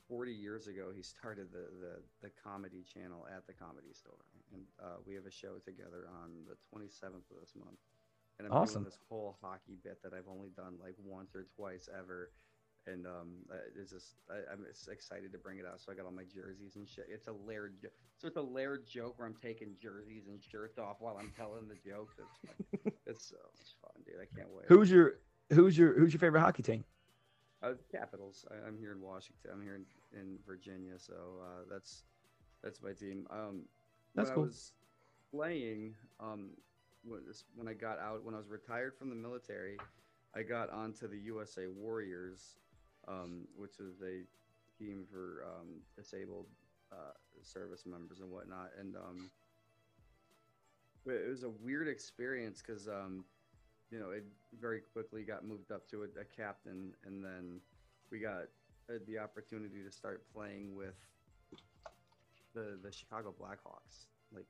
40 0.09 0.33
years 0.33 0.67
ago, 0.67 0.91
he 0.95 1.03
started 1.03 1.49
the, 1.53 1.67
the, 1.81 1.95
the 2.23 2.31
comedy 2.43 2.83
channel 2.83 3.27
at 3.35 3.47
the 3.47 3.53
comedy 3.53 3.93
store. 3.93 4.25
And 4.53 4.63
uh, 4.83 4.99
we 5.07 5.15
have 5.15 5.27
a 5.27 5.31
show 5.31 5.59
together 5.65 6.09
on 6.23 6.31
the 6.47 6.55
27th 6.71 7.27
of 7.31 7.37
this 7.41 7.53
month. 7.57 7.79
And 8.39 8.47
I'm 8.47 8.53
Awesome. 8.53 8.83
doing 8.83 8.85
this 8.85 8.99
whole 9.09 9.37
hockey 9.41 9.79
bit 9.83 10.03
that 10.03 10.13
I've 10.13 10.29
only 10.31 10.51
done 10.57 10.75
like 10.83 10.95
once 11.03 11.35
or 11.35 11.47
twice 11.57 11.89
ever. 11.97 12.31
And 12.87 13.05
um, 13.07 13.43
uh, 13.51 13.57
it's 13.81 13.91
just, 13.91 14.15
I, 14.31 14.53
I'm 14.53 14.65
just 14.65 14.89
excited 14.89 15.33
to 15.33 15.39
bring 15.39 15.59
it 15.59 15.65
out. 15.67 15.81
So 15.81 15.91
I 15.91 15.97
got 15.97 16.05
all 16.07 16.13
my 16.13 16.23
jerseys 16.23 16.77
and 16.77 16.87
shit. 16.87 17.07
It's 17.11 17.27
a 17.27 17.33
layered, 17.33 17.75
so 18.17 18.29
it's 18.29 18.37
a 18.37 18.43
layered 18.43 18.87
joke 18.87 19.19
where 19.19 19.27
I'm 19.27 19.35
taking 19.43 19.75
jerseys 19.83 20.29
and 20.29 20.41
shirts 20.41 20.79
off 20.79 20.97
while 21.01 21.17
I'm 21.19 21.33
telling 21.37 21.67
the 21.67 21.75
jokes. 21.75 22.15
It's, 22.19 22.97
it's 23.07 23.27
so 23.29 23.37
much 23.59 23.75
fun, 23.83 24.03
dude. 24.05 24.15
I 24.23 24.33
can't 24.37 24.51
wait. 24.55 24.67
Who's 24.69 24.89
your 24.91 25.15
who's 25.53 25.77
your 25.77 25.99
who's 25.99 26.13
your 26.13 26.21
favorite 26.21 26.41
hockey 26.43 26.63
team? 26.63 26.85
Uh, 27.63 27.73
Capitals. 27.91 28.45
I, 28.51 28.67
I'm 28.67 28.79
here 28.79 28.93
in 28.93 29.01
Washington. 29.01 29.51
I'm 29.53 29.63
here 29.63 29.77
in, 29.77 29.87
in 30.19 30.39
Virginia, 30.47 30.99
so 30.99 31.15
uh, 31.43 31.65
that's 31.71 32.05
that's 32.63 32.83
my 32.83 32.93
team. 32.93 33.27
Um, 33.31 33.63
That's 34.15 34.29
when 34.29 34.35
cool. 34.35 34.45
I 34.45 34.47
was 34.47 34.73
playing 35.31 35.95
um, 36.21 36.51
when 37.05 37.21
when 37.55 37.69
I 37.69 37.73
got 37.73 37.99
out 37.99 38.25
when 38.25 38.35
I 38.35 38.39
was 38.39 38.49
retired 38.49 38.95
from 38.99 39.09
the 39.09 39.17
military, 39.17 39.79
I 40.35 40.43
got 40.43 40.71
onto 40.71 41.09
the 41.09 41.19
USA 41.19 41.67
Warriors, 41.67 42.57
um, 43.09 43.47
which 43.57 43.79
is 43.79 44.03
a 44.03 44.25
team 44.79 45.07
for 45.11 45.45
um, 45.47 45.81
disabled 45.97 46.47
uh, 46.93 47.13
service 47.43 47.85
members 47.87 48.21
and 48.21 48.31
whatnot, 48.31 48.71
and 48.79 48.97
um, 48.97 49.31
it 51.07 51.29
was 51.29 51.45
a 51.45 51.49
weird 51.49 51.89
experience 51.89 52.63
because 52.67 52.89
um, 52.89 53.25
you 53.91 53.99
know 53.99 54.11
it 54.11 54.25
very 54.61 54.81
quickly 54.93 55.23
got 55.23 55.45
moved 55.45 55.71
up 55.71 55.89
to 55.91 56.03
a, 56.03 56.21
a 56.21 56.25
captain, 56.25 56.93
and 57.05 57.25
then 57.25 57.61
we 58.11 58.19
got 58.19 58.45
uh, 58.89 58.95
the 59.07 59.19
opportunity 59.19 59.83
to 59.83 59.91
start 59.91 60.23
playing 60.35 60.75
with 60.75 60.95
the 62.55 62.79
the 62.83 62.93
Chicago 62.93 63.35
Blackhawks. 63.41 64.07
Like, 64.35 64.47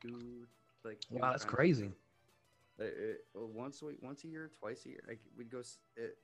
dude, 0.00 0.46
like 0.84 0.98
Wow, 1.10 1.30
that's 1.30 1.44
crazy. 1.44 1.92
it, 2.78 2.84
it, 2.84 3.18
once 3.34 3.82
a 3.82 3.86
week, 3.86 3.98
once 4.02 4.24
a 4.24 4.28
year, 4.28 4.50
twice 4.58 4.84
a 4.86 4.90
year. 4.90 5.04
Like 5.06 5.20
we'd 5.36 5.50
go. 5.50 5.62
It, 5.96 6.18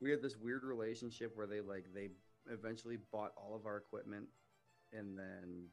we 0.00 0.10
had 0.10 0.22
this 0.22 0.36
weird 0.36 0.62
relationship 0.62 1.32
where 1.34 1.46
they 1.46 1.60
like 1.60 1.86
they 1.94 2.10
eventually 2.50 2.98
bought 3.12 3.32
all 3.36 3.54
of 3.54 3.66
our 3.66 3.76
equipment, 3.78 4.26
and 4.92 5.18
then 5.18 5.66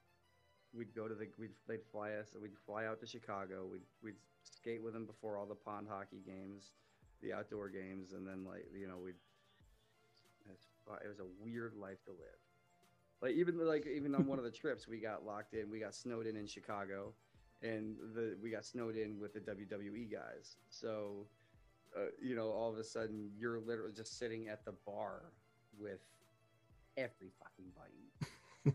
we'd 0.76 0.94
go 0.96 1.08
to 1.08 1.16
the 1.16 1.28
we'd 1.38 1.52
they'd 1.68 1.84
fly 1.92 2.12
us. 2.12 2.28
We'd 2.40 2.58
fly 2.66 2.86
out 2.86 3.00
to 3.02 3.08
Chicago. 3.08 3.66
We'd 3.70 3.82
we'd 4.04 4.16
skate 4.44 4.84
with 4.84 4.94
them 4.94 5.06
before 5.06 5.38
all 5.38 5.46
the 5.46 5.56
pond 5.56 5.88
hockey 5.90 6.22
games, 6.26 6.72
the 7.22 7.34
outdoor 7.34 7.70
games, 7.70 8.14
and 8.14 8.28
then 8.28 8.46
like 8.46 8.66
you 8.78 8.88
know 8.88 8.98
we'd. 9.04 9.16
It 10.46 11.08
was 11.08 11.20
a 11.20 11.44
weird 11.44 11.76
life 11.76 12.04
to 12.06 12.12
live. 12.12 12.42
Like 13.22 13.32
even 13.36 13.58
like 13.66 13.88
even 13.88 14.14
on 14.16 14.28
one 14.28 14.38
of 14.38 14.44
the 14.44 14.52
trips, 14.62 14.88
we 14.88 15.00
got 15.00 15.26
locked 15.26 15.54
in. 15.54 15.70
We 15.70 15.80
got 15.80 15.96
snowed 15.96 16.28
in 16.28 16.36
in 16.36 16.46
Chicago 16.46 17.14
and 17.64 17.96
the 18.14 18.36
we 18.42 18.52
got 18.52 18.66
snowed 18.66 18.96
in 18.96 19.20
with 19.20 19.34
the 19.34 19.40
WWE 19.40 20.12
guys. 20.12 20.58
So, 20.70 21.26
uh, 21.98 22.08
you 22.22 22.36
know, 22.36 22.50
all 22.50 22.70
of 22.70 22.78
a 22.78 22.84
sudden 22.84 23.32
you're 23.38 23.60
literally 23.60 23.94
just 23.94 24.20
sitting 24.20 24.50
at 24.50 24.66
the 24.66 24.74
bar 24.86 25.24
with 25.80 26.02
every 26.98 27.32
fucking 27.40 27.72
buddy, 27.76 28.12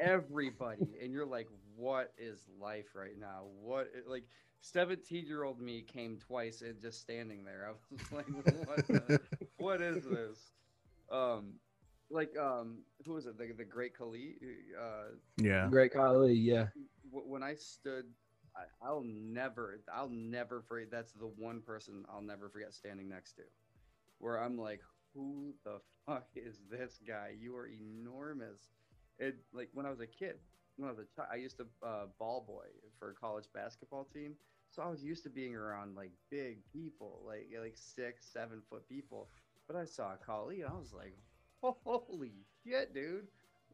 everybody, 0.01 0.87
and 1.03 1.13
you're 1.13 1.27
like, 1.27 1.49
"What 1.77 2.13
is 2.19 2.41
life 2.61 2.95
right 2.95 3.19
now? 3.19 3.45
What 3.61 3.89
like?" 4.07 4.25
17 4.61 5.25
year 5.25 5.45
old 5.45 5.61
me 5.61 5.83
came 5.83 6.19
twice 6.19 6.63
and 6.63 6.81
just 6.83 7.01
standing 7.01 7.45
there. 7.45 7.69
I 7.69 7.73
was 7.93 8.13
like, 8.13 8.27
what, 8.67 8.87
the- 8.89 9.21
what 9.59 9.81
is 9.81 10.03
this? 10.05 10.51
Um, 11.13 11.55
like, 12.11 12.37
um, 12.37 12.79
who 13.07 13.13
was 13.13 13.27
it? 13.27 13.39
The, 13.39 13.53
the 13.57 13.65
great 13.65 13.97
Khali? 13.97 14.35
Uh, 14.77 15.15
Yeah. 15.37 15.69
Great 15.71 15.93
Khali, 15.93 16.33
yeah. 16.35 16.67
when 17.13 17.45
I 17.45 17.55
stood, 17.55 18.07
I, 18.57 18.63
I'll 18.85 19.05
never, 19.07 19.81
I'll 19.95 20.11
never 20.11 20.61
forget. 20.61 20.91
That's 20.91 21.13
the 21.13 21.31
one 21.37 21.61
person 21.61 22.05
I'll 22.13 22.21
never 22.21 22.49
forget 22.49 22.75
standing 22.75 23.09
next 23.09 23.35
to, 23.35 23.43
where 24.19 24.43
I'm 24.43 24.59
like, 24.59 24.81
who 25.15 25.55
the 25.65 25.79
fuck 26.05 26.27
is 26.35 26.59
this 26.69 26.99
guy? 27.07 27.35
You 27.41 27.55
are 27.57 27.69
enormous. 27.69 28.71
It 29.19 29.37
like 29.53 29.69
when 29.73 29.87
I 29.87 29.91
was 29.91 30.01
a 30.01 30.07
kid, 30.07 30.37
when 30.77 30.89
I 30.89 30.93
was 30.93 31.01
a 31.01 31.17
child, 31.17 31.29
I 31.33 31.37
used 31.37 31.57
to 31.59 31.67
uh, 31.85 32.07
ball 32.19 32.45
boy 32.47 32.67
for 32.99 33.11
a 33.11 33.15
college 33.15 33.47
basketball 33.55 34.09
team, 34.13 34.35
so 34.71 34.83
I 34.83 34.89
was 34.89 35.03
used 35.03 35.23
to 35.25 35.31
being 35.31 35.55
around 35.55 35.97
like 35.97 36.13
big 36.31 36.59
people, 36.73 37.23
like 37.27 37.49
like 37.61 37.75
six, 37.77 38.27
seven 38.33 38.63
foot 38.71 38.89
people. 38.89 39.29
But 39.67 39.77
I 39.77 39.85
saw 39.85 40.13
Khali, 40.25 40.63
and 40.63 40.71
I 40.71 40.79
was 40.79 40.95
like, 40.95 41.15
holy 41.63 42.33
shit, 42.65 42.95
dude! 42.95 43.27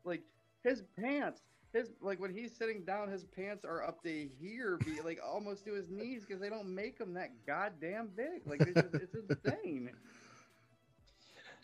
Like 0.04 0.22
his 0.62 0.82
pants 0.98 1.42
his 1.74 1.90
like 2.00 2.20
when 2.20 2.32
he's 2.32 2.56
sitting 2.56 2.84
down, 2.84 3.10
his 3.10 3.24
pants 3.24 3.64
are 3.64 3.82
up 3.82 4.02
to 4.04 4.28
here, 4.40 4.78
be 4.84 5.00
like 5.02 5.18
almost 5.22 5.64
to 5.66 5.74
his 5.74 5.90
knees 5.90 6.24
because 6.24 6.40
they 6.40 6.48
don't 6.48 6.72
make 6.72 6.98
him 6.98 7.12
that 7.14 7.32
goddamn 7.46 8.10
big. 8.16 8.46
Like 8.46 8.60
it's, 8.62 8.80
just, 8.80 8.94
it's 8.94 9.14
insane. 9.44 9.90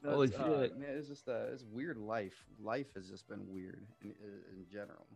Holy 0.05 0.29
That's, 0.29 0.41
uh, 0.41 0.69
man, 0.79 0.91
it's 0.97 1.09
just 1.09 1.29
a 1.29 1.49
it's 1.53 1.65
weird 1.71 1.99
life. 1.99 2.45
Life 2.63 2.95
has 2.95 3.09
just 3.09 3.29
been 3.29 3.47
weird 3.49 3.87
in, 4.03 4.11
in 4.11 4.67
general. 4.71 5.07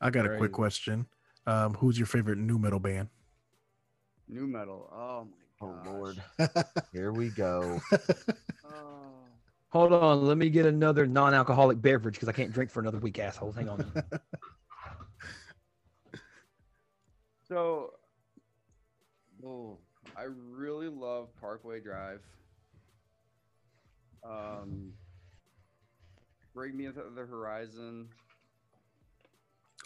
I 0.00 0.10
got 0.10 0.26
a 0.26 0.36
quick 0.36 0.52
question. 0.52 1.06
Um, 1.46 1.74
who's 1.74 1.98
your 1.98 2.06
favorite 2.06 2.38
new 2.38 2.58
metal 2.58 2.80
band? 2.80 3.08
New 4.28 4.46
metal. 4.46 4.90
Oh 4.92 5.24
my 5.24 5.30
Oh. 5.60 5.80
Lord, 5.86 6.22
here 6.92 7.12
we 7.12 7.30
go. 7.30 7.80
Oh. 8.64 9.12
Hold 9.70 9.92
on, 9.92 10.26
let 10.26 10.36
me 10.36 10.50
get 10.50 10.66
another 10.66 11.06
non-alcoholic 11.06 11.80
beverage 11.80 12.14
because 12.14 12.28
I 12.28 12.32
can't 12.32 12.52
drink 12.52 12.70
for 12.70 12.80
another 12.80 12.98
week, 12.98 13.18
assholes. 13.18 13.54
Hang 13.54 13.68
on. 13.68 13.90
So, 17.46 17.92
oh, 19.46 19.76
I 20.16 20.24
really 20.24 20.88
love 20.88 21.28
Parkway 21.38 21.78
Drive. 21.78 22.22
Um, 24.24 24.92
Bring 26.54 26.76
Me 26.76 26.86
to 26.86 26.92
the 26.92 27.26
Horizon. 27.26 28.08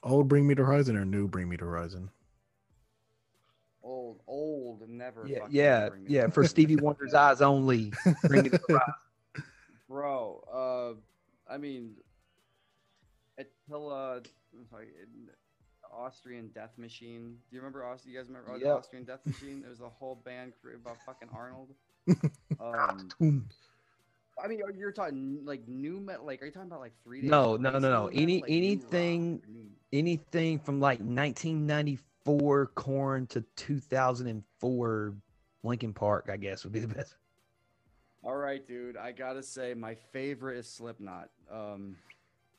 Old 0.02 0.28
Bring 0.28 0.46
Me 0.46 0.54
to 0.54 0.64
Horizon 0.64 0.96
or 0.96 1.04
new 1.04 1.26
Bring 1.26 1.48
Me 1.48 1.56
to 1.56 1.64
Horizon? 1.64 2.10
Old, 3.82 4.20
old, 4.26 4.88
never. 4.88 5.26
yeah, 5.26 5.38
yeah, 5.48 5.88
Bring 5.88 6.04
Me 6.04 6.10
yeah. 6.10 6.26
the 6.26 6.32
For 6.32 6.44
Stevie 6.44 6.76
Wonder's 6.76 7.14
eyes 7.14 7.40
only. 7.40 7.92
Bring 8.26 8.44
me 8.44 8.50
to 8.50 8.60
horizon. 8.68 8.94
bro. 9.88 10.96
Uh, 11.48 11.52
I 11.52 11.56
mean, 11.56 11.94
Attila, 13.38 14.16
I'm 14.54 14.66
sorry, 14.68 14.88
Austrian 15.92 16.48
Death 16.54 16.72
Machine. 16.76 17.38
Do 17.50 17.56
you 17.56 17.60
remember 17.60 17.84
Aus? 17.84 18.04
You 18.06 18.16
guys 18.16 18.28
remember 18.28 18.56
the 18.58 18.66
Yep. 18.66 18.76
Austrian 18.76 19.04
Death 19.04 19.20
Machine? 19.24 19.62
It 19.66 19.70
was 19.70 19.80
a 19.80 19.88
whole 19.88 20.16
band 20.24 20.52
created 20.60 20.84
by 20.84 20.92
fucking 21.06 21.28
Arnold. 21.34 21.70
Um, 22.60 23.08
Boom. 23.20 23.48
I 24.42 24.48
mean, 24.48 24.62
are- 24.62 24.70
you're 24.72 24.92
talking 24.92 25.40
like 25.44 25.66
new 25.68 26.00
metal? 26.00 26.26
Like, 26.26 26.42
are 26.42 26.46
you 26.46 26.52
talking 26.52 26.68
about 26.68 26.80
like 26.80 26.94
three 27.04 27.22
days? 27.22 27.30
No, 27.30 27.54
of 27.54 27.60
no, 27.60 27.70
no, 27.72 27.78
no. 27.78 28.06
Any- 28.08 28.40
like, 28.40 28.50
anything- 28.50 29.42
Anything 29.90 30.58
from 30.58 30.80
like 30.80 31.00
1994 31.00 32.66
Korn 32.74 33.26
to 33.28 33.40
2004 33.56 35.14
Linkin 35.62 35.94
Park, 35.94 36.28
I 36.30 36.36
guess, 36.36 36.62
would 36.64 36.72
be 36.74 36.80
the 36.80 36.94
best. 36.94 37.16
All 38.22 38.36
right, 38.36 38.66
dude. 38.66 38.96
I 38.98 39.12
gotta 39.12 39.42
say, 39.42 39.72
my 39.72 39.94
favorite 39.94 40.58
is 40.58 40.68
Slipknot. 40.68 41.30
Um, 41.50 41.96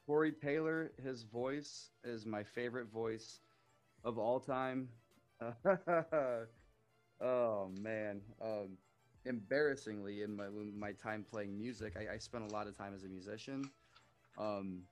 Corey 0.07 0.31
Taylor, 0.31 0.91
his 1.03 1.21
voice 1.21 1.91
is 2.03 2.25
my 2.25 2.43
favorite 2.43 2.87
voice 2.87 3.41
of 4.03 4.17
all 4.17 4.39
time. 4.39 4.89
oh 7.21 7.69
man. 7.79 8.21
Um, 8.41 8.77
embarrassingly, 9.25 10.21
in 10.21 10.35
my 10.35 10.47
my 10.75 10.91
time 10.93 11.25
playing 11.29 11.57
music, 11.57 11.95
I, 11.97 12.15
I 12.15 12.17
spent 12.17 12.49
a 12.49 12.53
lot 12.53 12.67
of 12.67 12.77
time 12.77 12.93
as 12.95 13.03
a 13.03 13.07
musician. 13.07 13.69
Um, 14.37 14.83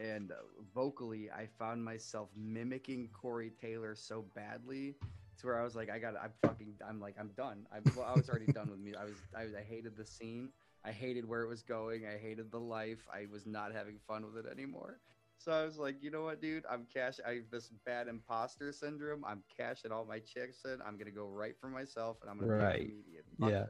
and 0.00 0.32
vocally, 0.74 1.30
I 1.30 1.46
found 1.58 1.84
myself 1.84 2.28
mimicking 2.36 3.08
Corey 3.12 3.50
Taylor 3.60 3.94
so 3.94 4.24
badly 4.34 4.96
to 5.38 5.46
where 5.46 5.60
I 5.60 5.64
was 5.64 5.74
like, 5.76 5.90
I 5.90 5.98
got, 5.98 6.14
I'm 6.20 6.32
fucking, 6.42 6.74
I'm 6.86 7.00
like, 7.00 7.14
I'm 7.18 7.30
done. 7.36 7.66
I, 7.72 7.78
well, 7.96 8.06
I 8.08 8.16
was 8.16 8.28
already 8.28 8.52
done 8.52 8.70
with 8.70 8.80
me. 8.80 8.94
I 8.98 9.04
was, 9.04 9.14
I, 9.36 9.42
I 9.42 9.62
hated 9.62 9.96
the 9.96 10.04
scene. 10.04 10.50
I 10.84 10.90
hated 10.92 11.26
where 11.26 11.42
it 11.42 11.48
was 11.48 11.62
going. 11.62 12.06
I 12.06 12.18
hated 12.18 12.50
the 12.50 12.60
life. 12.60 13.06
I 13.12 13.26
was 13.32 13.46
not 13.46 13.72
having 13.72 13.98
fun 14.06 14.24
with 14.24 14.44
it 14.44 14.50
anymore. 14.50 14.98
So 15.38 15.52
I 15.52 15.64
was 15.64 15.76
like, 15.78 15.96
you 16.02 16.10
know 16.10 16.22
what, 16.22 16.40
dude? 16.40 16.64
I'm 16.70 16.86
cash. 16.92 17.18
I 17.26 17.34
have 17.34 17.50
this 17.50 17.68
bad 17.84 18.08
imposter 18.08 18.72
syndrome. 18.72 19.24
I'm 19.26 19.42
cashing 19.54 19.92
all 19.92 20.04
my 20.06 20.18
checks 20.20 20.64
in. 20.64 20.80
I'm 20.86 20.96
gonna 20.96 21.10
go 21.10 21.26
right 21.26 21.54
for 21.60 21.68
myself, 21.68 22.18
and 22.22 22.30
I'm 22.30 22.38
gonna 22.38 22.52
Right. 22.52 22.88
be. 22.88 23.04
Yeah. 23.38 23.66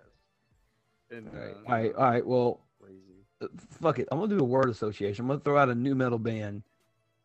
And, 1.11 1.29
All 1.29 1.35
right, 1.41 1.57
uh, 1.67 1.69
all 1.69 1.75
right, 1.75 1.95
all 1.97 2.11
right. 2.11 2.27
Well, 2.27 2.61
Crazy. 2.81 3.25
uh, 3.41 3.49
fuck 3.81 3.99
it. 3.99 4.09
I'm 4.11 4.19
gonna 4.19 4.37
do 4.37 4.43
a 4.43 4.47
word 4.47 4.71
association. 4.71 5.25
I'm 5.25 5.29
gonna 5.29 5.41
throw 5.41 5.59
out 5.59 5.69
a 5.69 5.75
new 5.75 5.95
metal 5.95 6.19
band, 6.19 6.63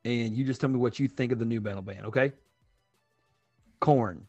and 0.06 0.36
you 0.36 0.46
just 0.46 0.62
tell 0.62 0.70
me 0.70 0.78
what 0.78 1.00
you 1.00 1.08
think 1.08 1.32
of 1.32 1.40
the 1.40 1.46
new 1.46 1.62
metal 1.62 1.82
band, 1.82 2.06
okay? 2.08 2.34
Korn. 3.80 4.28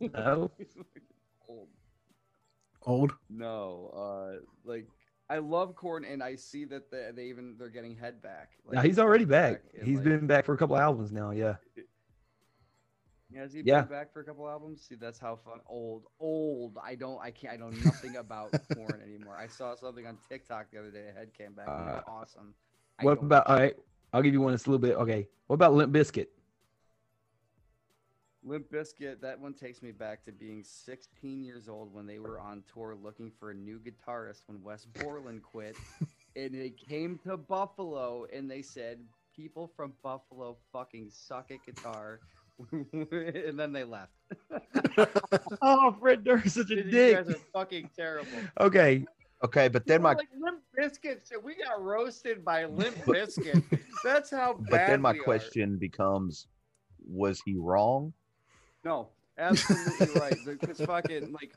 No. 0.00 0.50
Old. 1.48 1.68
Old? 2.86 3.12
No, 3.30 3.90
uh, 3.94 4.40
like 4.64 4.86
I 5.30 5.38
love 5.38 5.74
Korn, 5.74 6.04
and 6.04 6.22
I 6.22 6.36
see 6.36 6.64
that 6.66 6.90
they, 6.90 7.10
they 7.14 7.24
even 7.28 7.56
they're 7.58 7.68
getting 7.70 7.96
head 7.96 8.20
back. 8.22 8.50
Now 8.70 8.82
he's 8.82 8.98
already 8.98 9.24
back. 9.24 9.62
and, 9.78 9.86
He's 9.86 9.96
like- 9.96 10.04
been 10.04 10.26
back 10.26 10.44
for 10.44 10.52
a 10.54 10.58
couple 10.58 10.76
albums 10.76 11.10
now. 11.12 11.30
Yeah. 11.30 11.56
Yeah, 13.30 13.40
has 13.40 13.52
he 13.52 13.62
Yeah. 13.64 13.80
been 13.80 13.90
back 13.90 14.12
for 14.12 14.20
a 14.20 14.24
couple 14.24 14.48
albums? 14.48 14.84
See, 14.86 14.94
that's 14.96 15.18
how 15.18 15.36
fun. 15.36 15.58
Old, 15.66 16.04
old. 16.20 16.76
I 16.82 16.94
don't. 16.94 17.18
I 17.22 17.30
can't. 17.30 17.54
I 17.54 17.56
know 17.56 17.70
nothing 17.70 18.16
about 18.16 18.52
Korn 18.74 19.00
anymore. 19.02 19.36
I 19.36 19.46
saw 19.48 19.74
something 19.74 20.06
on 20.06 20.18
TikTok 20.28 20.66
the 20.70 20.78
other 20.78 20.90
day. 20.90 21.08
A 21.10 21.18
head 21.18 21.30
came 21.36 21.52
back. 21.54 21.66
and 21.68 21.88
it 21.88 21.92
was 21.94 22.02
awesome. 22.06 22.54
I 23.00 23.04
What 23.04 23.22
about? 23.22 23.46
All 23.48 23.56
right. 23.56 23.74
I'll 24.12 24.22
give 24.22 24.34
you 24.34 24.40
one 24.40 24.52
that's 24.52 24.66
a 24.66 24.70
little 24.70 24.86
bit 24.86 24.94
okay. 24.96 25.26
What 25.48 25.54
about 25.54 25.74
Limp 25.74 25.92
Bizkit? 25.92 26.26
Limp 28.44 28.70
Bizkit, 28.70 29.20
that 29.22 29.40
one 29.40 29.54
takes 29.54 29.82
me 29.82 29.90
back 29.90 30.24
to 30.26 30.32
being 30.32 30.62
16 30.62 31.42
years 31.42 31.68
old 31.68 31.92
when 31.94 32.06
they 32.06 32.18
were 32.18 32.38
on 32.38 32.62
tour 32.72 32.94
looking 32.94 33.32
for 33.40 33.50
a 33.50 33.54
new 33.54 33.78
guitarist 33.80 34.42
when 34.46 34.62
Wes 34.62 34.84
Borland 34.84 35.42
quit. 35.42 35.76
and 36.36 36.54
they 36.54 36.70
came 36.70 37.18
to 37.24 37.36
Buffalo 37.36 38.26
and 38.32 38.50
they 38.50 38.62
said, 38.62 38.98
People 39.34 39.72
from 39.74 39.94
Buffalo 40.02 40.56
fucking 40.72 41.08
suck 41.10 41.50
at 41.50 41.64
guitar. 41.66 42.20
and 42.72 43.58
then 43.58 43.72
they 43.72 43.84
left. 43.84 44.12
Oh, 45.60 45.96
Fred 46.00 46.22
Durst 46.22 46.46
is 46.46 46.54
such 46.54 46.70
a 46.70 46.76
you 46.76 46.82
dick. 46.84 47.16
guys 47.16 47.28
are 47.34 47.38
fucking 47.52 47.90
terrible. 47.96 48.28
Okay, 48.60 49.04
Okay, 49.44 49.68
but 49.68 49.86
then 49.86 50.00
We're 50.02 50.10
my 50.10 50.14
like 50.14 50.28
Limp 50.40 50.60
Bizkit, 50.78 51.18
so 51.24 51.38
we 51.38 51.54
got 51.56 51.82
roasted 51.82 52.44
by 52.44 52.64
Limp 52.64 52.96
Bizkit. 53.04 53.62
That's 54.04 54.30
how 54.30 54.54
bad. 54.54 54.70
but 54.70 54.86
then 54.86 55.00
my 55.02 55.12
we 55.12 55.18
are. 55.18 55.22
question 55.22 55.76
becomes, 55.76 56.46
was 57.06 57.42
he 57.44 57.56
wrong? 57.56 58.12
No, 58.84 59.08
absolutely 59.38 60.20
right. 60.20 60.36
Because 60.46 60.80
fucking 60.80 61.32
like, 61.32 61.54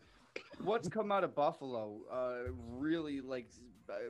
what's 0.63 0.87
come 0.87 1.11
out 1.11 1.23
of 1.23 1.35
Buffalo? 1.35 1.97
Uh, 2.11 2.51
really 2.77 3.21
like, 3.21 3.47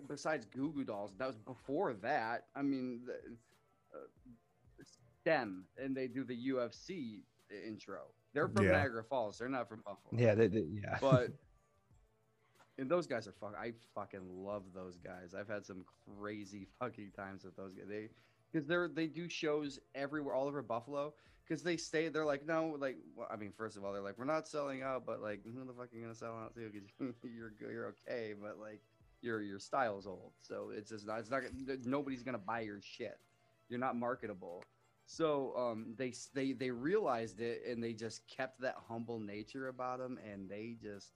besides 0.07 0.45
Goo 0.45 0.71
Goo 0.71 0.83
Dolls, 0.83 1.13
that 1.17 1.27
was 1.27 1.37
before 1.37 1.93
that. 1.93 2.45
I 2.55 2.61
mean, 2.61 3.01
the, 3.05 3.13
uh, 3.97 4.03
Stemm, 5.25 5.61
and 5.77 5.95
they 5.95 6.07
do 6.07 6.23
the 6.23 6.37
UFC 6.49 7.21
intro. 7.65 8.01
They're 8.33 8.47
from 8.47 8.65
Yeah. 8.65 8.73
Niagara 8.73 9.03
Falls. 9.03 9.37
They're 9.39 9.49
not 9.49 9.67
from 9.67 9.81
Buffalo. 9.85 10.21
yeah, 10.21 10.35
they, 10.35 10.47
they- 10.47 10.67
yeah. 10.81 10.97
but. 11.01 11.29
And 12.79 12.87
those 12.91 13.07
guys 13.07 13.27
are 13.27 13.31
fuck. 13.31 13.55
I 13.59 13.73
fucking 13.95 14.21
love 14.45 14.61
those 14.71 14.97
guys. 14.99 15.33
I've 15.33 15.47
had 15.47 15.65
some 15.65 15.83
crazy 16.19 16.67
fucking 16.79 17.09
times 17.15 17.43
with 17.43 17.55
those 17.55 17.73
guys. 17.73 17.85
They, 17.89 18.09
because 18.51 18.67
they're 18.67 18.87
they 18.87 19.07
do 19.07 19.27
shows 19.27 19.79
everywhere, 19.95 20.35
all 20.35 20.45
over 20.47 20.61
Buffalo. 20.61 21.15
Because 21.47 21.63
they 21.63 21.77
stay, 21.77 22.09
they're 22.09 22.25
like, 22.25 22.45
no, 22.45 22.75
like, 22.77 22.97
well, 23.15 23.27
I 23.31 23.37
mean, 23.37 23.53
first 23.55 23.77
of 23.77 23.85
all, 23.85 23.93
they're 23.93 24.01
like, 24.01 24.17
we're 24.17 24.25
not 24.25 24.47
selling 24.47 24.81
out, 24.83 25.05
but 25.05 25.21
like, 25.21 25.41
who 25.45 25.65
the 25.65 25.73
fuck 25.73 25.93
are 25.93 25.95
you 25.95 26.01
gonna 26.01 26.15
sell 26.15 26.33
out 26.33 26.53
to? 26.55 26.69
Because 26.69 26.89
you're 27.23 27.53
you're 27.59 27.93
okay, 28.07 28.33
but 28.39 28.59
like, 28.59 28.81
your 29.21 29.41
your 29.41 29.59
style's 29.59 30.05
old, 30.05 30.33
so 30.41 30.71
it's 30.75 30.89
just 30.89 31.07
not. 31.07 31.19
It's 31.19 31.29
not. 31.29 31.43
Nobody's 31.85 32.23
gonna 32.23 32.37
buy 32.37 32.61
your 32.61 32.81
shit. 32.81 33.17
You're 33.69 33.79
not 33.79 33.95
marketable. 33.95 34.63
So 35.05 35.53
um, 35.57 35.95
they 35.97 36.13
they 36.33 36.51
they 36.51 36.69
realized 36.69 37.39
it, 37.39 37.61
and 37.67 37.81
they 37.81 37.93
just 37.93 38.27
kept 38.27 38.59
that 38.61 38.75
humble 38.87 39.19
nature 39.19 39.69
about 39.69 39.99
them, 39.99 40.19
and 40.29 40.49
they 40.49 40.75
just 40.81 41.13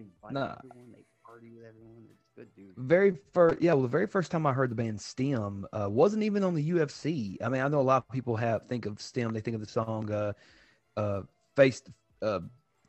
invite 0.00 0.32
Nah. 0.34 0.56
everyone. 0.56 0.92
They 0.92 1.04
party 1.24 1.50
with 1.50 1.64
everyone. 1.64 2.04
They're 2.04 2.14
just 2.16 2.34
good 2.36 2.54
dudes. 2.54 2.74
very 2.78 3.16
first 3.32 3.60
yeah 3.60 3.72
well 3.72 3.82
the 3.82 3.88
very 3.88 4.06
first 4.06 4.30
time 4.30 4.46
i 4.46 4.52
heard 4.52 4.70
the 4.70 4.74
band 4.74 4.98
Stemm 4.98 5.64
uh, 5.72 5.88
wasn't 5.90 6.22
even 6.22 6.44
on 6.44 6.54
the 6.54 6.70
ufc 6.72 7.36
i 7.42 7.48
mean 7.48 7.62
i 7.62 7.68
know 7.68 7.80
a 7.80 7.82
lot 7.82 8.04
of 8.06 8.08
people 8.12 8.36
have 8.36 8.66
think 8.68 8.86
of 8.86 8.96
Stemm 8.96 9.32
they 9.32 9.40
think 9.40 9.54
of 9.54 9.60
the 9.60 9.66
song 9.66 10.10
uh 10.12 10.32
uh 10.96 11.22
face 11.56 11.82
uh 12.22 12.40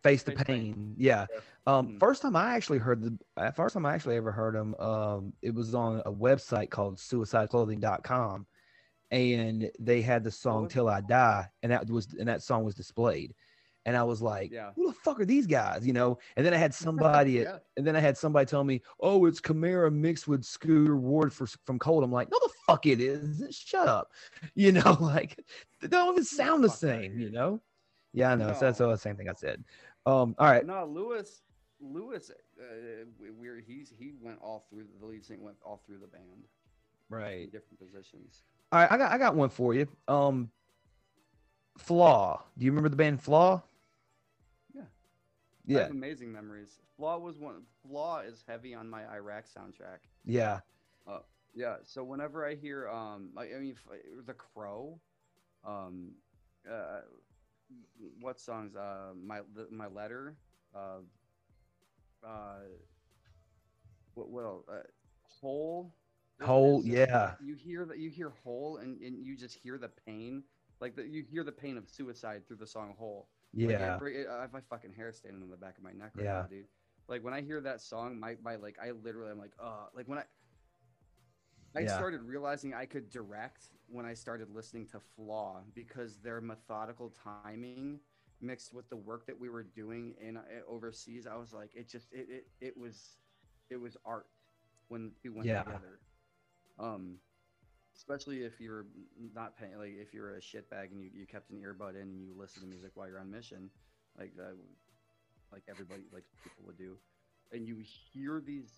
face 0.03 0.23
the 0.23 0.31
Pain. 0.31 0.93
yeah 0.97 1.25
um 1.65 1.88
Mhm. 1.88 1.99
first 1.99 2.21
time 2.21 2.35
i 2.35 2.53
actually 2.55 2.79
heard 2.79 3.01
the 3.01 3.17
uh, 3.38 3.51
first 3.51 3.73
time 3.73 3.85
i 3.85 3.93
actually 3.93 4.15
ever 4.17 4.31
heard 4.31 4.55
them 4.55 4.75
um 4.75 5.34
it 5.41 5.53
was 5.53 5.73
on 5.73 6.01
a 6.05 6.11
website 6.11 6.69
called 6.69 6.97
suicideclothing.com 6.97 8.45
and 9.11 9.71
they 9.79 10.01
had 10.01 10.23
the 10.23 10.31
song 10.31 10.67
till 10.67 10.88
i 10.89 11.01
die 11.01 11.47
and 11.63 11.71
that 11.71 11.89
was 11.89 12.13
and 12.19 12.27
that 12.27 12.41
song 12.43 12.63
was 12.63 12.75
displayed 12.75 13.34
and 13.88 13.97
i 13.97 14.03
was 14.03 14.22
like 14.22 14.51
Yeah. 14.51 14.69
who 14.76 14.85
the 14.88 14.93
fuck 14.93 15.19
are 15.19 15.26
these 15.26 15.47
guys 15.47 15.88
you 15.88 15.93
know 15.93 16.19
and 16.35 16.45
then 16.45 16.53
i 16.53 16.57
had 16.57 16.73
somebody 16.85 17.31
Yeah. 17.34 17.57
and 17.77 17.88
then 17.88 17.95
I 17.95 17.99
had 17.99 18.18
somebody 18.18 18.45
tell 18.45 18.64
me, 18.64 18.81
"Oh, 18.99 19.26
it's 19.26 19.39
Chimaira 19.41 19.91
mixed 19.91 20.27
with 20.27 20.43
Scooter 20.43 20.97
Ward 20.97 21.31
for 21.34 21.45
from 21.65 21.77
Cold." 21.80 22.03
I'm 22.03 22.11
like, 22.11 22.30
"No, 22.31 22.38
the 22.41 22.49
fuck 22.68 22.85
it 22.85 22.99
is! 22.99 23.43
Shut 23.55 23.88
up!" 23.88 24.11
You 24.55 24.72
know, 24.73 24.97
like 24.99 25.39
they 25.81 25.88
don't 25.88 26.14
even 26.14 26.23
sound 26.23 26.64
the 26.64 26.69
same. 26.69 27.18
You 27.19 27.30
know? 27.31 27.61
Yeah, 28.14 28.31
I 28.31 28.35
know. 28.35 28.51
So 28.53 28.61
that's 28.61 28.81
all 28.81 28.89
the 28.89 28.97
same 28.97 29.15
thing 29.15 29.30
I 29.30 29.34
said. 29.34 29.64
Um, 30.05 30.35
all 30.39 30.47
right, 30.51 30.65
No, 30.65 30.85
Lewis. 30.85 31.41
Lewis, 31.80 32.31
uh, 32.31 32.64
we- 33.22 33.30
we're 33.30 33.59
he's 33.59 33.93
he 33.97 34.14
went 34.22 34.39
all 34.41 34.65
through 34.69 34.85
the 34.99 35.05
lead 35.05 35.23
singer 35.23 35.43
went 35.43 35.57
all 35.64 35.80
through 35.85 35.99
the 35.99 36.07
band 36.07 36.43
right. 37.09 37.51
different 37.51 37.80
positions. 37.80 38.41
All 38.72 38.80
right, 38.80 38.91
I 38.91 38.97
got 38.97 39.11
I 39.11 39.18
got 39.19 39.35
one 39.35 39.49
for 39.49 39.73
you. 39.76 39.88
Um, 40.07 40.49
Flaw. 41.77 42.41
Do 42.57 42.65
you 42.65 42.72
remember 42.72 42.89
the 42.89 42.95
band 42.95 43.22
Flaw? 43.22 43.61
Yeah. 45.68 45.80
I 45.80 45.81
have 45.84 45.91
amazing 45.91 46.31
memories. 46.31 46.80
Flaw 46.95 47.18
was 47.19 47.38
one. 47.38 47.64
Flaw 47.84 48.19
is 48.22 48.44
heavy 48.48 48.73
on 48.73 48.89
my 48.89 49.06
Iraq 49.14 49.45
soundtrack. 49.45 49.99
yeah, 50.26 50.60
Yeah. 51.53 51.76
So 51.84 52.03
whenever 52.03 52.45
I 52.48 52.56
hear, 52.56 52.88
um, 52.89 53.30
like 53.35 53.49
I 53.56 53.60
mean, 53.60 53.76
f- 53.76 53.99
The 54.26 54.34
Crow, 54.34 54.99
um, 55.65 56.11
uh, 56.72 57.02
what 58.22 58.39
songs? 58.39 58.76
Uh, 58.76 59.14
my 59.22 59.41
the, 59.56 59.68
my 59.72 59.88
letter, 59.88 60.38
uh, 60.76 60.99
uh, 62.26 62.60
what 64.14 64.30
what 64.30 64.44
else? 64.45 64.64
Uh, 64.69 64.81
Whole. 65.41 65.94
There's- 66.38 66.48
Whole, 66.48 66.81
just- 66.81 66.94
yeah. 66.94 67.34
You 67.44 67.56
hear 67.56 67.85
that 67.85 67.98
you 67.98 68.10
hear 68.10 68.30
Whole, 68.44 68.77
and, 68.77 69.02
and 69.02 69.26
you 69.26 69.35
just 69.35 69.56
hear 69.56 69.77
the 69.80 69.89
pain, 69.89 70.44
like 70.80 70.95
the, 70.95 71.03
you 71.07 71.23
hear 71.23 71.44
the 71.44 71.52
pain 71.52 71.77
of 71.77 71.89
suicide 71.89 72.48
through 72.48 72.57
the 72.57 72.68
song 72.68 72.94
Whole. 72.98 73.27
Like, 73.65 73.79
yeah, 73.79 73.99
it- 74.05 74.27
I 74.27 74.41
have 74.41 74.53
my 74.53 74.61
fucking 74.61 74.93
hair 74.93 75.11
standing 75.11 75.41
on 75.41 75.49
the 75.49 75.57
back 75.57 75.77
of 75.77 75.84
my 75.84 75.91
neck 75.91 76.13
right 76.15 76.25
Yeah. 76.25 76.41
now, 76.41 76.47
dude. 76.47 76.67
Like 77.07 77.23
when 77.23 77.34
I 77.34 77.41
hear 77.41 77.61
that 77.61 77.81
song, 77.81 78.19
my, 78.19 78.35
my 78.41 78.55
like 78.55 78.77
I 78.81 78.91
literally 78.91 79.31
I'm 79.31 79.39
like, 79.39 79.53
uh 79.59 79.88
like 79.93 80.07
when 80.07 80.19
I 80.19 80.23
I 81.75 81.84
Yeah. 81.84 81.95
started 81.95 82.21
realizing 82.23 82.73
I 82.73 82.85
could 82.85 83.09
direct 83.09 83.65
when 83.88 84.05
I 84.05 84.13
started 84.13 84.49
listening 84.49 84.88
to 84.88 84.99
Flaw 84.99 85.63
because 85.73 86.17
their 86.17 86.41
methodical 86.41 87.09
timing 87.11 87.99
mixed 88.41 88.73
with 88.73 88.89
the 88.89 88.97
work 88.97 89.25
that 89.27 89.39
we 89.39 89.49
were 89.49 89.63
doing 89.63 90.15
in 90.19 90.38
uh, 90.38 90.41
overseas, 90.67 91.25
I 91.27 91.35
was 91.35 91.53
like, 91.53 91.75
it 91.75 91.88
just 91.89 92.11
it 92.11 92.27
it, 92.29 92.47
it 92.61 92.77
was 92.77 93.17
it 93.69 93.77
was 93.77 93.97
art 94.05 94.27
when 94.89 95.03
the 95.05 95.11
two 95.21 95.34
went 95.34 95.47
Yeah. 95.47 95.63
together. 95.63 95.99
Um 96.79 97.19
especially 97.97 98.43
if 98.43 98.61
you're 98.61 98.85
not 99.35 99.57
paying 99.57 99.77
like 99.77 99.95
if 99.99 100.13
you're 100.13 100.35
a 100.35 100.39
shitbag 100.39 100.91
and 100.91 101.01
you, 101.01 101.09
you 101.13 101.25
kept 101.25 101.49
an 101.49 101.57
earbud 101.57 101.95
in 101.95 102.03
and 102.03 102.21
you 102.21 102.33
listen 102.37 102.61
to 102.61 102.67
music 102.67 102.91
while 102.95 103.07
you're 103.07 103.19
on 103.19 103.29
mission 103.29 103.69
like 104.17 104.35
that 104.37 104.55
like 105.51 105.63
everybody 105.69 106.03
like 106.13 106.23
people 106.43 106.63
would 106.65 106.77
do 106.77 106.95
and 107.51 107.67
you 107.67 107.77
hear 108.13 108.41
these 108.45 108.71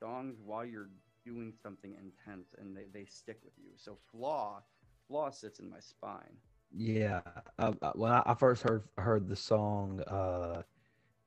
songs 0.00 0.38
while 0.44 0.64
you're 0.64 0.90
doing 1.24 1.52
something 1.62 1.94
intense 1.94 2.54
and 2.58 2.76
they, 2.76 2.86
they 2.92 3.04
stick 3.04 3.38
with 3.44 3.54
you 3.58 3.70
so 3.76 3.96
flaw 4.10 4.62
flaw 5.06 5.30
sits 5.30 5.60
in 5.60 5.70
my 5.70 5.80
spine 5.80 6.36
yeah. 6.74 7.20
Uh, 7.58 7.72
uh, 7.82 7.92
when 7.94 8.12
I 8.12 8.34
first 8.34 8.62
heard 8.62 8.82
heard 8.98 9.28
the 9.28 9.36
song, 9.36 10.00
uh, 10.06 10.62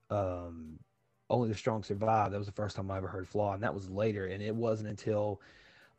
um, 0.10 0.80
"Only 1.30 1.50
the 1.50 1.56
Strong 1.56 1.84
Survive," 1.84 2.32
that 2.32 2.38
was 2.38 2.48
the 2.48 2.54
first 2.54 2.76
time 2.76 2.90
I 2.90 2.98
ever 2.98 3.08
heard 3.08 3.28
Flaw, 3.28 3.54
and 3.54 3.64
that 3.64 3.74
was 3.74 3.90
later. 3.90 4.26
And 4.26 4.42
it 4.42 4.56
wasn't 4.56 4.90
until 4.90 5.42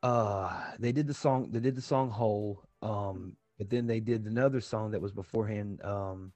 uh 0.07 0.53
they 0.79 0.93
did 0.93 1.07
the 1.07 1.15
song 1.15 1.51
they 1.51 1.59
did 1.61 1.75
the 1.75 1.83
song 1.83 2.09
whole 2.11 2.63
um 2.83 3.37
but 3.59 3.69
then 3.71 3.87
they 3.87 3.99
did 4.01 4.25
another 4.27 4.61
song 4.61 4.91
that 4.93 5.01
was 5.01 5.13
beforehand 5.13 5.81
um 5.83 6.33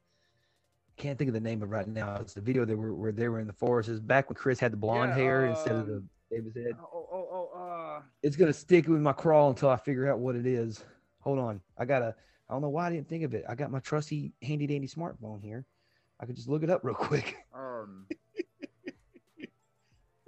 can't 0.97 1.17
think 1.19 1.29
of 1.29 1.35
the 1.35 1.41
name 1.41 1.63
of 1.63 1.71
it 1.71 1.73
right 1.73 1.89
now. 1.89 2.17
It's 2.21 2.35
the 2.35 2.43
video 2.43 2.67
they 2.67 2.75
were 2.75 2.93
where 2.95 3.11
they 3.13 3.27
were 3.29 3.41
in 3.41 3.47
the 3.47 3.55
forest. 3.55 3.89
Is 3.89 4.01
back 4.01 4.29
when 4.29 4.37
chris 4.37 4.61
had 4.61 4.71
the 4.71 4.77
blonde 4.77 5.11
Yeah, 5.11 5.17
hair 5.17 5.47
instead 5.47 5.77
of 5.77 5.87
the 5.87 5.97
um, 5.97 6.11
davis 6.31 6.55
head. 6.55 6.75
oh 6.79 7.09
oh 7.13 7.29
oh 7.55 7.59
uh 7.59 8.03
it's 8.23 8.37
gonna 8.37 8.53
stick 8.53 8.87
with 8.87 9.01
my 9.01 9.13
crawl 9.13 9.49
until 9.51 9.71
i 9.71 9.77
figure 9.77 10.11
out 10.11 10.19
what 10.19 10.37
it 10.37 10.47
is. 10.47 10.85
Hold 11.21 11.39
on. 11.39 11.61
I 11.79 11.85
gotta 11.87 12.15
i 12.49 12.53
don't 12.53 12.61
know 12.63 12.69
why 12.69 12.89
i 12.89 12.91
didn't 12.91 13.09
think 13.09 13.25
of 13.25 13.33
it. 13.35 13.45
I 13.49 13.55
got 13.55 13.71
my 13.71 13.81
trusty 13.81 14.33
handy 14.43 14.67
dandy 14.67 14.89
smartphone 14.89 15.43
here. 15.43 15.65
I 16.21 16.27
could 16.27 16.37
just 16.37 16.49
look 16.49 16.63
it 16.63 16.71
up 16.71 16.85
real 16.85 16.95
quick. 17.11 17.37
Um 17.55 18.07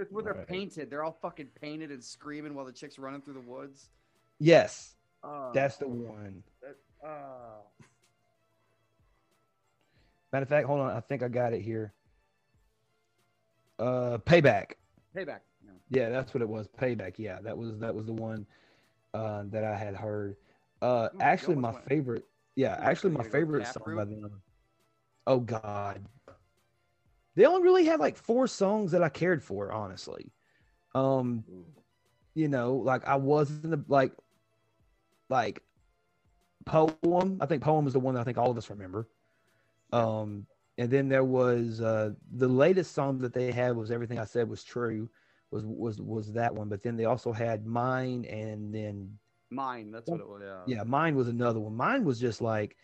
it's 0.02 0.12
where 0.12 0.22
they're 0.22 0.32
Alright. 0.32 0.48
painted 0.48 0.90
they're 0.90 1.04
all 1.04 1.16
fucking 1.22 1.48
painted 1.60 1.90
and 1.90 2.02
screaming 2.02 2.54
while 2.54 2.64
the 2.64 2.72
chick's 2.72 2.98
running 2.98 3.20
through 3.22 3.34
the 3.34 3.40
woods 3.40 3.88
yes 4.38 4.94
uh, 5.24 5.52
that's 5.52 5.76
the 5.76 5.88
one 5.88 6.42
uh 7.04 7.08
matter 10.32 10.42
of 10.42 10.48
fact 10.48 10.66
hold 10.66 10.80
on 10.80 10.90
i 10.90 11.00
think 11.00 11.22
i 11.22 11.28
got 11.28 11.52
it 11.52 11.62
here 11.62 11.92
uh 13.78 14.18
payback 14.26 14.72
payback 15.16 15.40
no. 15.66 15.72
Yeah, 15.90 16.08
that's 16.08 16.34
what 16.34 16.42
it 16.42 16.48
was. 16.48 16.68
Payback. 16.68 17.14
Yeah, 17.18 17.38
that 17.42 17.56
was 17.56 17.78
that 17.78 17.94
was 17.94 18.06
the 18.06 18.12
one 18.12 18.46
uh, 19.14 19.44
that 19.50 19.64
I 19.64 19.76
had 19.76 19.94
heard. 19.94 20.36
Uh, 20.80 21.08
Ooh, 21.14 21.20
actually, 21.20 21.56
my 21.56 21.72
favorite. 21.88 22.24
Yeah, 22.56 22.76
actually, 22.80 23.10
my 23.10 23.24
you 23.24 23.30
gonna 23.30 23.30
go 23.30 23.38
favorite 23.38 23.66
song 23.66 23.82
by 23.94 24.04
Taproot? 24.04 24.22
them. 24.22 24.42
Oh 25.26 25.38
God, 25.38 26.04
they 27.34 27.44
only 27.46 27.62
really 27.62 27.84
had 27.84 28.00
like 28.00 28.16
four 28.16 28.46
songs 28.46 28.92
that 28.92 29.02
I 29.02 29.08
cared 29.08 29.42
for. 29.42 29.72
Honestly, 29.72 30.32
um, 30.94 31.44
you 32.34 32.48
know, 32.48 32.74
like 32.76 33.06
I 33.06 33.16
wasn't 33.16 33.88
like 33.88 34.12
like 35.28 35.62
poem. 36.64 37.38
I 37.40 37.46
think 37.46 37.62
poem 37.62 37.86
is 37.86 37.92
the 37.92 38.00
one 38.00 38.14
that 38.14 38.20
I 38.20 38.24
think 38.24 38.38
all 38.38 38.50
of 38.50 38.58
us 38.58 38.70
remember. 38.70 39.08
Um, 39.92 40.46
and 40.78 40.90
then 40.90 41.08
there 41.08 41.24
was 41.24 41.80
uh 41.80 42.12
the 42.32 42.48
latest 42.48 42.92
song 42.92 43.18
that 43.18 43.34
they 43.34 43.52
had 43.52 43.76
was 43.76 43.90
everything 43.90 44.18
I 44.18 44.24
said 44.24 44.48
was 44.48 44.64
true. 44.64 45.08
Was 45.50 45.64
was 45.66 46.00
was 46.00 46.32
that 46.32 46.54
one? 46.54 46.68
But 46.68 46.82
then 46.82 46.96
they 46.96 47.04
also 47.04 47.32
had 47.32 47.66
mine, 47.66 48.24
and 48.24 48.74
then 48.74 49.18
mine 49.50 49.90
that's 49.90 50.08
what 50.10 50.20
it 50.20 50.26
was 50.26 50.40
yeah 50.42 50.76
yeah, 50.76 50.82
mine 50.82 51.14
was 51.14 51.28
another 51.28 51.60
one. 51.60 51.74
Mine 51.74 52.04
was 52.04 52.18
just 52.18 52.40
like 52.40 52.76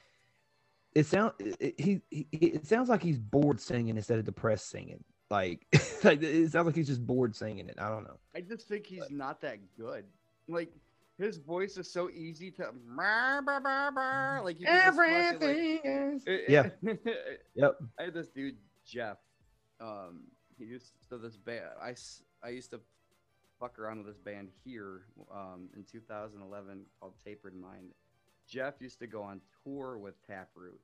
it 0.94 1.06
sounds 1.06 1.32
it, 1.38 1.74
he, 1.78 2.00
he 2.10 2.26
it 2.32 2.66
sounds 2.66 2.88
like 2.88 3.02
he's 3.02 3.18
bored 3.18 3.60
singing 3.60 3.96
instead 3.96 4.18
of 4.18 4.24
depressed 4.24 4.68
singing. 4.70 5.02
Like, 5.30 5.66
like 6.04 6.22
it 6.22 6.50
sounds 6.50 6.66
like 6.66 6.74
he's 6.76 6.86
just 6.86 7.06
bored 7.06 7.34
singing 7.36 7.68
it. 7.68 7.76
I 7.78 7.88
don't 7.88 8.04
know. 8.04 8.18
I 8.34 8.40
just 8.40 8.66
think 8.68 8.86
he's 8.86 9.10
not 9.10 9.40
that 9.42 9.58
good. 9.76 10.04
Like 10.48 10.72
his 11.18 11.38
voice 11.38 11.76
is 11.76 11.90
so 11.90 12.08
easy 12.10 12.50
to 12.52 12.70
like 14.44 14.60
you 14.60 14.66
can 14.66 14.96
like, 14.96 15.80
is. 15.84 16.24
Yeah. 16.48 16.70
Yep. 17.54 17.78
I 17.98 18.04
had 18.04 18.14
this 18.14 18.28
dude 18.28 18.56
Jeff. 18.86 19.18
Um, 19.80 20.22
he 20.58 20.64
used 20.64 20.92
so 21.08 21.18
this 21.18 21.36
band. 21.36 21.64
I 21.80 21.90
s- 21.90 22.22
I 22.42 22.50
used 22.50 22.70
to 22.70 22.80
fuck 23.60 23.78
around 23.78 23.98
with 23.98 24.06
this 24.06 24.18
band 24.18 24.48
here 24.64 25.02
um, 25.34 25.68
in 25.76 25.84
2011 25.84 26.82
called 27.00 27.14
Tapered 27.24 27.54
Mind. 27.54 27.90
Jeff 28.48 28.74
used 28.80 28.98
to 29.00 29.06
go 29.06 29.22
on 29.22 29.40
tour 29.64 29.98
with 29.98 30.14
Taproot, 30.26 30.80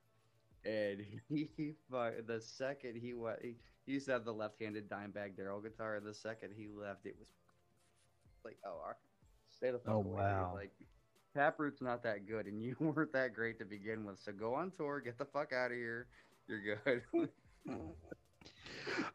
and 0.65 1.01
he, 1.29 1.49
he 1.57 1.73
the 1.89 2.39
second 2.41 2.95
he 2.95 3.13
went, 3.13 3.39
he, 3.41 3.55
he 3.85 3.93
used 3.93 4.05
to 4.07 4.11
have 4.13 4.25
the 4.25 4.33
left-handed 4.33 4.89
Dimebag 4.89 5.35
Darrell 5.35 5.61
guitar. 5.61 5.99
The 5.99 6.13
second 6.13 6.51
he 6.55 6.67
left, 6.67 7.05
it 7.05 7.15
was 7.19 7.27
like, 8.43 8.57
oh, 8.65 8.79
our- 8.85 8.97
stay 9.49 9.71
the 9.71 9.79
fuck 9.79 9.93
Oh, 9.93 9.97
away. 9.97 10.05
dude. 10.05 10.13
wow. 10.15 10.51
Like 10.55 10.71
Taproot's 11.35 11.81
not 11.81 12.03
that 12.03 12.27
good, 12.27 12.45
and 12.47 12.61
you 12.63 12.75
weren't 12.79 13.11
that 13.13 13.33
great 13.33 13.57
to 13.59 13.65
begin 13.65 14.05
with. 14.05 14.19
So 14.19 14.31
go 14.31 14.53
on 14.53 14.71
tour, 14.71 14.99
get 14.99 15.17
the 15.17 15.25
fuck 15.25 15.51
out 15.53 15.71
of 15.71 15.77
here. 15.77 16.07
You're 16.47 16.77
good. 16.83 17.01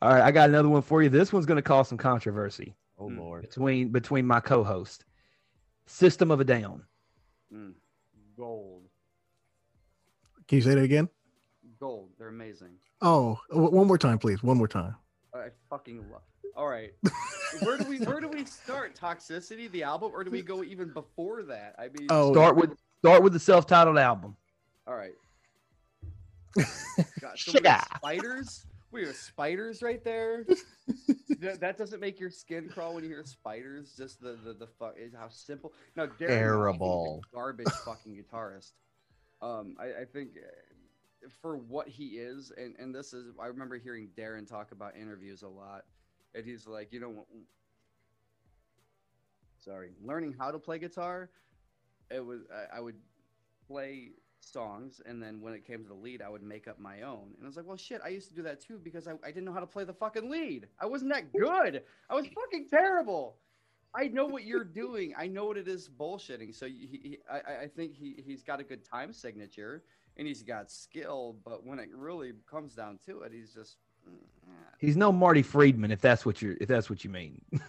All 0.02 0.10
right, 0.12 0.22
I 0.22 0.30
got 0.32 0.48
another 0.48 0.68
one 0.68 0.82
for 0.82 1.02
you. 1.02 1.08
This 1.08 1.32
one's 1.32 1.46
going 1.46 1.56
to 1.56 1.62
cause 1.62 1.88
some 1.88 1.98
controversy 1.98 2.74
Oh 2.98 3.08
Mm. 3.08 3.18
Lord. 3.18 3.42
between 3.42 3.88
between 3.90 4.26
my 4.26 4.40
co-host. 4.40 5.04
System 5.86 6.30
of 6.30 6.40
a 6.40 6.44
Down. 6.44 6.82
Mm. 7.54 7.72
Gold. 8.40 8.84
Can 10.48 10.56
you 10.56 10.62
say 10.62 10.74
that 10.74 10.82
again? 10.82 11.10
Gold. 11.78 12.08
They're 12.18 12.28
amazing. 12.28 12.70
Oh, 13.02 13.38
w- 13.50 13.70
one 13.70 13.86
more 13.86 13.98
time, 13.98 14.18
please. 14.18 14.42
One 14.42 14.56
more 14.56 14.66
time. 14.66 14.94
I 15.34 15.48
fucking 15.68 15.98
love. 16.10 16.22
All 16.56 16.66
right. 16.66 16.92
where 17.62 17.76
do 17.76 17.84
we 17.84 17.98
where 17.98 18.18
do 18.18 18.28
we 18.28 18.46
start? 18.46 18.98
Toxicity, 18.98 19.70
the 19.70 19.82
album, 19.82 20.10
or 20.14 20.24
do 20.24 20.30
we 20.30 20.40
go 20.40 20.64
even 20.64 20.90
before 20.92 21.42
that? 21.44 21.74
I 21.78 21.88
mean, 21.88 22.06
Oh, 22.10 22.32
Start 22.32 22.56
with 22.56 22.70
start 23.00 23.22
with 23.22 23.34
the 23.34 23.38
self-titled 23.38 23.98
album. 23.98 24.36
all 24.86 24.94
right. 24.96 25.12
God, 26.56 26.64
so 27.36 27.52
Sugar. 27.52 27.78
spiders. 27.96 28.64
We 28.92 29.06
have 29.06 29.16
spiders 29.16 29.82
right 29.82 30.02
there. 30.02 30.44
that, 31.40 31.60
that 31.60 31.78
doesn't 31.78 32.00
make 32.00 32.18
your 32.18 32.30
skin 32.30 32.68
crawl 32.68 32.94
when 32.94 33.04
you 33.04 33.10
hear 33.10 33.24
spiders. 33.24 33.94
Just 33.96 34.20
the 34.20 34.36
the 34.44 34.52
the 34.52 34.66
fuck 34.66 34.94
is 34.98 35.14
how 35.14 35.28
simple. 35.28 35.72
Now, 35.96 36.06
Daron, 36.06 36.18
Moore, 36.18 36.68
I 36.68 36.72
think, 36.72 36.82
is 36.82 37.18
a 37.18 37.18
Terrible. 37.18 37.24
garbage 37.32 37.72
fucking 37.84 38.16
guitarist. 38.16 38.72
Um, 39.42 39.76
I, 39.80 40.02
I 40.02 40.04
think 40.12 40.30
uh, 40.36 41.28
for 41.40 41.56
what 41.56 41.88
he 41.88 42.18
is, 42.18 42.52
and 42.56 42.74
and 42.78 42.94
this 42.94 43.12
is, 43.12 43.32
I 43.40 43.46
remember 43.46 43.78
hearing 43.78 44.08
Daron 44.18 44.48
talk 44.48 44.72
about 44.72 44.96
interviews 44.96 45.42
a 45.42 45.48
lot, 45.48 45.84
and 46.34 46.44
he's 46.44 46.66
like, 46.66 46.92
you 46.92 47.00
know, 47.00 47.10
what 47.10 47.26
sorry, 49.64 49.90
learning 50.02 50.34
how 50.38 50.50
to 50.50 50.58
play 50.58 50.78
guitar, 50.78 51.30
it 52.10 52.24
was 52.24 52.40
I, 52.52 52.78
I 52.78 52.80
would 52.80 52.96
play 53.66 54.10
songs 54.44 55.00
and 55.06 55.22
then 55.22 55.40
when 55.40 55.54
it 55.54 55.66
came 55.66 55.82
to 55.82 55.88
the 55.88 55.94
lead 55.94 56.22
i 56.22 56.28
would 56.28 56.42
make 56.42 56.66
up 56.66 56.78
my 56.78 57.02
own 57.02 57.28
and 57.36 57.44
i 57.44 57.46
was 57.46 57.56
like 57.56 57.66
well 57.66 57.76
shit 57.76 58.00
i 58.04 58.08
used 58.08 58.28
to 58.28 58.34
do 58.34 58.42
that 58.42 58.60
too 58.60 58.80
because 58.82 59.06
i, 59.06 59.12
I 59.24 59.28
didn't 59.28 59.44
know 59.44 59.52
how 59.52 59.60
to 59.60 59.66
play 59.66 59.84
the 59.84 59.92
fucking 59.92 60.30
lead 60.30 60.66
i 60.80 60.86
wasn't 60.86 61.12
that 61.12 61.32
good 61.32 61.82
i 62.08 62.14
was 62.14 62.26
fucking 62.26 62.68
terrible 62.68 63.36
i 63.94 64.08
know 64.08 64.26
what 64.26 64.44
you're 64.44 64.64
doing 64.82 65.14
i 65.16 65.26
know 65.26 65.44
what 65.44 65.56
it 65.56 65.68
is 65.68 65.88
bullshitting 65.88 66.54
so 66.54 66.66
he, 66.66 67.00
he, 67.02 67.18
I, 67.30 67.64
I 67.64 67.68
think 67.68 67.94
he, 67.94 68.22
he's 68.24 68.42
got 68.42 68.60
a 68.60 68.64
good 68.64 68.84
time 68.84 69.12
signature 69.12 69.84
and 70.16 70.26
he's 70.26 70.42
got 70.42 70.70
skill 70.70 71.36
but 71.44 71.64
when 71.64 71.78
it 71.78 71.88
really 71.94 72.32
comes 72.50 72.74
down 72.74 72.98
to 73.06 73.20
it 73.20 73.32
he's 73.32 73.52
just 73.52 73.76
mm. 74.08 74.16
He's 74.80 74.96
no 74.96 75.12
Marty 75.12 75.42
Friedman, 75.42 75.90
if 75.90 76.00
that's 76.00 76.24
what 76.24 76.40
you're 76.40 76.56
if 76.58 76.66
that's 76.66 76.88
what 76.88 77.04
you 77.04 77.10
mean. 77.10 77.42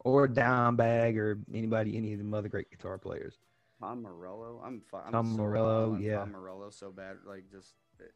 or 0.00 0.28
Dimebag 0.28 1.16
or 1.16 1.38
anybody, 1.52 1.96
any 1.96 2.12
of 2.12 2.18
the 2.18 2.36
other 2.36 2.50
great 2.50 2.70
guitar 2.70 2.98
players. 2.98 3.38
Tom 3.80 4.02
Morello. 4.02 4.62
I'm, 4.64 4.80
fu- 4.90 4.96
I'm 4.98 5.12
Tom 5.12 5.30
so 5.32 5.36
Morello, 5.38 5.96
yeah. 6.00 6.18
Tom 6.18 6.32
Morello 6.32 6.70
so 6.70 6.90
bad. 6.90 7.16
Like 7.26 7.50
just 7.50 7.74
it- 7.98 8.12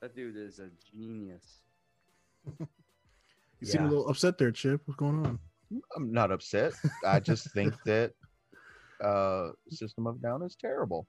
that 0.00 0.14
dude 0.16 0.36
is 0.36 0.58
a 0.58 0.70
genius. 0.90 1.60
You 3.60 3.68
seem 3.68 3.82
a 3.84 3.88
little 3.88 4.08
upset 4.08 4.38
there, 4.38 4.50
Chip. 4.50 4.80
What's 4.86 4.98
going 4.98 5.24
on? 5.24 5.38
I'm 5.94 6.12
not 6.12 6.32
upset. 6.32 6.72
I 7.06 7.20
just 7.20 7.52
think 7.52 7.74
that 7.86 8.10
uh 9.00 9.50
System 9.70 10.08
of 10.08 10.16
a 10.16 10.18
Down 10.18 10.42
is 10.42 10.56
terrible. 10.60 11.06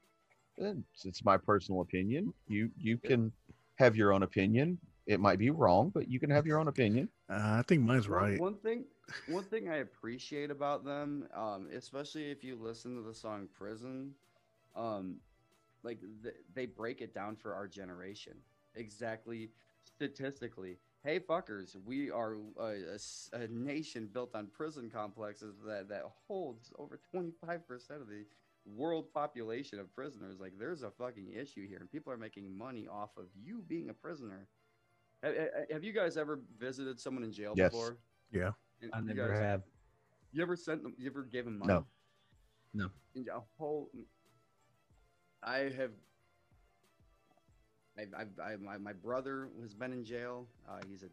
It's, 0.56 1.04
it's 1.04 1.24
my 1.24 1.36
personal 1.36 1.80
opinion. 1.80 2.32
You 2.46 2.70
you 2.78 2.96
can 2.96 3.32
have 3.80 3.96
your 3.96 4.12
own 4.12 4.22
opinion. 4.22 4.78
It 5.08 5.18
might 5.18 5.40
be 5.40 5.50
wrong, 5.50 5.90
but 5.92 6.08
you 6.08 6.20
can 6.20 6.30
have 6.30 6.46
your 6.46 6.60
own 6.60 6.68
opinion. 6.68 7.08
Uh, 7.28 7.58
I 7.58 7.62
think 7.66 7.82
mine's 7.82 8.08
One- 8.08 8.22
right. 8.22 8.38
One 8.40 8.54
thing, 8.58 8.84
one 9.28 9.44
thing 9.44 9.68
I 9.68 9.76
appreciate 9.76 10.50
about 10.50 10.84
them, 10.84 11.28
um, 11.34 11.68
especially 11.74 12.30
if 12.30 12.42
you 12.44 12.56
listen 12.56 12.94
to 12.96 13.02
the 13.02 13.14
song 13.14 13.48
"Prison," 13.52 14.14
um, 14.74 15.16
like 15.82 16.00
th- 16.22 16.34
they 16.54 16.66
break 16.66 17.00
it 17.00 17.14
down 17.14 17.36
for 17.36 17.54
our 17.54 17.66
generation 17.68 18.34
exactly 18.74 19.50
statistically. 19.84 20.78
Hey 21.02 21.20
fuckers, 21.20 21.76
we 21.84 22.10
are 22.10 22.36
a 22.58 23.46
nation 23.48 24.08
built 24.12 24.34
on 24.34 24.46
prison 24.46 24.88
complexes 24.90 25.56
that 25.66 25.88
that 25.88 26.04
holds 26.26 26.72
over 26.78 26.98
twenty 27.10 27.32
five 27.44 27.66
percent 27.68 28.00
of 28.00 28.08
the 28.08 28.24
world 28.66 29.12
population 29.12 29.78
of 29.78 29.92
prisoners. 29.94 30.40
Like, 30.40 30.54
there's 30.58 30.82
a 30.82 30.90
fucking 30.90 31.30
issue 31.32 31.68
here, 31.68 31.76
and 31.78 31.90
people 31.90 32.10
are 32.12 32.16
making 32.16 32.56
money 32.56 32.86
off 32.90 33.16
of 33.18 33.26
you 33.38 33.62
being 33.68 33.90
a 33.90 33.94
prisoner. 33.94 34.48
Ha- 35.22 35.32
ha- 35.38 35.64
Have 35.70 35.84
you 35.84 35.92
guys 35.92 36.16
ever 36.16 36.40
visited 36.58 36.98
someone 36.98 37.24
in 37.24 37.32
jail 37.32 37.54
Yes. 37.54 37.72
before? 37.72 37.98
Yeah. 38.30 38.52
And 38.92 39.08
I 39.08 39.12
you 39.12 39.18
never 39.18 39.32
guys- 39.32 39.40
have. 39.42 39.62
You 40.32 40.42
ever 40.42 40.56
sent 40.56 40.82
them? 40.82 40.94
You 40.98 41.08
ever 41.08 41.22
gave 41.22 41.44
them 41.44 41.58
money? 41.58 41.72
No. 41.72 41.86
No. 42.74 42.90
And 43.14 43.28
a 43.28 43.40
whole. 43.56 43.88
I 45.42 45.70
have. 45.76 45.92
I, 47.96 48.02
I, 48.18 48.52
I, 48.52 48.56
my, 48.56 48.76
my 48.78 48.92
brother 48.92 49.48
has 49.62 49.74
been 49.74 49.92
in 49.92 50.04
jail. 50.04 50.48
Uh, 50.68 50.80
he's 50.88 51.04
a. 51.04 51.06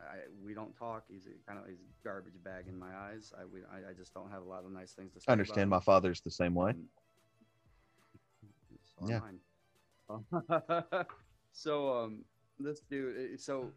I, 0.00 0.18
we 0.44 0.54
don't 0.54 0.76
talk. 0.76 1.04
He's 1.08 1.26
a 1.26 1.48
kind 1.48 1.60
of 1.60 1.68
he's 1.68 1.78
a 1.78 2.04
garbage 2.04 2.42
bag 2.44 2.66
in 2.68 2.76
my 2.78 2.94
eyes. 2.94 3.32
I, 3.38 3.44
we, 3.44 3.60
I, 3.72 3.90
I 3.90 3.92
just 3.96 4.12
don't 4.14 4.30
have 4.30 4.42
a 4.42 4.48
lot 4.48 4.64
of 4.64 4.72
nice 4.72 4.92
things 4.92 5.12
to 5.14 5.20
say. 5.20 5.24
I 5.28 5.32
understand 5.32 5.70
my 5.70 5.80
father's 5.80 6.20
the 6.20 6.30
same 6.30 6.54
way. 6.54 6.74
So 8.84 9.06
Yeah. 9.08 9.20
so 11.52 11.96
um, 11.96 12.24
this 12.58 12.80
dude, 12.90 13.16
eh, 13.16 13.36
so 13.36 13.70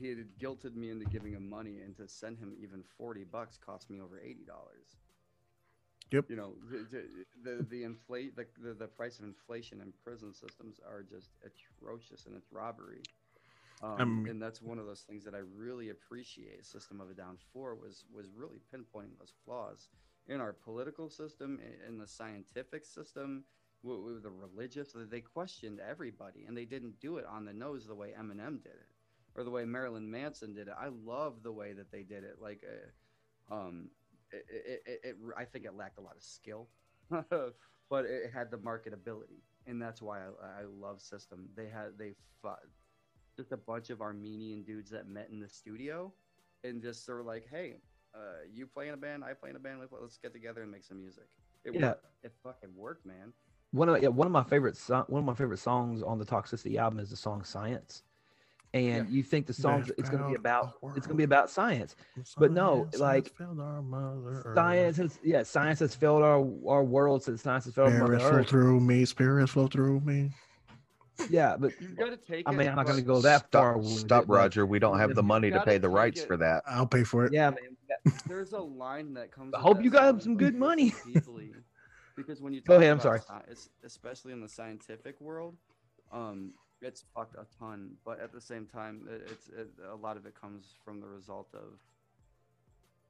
he 0.00 0.08
had 0.08 0.38
guilted 0.38 0.74
me 0.74 0.90
into 0.90 1.04
giving 1.06 1.32
him 1.32 1.48
money, 1.48 1.78
and 1.84 1.96
to 1.96 2.08
send 2.08 2.38
him 2.38 2.54
even 2.60 2.82
forty 2.82 3.24
bucks 3.24 3.58
cost 3.58 3.90
me 3.90 4.00
over 4.00 4.18
eighty 4.20 4.44
dollars. 4.44 4.96
Yep. 6.10 6.24
You 6.30 6.36
know, 6.36 6.52
the 6.70 6.86
the, 6.90 7.02
the, 7.44 7.66
the 7.70 7.84
inflate 7.84 8.36
the, 8.36 8.46
the 8.62 8.74
the 8.74 8.86
price 8.86 9.18
of 9.18 9.24
inflation 9.24 9.80
in 9.80 9.92
prison 10.02 10.32
systems 10.32 10.80
are 10.86 11.02
just 11.02 11.30
atrocious, 11.44 12.26
and 12.26 12.36
it's 12.36 12.52
robbery. 12.52 13.02
Um, 13.82 14.00
Um, 14.00 14.26
and 14.28 14.42
that's 14.42 14.60
one 14.60 14.78
of 14.80 14.86
those 14.86 15.02
things 15.02 15.24
that 15.24 15.34
I 15.34 15.42
really 15.56 15.90
appreciate. 15.90 16.64
System 16.66 17.00
of 17.00 17.10
a 17.10 17.14
Down 17.14 17.36
Four 17.52 17.74
was 17.76 18.04
was 18.12 18.26
really 18.34 18.60
pinpointing 18.74 19.18
those 19.18 19.34
flaws 19.44 19.88
in 20.26 20.40
our 20.40 20.52
political 20.52 21.08
system, 21.08 21.60
in 21.86 21.98
the 21.98 22.06
scientific 22.06 22.84
system, 22.84 23.44
with, 23.82 24.00
with 24.00 24.22
the 24.22 24.30
religious. 24.30 24.94
They 24.94 25.20
questioned 25.20 25.80
everybody, 25.80 26.44
and 26.46 26.56
they 26.56 26.64
didn't 26.64 27.00
do 27.00 27.18
it 27.18 27.26
on 27.26 27.44
the 27.44 27.52
nose 27.52 27.86
the 27.86 27.94
way 27.94 28.14
Eminem 28.18 28.62
did 28.62 28.72
it, 28.72 28.88
or 29.38 29.44
the 29.44 29.50
way 29.50 29.64
Marilyn 29.64 30.10
Manson 30.10 30.52
did 30.52 30.66
it. 30.68 30.74
I 30.78 30.88
love 31.04 31.42
the 31.44 31.52
way 31.52 31.72
that 31.72 31.90
they 31.92 32.02
did 32.02 32.24
it. 32.24 32.36
Like, 32.42 32.64
uh, 33.50 33.54
um, 33.54 33.88
it, 34.32 34.44
it, 34.84 35.00
it, 35.04 35.16
I 35.36 35.44
think 35.44 35.64
it 35.64 35.74
lacked 35.76 35.98
a 35.98 36.02
lot 36.02 36.16
of 36.16 36.22
skill, 36.22 36.68
but 37.10 38.04
it 38.04 38.30
had 38.34 38.50
the 38.50 38.58
marketability, 38.58 39.40
and 39.66 39.80
that's 39.80 40.02
why 40.02 40.18
I, 40.18 40.62
I 40.62 40.64
love 40.64 41.00
System. 41.00 41.48
They 41.56 41.66
had 41.68 41.96
they 41.98 42.14
fought 42.42 42.58
just 43.36 43.52
a 43.52 43.56
bunch 43.56 43.90
of 43.90 44.00
Armenian 44.02 44.64
dudes 44.64 44.90
that 44.90 45.08
met 45.08 45.28
in 45.30 45.38
the 45.40 45.48
studio, 45.48 46.12
and 46.64 46.82
just 46.82 47.06
sort 47.06 47.20
of 47.20 47.26
like, 47.26 47.46
hey, 47.50 47.76
uh, 48.14 48.42
you 48.52 48.66
play 48.66 48.88
in 48.88 48.94
a 48.94 48.98
band, 48.98 49.22
I 49.24 49.32
play 49.34 49.50
in 49.50 49.56
a 49.56 49.60
band. 49.60 49.78
Let's, 49.80 49.92
let's 49.98 50.18
get 50.18 50.32
together 50.32 50.62
and 50.62 50.70
make 50.70 50.84
some 50.84 50.98
music. 51.00 51.28
It 51.64 51.74
Yeah. 51.74 51.88
worked. 51.90 52.06
It 52.24 52.32
fucking 52.42 52.70
worked, 52.76 53.06
man. 53.06 53.32
one 53.70 53.88
of 53.88 54.02
yeah, 54.02 54.08
one 54.08 54.26
of 54.26 54.32
my 54.32 54.42
favorite 54.44 54.76
so- 54.76 55.04
one 55.08 55.20
of 55.20 55.26
my 55.26 55.34
favorite 55.34 55.58
songs 55.58 56.02
on 56.02 56.18
the 56.18 56.26
Toxicity 56.26 56.76
album 56.76 56.98
is 56.98 57.10
the 57.10 57.16
song 57.16 57.44
Science. 57.44 58.02
And 58.74 59.08
you 59.08 59.22
think 59.22 59.46
the 59.46 59.54
song 59.54 59.82
That 59.82 59.98
it's 59.98 60.10
going 60.10 60.22
to 60.22 60.28
be 60.28 60.34
about 60.34 60.74
it's 60.94 61.06
going 61.06 61.14
to 61.16 61.18
be 61.18 61.24
about 61.24 61.48
science. 61.50 61.96
But 62.36 62.52
no, 62.52 62.86
Science 62.92 62.98
like, 63.00 63.34
failed 63.36 63.60
our 63.60 63.80
mother 63.80 64.42
Earth. 64.44 64.54
Science 64.54 64.96
has 64.98 65.18
yeah, 65.24 65.42
science 65.42 65.78
has 65.80 65.94
failed 65.94 66.22
our 66.22 66.46
our 66.68 66.84
world 66.84 67.22
since 67.22 67.42
science 67.42 67.64
has 67.64 67.74
failed 67.74 67.94
Mother 67.94 68.18
Spirits 68.18 68.24
flow 68.28 68.38
Earth. 68.40 68.48
through 68.48 68.80
me. 68.80 69.04
Spirits 69.06 69.52
flow 69.52 69.66
through 69.68 70.00
me. 70.00 70.30
Yeah, 71.30 71.56
but 71.58 71.72
You've 71.80 71.96
got 71.96 72.10
to 72.10 72.16
take. 72.16 72.46
I 72.48 72.52
it, 72.52 72.56
mean, 72.56 72.68
I'm 72.68 72.76
not 72.76 72.86
going 72.86 72.98
to 72.98 73.02
go 73.04 73.20
that 73.22 73.50
far. 73.50 73.72
Stop, 73.72 73.76
with 73.82 73.98
stop 73.98 74.22
it, 74.24 74.28
Roger. 74.28 74.66
We 74.66 74.78
don't 74.78 74.98
have 74.98 75.14
the 75.14 75.22
money 75.22 75.50
to 75.50 75.60
pay 75.62 75.78
the 75.78 75.88
rights 75.88 76.20
it. 76.20 76.26
for 76.26 76.36
that. 76.36 76.62
I'll 76.68 76.86
pay 76.86 77.04
for 77.04 77.24
it. 77.24 77.32
Yeah, 77.32 77.50
man. 77.50 78.12
There's 78.26 78.52
a 78.52 78.60
line 78.60 79.14
that 79.14 79.32
comes. 79.32 79.54
I 79.54 79.60
hope 79.60 79.82
you 79.82 79.90
got 79.90 80.22
some 80.22 80.36
good 80.36 80.54
money. 80.68 80.92
Deeply. 81.12 81.52
because 82.16 82.40
when 82.40 82.52
you 82.52 82.60
Go 82.60 82.74
talk 82.74 82.82
ahead, 82.82 82.92
I'm 82.92 83.00
sorry. 83.00 83.20
sci- 83.20 83.68
especially 83.82 84.32
in 84.32 84.40
the 84.40 84.48
scientific 84.48 85.20
world, 85.20 85.56
um, 86.12 86.52
it's 86.80 87.04
fucked 87.14 87.34
a 87.36 87.46
ton. 87.58 87.92
But 88.04 88.20
at 88.20 88.32
the 88.32 88.40
same 88.40 88.66
time, 88.66 89.06
it, 89.10 89.28
it's 89.30 89.48
it, 89.48 89.68
a 89.90 89.96
lot 89.96 90.16
of 90.16 90.26
it 90.26 90.34
comes 90.40 90.74
from 90.84 91.00
the 91.00 91.08
result 91.08 91.48
of 91.54 91.78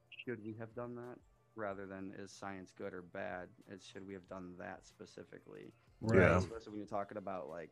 should 0.09 0.43
we 0.43 0.55
have 0.59 0.73
done 0.75 0.95
that 0.95 1.17
rather 1.55 1.85
than 1.85 2.13
is 2.17 2.31
science 2.31 2.71
good 2.77 2.93
or 2.93 3.01
bad? 3.01 3.47
It's 3.71 3.85
should 3.85 4.07
we 4.07 4.13
have 4.13 4.27
done 4.27 4.53
that 4.59 4.85
specifically? 4.85 5.71
Yeah. 6.13 6.37
Especially 6.37 6.71
when 6.71 6.77
you're 6.79 6.87
talking 6.87 7.17
about 7.17 7.49
like 7.49 7.71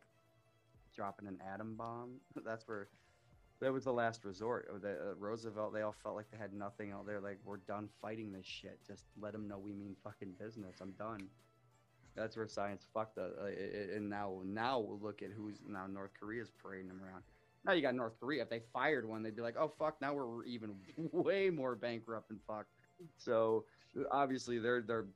dropping 0.94 1.28
an 1.28 1.38
atom 1.52 1.74
bomb. 1.76 2.14
That's 2.44 2.66
where 2.68 2.88
that 3.60 3.72
was 3.72 3.84
the 3.84 3.92
last 3.92 4.24
resort. 4.24 4.68
Or 4.72 4.78
The, 4.78 4.92
uh, 4.92 5.14
Roosevelt, 5.18 5.72
they 5.72 5.82
all 5.82 5.94
felt 6.02 6.14
like 6.14 6.30
they 6.30 6.38
had 6.38 6.52
nothing 6.52 6.92
out 6.92 7.06
there. 7.06 7.20
Like 7.20 7.38
we're 7.44 7.56
done 7.58 7.88
fighting 8.00 8.32
this 8.32 8.46
shit. 8.46 8.78
Just 8.86 9.04
let 9.20 9.32
them 9.32 9.48
know 9.48 9.58
we 9.58 9.72
mean 9.72 9.96
fucking 10.04 10.34
business. 10.38 10.76
I'm 10.80 10.92
done. 10.92 11.28
That's 12.18 12.36
where 12.36 12.48
science 12.48 12.86
fucked 12.92 13.18
us. 13.18 13.32
Uh, 13.40 13.46
and 13.94 14.08
now, 14.08 14.40
now 14.44 14.78
we'll 14.78 14.98
look 15.00 15.22
at 15.22 15.30
who's 15.30 15.60
now 15.66 15.86
North 15.86 16.10
Korea's 16.18 16.50
parading 16.62 16.88
them 16.88 17.00
around. 17.02 17.22
Now 17.64 17.72
you 17.72 17.82
got 17.82 17.94
North 17.94 18.18
Korea. 18.18 18.42
If 18.42 18.50
they 18.50 18.62
fired 18.72 19.06
one, 19.08 19.22
they'd 19.22 19.36
be 19.36 19.42
like, 19.42 19.56
"Oh 19.58 19.72
fuck!" 19.78 20.00
Now 20.00 20.14
we're 20.14 20.44
even 20.44 20.74
way 21.12 21.50
more 21.50 21.74
bankrupt 21.74 22.30
and 22.30 22.38
fucked. 22.46 22.70
So 23.16 23.64
obviously 24.10 24.58
they're 24.58 24.80
they're 24.80 25.06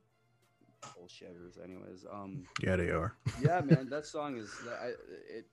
bullshitters, 0.83 1.63
anyways. 1.63 2.05
Um, 2.11 2.47
Yeah, 2.63 2.77
they 2.77 2.91
are. 2.91 3.17
yeah, 3.43 3.61
man, 3.61 3.89
that 3.91 4.07
song 4.15 4.37
is 4.37 4.51
I, 4.69 4.89
it. 5.37 5.47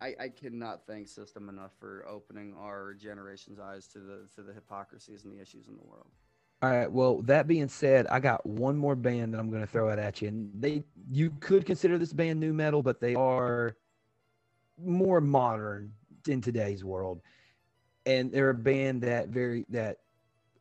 I, 0.00 0.24
I 0.24 0.28
cannot 0.28 0.82
thank 0.86 1.08
System 1.08 1.48
enough 1.48 1.72
for 1.80 2.06
opening 2.06 2.54
our 2.58 2.92
generation's 2.92 3.58
eyes 3.58 3.86
to 3.88 3.98
the 4.00 4.28
to 4.34 4.42
the 4.42 4.52
hypocrisies 4.52 5.24
and 5.24 5.32
the 5.32 5.40
issues 5.40 5.68
in 5.68 5.76
the 5.76 5.84
world. 5.84 6.10
All 6.62 6.70
right. 6.70 6.90
Well, 6.90 7.20
that 7.22 7.46
being 7.46 7.68
said, 7.68 8.06
I 8.06 8.18
got 8.18 8.44
one 8.46 8.76
more 8.76 8.96
band 8.96 9.34
that 9.34 9.38
I'm 9.38 9.50
going 9.50 9.60
to 9.60 9.66
throw 9.66 9.90
out 9.90 9.98
at 9.98 10.22
you, 10.22 10.28
and 10.28 10.50
they 10.58 10.84
you 11.10 11.30
could 11.40 11.66
consider 11.66 11.98
this 11.98 12.12
band 12.12 12.40
new 12.40 12.52
metal, 12.52 12.82
but 12.82 13.00
they 13.00 13.14
are 13.14 13.76
more 14.82 15.20
modern 15.20 15.92
in 16.26 16.40
today's 16.40 16.82
world, 16.82 17.20
and 18.06 18.32
they're 18.32 18.50
a 18.50 18.54
band 18.54 19.02
that 19.02 19.28
very 19.28 19.66
that 19.68 19.98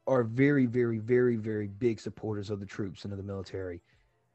are 0.05 0.23
very 0.23 0.65
very 0.65 0.99
very 0.99 1.37
very 1.37 1.67
big 1.67 1.99
supporters 1.99 2.49
of 2.49 2.59
the 2.59 2.65
troops 2.65 3.05
and 3.05 3.13
of 3.13 3.17
the 3.17 3.23
military, 3.23 3.81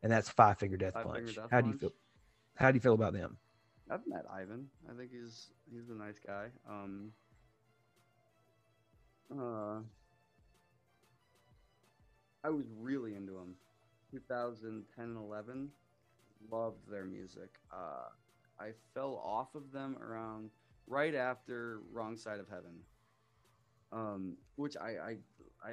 and 0.02 0.10
that's 0.10 0.30
Five 0.30 0.58
Finger 0.58 0.78
Death 0.78 0.94
Five 0.94 1.06
Punch. 1.06 1.34
Death 1.34 1.48
How 1.50 1.60
do 1.60 1.68
you 1.68 1.78
feel? 1.78 1.92
How 2.54 2.70
do 2.70 2.76
you 2.76 2.80
feel 2.80 2.94
about 2.94 3.12
them? 3.12 3.36
I've 3.90 4.06
met 4.06 4.24
Ivan. 4.32 4.68
I 4.90 4.96
think 4.96 5.10
he's 5.12 5.50
he's 5.70 5.90
a 5.90 5.94
nice 5.94 6.18
guy. 6.26 6.46
Um. 6.68 7.12
Uh. 9.30 9.80
I 12.44 12.50
was 12.50 12.66
really 12.78 13.14
into 13.14 13.32
them. 13.32 13.54
2010 14.10 15.04
and 15.04 15.16
11. 15.16 15.68
Loved 16.50 16.90
their 16.90 17.04
music. 17.04 17.50
Uh, 17.72 18.08
I 18.58 18.70
fell 18.94 19.20
off 19.24 19.54
of 19.54 19.72
them 19.72 19.96
around 20.02 20.50
right 20.86 21.14
after 21.14 21.80
Wrong 21.92 22.16
Side 22.16 22.40
of 22.40 22.48
Heaven. 22.48 22.80
Um, 23.92 24.36
which 24.56 24.76
I, 24.76 24.88
I, 24.90 25.16
I, 25.64 25.72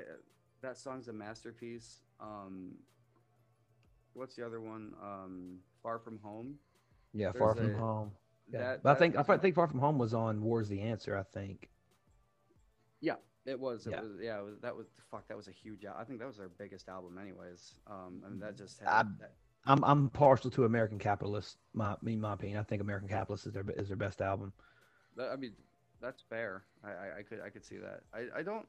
that 0.61 0.77
song's 0.77 1.07
a 1.07 1.13
masterpiece. 1.13 2.01
Um, 2.19 2.73
what's 4.13 4.35
the 4.35 4.45
other 4.45 4.59
one? 4.59 4.93
Um, 5.01 5.59
Far 5.83 5.99
From 5.99 6.19
Home. 6.23 6.55
Yeah, 7.13 7.31
There's 7.31 7.39
Far 7.39 7.55
From 7.55 7.75
a- 7.75 7.77
Home. 7.77 8.11
Yeah. 8.51 8.59
that- 8.59 8.83
but 8.83 8.95
I 8.95 8.99
think 8.99 9.15
I 9.17 9.37
think 9.37 9.55
Far 9.55 9.67
From 9.67 9.79
Home 9.79 9.97
was 9.97 10.13
on 10.13 10.41
War's 10.41 10.67
the 10.67 10.81
Answer. 10.81 11.15
I 11.17 11.23
think. 11.23 11.69
It 13.47 13.59
was. 13.59 13.87
It 13.87 13.91
Yeah. 13.91 14.01
was. 14.01 14.11
Yeah. 14.21 14.39
It 14.39 14.43
was, 14.45 14.55
that 14.61 14.75
was. 14.75 14.87
Fuck. 15.09 15.27
That 15.29 15.37
was 15.37 15.47
a 15.47 15.51
huge. 15.51 15.85
I 15.85 16.03
think 16.03 16.19
that 16.19 16.27
was 16.27 16.37
their 16.37 16.49
biggest 16.49 16.87
album, 16.89 17.17
anyways. 17.17 17.73
Um. 17.87 18.21
I 18.25 18.29
mean, 18.29 18.39
that 18.41 18.57
just 18.57 18.79
had. 18.79 18.89
I- 18.89 19.03
that, 19.19 19.33
I'm 19.65 19.83
I'm 19.83 20.09
partial 20.09 20.49
to 20.51 20.65
American 20.65 20.99
Capitalist. 20.99 21.57
My 21.73 21.95
me 22.01 22.15
my 22.15 22.33
opinion. 22.33 22.59
I 22.59 22.63
think 22.63 22.81
American 22.81 23.09
Capitalist 23.09 23.47
is 23.47 23.53
their 23.53 23.65
is 23.75 23.87
their 23.87 23.97
best 23.97 24.21
album. 24.21 24.53
I 25.19 25.35
mean, 25.35 25.53
that's 25.99 26.21
fair. 26.29 26.63
I, 26.83 26.89
I. 26.89 27.17
I 27.19 27.21
could. 27.23 27.41
I 27.41 27.49
could 27.49 27.65
see 27.65 27.77
that. 27.77 28.01
I. 28.13 28.39
I 28.39 28.43
don't. 28.43 28.67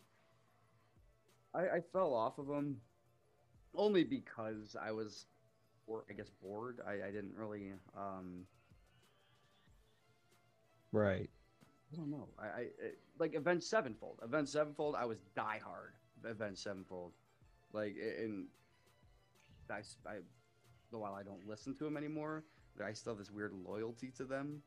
I. 1.54 1.60
I 1.68 1.80
fell 1.92 2.14
off 2.14 2.38
of 2.38 2.46
them, 2.46 2.80
only 3.74 4.02
because 4.04 4.76
I 4.80 4.92
was, 4.92 5.26
or 5.86 6.04
I 6.08 6.14
guess 6.14 6.30
bored. 6.42 6.80
I. 6.86 7.08
I 7.08 7.10
didn't 7.10 7.34
really. 7.36 7.72
Um. 7.96 8.44
Right. 10.92 11.28
I 11.92 11.96
don't 11.96 12.10
know. 12.10 12.28
I. 12.38 12.44
I 12.46 12.60
it, 12.80 12.98
like 13.18 13.34
Avenged 13.34 13.64
Sevenfold. 13.64 14.18
Avenged 14.22 14.50
Sevenfold. 14.50 14.94
I 14.94 15.04
was 15.04 15.18
diehard. 15.36 15.92
Avenged 16.24 16.58
Sevenfold. 16.60 17.12
Like 17.72 17.96
and. 17.96 18.46
I. 19.70 19.78
s- 19.78 19.96
I 20.06 20.16
while 20.90 21.14
I 21.14 21.22
don't 21.22 21.46
listen 21.46 21.74
to 21.76 21.84
them 21.84 21.96
anymore, 21.98 22.44
I 22.82 22.92
still 22.94 23.12
have 23.12 23.18
this 23.18 23.30
weird 23.30 23.52
loyalty 23.52 24.10
to 24.16 24.24
them. 24.24 24.62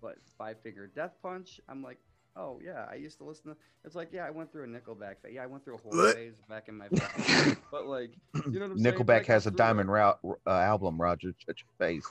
But 0.00 0.16
Five 0.36 0.60
Finger 0.60 0.88
Death 0.88 1.12
Punch, 1.22 1.60
I'm 1.68 1.82
like, 1.84 1.98
oh 2.36 2.60
yeah, 2.64 2.86
I 2.90 2.96
used 2.96 3.18
to 3.18 3.24
listen 3.24 3.52
to. 3.52 3.56
It's 3.84 3.94
like, 3.94 4.08
yeah, 4.12 4.24
I 4.26 4.30
went 4.30 4.50
through 4.50 4.64
a 4.64 4.66
Nickelback 4.66 5.20
phase. 5.22 5.34
Yeah, 5.34 5.44
I 5.44 5.46
went 5.46 5.64
through 5.64 5.76
a 5.76 5.78
whole 5.78 6.12
phase 6.12 6.34
back 6.48 6.68
in 6.68 6.78
my. 6.78 6.88
but 7.70 7.86
like, 7.86 8.10
you 8.50 8.58
know 8.58 8.66
what 8.66 8.72
I'm? 8.72 8.78
Nickelback 8.78 9.08
Like, 9.08 9.26
has 9.26 9.46
a 9.46 9.52
diamond 9.52 9.90
route 9.92 10.18
uh, 10.46 10.50
album. 10.50 11.00
Roger, 11.00 11.32
shut 11.38 11.56
your 11.60 11.68
face. 11.88 12.06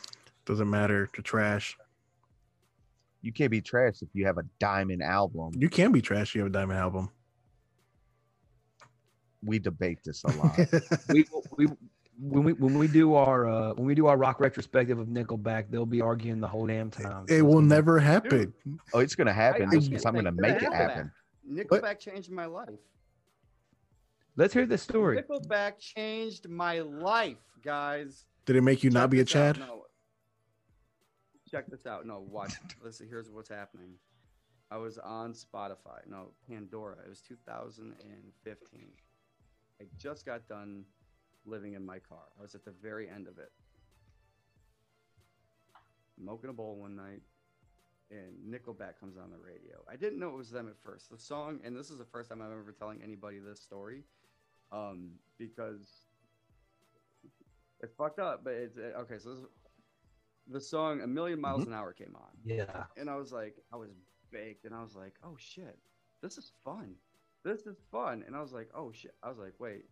Doesn't 0.46 0.70
matter 0.70 1.08
to 1.08 1.22
trash. 1.22 1.78
You 3.22 3.32
can't 3.32 3.52
be 3.52 3.62
trash 3.62 4.02
if 4.02 4.10
you 4.14 4.26
have 4.26 4.38
a 4.38 4.44
diamond 4.60 5.04
album. 5.04 5.52
You 5.56 5.70
can 5.70 5.92
be 5.92 6.02
trash. 6.02 6.30
If 6.30 6.36
you 6.36 6.42
have 6.42 6.50
a 6.50 6.54
diamond 6.54 6.80
album. 6.80 7.10
We 9.44 9.60
debate 9.60 10.00
this 10.04 10.24
a 10.24 10.28
lot. 10.38 10.58
we, 11.10 11.26
we 11.58 11.68
when 12.20 12.44
we 12.44 12.54
when 12.54 12.78
we 12.78 12.88
do 12.88 13.16
our 13.16 13.48
uh, 13.50 13.74
when 13.74 13.86
we 13.86 13.96
do 13.96 14.06
our 14.08 14.18
rock 14.18 14.40
retrospective 14.40 15.00
of 15.00 15.08
Nickelback, 15.08 15.66
they'll 15.72 15.86
be 15.86 16.02
arguing 16.02 16.40
the 16.40 16.48
whole 16.48 16.68
damn 16.68 16.92
time. 16.92 17.26
so 17.28 17.34
it 17.36 17.42
will 17.42 17.62
never 17.62 17.98
happen. 18.00 18.54
oh, 18.94 19.00
it's 19.00 19.16
gonna 19.16 19.34
happen 19.34 19.64
I 19.70 19.76
just 19.76 19.82
can't 19.82 19.90
because 19.90 20.06
I'm 20.06 20.14
gonna 20.16 20.30
think- 20.32 20.42
make 20.42 20.62
it 20.62 20.74
happen. 20.74 21.12
Nickelback 21.52 21.98
changed 22.00 22.32
my 22.32 22.46
life. 22.46 22.70
Let's 24.36 24.54
hear 24.54 24.66
the 24.68 24.78
story. 24.78 25.22
Nickelback 25.22 25.80
changed 25.80 26.48
my 26.48 26.80
life, 26.80 27.38
guys. 27.64 28.26
Did 28.46 28.56
it 28.56 28.62
make 28.62 28.84
you 28.84 28.90
not 28.92 29.10
be 29.10 29.20
a 29.20 29.24
this 29.24 29.36
out. 29.36 29.56
Chad? 29.56 29.60
No. 29.68 29.86
Check 31.52 31.68
this 31.68 31.86
out. 31.86 32.06
No, 32.06 32.26
watch. 32.30 32.54
Listen, 32.84 33.08
here's 33.10 33.30
what's 33.30 33.50
happening. 33.50 33.96
I 34.72 34.78
was 34.78 34.98
on 34.98 35.34
Spotify. 35.34 36.00
No, 36.08 36.30
Pandora. 36.50 36.96
It 37.06 37.10
was 37.10 37.22
2015. 37.22 38.88
I 39.82 39.86
just 39.98 40.26
got 40.26 40.48
done 40.48 40.86
living 41.46 41.74
in 41.74 41.86
my 41.86 42.00
car. 42.00 42.24
I 42.40 42.42
was 42.42 42.56
at 42.56 42.64
the 42.64 42.74
very 42.82 43.10
end 43.10 43.28
of 43.28 43.38
it. 43.38 43.52
Smoking 46.18 46.50
a 46.52 46.54
bowl 46.54 46.78
one 46.78 46.96
night, 46.96 47.22
and 48.12 48.34
Nickelback 48.48 49.00
comes 49.00 49.18
on 49.18 49.32
the 49.32 49.38
radio. 49.38 49.84
I 49.92 49.98
didn't 49.98 50.20
know 50.20 50.30
it 50.30 50.38
was 50.38 50.52
them 50.52 50.68
at 50.70 50.76
first. 50.84 51.10
The 51.10 51.18
song, 51.18 51.60
and 51.66 51.76
this 51.76 51.90
is 51.90 51.98
the 51.98 52.06
first 52.06 52.30
time 52.30 52.42
I'm 52.42 52.52
ever 52.52 52.74
telling 52.78 53.02
anybody 53.04 53.40
this 53.40 53.60
story, 53.60 54.04
um, 54.72 55.14
because 55.38 56.06
it's 57.82 57.94
fucked 57.98 58.20
up. 58.20 58.44
But 58.44 58.54
it's 58.54 58.78
okay. 58.78 59.18
So 59.18 59.32
this, 59.32 59.40
the 60.48 60.62
song 60.62 61.02
"A 61.02 61.08
1000000 61.08 61.40
Miles 61.40 61.66
an 61.66 61.74
Hour" 61.74 61.94
came 61.94 62.16
on, 62.16 62.32
Yeah. 62.44 62.86
and 62.98 63.10
I 63.10 63.16
was 63.16 63.32
like, 63.32 63.56
I 63.72 63.78
was 63.78 63.90
baked, 64.32 64.66
and 64.66 64.74
I 64.74 64.82
was 64.82 64.96
like, 64.96 65.16
oh 65.24 65.36
shit, 65.38 65.78
this 66.22 66.38
is 66.38 66.52
fun. 66.64 66.96
This 67.44 67.66
is 67.66 67.78
fun, 67.92 68.24
and 68.28 68.36
I 68.36 68.42
was 68.42 68.52
like, 68.54 68.70
oh 68.76 68.92
shit. 68.92 69.16
I 69.24 69.30
was 69.30 69.38
like, 69.40 69.54
wait, 69.60 69.86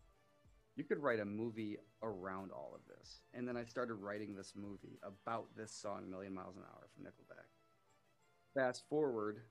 you 0.76 0.84
could 0.84 1.00
write 1.00 1.20
a 1.20 1.26
movie 1.26 1.78
around 2.04 2.52
all 2.52 2.74
of 2.76 2.82
this. 2.88 3.22
And 3.34 3.48
then 3.48 3.58
I 3.58 3.64
started 3.66 3.96
writing 3.96 4.36
this 4.36 4.54
movie 4.56 5.00
about 5.04 5.48
this 5.58 5.72
song, 5.72 6.10
Million 6.10 6.34
Miles 6.34 6.56
an 6.58 6.64
Hour 6.64 6.88
from 6.94 7.04
Nickelback. 7.06 7.48
Fast 8.54 8.84
forward 8.90 9.42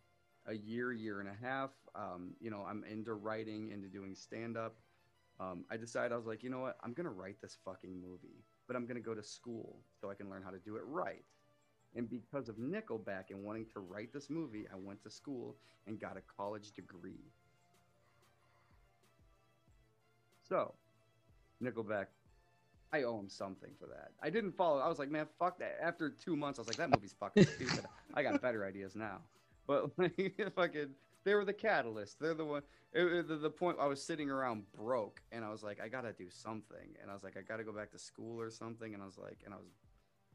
a 0.46 0.54
year, 0.54 0.92
year 0.92 1.20
and 1.20 1.28
a 1.28 1.34
half, 1.46 1.70
um, 1.94 2.34
you 2.40 2.50
know, 2.50 2.64
I'm 2.66 2.84
into 2.90 3.12
writing, 3.14 3.70
into 3.72 3.88
doing 3.88 4.14
stand 4.14 4.56
up. 4.56 4.76
Um, 5.40 5.64
I 5.70 5.76
decided, 5.76 6.12
I 6.12 6.16
was 6.16 6.26
like, 6.26 6.42
you 6.42 6.50
know 6.50 6.60
what? 6.60 6.76
I'm 6.82 6.94
going 6.94 7.04
to 7.04 7.10
write 7.12 7.40
this 7.42 7.58
fucking 7.64 8.00
movie, 8.00 8.44
but 8.68 8.76
I'm 8.76 8.84
going 8.84 8.96
to 8.96 9.02
go 9.02 9.14
to 9.14 9.22
school 9.22 9.76
so 10.00 10.10
I 10.10 10.14
can 10.14 10.30
learn 10.30 10.42
how 10.44 10.50
to 10.50 10.58
do 10.58 10.76
it 10.76 10.82
right. 10.86 11.24
And 11.96 12.08
because 12.08 12.48
of 12.48 12.56
Nickelback 12.56 13.30
and 13.30 13.42
wanting 13.42 13.66
to 13.72 13.80
write 13.80 14.12
this 14.12 14.30
movie, 14.30 14.66
I 14.72 14.76
went 14.76 15.02
to 15.02 15.10
school 15.10 15.56
and 15.86 15.98
got 15.98 16.16
a 16.16 16.20
college 16.36 16.72
degree. 16.72 17.24
So, 20.46 20.74
Nickelback, 21.62 22.06
I 22.92 23.02
owe 23.02 23.18
him 23.18 23.28
something 23.28 23.70
for 23.80 23.86
that. 23.86 24.12
I 24.22 24.30
didn't 24.30 24.52
follow. 24.52 24.80
I 24.80 24.88
was 24.88 24.98
like, 24.98 25.10
man, 25.10 25.26
fuck 25.38 25.58
that. 25.58 25.78
After 25.82 26.10
two 26.10 26.36
months, 26.36 26.58
I 26.58 26.62
was 26.62 26.68
like, 26.68 26.76
that 26.76 26.90
movie's 26.94 27.14
fucking 27.18 27.44
stupid. 27.46 27.84
I 28.14 28.22
got 28.22 28.40
better 28.40 28.64
ideas 28.64 28.94
now. 28.94 29.18
But 29.66 29.90
like, 29.98 30.34
fucking, 30.54 30.90
they 31.28 31.34
were 31.34 31.44
the 31.44 31.52
catalyst. 31.52 32.18
They're 32.18 32.32
the 32.32 32.44
one. 32.46 32.62
It, 32.94 33.02
it- 33.05 33.28
the, 33.28 33.36
the 33.36 33.50
point 33.50 33.76
I 33.78 33.86
was 33.86 34.02
sitting 34.02 34.30
around 34.30 34.62
broke, 34.74 35.20
and 35.30 35.44
I 35.44 35.50
was 35.50 35.62
like, 35.62 35.78
I 35.78 35.88
gotta 35.88 36.12
do 36.12 36.30
something. 36.30 36.88
And 37.02 37.10
I 37.10 37.14
was 37.14 37.22
like, 37.22 37.36
I 37.36 37.42
gotta 37.42 37.64
go 37.64 37.72
back 37.72 37.90
to 37.92 37.98
school 37.98 38.40
or 38.40 38.50
something. 38.50 38.94
And 38.94 39.02
I 39.02 39.06
was 39.06 39.18
like, 39.18 39.38
and 39.44 39.52
I 39.52 39.59
was 39.59 39.66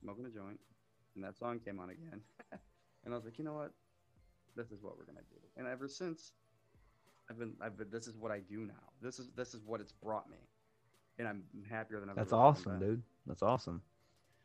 smoking 0.02 0.26
a 0.26 0.30
joint, 0.30 0.60
and 1.15 1.24
that 1.24 1.36
song 1.36 1.60
came 1.60 1.80
on 1.80 1.90
again. 1.90 2.22
and 3.06 3.14
I 3.14 3.18
was 3.18 3.26
like, 3.26 3.40
you 3.40 3.44
know 3.44 3.53
what? 3.56 3.72
This 4.56 4.72
is 4.72 4.84
what 4.84 4.98
we're 4.99 5.06
gonna 5.06 5.26
do. 5.32 5.40
And 5.57 5.65
ever 5.68 5.88
since, 5.88 6.32
I've 7.30 7.40
been, 7.40 7.53
I've 7.60 7.76
been. 7.76 7.90
This 7.90 8.06
is 8.07 8.15
what 8.15 8.32
I 8.32 8.40
do 8.40 8.60
now. 8.60 8.84
This 9.02 9.18
is 9.18 9.30
this 9.36 9.56
is 9.56 9.61
what 9.65 9.82
it's 9.82 9.94
brought 9.94 10.30
me. 10.30 10.38
and 11.18 11.28
I'm 11.28 11.44
happier 11.70 11.99
than 11.99 12.10
I've 12.10 12.15
That's 12.15 12.34
awesome, 12.34 12.78
been. 12.80 12.88
dude. 12.90 13.03
That's 13.26 13.41
awesome. 13.41 13.82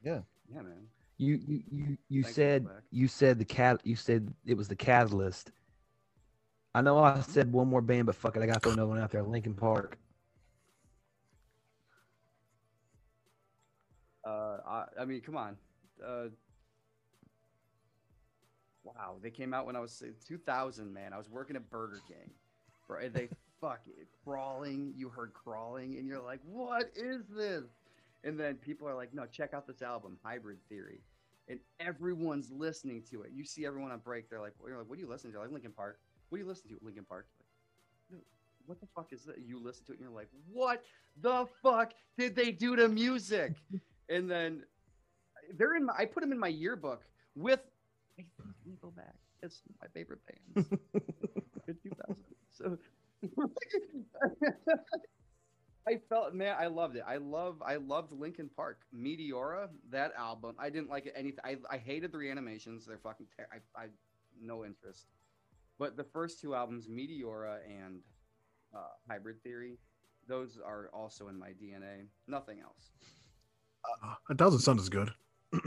Yeah, 0.02 0.20
Yeah, 0.50 0.62
man. 0.62 0.86
You 1.18 1.40
you 1.46 1.62
you 1.70 1.98
you 2.08 2.22
Thanks, 2.22 2.36
said 2.36 2.64
Nickelback. 2.64 2.82
you 2.92 3.08
said 3.08 3.38
the 3.38 3.44
cat 3.44 3.80
you 3.84 3.96
said 3.96 4.32
it 4.46 4.56
was 4.56 4.68
the 4.68 4.76
catalyst. 4.76 5.50
I 6.78 6.80
know 6.80 6.96
I 6.98 7.20
said 7.22 7.52
one 7.52 7.66
more 7.66 7.80
band, 7.80 8.06
but 8.06 8.14
fuck 8.14 8.36
it, 8.36 8.42
I 8.42 8.46
gotta 8.46 8.60
throw 8.60 8.70
another 8.70 8.86
one 8.86 9.00
out 9.00 9.10
there. 9.10 9.24
Linkin 9.24 9.52
Park. 9.52 9.98
Uh, 14.24 14.58
I, 14.64 14.84
I 15.00 15.04
mean, 15.04 15.20
come 15.20 15.36
on. 15.36 15.56
Uh, 16.06 16.26
wow, 18.84 19.16
they 19.20 19.30
came 19.30 19.52
out 19.52 19.66
when 19.66 19.74
I 19.74 19.80
was 19.80 20.04
2000, 20.28 20.94
man. 20.94 21.12
I 21.12 21.18
was 21.18 21.28
working 21.28 21.56
at 21.56 21.68
Burger 21.68 21.98
King. 22.06 22.30
Right? 22.86 23.12
They 23.12 23.28
fuck 23.60 23.80
it, 23.88 24.06
crawling. 24.22 24.92
You 24.96 25.08
heard 25.08 25.32
crawling, 25.34 25.96
and 25.98 26.06
you're 26.06 26.22
like, 26.22 26.38
what 26.44 26.92
is 26.94 27.22
this? 27.26 27.64
And 28.22 28.38
then 28.38 28.54
people 28.54 28.86
are 28.88 28.94
like, 28.94 29.12
no, 29.12 29.26
check 29.26 29.52
out 29.52 29.66
this 29.66 29.82
album, 29.82 30.16
Hybrid 30.22 30.58
Theory. 30.68 31.00
And 31.48 31.58
everyone's 31.80 32.52
listening 32.52 33.02
to 33.10 33.22
it. 33.22 33.32
You 33.34 33.44
see 33.44 33.66
everyone 33.66 33.90
on 33.90 33.98
break. 33.98 34.30
They're 34.30 34.40
like, 34.40 34.52
you're 34.64 34.78
like, 34.78 34.88
what 34.88 34.96
do 34.96 35.04
you 35.04 35.10
listen 35.10 35.32
to? 35.32 35.40
Like 35.40 35.50
Linkin 35.50 35.72
Park. 35.72 35.98
What 36.28 36.38
do 36.38 36.42
you 36.44 36.48
listen 36.48 36.68
to? 36.68 36.76
Linkin 36.82 37.04
Park. 37.04 37.26
Like, 37.38 37.46
"No, 38.10 38.18
what 38.66 38.80
the 38.80 38.86
fuck 38.94 39.12
is 39.12 39.24
that? 39.24 39.38
You 39.46 39.58
listen 39.62 39.84
to 39.86 39.92
it, 39.92 39.96
and 39.98 40.02
you're 40.02 40.14
like, 40.14 40.28
what 40.52 40.84
the 41.20 41.46
fuck 41.62 41.92
did 42.18 42.36
they 42.36 42.52
do 42.52 42.76
to 42.76 42.88
music? 42.88 43.54
and 44.08 44.30
then 44.30 44.62
they're 45.56 45.76
in 45.76 45.86
my, 45.86 45.94
I 45.98 46.04
put 46.04 46.20
them 46.20 46.32
in 46.32 46.38
my 46.38 46.48
yearbook 46.48 47.02
with 47.34 47.60
I 48.18 48.22
think 48.22 48.28
Nickelback. 48.68 49.14
It's 49.42 49.62
my 49.80 49.86
favorite 49.94 50.20
band. 50.26 50.66
in 51.68 51.76
2000. 51.82 52.16
So 52.50 52.76
I 55.88 55.98
felt 56.08 56.34
man, 56.34 56.56
I 56.58 56.66
loved 56.66 56.96
it. 56.96 57.04
I 57.06 57.16
love 57.16 57.62
I 57.64 57.76
loved 57.76 58.12
Linkin 58.12 58.50
Park. 58.54 58.80
Meteora, 58.94 59.68
that 59.90 60.12
album. 60.18 60.56
I 60.58 60.68
didn't 60.70 60.90
like 60.90 61.06
it 61.06 61.14
anything. 61.16 61.40
I, 61.44 61.56
I 61.70 61.78
hated 61.78 62.12
the 62.12 62.18
reanimations. 62.18 62.84
They're 62.84 62.98
fucking 62.98 63.26
ter- 63.36 63.48
I 63.52 63.58
I 63.80 63.86
no 64.40 64.64
interest. 64.64 65.06
But 65.78 65.96
the 65.96 66.04
first 66.04 66.40
two 66.40 66.54
albums, 66.54 66.88
Meteora 66.88 67.58
and 67.68 68.00
uh, 68.74 68.88
Hybrid 69.08 69.42
Theory, 69.42 69.78
those 70.26 70.58
are 70.64 70.90
also 70.92 71.28
in 71.28 71.38
my 71.38 71.50
DNA. 71.50 72.06
Nothing 72.26 72.60
else. 72.60 72.90
Uh, 74.04 74.14
a 74.30 74.34
thousand 74.34 74.60
suns 74.60 74.82
is 74.82 74.88
good. 74.88 75.10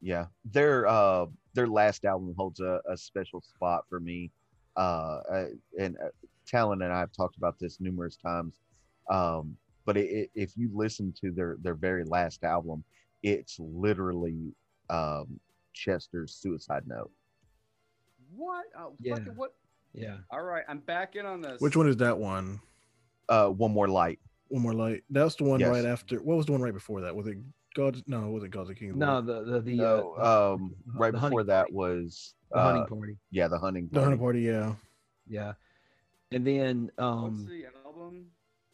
yeah 0.00 0.26
their 0.44 0.86
uh 0.86 1.26
their 1.54 1.66
last 1.66 2.04
album 2.04 2.34
holds 2.36 2.60
a, 2.60 2.80
a 2.90 2.96
special 2.96 3.40
spot 3.42 3.84
for 3.88 4.00
me 4.00 4.30
uh 4.76 5.20
I- 5.32 5.46
and 5.78 5.96
uh, 6.02 6.08
talon 6.46 6.82
and 6.82 6.92
i 6.92 7.00
have 7.00 7.12
talked 7.12 7.36
about 7.36 7.58
this 7.58 7.80
numerous 7.80 8.16
times 8.16 8.60
um 9.10 9.56
but 9.84 9.96
it, 9.96 10.08
it, 10.10 10.30
if 10.34 10.56
you 10.56 10.70
listen 10.72 11.12
to 11.20 11.30
their 11.32 11.56
their 11.62 11.74
very 11.74 12.04
last 12.04 12.44
album 12.44 12.82
it's 13.22 13.58
literally 13.58 14.54
um 14.88 15.38
chester's 15.74 16.34
suicide 16.34 16.84
note 16.86 17.10
What? 18.34 18.66
Oh, 18.78 18.94
Yeah. 19.00 19.16
fucking 19.16 19.34
what? 19.36 19.54
Yeah. 19.92 20.18
All 20.30 20.42
right, 20.42 20.64
I'm 20.68 20.78
back 20.78 21.16
in 21.16 21.26
on 21.26 21.40
this. 21.40 21.60
Which 21.60 21.76
one 21.76 21.88
is 21.88 21.96
that 21.98 22.16
one? 22.18 22.60
uh 23.28 23.48
one 23.48 23.70
more 23.72 23.86
light 23.88 24.18
One 24.48 24.62
more 24.62 24.74
light. 24.74 25.04
That's 25.10 25.36
the 25.36 25.44
one 25.44 25.60
Yes. 25.60 25.68
right 25.70 25.84
after. 25.84 26.16
What 26.22 26.36
was 26.36 26.46
the 26.46 26.52
one 26.52 26.60
right 26.60 26.74
before 26.74 27.00
that? 27.02 27.14
Was 27.14 27.28
it 27.28 27.38
God? 27.74 28.02
No, 28.08 28.28
was 28.30 28.42
it 28.42 28.50
God's 28.50 28.68
the 28.70 28.74
King? 28.74 28.98
No, 28.98 29.20
the 29.20 29.44
the 29.44 29.60
the 29.60 29.76
no 29.76 30.14
uh, 30.18 30.54
um 30.54 30.74
right 30.96 31.14
hunting 31.14 31.30
before 31.30 31.44
that 31.44 31.62
party. 31.66 31.74
was 31.74 32.34
the 32.50 32.58
uh, 32.58 32.62
hunting 32.64 32.86
party. 32.98 33.16
yeah 33.30 33.46
the 33.46 33.58
hunting 33.58 33.86
the 33.86 33.94
party. 34.00 34.04
Hunter 34.04 34.18
Party. 34.20 34.40
Yeah. 34.40 34.74
Yeah. 35.28 35.52
And 36.32 36.44
then 36.46 36.90
What's 36.96 36.98
um 37.40 37.46
the 37.48 37.66
album? 37.86 38.26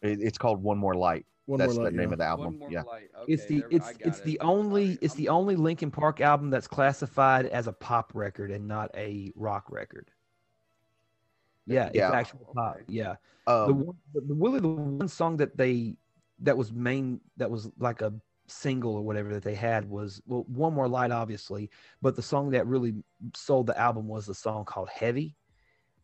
It- 0.02 0.20
it's 0.22 0.38
called 0.38 0.62
one 0.62 0.78
more 0.78 0.94
light 0.94 1.26
One 1.46 1.58
that's 1.60 1.74
more 1.74 1.84
light. 1.84 1.92
the 1.92 1.96
name 1.96 2.08
yeah. 2.08 2.12
of 2.14 2.18
the 2.18 2.24
album 2.24 2.44
One 2.46 2.58
more 2.58 2.70
yeah 2.72 2.82
light. 2.82 3.08
it's 3.28 3.46
the 3.46 3.60
there- 3.60 3.68
it's 3.70 3.90
it's 4.00 4.18
it. 4.18 4.24
the 4.24 4.40
only 4.40 4.88
right, 4.90 4.98
it's 5.00 5.14
I'm- 5.14 5.22
the 5.22 5.28
only 5.28 5.56
Linkin 5.56 5.90
Park 5.90 6.20
album 6.20 6.50
that's 6.50 6.66
classified 6.68 7.46
as 7.46 7.66
a 7.68 7.72
pop 7.72 8.12
record 8.14 8.50
and 8.50 8.66
not 8.66 8.90
a 8.96 9.32
rock 9.36 9.70
record. 9.70 10.10
Yeah, 11.66 11.86
it's 11.86 11.96
Yeah. 11.96 12.10
actual 12.12 12.50
pop. 12.54 12.76
Okay. 12.76 12.84
Yeah. 12.88 13.16
the 13.46 13.52
um 13.52 13.86
one, 13.86 13.96
the, 14.12 14.20
the 14.22 14.34
really 14.34 14.60
the 14.60 14.68
one 14.68 15.08
song 15.08 15.36
that 15.38 15.56
they 15.56 15.96
that 16.40 16.56
was 16.56 16.72
main 16.72 17.20
that 17.36 17.50
was 17.50 17.70
like 17.78 18.02
a 18.02 18.12
single 18.48 18.94
or 18.94 19.02
whatever 19.02 19.32
that 19.34 19.42
they 19.42 19.54
had 19.54 19.88
was 19.88 20.20
well 20.26 20.44
one 20.48 20.72
more 20.72 20.86
light 20.88 21.10
obviously 21.10 21.68
but 22.02 22.14
the 22.14 22.22
song 22.22 22.50
that 22.50 22.64
really 22.66 22.94
sold 23.34 23.66
the 23.66 23.76
album 23.78 24.06
was 24.06 24.26
the 24.26 24.34
song 24.34 24.64
called 24.64 24.88
heavy 24.88 25.34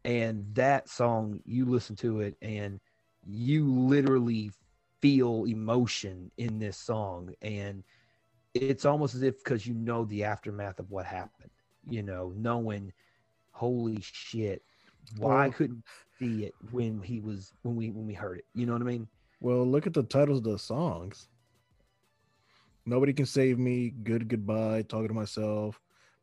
and 0.05 0.45
that 0.55 0.89
song 0.89 1.39
you 1.45 1.65
listen 1.65 1.95
to 1.95 2.21
it 2.21 2.37
and 2.43 2.81
you 3.25 3.69
literally 3.71 4.51
feel 5.03 5.45
emotion 5.45 6.31
in 6.39 6.59
this 6.59 6.79
song 6.79 7.35
and 7.43 7.83
it's 8.55 8.85
almost 8.85 9.15
as 9.15 9.23
if 9.23 9.37
because 9.43 9.67
you 9.67 9.75
know 9.75 10.05
the 10.07 10.23
aftermath 10.25 10.79
of 10.79 10.91
what 10.91 11.05
happened 11.05 11.51
you 11.89 12.03
know 12.03 12.33
knowing 12.37 12.93
holy 13.51 13.99
shit 14.01 14.63
why 15.19 15.47
Well- 15.49 15.53
couldn't 15.53 15.85
see 16.19 16.45
it 16.45 16.55
when 16.71 17.03
he 17.03 17.21
was 17.21 17.53
when 17.63 17.75
we 17.77 17.91
when 17.91 18.07
we 18.07 18.15
heard 18.15 18.39
it 18.39 18.45
you 18.55 18.65
know 18.65 18.73
what 18.75 18.83
i 18.83 18.85
mean 18.87 19.09
Well, 19.41 19.67
look 19.67 19.87
at 19.89 19.93
the 19.95 20.05
titles 20.05 20.39
of 20.39 20.45
the 20.45 20.59
songs. 20.59 21.29
Nobody 22.87 23.13
can 23.13 23.27
save 23.27 23.59
me. 23.59 23.91
Good 23.91 24.29
goodbye. 24.29 24.83
Talking 24.83 25.09
to 25.09 25.15
myself. 25.15 25.81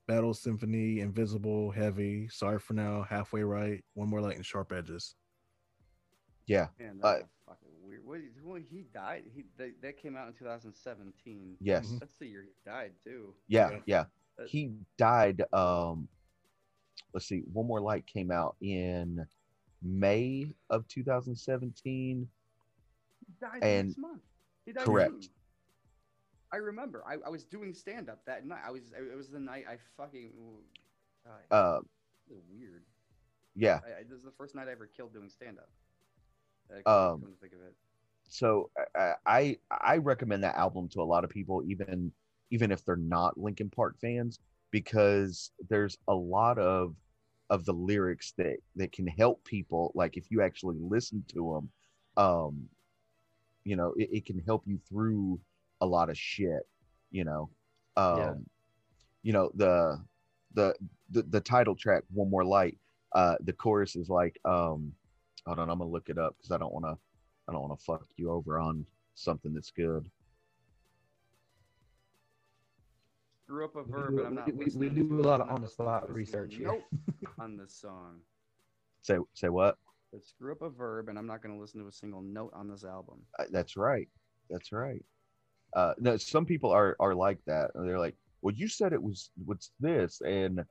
Battle 0.07 0.33
Symphony. 0.33 0.99
Invisible. 0.99 1.71
Heavy. 1.71 2.27
Sorry 2.29 2.59
for 2.59 2.73
now. 2.73 3.03
Halfway 3.09 3.43
right. 3.43 3.83
One 3.93 4.09
more 4.09 4.21
light 4.21 4.35
and 4.37 4.45
sharp 4.45 4.71
edges. 4.71 5.15
yeah 6.47 6.67
Man, 6.79 6.99
uh, 7.03 7.07
that's 7.07 7.19
fucking 7.19 7.38
weird. 7.89 8.05
What, 8.05 8.19
well, 8.43 8.61
he 8.69 8.85
died. 8.93 9.23
He 9.35 9.43
they, 9.57 9.71
that 9.81 9.97
came 10.01 10.15
out 10.15 10.27
in 10.27 10.33
2017. 10.33 11.57
yes 11.59 11.87
Mhm. 11.87 11.99
That's 11.99 12.17
the 12.17 12.27
year 12.27 12.43
he 12.43 12.53
died 12.69 12.91
too. 13.03 13.33
yeah 13.47 13.71
Yeah. 13.71 13.79
yeah 13.85 14.05
That- 14.37 14.47
he 14.49 14.71
died 14.97 15.43
um 15.53 16.07
let's 17.13 17.25
see 17.27 17.39
one 17.51 17.65
more 17.67 17.81
light 17.81 18.05
came 18.05 18.31
out 18.31 18.55
in 18.61 19.25
may 19.81 20.53
of 20.69 20.87
2017 20.87 22.27
He 23.25 23.33
died 23.41 23.63
And- 23.63 23.87
next 23.89 23.97
month. 23.97 24.21
He 24.65 24.71
died 24.73 24.85
Correct. 24.85 25.21
June. 25.21 25.31
I 26.51 26.57
remember. 26.57 27.03
I, 27.07 27.17
I 27.25 27.29
was 27.29 27.43
doing 27.43 27.73
stand 27.73 28.09
up 28.09 28.25
that 28.25 28.45
night. 28.45 28.61
I 28.65 28.71
was. 28.71 28.91
It 28.91 29.15
was 29.15 29.29
the 29.29 29.39
night 29.39 29.65
I 29.69 29.77
fucking. 29.97 30.31
God, 31.25 31.55
uh 31.55 31.79
weird. 32.49 32.83
yeah 33.55 33.79
I, 33.85 33.99
I, 33.99 34.03
this 34.03 34.17
is 34.19 34.23
the 34.23 34.31
first 34.31 34.55
night 34.55 34.67
I 34.67 34.71
ever 34.71 34.87
killed 34.87 35.13
doing 35.13 35.29
stand 35.29 35.57
up. 35.59 35.69
Um, 36.71 37.21
come 37.21 37.33
to 37.33 37.39
think 37.41 37.53
of 37.53 37.59
it. 37.61 37.73
so 38.27 38.69
uh, 38.97 39.13
i 39.25 39.57
i 39.81 39.97
recommend 39.97 40.43
that 40.43 40.55
album 40.55 40.87
to 40.89 41.01
a 41.01 41.03
lot 41.03 41.23
of 41.23 41.29
people 41.29 41.63
even 41.67 42.11
even 42.51 42.71
if 42.71 42.83
they're 42.85 42.95
not 42.95 43.37
linkin 43.37 43.69
park 43.69 43.95
fans 43.99 44.39
because 44.71 45.51
there's 45.69 45.97
a 46.07 46.13
lot 46.13 46.57
of 46.59 46.95
of 47.49 47.65
the 47.65 47.73
lyrics 47.73 48.33
that 48.37 48.57
that 48.75 48.91
can 48.91 49.07
help 49.07 49.43
people 49.43 49.91
like 49.95 50.15
if 50.17 50.29
you 50.29 50.41
actually 50.41 50.77
listen 50.79 51.23
to 51.27 51.53
them 52.17 52.23
um 52.23 52.69
you 53.63 53.75
know 53.75 53.93
it, 53.97 54.09
it 54.11 54.25
can 54.25 54.39
help 54.45 54.63
you 54.65 54.79
through 54.87 55.39
a 55.81 55.85
lot 55.85 56.09
of 56.09 56.17
shit 56.17 56.67
you 57.11 57.23
know 57.23 57.49
um 57.97 58.17
Yeah. 58.17 58.33
you 59.23 59.33
know 59.33 59.51
the, 59.55 59.99
the 60.53 60.75
the 61.09 61.23
the 61.23 61.41
title 61.41 61.75
track 61.75 62.03
one 62.13 62.29
more 62.29 62.45
light 62.45 62.77
uh 63.15 63.35
the 63.41 63.53
chorus 63.53 63.95
is 63.95 64.09
like 64.09 64.39
um 64.45 64.93
hold 65.49 65.59
on 65.59 65.69
i'm 65.69 65.79
gonna 65.79 65.89
look 65.89 66.09
it 66.09 66.17
up 66.19 66.35
because 66.37 66.51
i 66.51 66.57
don't 66.57 66.71
want 66.73 66.85
to 66.85 66.95
i 67.47 67.51
don't 67.51 67.61
want 67.67 67.77
to 67.77 67.83
fuck 67.83 68.05
you 68.17 68.29
over 68.31 68.59
on 68.59 68.85
something 69.15 69.53
that's 69.53 69.71
good 69.71 70.07
Screw 73.45 73.65
up 73.65 73.75
a 73.75 73.81
We 73.83 73.91
verb, 73.91 74.09
do- 74.11 74.15
but 74.17 74.25
I'm 74.27 74.35
not. 74.35 74.45
we- 74.53 74.65
we- 74.65 74.75
we 74.77 74.89
do 74.89 75.19
a 75.19 75.23
lot 75.23 75.41
of 75.41 75.49
on-the-spot 75.49 76.13
research 76.13 76.53
here. 76.53 76.67
Nope. 76.67 76.83
on 77.39 77.57
this 77.57 77.73
song. 77.73 78.19
say 79.01 79.17
say 79.33 79.49
what 79.49 79.75
But 80.11 80.23
screw 80.23 80.51
up 80.51 80.61
a 80.61 80.69
verb, 80.69 81.09
and 81.09 81.17
I'm 81.17 81.25
not 81.25 81.41
going 81.41 81.55
to 81.55 81.59
listen 81.59 81.81
to 81.81 81.87
a 81.87 81.91
single 81.91 82.21
note 82.21 82.51
on 82.53 82.67
this 82.69 82.83
album. 82.83 83.21
Uh, 83.39 83.45
that's 83.51 83.75
right 83.75 84.07
that's 84.51 84.71
right 84.71 85.03
uh 85.75 85.93
no 85.99 86.15
some 86.17 86.45
people 86.45 86.69
are 86.71 86.95
are 86.99 87.13
like 87.15 87.39
that 87.47 87.71
they're 87.73 87.97
like 87.99 88.15
well 88.43 88.53
you 88.55 88.67
said 88.67 88.93
it 88.93 89.01
was 89.01 89.29
what's 89.45 89.71
this 89.79 90.21
and 90.21 90.63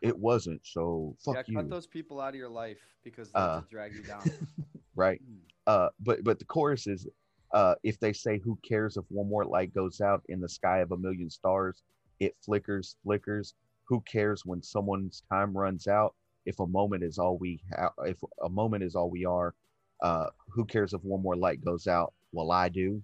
it 0.00 0.16
wasn't 0.18 0.60
so 0.64 1.14
fuck 1.24 1.36
yeah, 1.36 1.42
you. 1.46 1.56
cut 1.56 1.70
those 1.70 1.86
people 1.86 2.20
out 2.20 2.30
of 2.30 2.34
your 2.36 2.48
life 2.48 2.78
because 3.04 3.30
they 3.32 3.38
Uh, 3.40 3.60
drag 3.70 3.94
you 3.94 4.02
down. 4.02 4.24
right. 4.94 5.20
Hmm. 5.20 5.36
uh 5.66 5.88
but 6.00 6.24
but 6.24 6.38
the 6.38 6.44
chorus 6.44 6.86
is 6.86 7.06
uh 7.52 7.74
if 7.82 7.98
they 7.98 8.12
say 8.12 8.38
who 8.38 8.58
cares 8.68 8.96
if 8.96 9.04
one 9.08 9.28
more 9.28 9.44
light 9.44 9.72
goes 9.74 10.00
out 10.00 10.22
in 10.28 10.40
the 10.40 10.48
sky 10.48 10.78
of 10.78 10.92
a 10.92 10.96
million 10.96 11.30
stars? 11.30 11.82
It 12.20 12.36
flickers 12.44 12.96
flickers. 13.02 13.54
Who 13.88 14.00
cares 14.02 14.44
when 14.44 14.62
someone's 14.62 15.22
time 15.32 15.56
runs 15.56 15.86
out? 15.86 16.14
If 16.44 16.58
a 16.60 16.66
moment 16.66 17.02
is 17.04 17.18
all 17.18 17.38
we 17.38 17.60
have 17.76 17.92
if 18.06 18.18
a 18.44 18.48
moment 18.48 18.82
is 18.84 18.94
all 18.94 19.10
we 19.10 19.24
are 19.24 19.54
uh 20.02 20.26
who 20.48 20.64
cares 20.64 20.92
if 20.92 21.02
one 21.04 21.22
more 21.22 21.36
light 21.36 21.64
goes 21.64 21.86
out? 21.86 22.14
Well 22.32 22.50
i 22.52 22.68
do. 22.68 23.02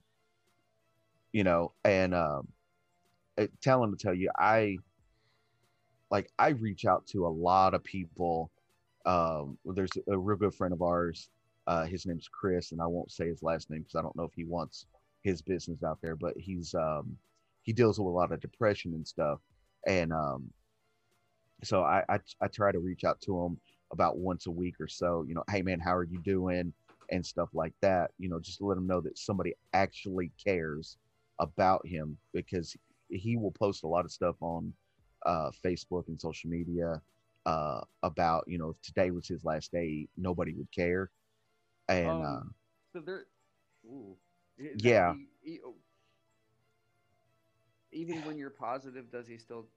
You 1.33 1.45
know 1.45 1.73
and 1.85 2.15
um 2.15 2.49
it, 3.37 3.51
tell 3.61 3.81
them 3.81 3.91
to 3.97 3.97
tell 4.03 4.15
you 4.15 4.31
i 4.39 4.77
like 6.11 6.31
i 6.39 6.49
reach 6.51 6.85
out 6.85 7.07
to 7.07 7.27
a 7.27 7.29
lot 7.29 7.75
of 7.75 7.85
people 7.85 8.51
um 9.07 9.59
there's 9.65 9.91
a 10.09 10.19
real 10.19 10.37
good 10.39 10.55
friend 10.55 10.73
of 10.75 10.83
ours 10.83 11.31
Uh, 11.67 11.87
his 11.87 12.07
name's 12.07 12.29
Chris, 12.29 12.73
and 12.73 12.81
I 12.83 12.87
won't 12.87 13.11
say 13.13 13.29
his 13.29 13.43
last 13.43 13.71
name 13.71 13.81
because 13.83 13.97
I 13.97 14.03
don't 14.03 14.17
know 14.17 14.25
if 14.25 14.35
he 14.35 14.45
wants 14.45 14.87
his 15.23 15.43
business 15.43 15.83
out 15.83 15.99
there. 16.03 16.17
But 16.17 16.37
he's 16.37 16.75
um, 16.75 17.17
he 17.63 17.73
deals 17.73 17.99
with 17.99 18.07
a 18.09 18.11
lot 18.11 18.33
of 18.33 18.41
depression 18.41 18.95
and 18.95 19.07
stuff, 19.07 19.41
and 19.87 20.13
um, 20.13 20.53
so 21.63 21.83
I, 21.83 22.05
I 22.09 22.19
I 22.41 22.49
try 22.49 22.73
to 22.73 22.79
reach 22.79 23.05
out 23.05 23.21
to 23.23 23.45
him 23.45 23.59
about 23.93 24.19
once 24.19 24.47
a 24.47 24.51
week 24.51 24.77
or 24.81 24.89
so. 24.89 25.25
You 25.29 25.35
know, 25.35 25.45
hey 25.51 25.63
man, 25.63 25.81
how 25.81 25.95
are 25.97 26.05
you 26.05 26.19
doing? 26.19 26.73
And 27.11 27.25
stuff 27.25 27.51
like 27.55 27.75
that. 27.83 28.13
You 28.19 28.29
know, 28.29 28.41
just 28.41 28.59
to 28.59 28.67
let 28.67 28.79
him 28.79 28.87
know 28.87 29.01
that 29.03 29.19
somebody 29.19 29.55
actually 29.73 30.31
cares 30.43 30.97
about 31.39 31.87
him 31.87 32.17
because 32.33 32.77
he 33.09 33.37
will 33.37 33.53
post 33.53 33.85
a 33.85 33.89
lot 33.89 34.05
of 34.05 34.13
stuff 34.13 34.37
on 34.41 34.73
uh, 35.25 35.51
Facebook 35.65 36.09
and 36.09 36.21
social 36.21 36.51
media 36.51 37.01
uh, 37.47 37.81
about 38.03 38.45
you 38.47 38.59
know 38.59 38.71
if 38.71 38.81
today 38.83 39.11
was 39.11 39.27
his 39.29 39.45
last 39.45 39.73
day, 39.73 40.09
nobody 40.17 40.53
would 40.55 40.71
care. 40.73 41.11
And 41.89 42.09
Um, 42.09 42.25
uh, 42.25 42.43
So 42.93 43.01
there, 43.01 43.27
ooh, 43.85 44.17
Yeah. 44.75 45.15
he- 45.15 45.29
he- 45.41 45.61
oh. 45.65 45.77
even 47.93 48.23
when 48.23 48.37
you're 48.39 48.51
positive, 48.51 49.11
does 49.11 49.27
he 49.27 49.39
still? 49.39 49.69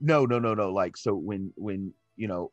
no, 0.00 0.24
no, 0.26 0.38
no, 0.38 0.54
no. 0.54 0.70
Like 0.72 0.96
so 0.96 1.14
when 1.14 1.52
when 1.56 1.92
you 2.16 2.28
know 2.28 2.52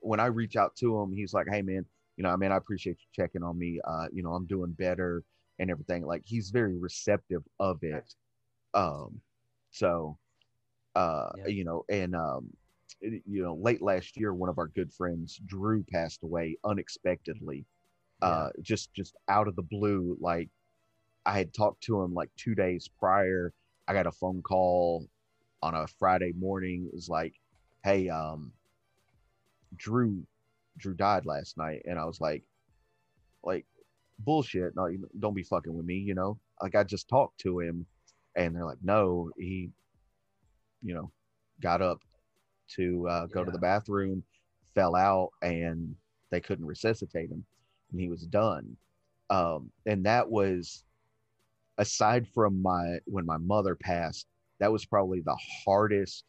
when 0.00 0.20
I 0.20 0.26
reach 0.26 0.56
out 0.56 0.76
to 0.76 0.98
him, 1.00 1.12
he's 1.12 1.32
like, 1.34 1.48
"Hey 1.48 1.62
man, 1.62 1.84
you 2.16 2.22
know, 2.22 2.30
I 2.30 2.36
mean, 2.36 2.52
I 2.52 2.56
appreciate 2.56 2.98
you 3.00 3.06
checking 3.12 3.42
on 3.42 3.58
me. 3.58 3.80
Uh, 3.84 4.08
you 4.12 4.22
know, 4.22 4.32
I'm 4.34 4.46
doing 4.46 4.72
better 4.72 5.24
and 5.58 5.70
everything." 5.70 6.04
Like 6.04 6.22
he's 6.24 6.50
very 6.50 6.76
receptive 6.76 7.42
of 7.58 7.82
it. 7.82 8.14
Um, 8.74 9.20
so, 9.72 10.18
uh, 10.94 11.32
Yeah. 11.38 11.46
you 11.48 11.64
know, 11.64 11.84
and 11.88 12.14
um, 12.14 12.56
it- 13.00 13.22
you 13.26 13.42
know, 13.42 13.54
late 13.54 13.82
last 13.82 14.16
year, 14.16 14.32
one 14.32 14.48
of 14.48 14.58
our 14.58 14.68
good 14.68 14.92
friends, 14.92 15.38
Drew, 15.46 15.82
passed 15.84 16.22
away 16.22 16.56
unexpectedly. 16.64 17.66
Uh, 18.20 18.50
just 18.60 18.92
just 18.94 19.16
out 19.26 19.48
of 19.48 19.56
the 19.56 19.62
blue. 19.62 20.16
Like 20.20 20.48
I 21.26 21.36
had 21.38 21.52
talked 21.52 21.82
to 21.84 22.00
him 22.02 22.14
like 22.14 22.30
two 22.36 22.54
days 22.54 22.86
prior. 22.86 23.52
I 23.88 23.94
got 23.94 24.06
a 24.06 24.12
phone 24.12 24.42
call 24.42 25.08
on 25.60 25.74
a 25.74 25.88
Friday 25.88 26.32
morning. 26.32 26.86
It 26.86 26.94
was 26.94 27.08
like, 27.08 27.34
"Hey, 27.82 28.08
um, 28.08 28.52
Drew, 29.76 30.24
Drew 30.76 30.94
died 30.94 31.26
last 31.26 31.56
night," 31.56 31.82
and 31.84 31.98
I 31.98 32.04
was 32.04 32.20
like, 32.20 32.44
"Like, 33.42 33.66
bullshit! 34.20 34.76
No, 34.76 34.88
don't 35.18 35.34
be 35.34 35.42
fucking 35.42 35.74
with 35.74 35.86
me." 35.86 35.96
You 35.96 36.14
know, 36.14 36.38
like 36.60 36.76
I 36.76 36.84
just 36.84 37.08
talked 37.08 37.38
to 37.40 37.58
him, 37.58 37.86
and 38.36 38.54
they're 38.54 38.64
like, 38.64 38.82
"No, 38.82 39.30
he, 39.36 39.70
you 40.82 40.94
know, 40.94 41.10
got 41.60 41.82
up 41.82 42.00
to 42.76 43.08
uh, 43.08 43.26
go 43.26 43.44
to 43.44 43.50
the 43.50 43.58
bathroom, 43.58 44.22
fell 44.74 44.94
out, 44.96 45.30
and 45.42 45.94
they 46.30 46.40
couldn't 46.40 46.66
resuscitate 46.66 47.30
him, 47.30 47.44
and 47.90 48.00
he 48.00 48.08
was 48.08 48.26
done." 48.26 48.76
Um, 49.30 49.70
and 49.86 50.04
that 50.04 50.28
was 50.30 50.84
aside 51.78 52.26
from 52.28 52.60
my 52.62 52.98
when 53.06 53.26
my 53.26 53.38
mother 53.38 53.74
passed 53.74 54.26
that 54.60 54.70
was 54.70 54.84
probably 54.84 55.20
the 55.20 55.36
hardest 55.64 56.24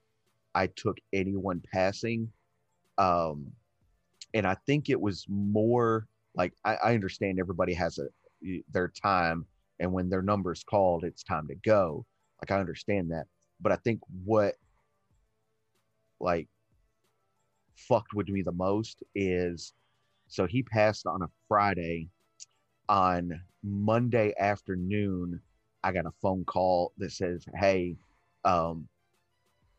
i 0.55 0.67
took 0.67 0.97
anyone 1.11 1.61
passing 1.71 2.31
um 2.97 3.51
and 4.33 4.47
i 4.47 4.55
think 4.65 4.89
it 4.89 4.99
was 4.99 5.25
more 5.29 6.07
like 6.35 6.53
i, 6.63 6.75
I 6.75 6.93
understand 6.93 7.39
everybody 7.39 7.73
has 7.73 7.99
a 7.99 8.07
their 8.71 8.87
time 8.87 9.45
and 9.83 9.93
when 9.93 10.09
their 10.09 10.23
number 10.23 10.51
is 10.51 10.63
called 10.63 11.03
it's 11.03 11.23
time 11.23 11.47
to 11.47 11.55
go 11.63 12.03
like 12.41 12.51
i 12.51 12.59
understand 12.59 13.11
that 13.11 13.25
but 13.61 13.71
i 13.71 13.75
think 13.77 13.99
what 14.25 14.55
like 16.19 16.47
fucked 17.75 18.13
with 18.13 18.27
me 18.29 18.41
the 18.41 18.51
most 18.51 19.03
is 19.13 19.73
so 20.27 20.47
he 20.47 20.63
passed 20.63 21.05
on 21.05 21.21
a 21.21 21.29
friday 21.47 22.09
on 22.89 23.41
Monday 23.63 24.33
afternoon, 24.39 25.39
I 25.83 25.91
got 25.91 26.05
a 26.05 26.11
phone 26.21 26.43
call 26.45 26.93
that 26.97 27.11
says, 27.11 27.45
Hey, 27.55 27.95
um, 28.45 28.87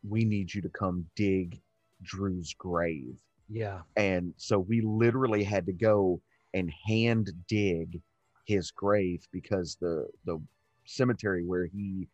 we 0.08 0.24
need 0.24 0.52
you 0.52 0.62
to 0.62 0.68
come 0.68 1.06
dig 1.16 1.60
Drew's 2.02 2.54
grave. 2.54 3.18
Yeah. 3.48 3.80
And 3.96 4.32
so 4.36 4.58
we 4.58 4.80
literally 4.80 5.44
had 5.44 5.66
to 5.66 5.72
go 5.72 6.20
and 6.54 6.72
hand 6.86 7.30
dig 7.48 8.00
his 8.44 8.70
grave 8.70 9.26
because 9.32 9.76
the 9.80 10.06
the 10.24 10.40
cemetery 10.84 11.44
where 11.44 11.66
he 11.66 12.08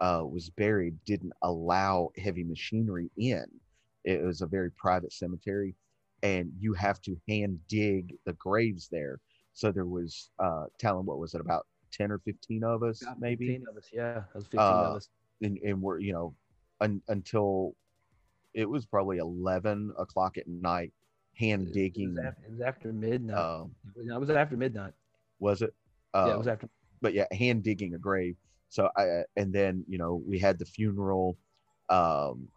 uh, 0.00 0.22
was 0.24 0.50
buried 0.50 0.94
didn't 1.04 1.32
allow 1.42 2.10
heavy 2.18 2.44
machinery 2.44 3.10
in. 3.16 3.44
It 4.04 4.22
was 4.24 4.40
a 4.42 4.46
very 4.46 4.70
private 4.70 5.12
cemetery, 5.12 5.74
and 6.22 6.52
you 6.58 6.72
have 6.74 7.00
to 7.02 7.16
hand 7.28 7.58
dig 7.68 8.14
the 8.24 8.32
graves 8.34 8.88
there. 8.90 9.18
So 9.54 9.72
there 9.72 9.86
was 9.86 10.30
uh, 10.38 10.64
telling 10.78 11.06
what 11.06 11.18
was 11.18 11.34
it 11.34 11.40
about 11.40 11.66
ten 11.92 12.10
or 12.12 12.18
fifteen 12.18 12.62
of 12.64 12.82
us 12.82 13.02
About 13.02 13.20
maybe, 13.20 13.46
15 13.48 13.66
of 13.70 13.76
us. 13.76 13.88
Yeah. 13.92 14.12
That 14.14 14.34
was 14.34 14.44
15 14.44 14.60
Uh, 14.60 14.62
of 14.90 14.96
us. 14.96 15.08
and, 15.42 15.58
and 15.58 15.80
we're 15.82 15.98
you 16.00 16.12
know 16.12 16.34
un, 16.80 17.00
until 17.08 17.74
it 18.54 18.68
was 18.68 18.86
probably 18.86 19.18
11 19.18 19.92
o'clock 19.98 20.38
at 20.38 20.46
night 20.48 20.92
hand 21.34 21.70
digging 21.72 22.16
it 22.18 22.50
was 22.50 22.60
after 22.60 22.90
midnight. 22.92 23.36
um 23.36 23.70
it 23.96 24.18
was 24.20 24.30
after 24.30 24.56
midnight. 24.56 24.92
Was 25.38 25.62
it 25.62 25.74
uh, 26.14 26.24
yeah, 26.26 26.34
it 26.34 26.38
was 26.38 26.46
after. 26.46 26.68
but 27.00 27.14
yeah 27.14 27.26
hand 27.32 27.62
digging 27.62 27.94
a 27.94 27.98
grave 27.98 28.36
so 28.68 28.88
i 28.96 29.22
and 29.36 29.52
then 29.52 29.84
you 29.88 29.98
know 29.98 30.22
we 30.26 30.38
had 30.38 30.58
the 30.58 30.64
funeral 30.64 31.36
um 31.88 32.48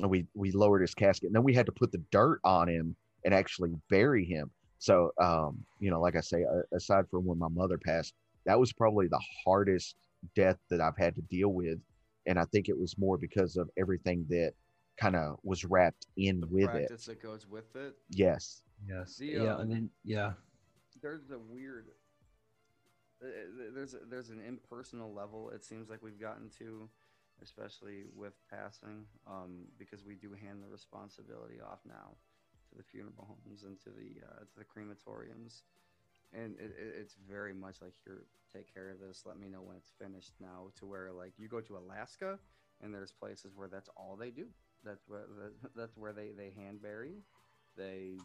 and 0.00 0.10
we 0.10 0.26
we 0.34 0.52
lowered 0.52 0.82
his 0.82 0.94
casket 0.94 1.26
and 1.28 1.34
then 1.34 1.42
we 1.42 1.54
had 1.54 1.66
to 1.66 1.72
put 1.72 1.90
the 1.92 2.02
dirt 2.10 2.40
on 2.44 2.68
him 2.68 2.94
and 3.24 3.34
actually 3.34 3.70
bury 3.88 4.24
him 4.24 4.50
so 4.78 5.10
um 5.20 5.58
you 5.80 5.90
know 5.90 6.00
like 6.00 6.16
i 6.16 6.20
say 6.20 6.44
uh, 6.44 6.76
aside 6.76 7.04
from 7.10 7.24
when 7.24 7.38
my 7.38 7.48
mother 7.48 7.78
passed 7.78 8.14
that 8.44 8.58
was 8.58 8.72
probably 8.72 9.08
the 9.08 9.22
hardest 9.44 9.96
death 10.34 10.58
that 10.70 10.80
i've 10.80 10.96
had 10.98 11.14
to 11.14 11.22
deal 11.22 11.48
with 11.48 11.78
and 12.26 12.38
i 12.38 12.44
think 12.52 12.68
it 12.68 12.78
was 12.78 12.96
more 12.98 13.16
because 13.16 13.56
of 13.56 13.68
everything 13.78 14.24
that 14.28 14.52
kind 14.98 15.16
of 15.16 15.36
was 15.42 15.64
wrapped 15.64 16.06
in 16.16 16.40
The 16.40 16.46
with 16.46 16.64
it 16.64 16.70
practice 16.88 17.04
that 17.06 17.22
goes 17.22 17.46
with 17.48 17.74
it. 17.76 17.94
yes 18.10 18.62
Yes. 18.86 19.16
The, 19.16 19.26
yeah. 19.26 19.54
um, 19.54 19.60
And 19.62 19.70
then, 19.72 19.90
yeah. 20.04 20.32
There's 21.00 21.30
a 21.30 21.38
weird. 21.38 21.86
There's 23.20 23.94
there's 24.10 24.30
an 24.30 24.42
impersonal 24.46 25.12
level. 25.12 25.50
It 25.50 25.64
seems 25.64 25.88
like 25.88 26.02
we've 26.02 26.20
gotten 26.20 26.50
to, 26.58 26.88
especially 27.42 28.04
with 28.14 28.34
passing, 28.50 29.06
um, 29.26 29.66
because 29.78 30.04
we 30.04 30.14
do 30.14 30.32
hand 30.32 30.62
the 30.62 30.68
responsibility 30.68 31.56
off 31.60 31.80
now 31.86 32.16
to 32.68 32.76
the 32.76 32.82
funeral 32.82 33.14
homes 33.26 33.62
and 33.62 33.80
to 33.80 33.90
the 33.90 34.20
uh, 34.26 34.40
to 34.40 34.58
the 34.58 34.64
crematoriums, 34.64 35.62
and 36.34 36.56
it, 36.58 36.76
it, 36.78 36.94
it's 37.00 37.16
very 37.28 37.54
much 37.54 37.80
like 37.80 37.94
here, 38.04 38.24
take 38.52 38.72
care 38.72 38.90
of 38.90 39.00
this. 39.00 39.22
Let 39.24 39.38
me 39.38 39.48
know 39.48 39.62
when 39.62 39.76
it's 39.76 39.92
finished. 39.98 40.32
Now 40.38 40.70
to 40.78 40.86
where 40.86 41.10
like 41.12 41.32
you 41.38 41.48
go 41.48 41.60
to 41.60 41.78
Alaska, 41.78 42.38
and 42.82 42.94
there's 42.94 43.12
places 43.12 43.52
where 43.56 43.68
that's 43.68 43.88
all 43.96 44.16
they 44.16 44.30
do. 44.30 44.46
That's 44.84 45.04
where 45.08 45.24
that's 45.74 45.96
where 45.96 46.12
they 46.12 46.32
they 46.36 46.50
hand 46.50 46.82
bury. 46.82 47.22
They 47.76 48.18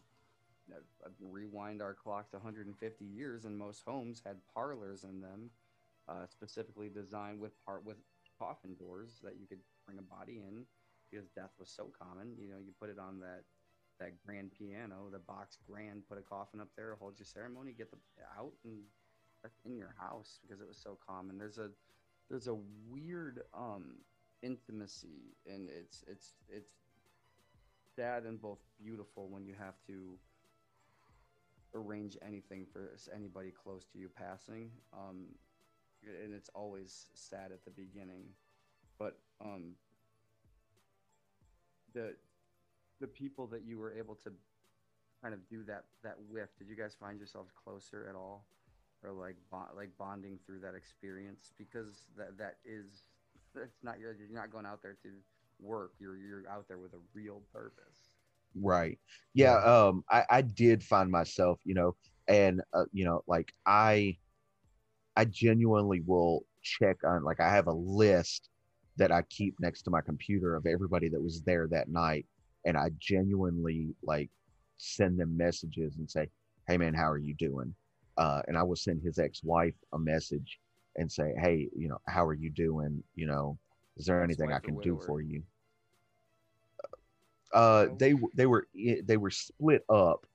rewind 1.19 1.81
our 1.81 1.93
clock 1.93 2.29
to 2.31 2.37
150 2.37 3.05
years, 3.05 3.45
and 3.45 3.57
most 3.57 3.83
homes 3.85 4.21
had 4.25 4.37
parlors 4.53 5.03
in 5.03 5.21
them, 5.21 5.49
uh, 6.07 6.25
specifically 6.27 6.89
designed 6.89 7.39
with 7.39 7.53
part 7.65 7.85
with 7.85 7.97
coffin 8.39 8.75
doors 8.75 9.19
that 9.23 9.35
you 9.39 9.47
could 9.47 9.59
bring 9.85 9.99
a 9.99 10.01
body 10.01 10.41
in 10.47 10.65
because 11.09 11.27
death 11.29 11.51
was 11.59 11.69
so 11.69 11.91
common. 12.01 12.35
You 12.39 12.49
know, 12.49 12.57
you 12.57 12.71
put 12.79 12.89
it 12.89 12.99
on 12.99 13.19
that 13.19 13.43
that 13.99 14.13
grand 14.25 14.51
piano, 14.57 15.09
the 15.11 15.19
box 15.19 15.57
grand, 15.69 16.07
put 16.09 16.17
a 16.17 16.21
coffin 16.21 16.59
up 16.59 16.69
there, 16.75 16.97
hold 16.99 17.19
your 17.19 17.25
ceremony, 17.25 17.73
get 17.77 17.91
the 17.91 17.97
out, 18.37 18.53
and 18.63 18.79
in 19.65 19.77
your 19.77 19.95
house 19.97 20.39
because 20.41 20.61
it 20.61 20.67
was 20.67 20.77
so 20.77 20.97
common. 21.07 21.37
There's 21.37 21.57
a 21.57 21.69
there's 22.29 22.47
a 22.47 22.57
weird 22.89 23.41
um 23.53 23.97
intimacy, 24.41 25.35
and 25.45 25.69
it's 25.69 26.03
it's 26.07 26.33
it's 26.49 26.71
sad 27.95 28.23
and 28.23 28.41
both 28.41 28.59
beautiful 28.81 29.27
when 29.29 29.45
you 29.45 29.53
have 29.57 29.75
to 29.87 30.17
arrange 31.73 32.17
anything 32.25 32.65
for 32.71 32.91
anybody 33.15 33.51
close 33.51 33.85
to 33.93 33.99
you 33.99 34.09
passing. 34.09 34.71
Um, 34.93 35.27
and 36.23 36.33
it's 36.33 36.49
always 36.55 37.07
sad 37.13 37.51
at 37.51 37.63
the 37.63 37.71
beginning, 37.71 38.25
but 38.97 39.19
um, 39.43 39.73
the 41.93 42.15
the 42.99 43.07
people 43.07 43.47
that 43.47 43.63
you 43.65 43.77
were 43.77 43.93
able 43.93 44.15
to 44.15 44.31
kind 45.21 45.33
of 45.33 45.47
do 45.47 45.63
that 45.63 45.85
that 46.03 46.15
with, 46.29 46.49
did 46.57 46.67
you 46.67 46.75
guys 46.75 46.95
find 46.99 47.17
yourselves 47.17 47.51
closer 47.51 48.07
at 48.09 48.15
all, 48.15 48.45
or 49.03 49.11
like 49.11 49.35
like 49.75 49.89
bonding 49.97 50.39
through 50.45 50.59
that 50.61 50.75
experience? 50.75 51.51
Because 51.57 52.05
that 52.17 52.37
that 52.37 52.57
is 52.65 53.03
that's 53.55 53.83
not 53.83 53.99
you're 53.99 54.15
not 54.31 54.51
going 54.51 54.65
out 54.65 54.81
there 54.81 54.97
to 55.03 55.09
work. 55.59 55.93
You're 55.99 56.17
you're 56.17 56.49
out 56.49 56.67
there 56.67 56.79
with 56.79 56.93
a 56.93 57.01
real 57.13 57.41
purpose. 57.53 58.10
Right. 58.59 58.99
Yeah. 59.33 59.57
Um, 59.57 60.03
I, 60.09 60.23
I 60.29 60.41
did 60.41 60.83
find 60.83 61.09
myself, 61.09 61.59
you 61.63 61.73
know, 61.73 61.95
and, 62.27 62.61
uh, 62.73 62.85
you 62.91 63.05
know, 63.05 63.23
like 63.27 63.53
I, 63.65 64.17
I 65.15 65.25
genuinely 65.25 66.01
will 66.05 66.45
check 66.61 66.97
on, 67.05 67.23
like, 67.23 67.39
I 67.39 67.49
have 67.49 67.67
a 67.67 67.73
list 67.73 68.49
that 68.97 69.11
I 69.11 69.23
keep 69.23 69.55
next 69.59 69.83
to 69.83 69.91
my 69.91 70.01
computer 70.01 70.55
of 70.55 70.65
everybody 70.65 71.09
that 71.09 71.21
was 71.21 71.41
there 71.41 71.67
that 71.71 71.89
night. 71.89 72.25
And 72.65 72.77
I 72.77 72.91
genuinely, 72.99 73.95
like, 74.03 74.29
send 74.77 75.19
them 75.19 75.35
messages 75.37 75.97
and 75.97 76.09
say, 76.09 76.29
hey 76.67 76.77
man, 76.77 76.93
how 76.93 77.09
are 77.09 77.17
you 77.17 77.33
doing? 77.35 77.73
Uh, 78.17 78.41
and 78.47 78.57
I 78.57 78.63
will 78.63 78.75
send 78.75 79.01
his 79.03 79.19
ex-wife 79.19 79.75
a 79.93 79.99
message 79.99 80.59
and 80.97 81.11
say, 81.11 81.33
hey, 81.39 81.69
you 81.75 81.87
know, 81.87 81.97
how 82.07 82.25
are 82.25 82.33
you 82.33 82.49
doing? 82.49 83.03
You 83.15 83.27
know, 83.27 83.57
is 83.97 84.05
there 84.05 84.23
anything 84.23 84.51
I 84.51 84.59
can 84.59 84.79
do 84.79 84.99
for 85.05 85.21
you? 85.21 85.43
Uh, 87.53 87.87
they 87.97 88.13
they 88.33 88.45
were 88.45 88.67
they 89.03 89.17
were 89.17 89.29
split 89.29 89.83
up 89.89 90.25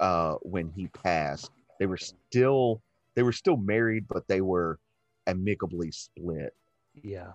uh, 0.00 0.34
when 0.42 0.70
he 0.70 0.88
passed. 0.88 1.50
They 1.78 1.86
were 1.86 1.96
still 1.96 2.82
they 3.14 3.22
were 3.22 3.32
still 3.32 3.56
married, 3.56 4.06
but 4.08 4.26
they 4.28 4.40
were 4.40 4.78
amicably 5.26 5.90
split. 5.90 6.54
Yeah. 7.02 7.32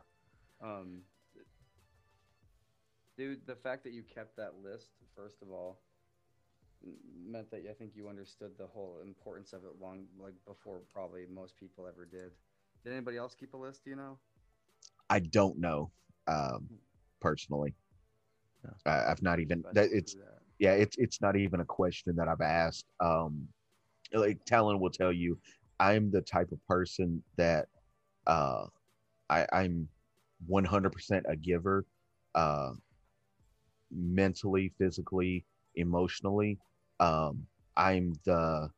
Um, 0.61 1.02
dude, 3.18 3.45
the 3.45 3.56
fact 3.56 3.84
that 3.84 3.94
you 3.94 4.03
kept 4.03 4.35
that 4.38 4.53
list, 4.64 4.89
first 5.15 5.41
of 5.41 5.52
all, 5.52 5.80
meant 7.26 7.49
that 7.52 7.64
I 7.69 7.73
think 7.73 7.91
you 7.95 8.07
understood 8.07 8.52
the 8.57 8.68
whole 8.68 8.99
importance 9.03 9.53
of 9.53 9.64
it 9.64 9.81
long, 9.81 10.06
like 10.19 10.35
before 10.45 10.81
probably 10.94 11.26
most 11.34 11.57
people 11.57 11.88
ever 11.88 12.06
did. 12.06 12.31
Did 12.84 12.94
anybody 12.94 13.18
else 13.18 13.35
keep 13.35 13.53
a 13.53 13.57
list? 13.57 13.84
Do 13.84 13.89
you 13.89 13.95
know? 13.95 14.18
I 15.10 15.19
don't 15.19 15.57
know 15.60 15.91
um, 16.27 16.69
personally. 17.19 17.73
I, 18.85 19.11
I've 19.11 19.22
not 19.22 19.39
even 19.39 19.64
that 19.73 19.89
it's 19.91 20.15
yeah 20.60 20.73
it's 20.73 20.98
it's 20.98 21.22
not 21.22 21.35
even 21.35 21.60
a 21.60 21.65
question 21.65 22.15
that 22.15 22.27
I've 22.27 22.41
asked. 22.41 22.85
Um, 22.99 23.48
like 24.14 24.44
Talon 24.45 24.80
will 24.80 24.89
tell 24.89 25.11
you, 25.11 25.38
I'm 25.80 26.11
the 26.11 26.22
type 26.22 26.52
of 26.52 26.65
person 26.68 27.22
that 27.35 27.68
uh, 28.26 28.65
I, 29.30 29.45
I'm 29.52 29.88
100% 30.49 31.22
a 31.27 31.35
giver, 31.35 31.85
uh, 32.35 32.72
mentally, 33.91 34.72
physically, 34.77 35.45
emotionally. 35.76 36.57
Um, 36.99 37.45
I'm 37.76 38.14
the 38.26 38.69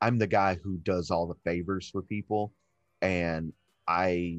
I'm 0.00 0.18
the 0.18 0.26
guy 0.26 0.58
who 0.62 0.78
does 0.78 1.10
all 1.10 1.26
the 1.26 1.50
favors 1.50 1.88
for 1.90 2.02
people, 2.02 2.52
and 3.02 3.52
I 3.88 4.38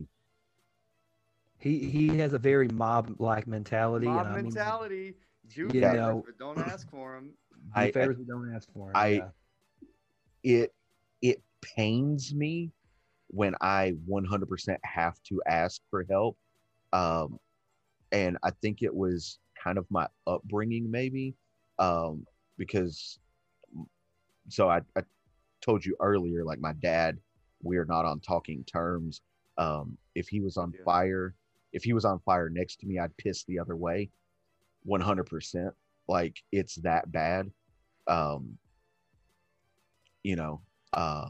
He 1.60 1.80
he 1.90 2.18
has 2.18 2.34
a 2.34 2.40
very 2.40 2.68
mob 2.70 3.16
like 3.20 3.46
mentality. 3.48 4.06
Mob 4.06 4.26
and 4.26 4.30
I 4.30 4.36
mean, 4.36 4.44
mentality. 4.46 5.16
Do 5.48 5.62
you 5.62 5.70
favors, 5.70 5.94
know- 5.96 6.24
but 6.26 6.38
don't 6.38 6.58
ask 6.60 6.90
for 6.90 7.18
him. 7.18 7.34
do 7.54 7.60
I- 7.76 7.84
I- 7.86 7.92
favors 7.92 8.18
we 8.18 8.26
don't 8.26 8.54
ask 8.54 8.72
for 8.72 8.90
him. 8.90 8.96
I- 8.96 9.08
yeah. 9.08 9.30
it 10.44 10.74
it 11.22 11.44
pains 11.62 12.34
me 12.34 12.72
when 13.28 13.54
I 13.62 13.94
100% 14.08 14.80
have 14.84 15.22
to 15.24 15.42
ask 15.46 15.82
for 15.90 16.06
help. 16.10 16.38
Um, 16.94 17.38
and 18.12 18.38
I 18.42 18.52
think 18.52 18.82
it 18.82 18.96
was 18.96 19.38
kind 19.62 19.78
of 19.78 19.86
my 19.92 20.08
upbringing, 20.26 20.90
maybe, 20.90 21.36
um, 21.78 22.26
because 22.58 23.20
so 24.48 24.70
I, 24.70 24.80
I 24.96 25.04
told 25.62 25.86
you 25.86 25.96
earlier, 26.00 26.44
like 26.46 26.60
my 26.60 26.74
dad, 26.74 27.20
we 27.62 27.78
are 27.78 27.86
not 27.86 28.06
on 28.06 28.20
talking 28.22 28.64
terms. 28.64 29.22
Um, 29.58 29.98
if 30.16 30.28
he 30.30 30.40
was 30.40 30.56
on 30.58 30.72
Yeah. 30.76 30.84
fire, 30.86 31.36
if 31.74 31.84
he 31.84 31.94
was 31.94 32.06
on 32.06 32.20
fire 32.20 32.50
next 32.50 32.80
to 32.80 32.88
me, 32.88 33.00
I'd 33.00 33.16
piss 33.18 33.44
the 33.44 33.60
other 33.60 33.76
way, 33.76 34.10
100%. 34.88 35.72
Like 36.08 36.42
it's 36.52 36.76
that 36.76 37.12
bad. 37.12 37.52
Um, 38.08 38.58
you 40.24 40.36
know, 40.36 40.62
uh, 40.94 41.30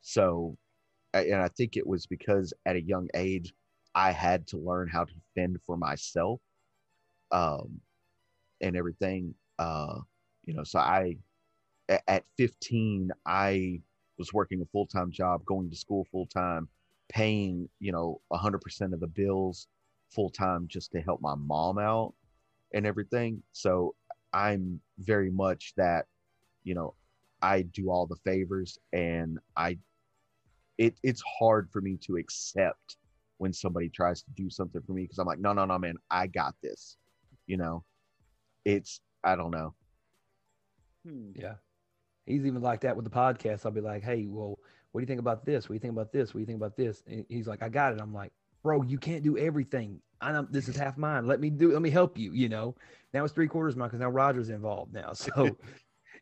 so, 0.00 0.56
and 1.12 1.36
I 1.36 1.48
think 1.48 1.76
it 1.76 1.86
was 1.86 2.06
because 2.06 2.52
at 2.66 2.76
a 2.76 2.82
young 2.82 3.08
age, 3.14 3.52
I 3.94 4.12
had 4.12 4.46
to 4.48 4.56
learn 4.56 4.88
how 4.88 5.04
to 5.04 5.12
fend 5.34 5.58
for 5.66 5.76
myself, 5.76 6.40
um, 7.32 7.80
and 8.60 8.76
everything. 8.76 9.34
Uh, 9.58 9.98
you 10.44 10.54
know, 10.54 10.64
so 10.64 10.78
I, 10.78 11.16
at 12.08 12.24
15, 12.38 13.10
I 13.26 13.80
was 14.18 14.32
working 14.32 14.62
a 14.62 14.66
full 14.66 14.86
time 14.86 15.10
job, 15.10 15.44
going 15.44 15.68
to 15.70 15.76
school 15.76 16.06
full 16.10 16.26
time, 16.26 16.68
paying, 17.10 17.68
you 17.80 17.92
know, 17.92 18.20
100% 18.32 18.92
of 18.92 19.00
the 19.00 19.06
bills 19.06 19.66
full 20.10 20.30
time 20.30 20.66
just 20.68 20.92
to 20.92 21.00
help 21.00 21.20
my 21.20 21.34
mom 21.34 21.78
out 21.78 22.14
and 22.72 22.86
everything. 22.86 23.42
So 23.52 23.94
I'm 24.32 24.80
very 24.98 25.30
much 25.30 25.74
that, 25.76 26.06
you 26.64 26.74
know, 26.74 26.94
I 27.42 27.62
do 27.62 27.90
all 27.90 28.06
the 28.06 28.16
favors 28.24 28.78
and 28.92 29.38
I 29.56 29.78
it 30.78 30.94
it's 31.02 31.22
hard 31.38 31.68
for 31.70 31.80
me 31.80 31.98
to 32.02 32.16
accept 32.16 32.96
when 33.38 33.52
somebody 33.52 33.88
tries 33.88 34.22
to 34.22 34.30
do 34.36 34.50
something 34.50 34.82
for 34.86 34.92
me 34.92 35.02
because 35.02 35.18
I'm 35.18 35.26
like, 35.26 35.38
no, 35.38 35.52
no, 35.52 35.64
no, 35.64 35.78
man, 35.78 35.96
I 36.10 36.26
got 36.26 36.54
this. 36.62 36.96
You 37.46 37.56
know, 37.56 37.84
it's 38.64 39.00
I 39.24 39.36
don't 39.36 39.50
know. 39.50 39.74
Hmm. 41.06 41.30
Yeah. 41.34 41.54
He's 42.26 42.46
even 42.46 42.62
like 42.62 42.82
that 42.82 42.94
with 42.94 43.04
the 43.04 43.10
podcast. 43.10 43.64
I'll 43.64 43.72
be 43.72 43.80
like, 43.80 44.02
hey, 44.02 44.26
well, 44.28 44.58
what 44.92 45.00
do 45.00 45.02
you 45.02 45.06
think 45.06 45.20
about 45.20 45.44
this? 45.44 45.68
What 45.68 45.72
do 45.72 45.74
you 45.74 45.80
think 45.80 45.92
about 45.92 46.12
this? 46.12 46.28
What 46.34 46.38
do 46.38 46.40
you 46.40 46.46
think 46.46 46.58
about 46.58 46.76
this? 46.76 47.02
And 47.06 47.24
he's 47.28 47.46
like, 47.46 47.62
I 47.62 47.68
got 47.68 47.92
it. 47.92 48.00
I'm 48.00 48.12
like, 48.14 48.32
bro, 48.62 48.82
you 48.82 48.98
can't 48.98 49.22
do 49.22 49.38
everything. 49.38 50.00
I 50.20 50.32
know 50.32 50.46
this 50.50 50.68
is 50.68 50.76
half 50.84 50.96
mine. 50.98 51.26
Let 51.26 51.40
me 51.40 51.50
do, 51.50 51.72
let 51.72 51.82
me 51.82 51.90
help 51.90 52.18
you, 52.18 52.32
you 52.32 52.48
know. 52.48 52.74
Now 53.14 53.24
it's 53.24 53.32
three 53.34 53.48
quarters 53.48 53.76
mine 53.76 53.88
because 53.88 54.00
now 54.00 54.10
Roger's 54.10 54.50
involved 54.50 54.92
now. 54.92 55.12
So 55.14 55.56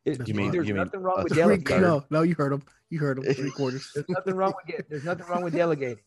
it, 0.05 0.27
You 0.29 0.35
mean- 0.35 0.51
there's 0.53 0.69
you 0.69 0.75
mean 0.75 0.85
nothing 0.85 1.01
wrong 1.01 1.25
with 1.25 1.35
delegating. 1.35 1.83
no, 1.83 2.05
no, 2.11 2.23
you 2.23 2.35
heard 2.37 2.53
him. 2.53 2.63
You 2.89 2.99
heard 3.01 3.19
him. 3.19 3.25
Three 3.35 3.51
quarters. 3.51 3.91
There's 3.95 4.09
nothing 4.09 4.35
wrong 4.37 4.55
with 4.57 4.67
get, 4.77 4.89
there's 4.89 5.05
nothing 5.05 5.27
wrong 5.27 5.43
with 5.43 5.55
delegating. 5.55 5.99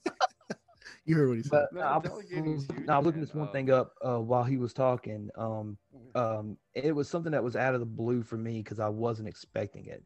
you 1.06 1.16
heard 1.16 1.28
what 1.30 1.38
he 1.38 1.44
said. 1.44 1.66
No, 1.74 1.82
no, 1.82 1.86
I, 1.88 1.98
was, 1.98 2.24
huge, 2.30 2.62
no, 2.88 2.94
I 2.94 2.98
was 2.98 3.06
looking 3.06 3.22
this 3.22 3.34
one 3.34 3.48
Um, 3.48 3.54
thing 3.54 3.70
up 3.70 3.94
uh, 4.04 4.18
while 4.20 4.44
he 4.44 4.58
was 4.58 4.74
talking. 4.74 5.30
Um, 5.38 5.78
um, 6.16 6.58
it 6.74 6.96
was 6.96 7.10
something 7.10 7.32
that 7.34 7.44
was 7.44 7.56
out 7.56 7.74
of 7.74 7.80
the 7.80 7.86
blue 7.86 8.24
for 8.24 8.38
me 8.38 8.64
because 8.64 8.80
I 8.80 8.88
wasn't 8.88 9.28
expecting 9.28 9.86
it. 9.88 10.04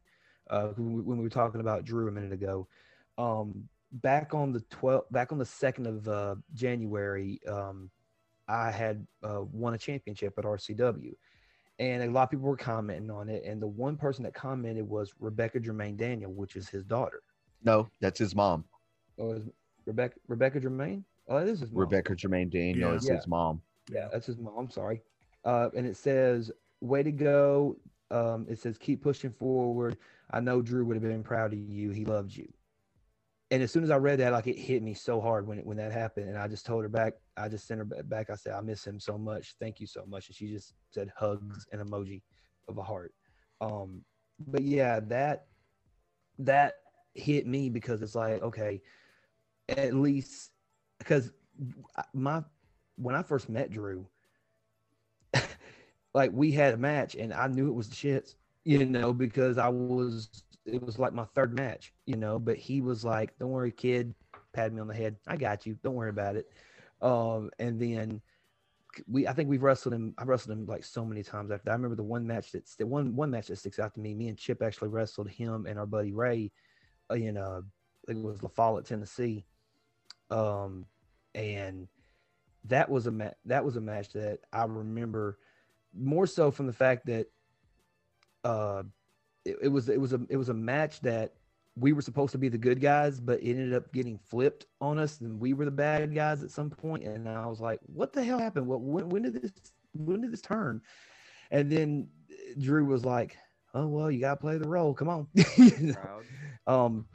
Uh, 0.48 0.68
when 0.76 1.04
we, 1.04 1.22
were 1.22 1.28
talking 1.28 1.60
about 1.60 1.84
Drew 1.84 2.08
a 2.08 2.12
minute 2.12 2.32
ago, 2.32 2.68
um, 3.18 3.68
back 3.92 4.34
on 4.34 4.52
the 4.52 4.60
12th, 4.60 5.10
back 5.10 5.32
on 5.32 5.38
the 5.38 5.44
second 5.44 5.86
of 5.86 6.08
uh, 6.08 6.36
January, 6.54 7.40
um, 7.48 7.90
I 8.48 8.70
had 8.70 9.06
uh, 9.22 9.42
won 9.50 9.74
a 9.74 9.78
championship 9.78 10.34
at 10.38 10.44
RCW, 10.44 11.12
and 11.78 12.02
a 12.02 12.10
lot 12.10 12.24
of 12.24 12.30
people 12.30 12.46
were 12.46 12.56
commenting 12.56 13.10
on 13.10 13.28
it. 13.28 13.44
And 13.44 13.60
the 13.60 13.66
one 13.66 13.96
person 13.96 14.22
that 14.24 14.34
commented 14.34 14.88
was 14.88 15.12
Rebecca 15.18 15.58
Germain 15.58 15.96
Daniel, 15.96 16.32
which 16.32 16.54
is 16.54 16.68
his 16.68 16.84
daughter. 16.84 17.22
No, 17.64 17.88
that's 18.00 18.18
his 18.18 18.34
mom. 18.34 18.64
Oh, 19.18 19.32
is 19.32 19.48
Rebecca 19.86 20.16
Rebecca 20.28 20.60
Germain? 20.60 21.04
Oh, 21.28 21.40
that 21.40 21.48
is 21.48 21.60
his 21.60 21.72
mom. 21.72 21.80
Rebecca 21.80 22.14
Jermaine 22.14 22.50
Daniel 22.50 22.90
Yeah. 22.90 22.96
is 22.96 23.06
Yeah. 23.06 23.14
his 23.16 23.26
mom. 23.26 23.62
Yeah, 23.88 24.08
that's 24.12 24.26
his 24.26 24.38
mom. 24.38 24.54
I'm 24.56 24.70
sorry. 24.70 25.02
Uh, 25.44 25.70
and 25.74 25.86
it 25.86 25.96
says, 25.96 26.50
"Way 26.80 27.02
to 27.02 27.12
go." 27.12 27.76
Um, 28.10 28.46
it 28.48 28.58
says, 28.58 28.78
"Keep 28.78 29.02
pushing 29.02 29.32
forward." 29.32 29.96
I 30.30 30.40
know 30.40 30.62
Drew 30.62 30.84
would 30.84 30.96
have 30.96 31.02
been 31.02 31.22
proud 31.22 31.52
of 31.52 31.58
you. 31.58 31.90
He 31.90 32.04
loved 32.04 32.34
you. 32.34 32.52
And 33.50 33.62
as 33.62 33.70
soon 33.70 33.84
as 33.84 33.90
I 33.90 33.96
read 33.96 34.18
that, 34.18 34.32
like 34.32 34.48
it 34.48 34.58
hit 34.58 34.82
me 34.82 34.92
so 34.92 35.20
hard 35.20 35.46
when 35.46 35.58
when 35.60 35.76
that 35.76 35.92
happened, 35.92 36.28
and 36.28 36.36
I 36.38 36.48
just 36.48 36.66
told 36.66 36.82
her 36.82 36.88
back. 36.88 37.14
I 37.36 37.48
just 37.48 37.66
sent 37.68 37.78
her 37.78 37.84
back. 37.84 38.28
I 38.28 38.34
said, 38.34 38.54
"I 38.54 38.60
miss 38.60 38.84
him 38.84 38.98
so 38.98 39.16
much. 39.16 39.54
Thank 39.60 39.80
you 39.80 39.86
so 39.86 40.04
much." 40.04 40.28
And 40.28 40.36
she 40.36 40.48
just 40.48 40.74
said 40.90 41.12
hugs 41.16 41.66
and 41.70 41.80
emoji 41.80 42.22
of 42.66 42.78
a 42.78 42.82
heart. 42.82 43.14
Um, 43.60 44.04
but 44.38 44.62
yeah, 44.62 44.98
that 45.00 45.46
that 46.40 46.74
hit 47.14 47.46
me 47.46 47.70
because 47.70 48.02
it's 48.02 48.14
like, 48.16 48.42
okay, 48.42 48.82
at 49.68 49.94
least 49.94 50.50
because 50.98 51.30
my 52.12 52.42
when 52.96 53.14
I 53.14 53.22
first 53.22 53.48
met 53.48 53.70
Drew, 53.70 54.08
like 56.14 56.32
we 56.32 56.52
had 56.52 56.74
a 56.74 56.78
match 56.78 57.14
and 57.14 57.32
I 57.32 57.46
knew 57.46 57.68
it 57.68 57.74
was 57.74 57.88
the 57.88 57.94
shits, 57.96 58.34
you 58.66 58.84
know, 58.84 59.12
because 59.12 59.58
I 59.58 59.68
was 59.68 60.42
it 60.64 60.82
was 60.82 60.98
like 60.98 61.12
my 61.12 61.24
third 61.36 61.54
match, 61.54 61.94
you 62.04 62.16
know, 62.16 62.40
but 62.40 62.56
he 62.56 62.80
was 62.80 63.04
like, 63.04 63.38
Don't 63.38 63.50
worry, 63.50 63.70
kid, 63.70 64.12
pat 64.52 64.72
me 64.72 64.80
on 64.80 64.88
the 64.88 64.94
head. 64.94 65.16
I 65.28 65.36
got 65.36 65.66
you. 65.66 65.78
Don't 65.84 65.94
worry 65.94 66.10
about 66.10 66.34
it. 66.34 66.50
Um, 67.00 67.50
and 67.60 67.80
then 67.80 68.20
we 69.06 69.28
I 69.28 69.32
think 69.34 69.48
we've 69.48 69.62
wrestled 69.62 69.94
him. 69.94 70.14
I 70.18 70.24
wrestled 70.24 70.58
him 70.58 70.66
like 70.66 70.84
so 70.84 71.04
many 71.04 71.22
times 71.22 71.52
after 71.52 71.66
that. 71.66 71.70
I 71.70 71.74
remember 71.74 71.94
the 71.94 72.02
one 72.02 72.26
match 72.26 72.50
that's 72.50 72.74
the 72.74 72.86
one 72.88 73.14
one 73.14 73.30
match 73.30 73.46
that 73.46 73.58
sticks 73.58 73.78
out 73.78 73.94
to 73.94 74.00
me. 74.00 74.14
Me 74.14 74.26
and 74.26 74.36
Chip 74.36 74.60
actually 74.60 74.88
wrestled 74.88 75.28
him 75.28 75.66
and 75.66 75.78
our 75.78 75.86
buddy 75.86 76.12
Ray 76.12 76.50
in 77.14 77.36
uh 77.36 77.60
I 77.60 78.12
think 78.12 78.24
it 78.24 78.26
was 78.26 78.42
La 78.42 78.48
Follette, 78.48 78.86
Tennessee. 78.86 79.46
Um 80.28 80.86
and 81.36 81.86
that 82.64 82.90
was 82.90 83.06
a 83.06 83.12
ma- 83.12 83.30
that 83.44 83.64
was 83.64 83.76
a 83.76 83.80
match 83.80 84.12
that 84.14 84.40
I 84.52 84.64
remember 84.64 85.38
more 85.94 86.26
so 86.26 86.50
from 86.50 86.66
the 86.66 86.72
fact 86.72 87.06
that 87.06 87.28
uh 88.46 88.82
it, 89.44 89.56
it 89.62 89.68
was 89.68 89.88
it 89.88 90.00
was 90.00 90.12
a 90.12 90.20
it 90.28 90.36
was 90.36 90.48
a 90.48 90.54
match 90.54 91.00
that 91.00 91.34
we 91.76 91.92
were 91.92 92.02
supposed 92.02 92.32
to 92.32 92.38
be 92.38 92.48
the 92.48 92.58
good 92.58 92.80
guys, 92.80 93.20
but 93.20 93.40
it 93.42 93.50
ended 93.50 93.74
up 93.74 93.92
getting 93.92 94.18
flipped 94.18 94.66
on 94.80 94.98
us, 94.98 95.20
and 95.20 95.38
we 95.38 95.52
were 95.52 95.66
the 95.66 95.70
bad 95.70 96.14
guys 96.14 96.42
at 96.42 96.50
some 96.50 96.70
point. 96.70 97.04
And 97.04 97.28
I 97.28 97.46
was 97.46 97.60
like, 97.60 97.80
"What 97.86 98.12
the 98.12 98.24
hell 98.24 98.38
happened? 98.38 98.66
What 98.66 98.80
when, 98.80 99.08
when 99.08 99.22
did 99.22 99.42
this 99.42 99.52
when 99.92 100.22
did 100.22 100.32
this 100.32 100.40
turn?" 100.40 100.80
And 101.50 101.70
then 101.70 102.08
Drew 102.58 102.84
was 102.84 103.04
like, 103.04 103.36
"Oh 103.74 103.86
well, 103.88 104.10
you 104.10 104.20
gotta 104.20 104.40
play 104.40 104.58
the 104.58 104.68
role. 104.68 104.94
Come 104.94 105.08
on." 105.08 105.28
You 105.56 105.94
know? 105.94 106.22
Um, 106.66 107.06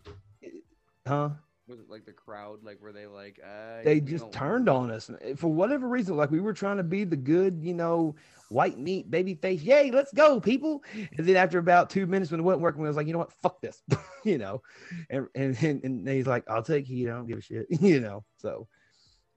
huh? 1.07 1.29
Was 1.67 1.79
it 1.79 1.89
like 1.89 2.05
the 2.05 2.11
crowd, 2.11 2.63
like 2.63 2.81
were 2.81 2.91
they 2.91 3.05
like? 3.05 3.39
Uh, 3.43 3.83
they 3.83 4.01
just 4.01 4.31
turned 4.31 4.67
on 4.67 4.89
us 4.89 5.11
for 5.37 5.47
whatever 5.47 5.87
reason. 5.87 6.17
Like 6.17 6.31
we 6.31 6.39
were 6.39 6.53
trying 6.53 6.77
to 6.77 6.83
be 6.83 7.03
the 7.03 7.15
good, 7.15 7.59
you 7.61 7.73
know, 7.73 8.15
white 8.49 8.79
meat 8.79 9.11
baby 9.11 9.35
face. 9.35 9.61
Yay, 9.61 9.91
let's 9.91 10.11
go, 10.11 10.39
people! 10.39 10.83
And 10.93 11.27
then 11.27 11.35
after 11.35 11.59
about 11.59 11.89
two 11.89 12.07
minutes, 12.07 12.31
when 12.31 12.39
it 12.39 12.43
wasn't 12.43 12.63
working, 12.63 12.81
we 12.81 12.87
was 12.87 12.97
like, 12.97 13.05
you 13.05 13.13
know 13.13 13.19
what, 13.19 13.31
fuck 13.31 13.61
this, 13.61 13.83
you 14.25 14.39
know. 14.39 14.63
And 15.09 15.27
and 15.35 15.55
and, 15.63 15.83
and 15.83 16.09
he's 16.09 16.27
like, 16.27 16.43
I'll 16.49 16.63
take 16.63 16.87
heat. 16.87 17.07
I 17.07 17.11
don't 17.11 17.27
give 17.27 17.37
a 17.37 17.41
shit, 17.41 17.67
you 17.81 17.99
know. 17.99 18.25
So, 18.37 18.67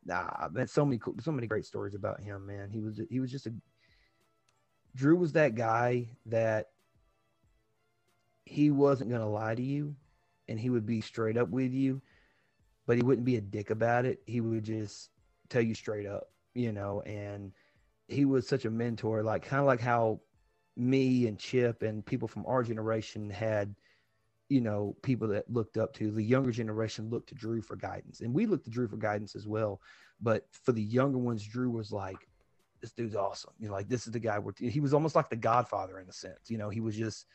nah, 0.04 0.48
man, 0.50 0.66
so 0.66 0.84
many 0.84 0.98
cool, 0.98 1.14
so 1.20 1.30
many 1.30 1.46
great 1.46 1.66
stories 1.66 1.94
about 1.94 2.20
him, 2.20 2.46
man. 2.46 2.70
He 2.70 2.80
was 2.80 2.98
he 3.10 3.20
was 3.20 3.30
just 3.30 3.46
a 3.46 3.54
Drew 4.96 5.16
was 5.16 5.32
that 5.32 5.56
guy 5.56 6.08
that 6.26 6.68
he 8.46 8.70
wasn't 8.70 9.10
gonna 9.10 9.28
lie 9.28 9.54
to 9.54 9.62
you, 9.62 9.94
and 10.48 10.58
he 10.58 10.70
would 10.70 10.86
be 10.86 11.02
straight 11.02 11.36
up 11.36 11.50
with 11.50 11.72
you 11.72 12.00
but 12.86 12.96
he 12.96 13.02
wouldn't 13.02 13.24
be 13.24 13.36
a 13.36 13.40
dick 13.40 13.70
about 13.70 14.04
it. 14.04 14.20
He 14.26 14.40
would 14.40 14.64
just 14.64 15.10
tell 15.48 15.62
you 15.62 15.74
straight 15.74 16.06
up, 16.06 16.30
you 16.54 16.72
know, 16.72 17.00
and 17.02 17.52
he 18.08 18.24
was 18.24 18.46
such 18.46 18.64
a 18.64 18.70
mentor, 18.70 19.22
like 19.22 19.44
kind 19.44 19.60
of 19.60 19.66
like 19.66 19.80
how 19.80 20.20
me 20.76 21.26
and 21.26 21.38
Chip 21.38 21.82
and 21.82 22.04
people 22.04 22.28
from 22.28 22.44
our 22.46 22.62
generation 22.62 23.30
had, 23.30 23.74
you 24.48 24.60
know, 24.60 24.96
people 25.02 25.28
that 25.28 25.50
looked 25.50 25.78
up 25.78 25.94
to 25.94 26.10
the 26.10 26.22
younger 26.22 26.50
generation 26.50 27.10
looked 27.10 27.28
to 27.30 27.34
Drew 27.34 27.62
for 27.62 27.76
guidance. 27.76 28.20
And 28.20 28.34
we 28.34 28.46
looked 28.46 28.64
to 28.64 28.70
Drew 28.70 28.88
for 28.88 28.96
guidance 28.96 29.34
as 29.34 29.46
well. 29.46 29.80
But 30.20 30.46
for 30.50 30.72
the 30.72 30.82
younger 30.82 31.18
ones, 31.18 31.44
Drew 31.44 31.70
was 31.70 31.92
like, 31.92 32.28
this 32.80 32.92
dude's 32.92 33.16
awesome. 33.16 33.54
You 33.58 33.68
know, 33.68 33.74
like 33.74 33.88
this 33.88 34.06
is 34.06 34.12
the 34.12 34.20
guy 34.20 34.38
where 34.38 34.54
he 34.58 34.80
was 34.80 34.92
almost 34.92 35.14
like 35.16 35.30
the 35.30 35.36
godfather 35.36 36.00
in 36.00 36.08
a 36.08 36.12
sense. 36.12 36.50
You 36.50 36.58
know, 36.58 36.68
he 36.68 36.80
was 36.80 36.94
just, 36.94 37.26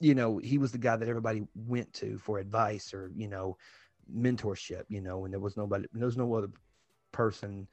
you 0.00 0.14
know, 0.14 0.38
he 0.38 0.56
was 0.56 0.72
the 0.72 0.78
guy 0.78 0.96
that 0.96 1.08
everybody 1.08 1.46
went 1.54 1.92
to 1.94 2.18
for 2.18 2.38
advice 2.38 2.94
or, 2.94 3.10
you 3.14 3.28
know, 3.28 3.58
mentorship, 4.12 4.84
you 4.88 5.00
know, 5.00 5.24
and 5.24 5.32
there 5.32 5.40
was 5.40 5.56
nobody, 5.56 5.86
there 5.92 6.06
was 6.06 6.16
no 6.16 6.34
other 6.34 6.50
person 7.12 7.68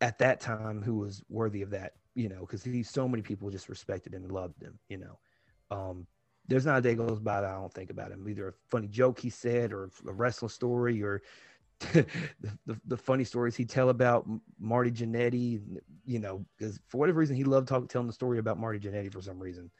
at 0.00 0.18
that 0.18 0.40
time 0.40 0.82
who 0.82 0.96
was 0.96 1.22
worthy 1.28 1.62
of 1.62 1.70
that, 1.70 1.92
you 2.14 2.28
know, 2.28 2.40
because 2.40 2.62
he 2.62 2.82
so 2.82 3.08
many 3.08 3.22
people 3.22 3.50
just 3.50 3.68
respected 3.68 4.14
him 4.14 4.24
and 4.24 4.32
loved 4.32 4.62
him, 4.62 4.78
you 4.88 4.98
know. 4.98 5.18
Um, 5.70 6.06
there's 6.48 6.66
not 6.66 6.78
a 6.78 6.80
day 6.80 6.94
goes 6.94 7.20
by 7.20 7.40
that 7.40 7.50
I 7.50 7.54
don't 7.54 7.72
think 7.72 7.90
about 7.90 8.10
him. 8.10 8.28
Either 8.28 8.48
a 8.48 8.52
funny 8.70 8.88
joke 8.88 9.20
he 9.20 9.30
said, 9.30 9.72
or 9.72 9.90
a 10.08 10.12
wrestling 10.12 10.48
story, 10.48 11.02
or 11.02 11.22
the, 11.92 12.06
the, 12.66 12.80
the 12.86 12.96
funny 12.96 13.24
stories 13.24 13.56
he 13.56 13.64
tell 13.64 13.88
about 13.88 14.26
Marty 14.58 14.90
Jannetty, 14.90 15.60
you 16.04 16.18
know, 16.18 16.44
because 16.58 16.80
for 16.88 16.98
whatever 16.98 17.20
reason 17.20 17.36
he 17.36 17.44
loved 17.44 17.68
talking, 17.68 17.88
telling 17.88 18.06
the 18.06 18.12
story 18.12 18.38
about 18.38 18.58
Marty 18.58 18.78
Jannetty 18.78 19.12
for 19.12 19.22
some 19.22 19.38
reason. 19.38 19.70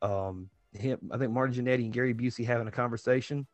Um, 0.00 0.48
him, 0.72 1.10
I 1.12 1.18
think 1.18 1.32
Marty 1.32 1.60
Jannetty 1.60 1.84
and 1.84 1.92
Gary 1.92 2.14
Busey 2.14 2.46
having 2.46 2.68
a 2.68 2.72
conversation. 2.72 3.46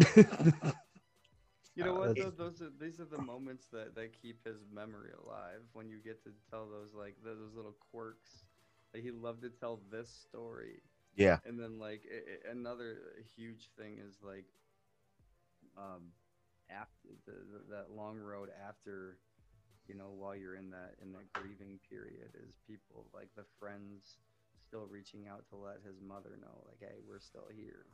You 1.74 1.84
know 1.84 1.94
what? 1.94 2.16
Those, 2.18 2.36
those 2.36 2.60
are 2.62 2.70
these 2.78 3.00
are 3.00 3.04
the 3.04 3.18
moments 3.18 3.66
that, 3.68 3.94
that 3.94 4.12
keep 4.20 4.44
his 4.44 4.64
memory 4.72 5.10
alive. 5.24 5.62
When 5.72 5.88
you 5.88 5.98
get 5.98 6.22
to 6.24 6.30
tell 6.50 6.68
those 6.68 6.94
like 6.94 7.16
those 7.24 7.54
little 7.54 7.76
quirks. 7.90 8.44
Like 8.94 9.02
he 9.02 9.10
loved 9.10 9.42
to 9.42 9.50
tell 9.50 9.80
this 9.90 10.10
story, 10.10 10.82
Yeah. 11.16 11.38
and 11.44 11.58
then 11.58 11.78
like 11.78 12.02
i 12.10 12.48
i- 12.48 12.50
another 12.52 12.98
huge 13.36 13.70
thing 13.76 13.98
is 13.98 14.18
like, 14.22 14.46
um, 15.76 16.12
after 16.70 17.08
the, 17.26 17.32
the, 17.32 17.74
that 17.74 17.90
long 17.90 18.18
road 18.18 18.50
after, 18.66 19.18
you 19.86 19.94
know, 19.94 20.10
while 20.10 20.34
you're 20.34 20.54
in 20.56 20.70
that 20.70 20.94
in 21.02 21.12
that 21.12 21.32
grieving 21.32 21.78
period, 21.88 22.34
is 22.34 22.58
people 22.66 23.06
like 23.14 23.28
the 23.36 23.44
friends 23.58 24.18
still 24.66 24.86
reaching 24.90 25.26
out 25.28 25.46
to 25.48 25.56
let 25.56 25.78
his 25.86 26.00
mother 26.00 26.36
know, 26.40 26.64
like, 26.66 26.80
hey, 26.80 26.98
we're 27.06 27.20
still 27.20 27.48
here, 27.54 27.86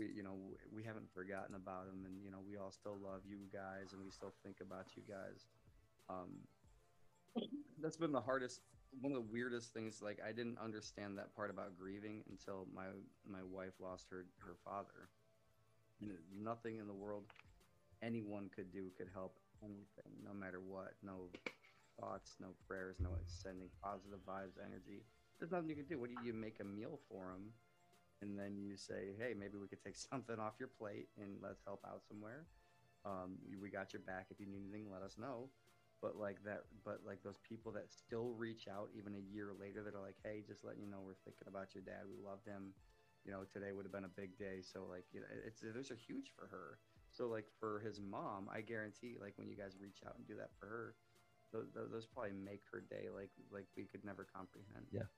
we 0.00 0.08
you 0.16 0.22
know 0.22 0.40
we 0.72 0.82
haven't 0.82 1.12
forgotten 1.12 1.54
about 1.54 1.84
him 1.84 2.08
and 2.08 2.24
you 2.24 2.30
know 2.30 2.40
we 2.48 2.56
all 2.56 2.72
still 2.72 2.96
love 2.96 3.20
you 3.28 3.44
guys 3.52 3.92
and 3.92 4.00
we 4.02 4.10
still 4.10 4.32
think 4.42 4.56
about 4.64 4.86
you 4.96 5.02
guys. 5.04 5.44
Um 6.08 6.48
that's 7.80 7.98
been 7.98 8.12
the 8.12 8.20
hardest 8.20 8.60
one 9.00 9.12
of 9.12 9.18
the 9.22 9.32
weirdest 9.32 9.72
things 9.72 10.02
like 10.02 10.18
i 10.26 10.32
didn't 10.32 10.58
understand 10.58 11.16
that 11.16 11.34
part 11.36 11.48
about 11.50 11.78
grieving 11.78 12.24
until 12.30 12.66
my 12.74 12.88
my 13.28 13.44
wife 13.44 13.76
lost 13.78 14.06
her 14.10 14.24
her 14.40 14.56
father. 14.64 15.12
And 16.00 16.16
nothing 16.32 16.78
in 16.78 16.86
the 16.86 16.96
world 16.96 17.24
anyone 18.02 18.48
could 18.56 18.72
do 18.72 18.88
could 18.96 19.08
help 19.12 19.36
anything 19.62 20.16
no 20.24 20.32
matter 20.32 20.60
what 20.60 20.94
no 21.02 21.28
thoughts 22.00 22.36
no 22.40 22.48
prayers 22.66 22.96
no 22.98 23.10
sending 23.26 23.68
positive 23.84 24.20
vibes 24.26 24.56
energy. 24.64 25.04
There's 25.38 25.52
nothing 25.52 25.68
you 25.68 25.76
can 25.76 25.84
do. 25.84 25.98
What 25.98 26.08
do 26.08 26.16
you, 26.20 26.32
you 26.32 26.32
make 26.32 26.60
a 26.60 26.64
meal 26.64 26.98
for 27.08 27.32
him 27.32 27.52
and 28.22 28.38
then 28.38 28.56
you 28.56 28.76
say, 28.76 29.14
"Hey, 29.18 29.34
maybe 29.34 29.56
we 29.58 29.68
could 29.68 29.82
take 29.82 29.96
something 30.10 30.38
off 30.38 30.54
your 30.58 30.68
plate 30.68 31.08
and 31.18 31.38
let's 31.42 31.62
help 31.64 31.80
out 31.86 32.02
somewhere." 32.06 32.46
Um, 33.04 33.38
we 33.60 33.70
got 33.70 33.92
your 33.92 34.02
back. 34.02 34.26
If 34.30 34.40
you 34.40 34.46
need 34.46 34.60
anything, 34.62 34.90
let 34.90 35.02
us 35.02 35.16
know. 35.18 35.50
But 36.02 36.16
like 36.16 36.42
that, 36.44 36.64
but 36.84 37.00
like 37.04 37.22
those 37.22 37.38
people 37.46 37.72
that 37.72 37.92
still 37.92 38.32
reach 38.32 38.66
out 38.68 38.88
even 38.96 39.14
a 39.14 39.20
year 39.34 39.52
later 39.58 39.82
that 39.82 39.94
are 39.94 40.00
like, 40.02 40.16
"Hey, 40.24 40.42
just 40.46 40.64
letting 40.64 40.80
you 40.80 40.88
know 40.88 41.00
we're 41.04 41.20
thinking 41.24 41.48
about 41.48 41.74
your 41.74 41.84
dad. 41.84 42.08
We 42.08 42.16
loved 42.16 42.46
him. 42.46 42.74
You 43.24 43.32
know, 43.32 43.44
today 43.44 43.72
would 43.72 43.84
have 43.84 43.92
been 43.92 44.04
a 44.08 44.16
big 44.16 44.38
day." 44.38 44.62
So 44.62 44.86
like, 44.88 45.04
you 45.12 45.20
know, 45.20 45.26
it's 45.46 45.60
those 45.60 45.90
are 45.90 45.96
huge 45.96 46.32
for 46.36 46.46
her. 46.48 46.78
So 47.10 47.28
like 47.28 47.46
for 47.58 47.80
his 47.80 48.00
mom, 48.00 48.48
I 48.52 48.60
guarantee, 48.62 49.16
like 49.20 49.36
when 49.36 49.48
you 49.48 49.56
guys 49.56 49.76
reach 49.80 50.00
out 50.06 50.16
and 50.16 50.26
do 50.26 50.36
that 50.36 50.50
for 50.58 50.66
her, 50.66 50.94
those, 51.52 51.66
those 51.74 52.06
probably 52.06 52.32
make 52.32 52.62
her 52.72 52.80
day 52.80 53.08
like 53.14 53.30
like 53.50 53.66
we 53.76 53.84
could 53.84 54.04
never 54.04 54.24
comprehend. 54.24 54.86
Yeah. 54.92 55.08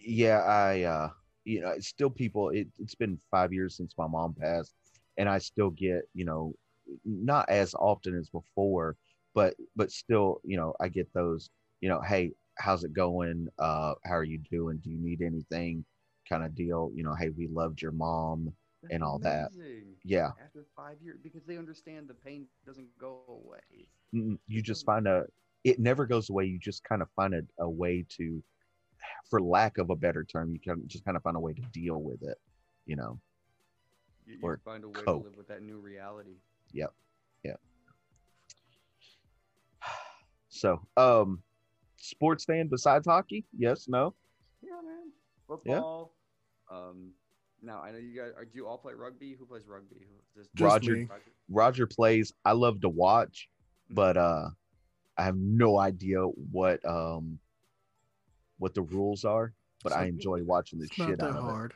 Yeah 0.00 0.40
i 0.40 0.82
uh 0.82 1.08
you 1.44 1.60
know 1.60 1.70
it's 1.70 1.88
still 1.88 2.10
people 2.10 2.50
it, 2.50 2.68
it's 2.78 2.94
been 2.94 3.18
five 3.30 3.52
years 3.52 3.76
since 3.76 3.94
my 3.98 4.06
mom 4.06 4.34
passed 4.34 4.74
and 5.18 5.28
i 5.28 5.38
still 5.38 5.70
get 5.70 6.02
you 6.14 6.24
know 6.24 6.54
not 7.04 7.48
as 7.48 7.74
often 7.74 8.16
as 8.16 8.28
before 8.30 8.96
but 9.34 9.54
but 9.76 9.90
still 9.90 10.40
you 10.44 10.56
know 10.56 10.74
i 10.80 10.88
get 10.88 11.08
those 11.14 11.50
you 11.80 11.88
know 11.88 12.00
hey 12.00 12.32
how's 12.58 12.84
it 12.84 12.92
going? 12.92 13.48
Uh 13.58 13.94
how 14.04 14.14
are 14.16 14.24
you 14.24 14.38
doing? 14.50 14.78
Do 14.82 14.90
you 14.90 14.98
need 14.98 15.22
anything? 15.22 15.84
kind 16.28 16.44
of 16.44 16.54
deal 16.54 16.90
you 16.94 17.02
know 17.02 17.14
hey 17.14 17.30
we 17.30 17.48
loved 17.48 17.82
your 17.82 17.92
mom 17.92 18.52
That's 18.82 18.92
and 18.92 19.02
all 19.02 19.18
that. 19.18 19.50
yeah. 20.04 20.30
After 20.40 20.64
five 20.76 20.96
years, 21.02 21.18
because 21.22 21.44
they 21.44 21.56
understand 21.58 22.08
the 22.08 22.14
pain 22.14 22.46
doesn't 22.64 22.96
go 22.98 23.16
away. 23.28 23.88
You 24.12 24.62
just 24.62 24.84
find 24.84 25.06
a 25.06 25.24
it 25.64 25.78
never 25.78 26.06
goes 26.06 26.28
away 26.30 26.44
you 26.44 26.58
just 26.58 26.82
kind 26.84 27.02
of 27.02 27.08
find 27.16 27.34
a, 27.34 27.42
a 27.58 27.68
way 27.68 28.04
to 28.16 28.42
for 29.30 29.40
lack 29.40 29.78
of 29.78 29.90
a 29.90 29.96
better 29.96 30.24
term 30.24 30.52
you 30.52 30.60
can 30.60 30.82
just 30.86 31.04
kind 31.04 31.16
of 31.16 31.22
find 31.22 31.36
a 31.36 31.40
way 31.40 31.52
to 31.52 31.62
deal 31.72 32.00
with 32.02 32.22
it 32.22 32.38
you 32.86 32.96
know 32.96 33.18
You, 34.26 34.34
you 34.34 34.38
Or 34.42 34.60
find 34.64 34.84
a 34.84 34.88
way 34.88 34.94
cope. 35.04 35.22
to 35.22 35.28
live 35.28 35.36
with 35.36 35.48
that 35.48 35.62
new 35.62 35.78
reality. 35.78 36.36
Yep. 36.72 36.92
Yep. 37.44 37.60
So 40.48 40.80
um 40.96 41.42
sports 41.96 42.44
fan 42.44 42.68
besides 42.68 43.06
hockey 43.06 43.44
yes 43.56 43.86
no 43.88 44.14
Yeah, 44.62 44.70
man. 44.84 45.10
Football. 45.48 46.12
Um, 46.70 47.10
now 47.62 47.80
I 47.82 47.90
know 47.92 47.98
you 47.98 48.16
guys. 48.18 48.32
Are, 48.36 48.44
do 48.44 48.50
you 48.54 48.66
all 48.66 48.78
play 48.78 48.94
rugby? 48.94 49.34
Who 49.38 49.44
plays 49.46 49.66
rugby? 49.66 49.96
Who, 50.00 50.40
just 50.40 50.54
Just 50.54 50.72
Roger- 50.72 50.96
me. 50.96 51.08
roger 51.50 51.86
plays 51.86 52.32
i 52.44 52.52
love 52.52 52.80
to 52.80 52.88
watch 52.88 53.48
but 53.90 54.16
uh 54.16 54.48
i 55.18 55.22
have 55.22 55.36
no 55.36 55.78
idea 55.78 56.20
what 56.22 56.82
um 56.86 57.38
what 58.62 58.74
the 58.74 58.82
rules 58.82 59.24
are 59.24 59.52
but 59.82 59.92
i 59.92 60.04
enjoy 60.06 60.40
watching 60.44 60.78
the 60.78 60.84
It's 60.86 60.96
not 60.98 61.08
shit 61.08 61.18
that 61.18 61.26
out 61.26 61.36
of 61.36 61.44
it 61.48 61.50
hard. 61.50 61.74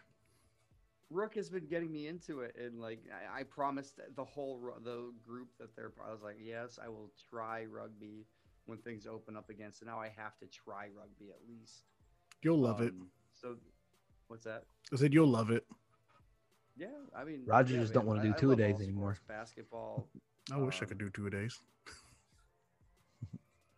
Rook 1.10 1.36
has 1.36 1.48
been 1.50 1.66
getting 1.68 1.92
me 1.92 2.08
into 2.08 2.40
it, 2.40 2.56
and 2.60 2.80
like 2.80 2.98
I, 3.12 3.40
I 3.40 3.42
promised 3.44 4.00
the 4.16 4.24
whole 4.24 4.60
the 4.82 5.12
group 5.24 5.48
that 5.60 5.74
they're. 5.76 5.92
I 6.04 6.10
was 6.10 6.20
like, 6.22 6.34
yes, 6.42 6.80
I 6.84 6.88
will 6.88 7.12
try 7.30 7.64
rugby 7.64 8.26
when 8.64 8.78
things 8.78 9.06
open 9.06 9.36
up 9.36 9.48
again. 9.48 9.70
So 9.72 9.86
now 9.86 10.00
I 10.00 10.08
have 10.16 10.36
to 10.40 10.46
try 10.46 10.88
rugby 11.00 11.30
at 11.30 11.38
least. 11.48 11.84
You'll 12.42 12.58
love 12.58 12.80
it. 12.80 12.88
Um, 12.90 13.06
So, 13.40 13.54
what's 14.26 14.42
that? 14.46 14.64
I 14.92 14.96
said 14.96 15.14
you'll 15.14 15.28
love 15.28 15.50
it. 15.52 15.64
Yeah, 16.76 16.88
I 17.16 17.22
mean, 17.22 17.42
Roger 17.46 17.74
yeah, 17.74 17.82
just 17.82 17.92
don't 17.92 18.04
wanna 18.06 18.22
do 18.22 18.32
I 18.32 18.40
two-a-days 18.40 18.80
anymore. 18.80 19.14
sports, 19.14 19.28
Basketball. 19.28 20.08
I 20.52 20.56
wish 20.56 20.82
I 20.82 20.86
Um, 20.86 20.88
could 20.88 20.98
do 20.98 21.10
two 21.10 21.28
a 21.28 21.30
days. 21.30 21.60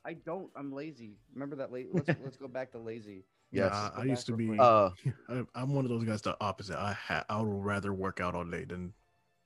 I 0.09 0.15
don't. 0.15 0.49
I'm 0.57 0.73
lazy. 0.73 1.17
Remember 1.35 1.55
that? 1.57 1.71
La- 1.71 1.81
let's 1.93 2.09
let's 2.25 2.37
go 2.37 2.49
back 2.49 2.73
to 2.73 2.79
lazy. 2.79 3.25
Yes. 3.53 3.73
Nah, 3.73 3.91
Go 3.91 4.03
I 4.03 4.05
used 4.05 4.27
to 4.27 4.37
be. 4.37 4.59
uh 4.59 4.91
I, 5.29 5.43
I'm 5.55 5.75
one 5.75 5.85
of 5.85 5.91
those 5.91 6.05
guys. 6.05 6.23
The 6.23 6.37
opposite. 6.41 6.77
I 6.79 6.93
ha- 6.95 7.25
I 7.29 7.41
would 7.41 7.65
rather 7.65 7.93
work 7.93 8.21
out 8.21 8.35
all 8.35 8.45
day 8.45 8.65
than 8.65 8.93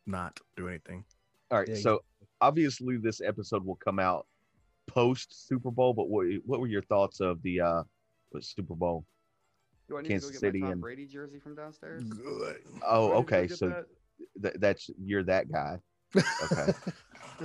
not 0.06 0.38
do 0.56 0.68
anything. 0.68 1.04
all 1.50 1.58
right 1.58 1.68
Yeah, 1.68 1.74
you- 1.74 1.80
so 1.80 2.00
obviously 2.40 2.96
this 2.96 3.20
episode 3.20 3.64
will 3.64 3.76
come 3.76 3.98
out 3.98 4.26
post 4.88 5.46
super 5.48 5.70
bowl 5.70 5.94
but 5.94 6.08
what, 6.08 6.26
what 6.44 6.58
were 6.58 6.66
your 6.66 6.82
thoughts 6.82 7.20
of 7.20 7.40
the 7.42 7.60
uh 7.60 7.82
super 8.40 8.74
bowl 8.74 9.04
Do 9.88 9.96
I 9.98 10.02
need 10.02 10.08
Kansas 10.08 10.30
to 10.30 10.34
go 10.34 10.40
get 10.40 10.46
City 10.48 10.58
my 10.58 10.66
Tom 10.66 10.72
and- 10.72 10.80
Brady 10.80 11.06
jersey 11.06 11.38
from 11.38 11.54
downstairs? 11.54 12.02
Good. 12.02 12.56
oh 12.84 13.08
Do 13.08 13.14
I 13.14 13.20
need 13.20 13.26
to 13.26 13.30
go 13.30 13.36
okay 13.36 13.48
so 13.48 13.68
that? 13.68 13.86
th- 14.42 14.54
that's 14.58 14.90
you're 15.00 15.22
that 15.24 15.50
guy 15.52 15.78
Okay. 16.16 16.72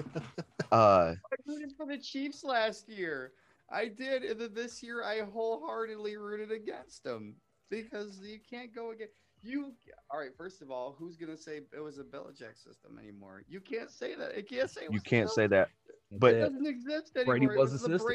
uh 0.72 1.14
I 1.16 1.36
rooted 1.46 1.74
for 1.78 1.86
the 1.86 1.98
Chiefs 1.98 2.44
last 2.44 2.90
year. 2.90 3.34
I 3.70 3.88
did, 3.88 4.24
and 4.24 4.40
then 4.40 4.54
this 4.54 4.82
year 4.82 5.04
I 5.04 5.22
wholeheartedly 5.22 6.16
rooted 6.18 6.52
against 6.52 7.04
them. 7.04 7.36
because 7.70 8.20
you 8.22 8.40
can't 8.50 8.74
go 8.74 8.92
again. 8.92 9.08
You 9.44 9.74
all 10.10 10.20
right? 10.20 10.32
First 10.36 10.62
of 10.62 10.72
all, 10.72 10.96
who's 10.98 11.16
gonna 11.18 11.38
say 11.38 11.62
it 11.74 11.80
was 11.80 11.98
a 12.00 12.04
Belichick 12.04 12.58
system 12.58 12.98
anymore? 12.98 13.44
You 13.48 13.60
can't 13.60 13.92
say 13.92 14.16
that. 14.16 14.38
It 14.38 14.50
can't 14.50 14.70
say. 14.70 14.82
It 14.86 14.92
You 14.94 15.02
can't 15.02 15.30
say 15.30 15.46
Belichick- 15.48 15.50
that. 15.52 15.70
It 16.12 16.20
But 16.20 16.40
doesn't 16.40 16.66
exist 16.66 17.16
anymore. 17.18 17.38
Brady 17.38 17.46
It 17.54 17.58
was 17.58 17.72
was 17.74 17.82
the 17.82 17.88
the 17.90 18.00
system. 18.00 18.08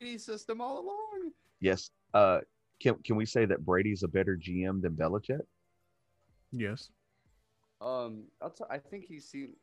Brady 0.00 0.18
system 0.18 0.60
all 0.60 0.78
along. 0.80 1.32
yes, 1.60 1.90
uh, 2.14 2.40
can 2.80 2.94
can 3.02 3.16
we 3.16 3.26
say 3.26 3.44
that 3.46 3.64
Brady's 3.64 4.04
a 4.04 4.08
better 4.08 4.36
GM 4.36 4.80
than 4.80 4.94
Belichick? 4.94 5.40
Yes. 6.52 6.90
Um, 7.80 8.24
I'll 8.40 8.50
t- 8.50 8.64
I 8.70 8.78
think 8.78 9.04
he's 9.06 9.26
seen. 9.28 9.54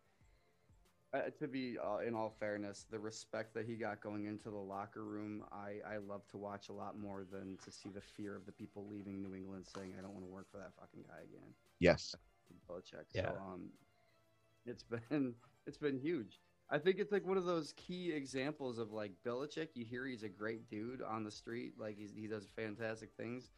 Uh, 1.18 1.30
to 1.40 1.48
be 1.48 1.78
uh, 1.84 1.98
in 1.98 2.14
all 2.14 2.30
fairness, 2.40 2.86
the 2.92 3.00
respect 3.00 3.54
that 3.54 3.66
he 3.66 3.76
got 3.76 4.02
going 4.02 4.26
into 4.26 4.50
the 4.50 4.58
locker 4.58 5.04
room, 5.04 5.44
I 5.52 5.78
I 5.88 5.98
love 5.98 6.28
to 6.28 6.38
watch 6.38 6.70
a 6.70 6.74
lot 6.74 6.98
more 6.98 7.26
than 7.32 7.58
to 7.64 7.72
see 7.72 7.90
the 7.90 8.02
fear 8.02 8.36
of 8.36 8.46
the 8.46 8.52
people 8.52 8.88
leaving 8.90 9.22
New 9.22 9.36
England 9.36 9.66
saying, 9.66 9.94
"I 9.98 10.02
don't 10.02 10.14
want 10.14 10.26
to 10.26 10.32
work 10.32 10.48
for 10.52 10.58
that 10.58 10.74
fucking 10.80 11.04
guy 11.08 11.24
again." 11.24 11.54
Yes. 11.80 12.16
Belichick. 12.70 13.06
Yeah. 13.14 13.32
So 13.32 13.38
um, 13.40 13.70
it's 14.66 14.84
been 14.84 15.34
it's 15.66 15.78
been 15.78 15.98
huge. 15.98 16.40
I 16.70 16.78
think 16.78 17.00
it's 17.00 17.14
like 17.14 17.26
one 17.26 17.38
of 17.38 17.46
those 17.46 17.74
key 17.78 18.12
examples 18.12 18.78
of 18.78 18.92
like 18.92 19.12
Belichick. 19.26 19.70
You 19.74 19.86
hear 19.86 20.06
he's 20.06 20.24
a 20.24 20.30
great 20.30 20.70
dude 20.70 21.02
on 21.02 21.24
the 21.24 21.32
street, 21.32 21.74
like 21.80 21.98
he's, 21.98 22.12
he 22.14 22.28
does 22.28 22.48
fantastic 22.56 23.12
things, 23.16 23.52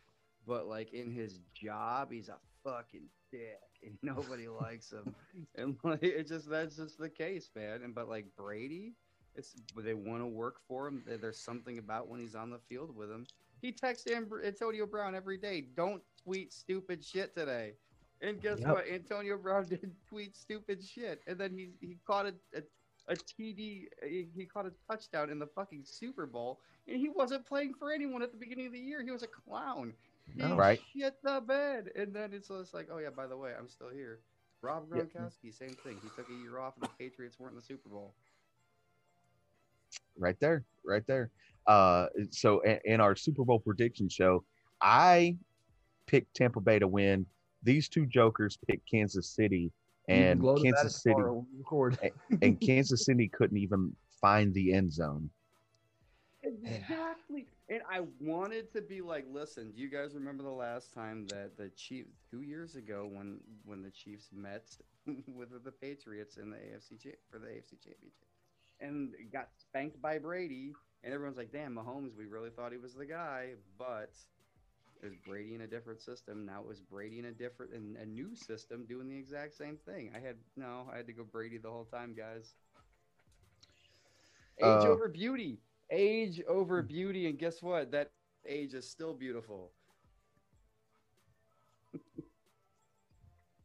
but 0.45 0.67
like 0.67 0.93
in 0.93 1.09
his 1.09 1.39
job, 1.53 2.11
he's 2.11 2.29
a 2.29 2.37
fucking 2.63 3.07
dick, 3.31 3.59
and 3.83 3.97
nobody 4.03 4.47
likes 4.47 4.91
him. 4.91 5.13
And 5.55 5.77
like 5.83 6.03
it 6.03 6.27
just 6.27 6.49
that's 6.49 6.75
just 6.75 6.97
the 6.97 7.09
case, 7.09 7.49
man. 7.55 7.81
And 7.83 7.93
but 7.95 8.09
like 8.09 8.25
Brady, 8.37 8.93
it's 9.35 9.55
they 9.77 9.93
want 9.93 10.21
to 10.21 10.27
work 10.27 10.59
for 10.67 10.87
him. 10.87 11.03
There's 11.05 11.39
something 11.39 11.77
about 11.77 12.07
when 12.07 12.19
he's 12.19 12.35
on 12.35 12.49
the 12.49 12.59
field 12.59 12.95
with 12.95 13.09
him. 13.11 13.25
He 13.61 13.71
texts 13.71 14.07
Antonio 14.07 14.85
Brown 14.85 15.15
every 15.15 15.37
day. 15.37 15.61
Don't 15.75 16.01
tweet 16.23 16.53
stupid 16.53 17.03
shit 17.03 17.35
today. 17.35 17.73
And 18.21 18.41
guess 18.41 18.59
Yep. 18.59 18.69
what? 18.69 18.87
Antonio 18.87 19.37
Brown 19.37 19.65
did 19.69 19.91
tweet 20.07 20.35
stupid 20.35 20.83
shit, 20.83 21.21
and 21.27 21.37
then 21.39 21.53
he 21.53 21.71
he 21.79 21.97
caught 22.05 22.25
a, 22.25 22.33
a 22.55 22.61
a 23.07 23.15
TD. 23.15 23.87
He, 24.03 24.27
he 24.35 24.45
caught 24.45 24.65
a 24.65 24.71
touchdown 24.89 25.29
in 25.29 25.39
the 25.39 25.47
fucking 25.47 25.83
Super 25.85 26.25
Bowl, 26.25 26.59
and 26.87 26.97
he 26.97 27.09
wasn't 27.09 27.45
playing 27.45 27.73
for 27.73 27.91
anyone 27.91 28.21
at 28.21 28.31
the 28.31 28.37
beginning 28.37 28.67
of 28.67 28.73
the 28.73 28.79
year. 28.79 29.03
He 29.03 29.11
was 29.11 29.23
a 29.23 29.27
clown. 29.27 29.93
He 30.35 30.41
No. 30.41 30.55
Right. 30.55 30.79
shit 30.95 31.15
the 31.23 31.41
bed, 31.41 31.91
and 31.95 32.13
then 32.13 32.33
it's 32.33 32.47
just 32.47 32.73
like, 32.73 32.89
oh 32.91 32.97
yeah, 32.97 33.09
by 33.09 33.27
the 33.27 33.37
way, 33.37 33.53
I'm 33.57 33.67
still 33.67 33.89
here. 33.89 34.19
Rob 34.61 34.87
Yeah. 34.93 35.03
Gronkowski, 35.03 35.53
same 35.53 35.69
thing. 35.69 35.97
He 36.01 36.09
took 36.15 36.29
a 36.29 36.43
year 36.43 36.59
off, 36.59 36.75
and 36.75 36.83
the 36.83 36.89
Patriots 36.97 37.39
weren't 37.39 37.53
in 37.53 37.57
the 37.57 37.63
Super 37.63 37.89
Bowl. 37.89 38.13
right 40.17 40.37
there, 40.39 40.65
right 40.83 41.05
there. 41.07 41.31
Uh, 41.65 42.07
so 42.29 42.59
in, 42.61 42.79
in 42.85 43.01
our 43.01 43.15
Super 43.15 43.45
Bowl 43.45 43.59
prediction 43.59 44.09
show, 44.09 44.43
I 44.81 45.37
picked 46.07 46.35
Tampa 46.35 46.59
Bay 46.59 46.79
to 46.79 46.87
win. 46.87 47.25
These 47.63 47.87
two 47.89 48.05
jokers 48.05 48.57
picked 48.67 48.89
Kansas 48.89 49.27
City, 49.27 49.71
and 50.09 50.41
gloat 50.41 50.59
about 50.59 50.65
it 50.65 50.73
Kansas 50.73 51.03
City 51.03 51.13
tomorrow 51.13 51.33
when 51.33 51.45
we 51.53 51.57
record. 51.59 51.97
and 52.41 52.59
Kansas 52.59 53.05
City 53.05 53.27
couldn't 53.29 53.57
even 53.57 53.95
find 54.19 54.53
the 54.53 54.73
end 54.73 54.91
zone. 54.91 55.29
Exactly. 56.43 57.47
And 57.69 57.81
I 57.89 58.01
wanted 58.19 58.71
to 58.73 58.81
be 58.81 59.01
like, 59.01 59.25
listen, 59.31 59.71
do 59.71 59.79
you 59.79 59.89
guys 59.89 60.15
remember 60.15 60.43
the 60.43 60.49
last 60.49 60.91
time 60.91 61.27
that 61.27 61.55
the 61.55 61.69
Chiefs 61.69 62.17
two 62.29 62.41
years 62.41 62.75
ago 62.75 63.07
when 63.11 63.39
when 63.63 63.83
the 63.83 63.91
Chiefs 63.91 64.29
met 64.33 64.65
with 65.27 65.63
the 65.63 65.71
Patriots 65.71 66.37
in 66.37 66.49
the 66.49 66.57
AFC 66.57 67.15
for 67.29 67.37
the 67.37 67.47
AFC 67.47 67.79
championship 67.79 68.27
and 68.81 69.13
got 69.31 69.49
spanked 69.57 70.01
by 70.01 70.17
Brady 70.17 70.73
and 71.03 71.13
everyone's 71.13 71.37
like, 71.37 71.51
damn, 71.51 71.75
Mahomes, 71.75 72.15
we 72.17 72.25
really 72.25 72.49
thought 72.49 72.71
he 72.71 72.77
was 72.77 72.93
the 72.95 73.05
guy, 73.05 73.51
but 73.77 74.11
it 75.01 75.05
was 75.05 75.15
Brady 75.25 75.53
in 75.55 75.61
a 75.61 75.67
different 75.67 76.01
system. 76.01 76.45
Now 76.45 76.61
it 76.61 76.67
was 76.67 76.81
Brady 76.81 77.19
in 77.19 77.25
a 77.25 77.31
different 77.31 77.73
in 77.73 77.97
a 78.01 78.05
new 78.05 78.35
system 78.35 78.85
doing 78.85 79.09
the 79.09 79.17
exact 79.17 79.53
same 79.53 79.77
thing. 79.77 80.11
I 80.15 80.19
had 80.19 80.37
no, 80.57 80.87
I 80.91 80.97
had 80.97 81.07
to 81.07 81.13
go 81.13 81.23
Brady 81.23 81.57
the 81.57 81.69
whole 81.69 81.85
time, 81.85 82.15
guys. 82.15 82.55
Age 84.59 84.85
Uh, 84.85 84.89
over 84.89 85.07
beauty. 85.07 85.61
Age 85.91 86.41
over 86.47 86.81
beauty, 86.81 87.27
and 87.27 87.37
guess 87.39 87.61
what? 87.63 87.91
That 87.91 88.11
age 88.47 88.73
is 88.73 88.87
still 88.89 89.13
beautiful. 89.13 89.71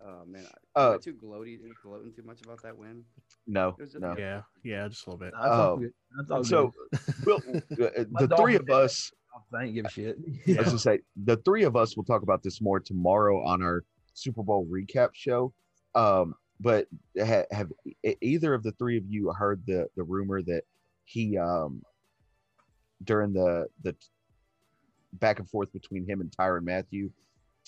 oh 0.00 0.24
man, 0.26 0.44
I- 0.76 0.80
am 0.80 0.92
I 0.92 0.94
Uh, 0.94 0.98
too 0.98 1.14
gloaty, 1.14 1.58
gloating 1.82 2.12
too 2.14 2.22
much 2.22 2.40
about 2.42 2.62
that 2.62 2.76
win? 2.76 3.04
No, 3.46 3.70
It 3.70 3.78
was 3.80 3.92
just- 3.92 4.00
no. 4.02 4.14
Yeah. 4.18 4.42
Yeah. 4.62 4.88
Just 4.88 5.06
a 5.06 5.10
little 5.10 5.18
bit. 5.20 5.34
That's 5.34 5.50
all 5.52 5.74
Oh, 5.74 5.76
good. 5.76 6.46
So, 6.46 6.72
we'll, 7.26 7.36
uh, 7.36 8.04
the 8.18 8.34
three 8.38 8.56
of 8.56 8.68
us, 8.70 9.12
I 9.52 9.64
ain't 9.64 9.74
give 9.74 9.84
a 9.84 9.90
shit. 9.90 10.16
I 10.48 10.52
was 10.58 10.66
gonna 10.66 10.78
say, 10.78 11.00
the 11.24 11.36
three 11.38 11.64
of 11.64 11.76
us 11.76 11.96
will 11.96 12.04
talk 12.04 12.22
about 12.22 12.42
this 12.42 12.60
more 12.62 12.80
tomorrow 12.80 13.42
on 13.44 13.62
our 13.62 13.84
Super 14.14 14.42
Bowl 14.42 14.66
recap 14.66 15.10
show. 15.12 15.52
Um, 15.94 16.34
but 16.60 16.86
ha- 17.18 17.44
have 17.50 17.70
either 18.22 18.54
of 18.54 18.62
the 18.62 18.72
three 18.72 18.96
of 18.96 19.04
you 19.06 19.30
heard 19.32 19.62
the 19.66 19.88
the 19.96 20.04
rumor 20.04 20.40
that 20.42 20.62
he 21.04 21.36
um 21.36 21.82
during 23.04 23.32
the 23.32 23.66
the 23.82 23.94
back 25.14 25.38
and 25.38 25.48
forth 25.48 25.72
between 25.72 26.06
him 26.06 26.20
and 26.20 26.30
Tyrann 26.30 26.64
Mathieu, 26.64 27.10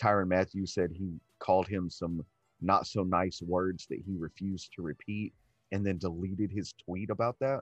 Tyrann 0.01 0.29
Mathieu 0.29 0.67
said 0.67 0.91
he 0.93 1.15
called 1.39 1.69
him 1.69 1.89
some 1.91 2.25
not 2.61 2.87
so 2.87 3.03
nice 3.03 3.43
words 3.43 3.87
that 3.89 4.01
he 4.05 4.17
refused 4.17 4.73
to 4.75 4.83
repeat, 4.83 5.33
and 5.73 5.87
then 5.87 5.99
deleted 5.99 6.51
his 6.51 6.75
tweet 6.85 7.11
about 7.11 7.37
that. 7.41 7.61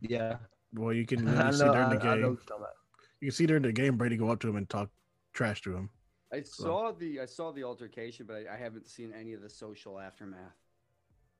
Yeah. 0.00 0.36
Well, 0.74 0.92
you 0.92 1.06
can 1.06 1.24
really 1.26 1.52
see 1.52 1.64
know, 1.64 1.72
during 1.72 1.88
I, 1.88 1.94
the 1.94 2.00
game. 2.00 2.10
what 2.10 2.18
you're 2.18 2.36
talking 2.36 2.56
about. 2.58 2.70
You 3.20 3.28
can 3.28 3.36
see 3.36 3.46
during 3.46 3.62
the 3.62 3.72
game 3.72 3.96
Brady 3.96 4.16
go 4.16 4.30
up 4.30 4.40
to 4.40 4.48
him 4.48 4.56
and 4.56 4.68
talk 4.68 4.88
trash 5.32 5.62
to 5.62 5.74
him. 5.76 5.90
I 6.32 6.40
saw 6.42 6.92
the 6.92 7.20
I 7.20 7.26
saw 7.26 7.52
the 7.52 7.62
altercation, 7.62 8.26
but 8.26 8.36
I, 8.36 8.54
I 8.54 8.56
haven't 8.56 8.88
seen 8.88 9.12
any 9.12 9.34
of 9.34 9.42
the 9.42 9.50
social 9.50 10.00
aftermath. 10.00 10.56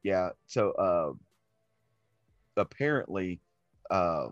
Yeah. 0.03 0.31
So 0.47 0.73
uh, 0.73 1.13
apparently, 2.57 3.41
uh, 3.91 4.29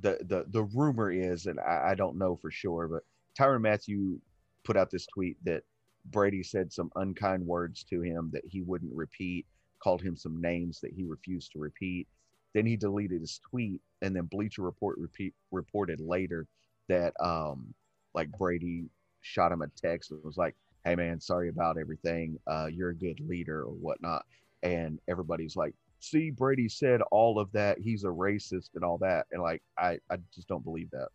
the 0.00 0.18
the 0.28 0.44
the 0.50 0.64
rumor 0.64 1.10
is, 1.10 1.46
and 1.46 1.58
I, 1.60 1.90
I 1.90 1.94
don't 1.94 2.18
know 2.18 2.36
for 2.36 2.50
sure, 2.50 2.88
but 2.88 3.02
Tyrann 3.38 3.62
Mathieu 3.62 4.18
put 4.64 4.76
out 4.76 4.90
this 4.90 5.06
tweet 5.06 5.36
that 5.44 5.62
Brady 6.06 6.42
said 6.42 6.72
some 6.72 6.90
unkind 6.96 7.46
words 7.46 7.84
to 7.84 8.02
him 8.02 8.30
that 8.32 8.44
he 8.46 8.62
wouldn't 8.62 8.94
repeat, 8.94 9.46
called 9.80 10.02
him 10.02 10.16
some 10.16 10.40
names 10.40 10.80
that 10.80 10.92
he 10.92 11.04
refused 11.04 11.52
to 11.52 11.58
repeat. 11.58 12.06
Then 12.54 12.66
he 12.66 12.76
deleted 12.76 13.20
his 13.20 13.40
tweet, 13.50 13.80
and 14.02 14.14
then 14.14 14.24
Bleacher 14.24 14.62
Report 14.62 14.98
repeat 14.98 15.34
reported 15.50 16.00
later 16.00 16.46
that 16.88 17.14
um 17.20 17.74
like 18.14 18.30
Brady 18.38 18.86
shot 19.22 19.52
him 19.52 19.62
a 19.62 19.68
text 19.68 20.10
and 20.10 20.22
was 20.24 20.36
like, 20.36 20.54
"Hey 20.84 20.94
man, 20.96 21.20
sorry 21.20 21.48
about 21.48 21.78
everything. 21.78 22.38
Uh, 22.46 22.66
you're 22.70 22.90
a 22.90 22.94
good 22.94 23.20
leader 23.20 23.62
or 23.62 23.72
whatnot." 23.72 24.24
And 24.62 24.98
everybody's 25.08 25.56
like, 25.56 25.74
"See, 26.00 26.30
Brady 26.30 26.68
said 26.68 27.00
all 27.10 27.38
of 27.38 27.50
that. 27.52 27.78
He's 27.78 28.04
a 28.04 28.08
racist 28.08 28.70
and 28.74 28.84
all 28.84 28.98
that." 28.98 29.26
And 29.32 29.42
like, 29.42 29.62
I 29.78 29.98
I 30.10 30.18
just 30.34 30.48
don't 30.48 30.64
believe 30.64 30.90
that. 30.90 31.08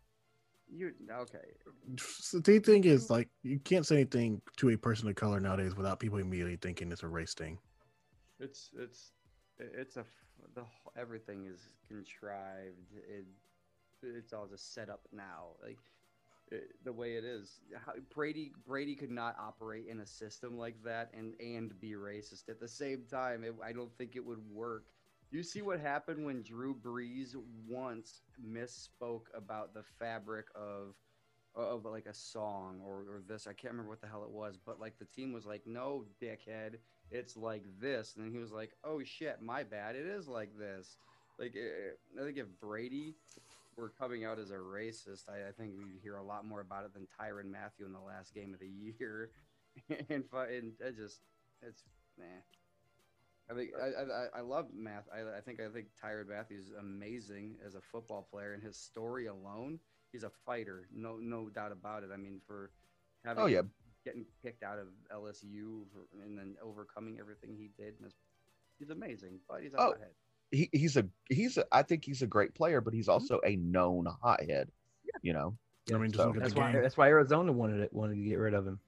You 0.74 0.92
okay? 1.12 1.38
So 1.98 2.38
the 2.38 2.58
thing 2.58 2.84
is, 2.84 3.06
mm. 3.06 3.10
like, 3.10 3.28
you 3.42 3.58
can't 3.58 3.86
say 3.86 3.96
anything 3.96 4.40
to 4.56 4.70
a 4.70 4.76
person 4.76 5.08
of 5.08 5.14
color 5.16 5.38
nowadays 5.38 5.76
without 5.76 6.00
people 6.00 6.18
immediately 6.18 6.56
thinking 6.56 6.90
it's 6.90 7.02
a 7.02 7.08
race 7.08 7.34
thing. 7.34 7.58
It's 8.40 8.70
it's 8.78 9.12
it's 9.58 9.96
a 9.96 10.04
the 10.54 10.62
wh- 10.62 10.98
everything 10.98 11.46
is 11.46 11.60
contrived. 11.88 12.92
It 13.06 13.26
it's 14.02 14.32
all 14.32 14.46
just 14.46 14.74
set 14.74 14.88
up 14.88 15.00
now, 15.12 15.56
like 15.62 15.78
it, 15.78 15.78
the 16.84 16.92
way 16.92 17.14
it 17.16 17.24
is. 17.24 17.60
How, 17.84 17.92
Brady 18.14 18.52
Brady 18.66 18.94
could 18.94 19.10
not 19.10 19.36
operate 19.38 19.86
in 19.88 20.00
a 20.00 20.06
system 20.06 20.58
like 20.58 20.76
that 20.84 21.10
and 21.16 21.34
and 21.40 21.78
be 21.80 21.92
racist 21.92 22.48
at 22.48 22.60
the 22.60 22.68
same 22.68 23.04
time. 23.10 23.44
It, 23.44 23.54
I 23.64 23.72
don't 23.72 23.96
think 23.96 24.16
it 24.16 24.24
would 24.24 24.42
work. 24.50 24.86
You 25.30 25.42
see 25.42 25.62
what 25.62 25.80
happened 25.80 26.24
when 26.24 26.42
Drew 26.42 26.74
Brees 26.74 27.34
once 27.66 28.22
misspoke 28.44 29.26
about 29.34 29.72
the 29.72 29.82
fabric 29.98 30.46
of 30.54 30.94
of 31.54 31.84
like 31.84 32.06
a 32.06 32.14
song 32.14 32.80
or, 32.84 33.00
or 33.00 33.22
this. 33.26 33.46
I 33.46 33.52
can't 33.52 33.72
remember 33.72 33.90
what 33.90 34.00
the 34.00 34.06
hell 34.06 34.24
it 34.24 34.30
was, 34.30 34.58
but 34.64 34.80
like 34.80 34.98
the 34.98 35.04
team 35.04 35.32
was 35.32 35.46
like, 35.46 35.66
"No, 35.66 36.04
dickhead, 36.20 36.76
it's 37.10 37.36
like 37.36 37.64
this," 37.80 38.14
and 38.16 38.24
then 38.24 38.32
he 38.32 38.38
was 38.38 38.52
like, 38.52 38.72
"Oh 38.84 39.02
shit, 39.04 39.40
my 39.42 39.62
bad. 39.62 39.96
It 39.96 40.06
is 40.06 40.28
like 40.28 40.56
this." 40.58 40.96
Like 41.38 41.54
eh, 41.56 42.20
I 42.20 42.24
think 42.24 42.38
if 42.38 42.46
Brady 42.60 43.16
were 43.76 43.90
coming 43.98 44.24
out 44.24 44.38
as 44.38 44.50
a 44.50 44.56
racist, 44.56 45.28
I, 45.28 45.48
I 45.48 45.52
think 45.52 45.72
we'd 45.76 46.00
hear 46.02 46.16
a 46.16 46.22
lot 46.22 46.44
more 46.44 46.60
about 46.60 46.84
it 46.84 46.92
than 46.94 47.06
Tyrann 47.18 47.50
Mathieu 47.50 47.86
in 47.86 47.92
the 47.92 48.00
last 48.00 48.34
game 48.34 48.52
of 48.54 48.60
the 48.60 48.68
year. 48.68 49.30
and 50.10 50.24
and 50.32 50.72
it 50.80 50.96
just 50.96 51.20
it's 51.62 51.84
nah. 52.18 52.24
I 53.50 53.54
think 53.54 53.70
I, 53.80 53.86
I, 53.86 54.38
I 54.38 54.40
love 54.42 54.68
math. 54.74 55.08
I, 55.12 55.38
I 55.38 55.40
think 55.40 55.60
I 55.60 55.68
think 55.68 55.86
Tyrann 56.02 56.28
Matthews 56.28 56.66
is 56.66 56.72
amazing 56.78 57.56
as 57.66 57.74
a 57.74 57.80
football 57.80 58.26
player, 58.30 58.52
and 58.54 58.62
his 58.62 58.76
story 58.76 59.26
alone, 59.26 59.78
he's 60.12 60.22
a 60.22 60.30
fighter, 60.46 60.86
no 60.94 61.16
no 61.20 61.48
doubt 61.48 61.72
about 61.72 62.02
it. 62.02 62.10
I 62.12 62.16
mean, 62.16 62.40
for 62.46 62.70
having 63.24 63.42
Oh 63.44 63.46
yeah, 63.46 63.62
getting 64.04 64.26
kicked 64.42 64.62
out 64.62 64.78
of 64.78 64.88
LSU 65.12 65.84
for, 65.92 66.06
and 66.22 66.38
then 66.38 66.56
overcoming 66.62 67.18
everything 67.18 67.56
he 67.56 67.70
did, 67.82 67.94
and 67.94 68.04
his- 68.04 68.16
he's 68.78 68.90
amazing. 68.90 69.40
But 69.48 69.62
he's 69.62 69.74
a 69.74 69.80
Oh. 69.80 69.92
hothead. 69.92 70.14
He, 70.52 70.68
he's 70.72 70.96
a 70.96 71.04
he's 71.28 71.56
a, 71.58 71.64
I 71.72 71.82
think 71.82 72.04
he's 72.04 72.22
a 72.22 72.26
great 72.26 72.54
player, 72.54 72.80
but 72.80 72.94
he's 72.94 73.08
also 73.08 73.40
a 73.44 73.56
known 73.56 74.06
hothead. 74.22 74.70
You 75.22 75.32
know, 75.32 75.56
I 75.92 75.98
mean, 75.98 76.12
So- 76.12 76.32
That's 76.38 76.54
why. 76.54 76.72
game. 76.72 76.82
That's 76.82 76.96
why 76.96 77.08
Arizona 77.08 77.52
wanted 77.52 77.80
it. 77.80 77.92
Wanted 77.92 78.14
to 78.16 78.22
get 78.22 78.36
rid 78.38 78.54
of 78.54 78.66
him. 78.66 78.78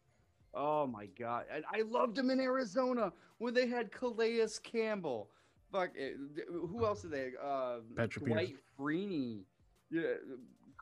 Oh 0.55 0.87
my 0.87 1.07
god, 1.19 1.47
and 1.53 1.65
I 1.73 1.83
loved 1.83 2.17
him 2.17 2.31
in 2.31 2.39
Arizona 2.39 3.13
when 3.39 3.55
they 3.55 3.67
had 3.67 3.91
Calais 3.91 4.47
Campbell. 4.63 5.31
Fuck, 5.73 5.91
it, 5.97 6.17
who 6.49 6.85
else 6.87 7.03
did 7.03 7.11
they? 7.11 7.33
Uh, 7.43 7.79
Patrick 7.97 8.27
Dwight 8.27 8.55
Freeney, 8.79 9.41
yeah, 9.91 10.03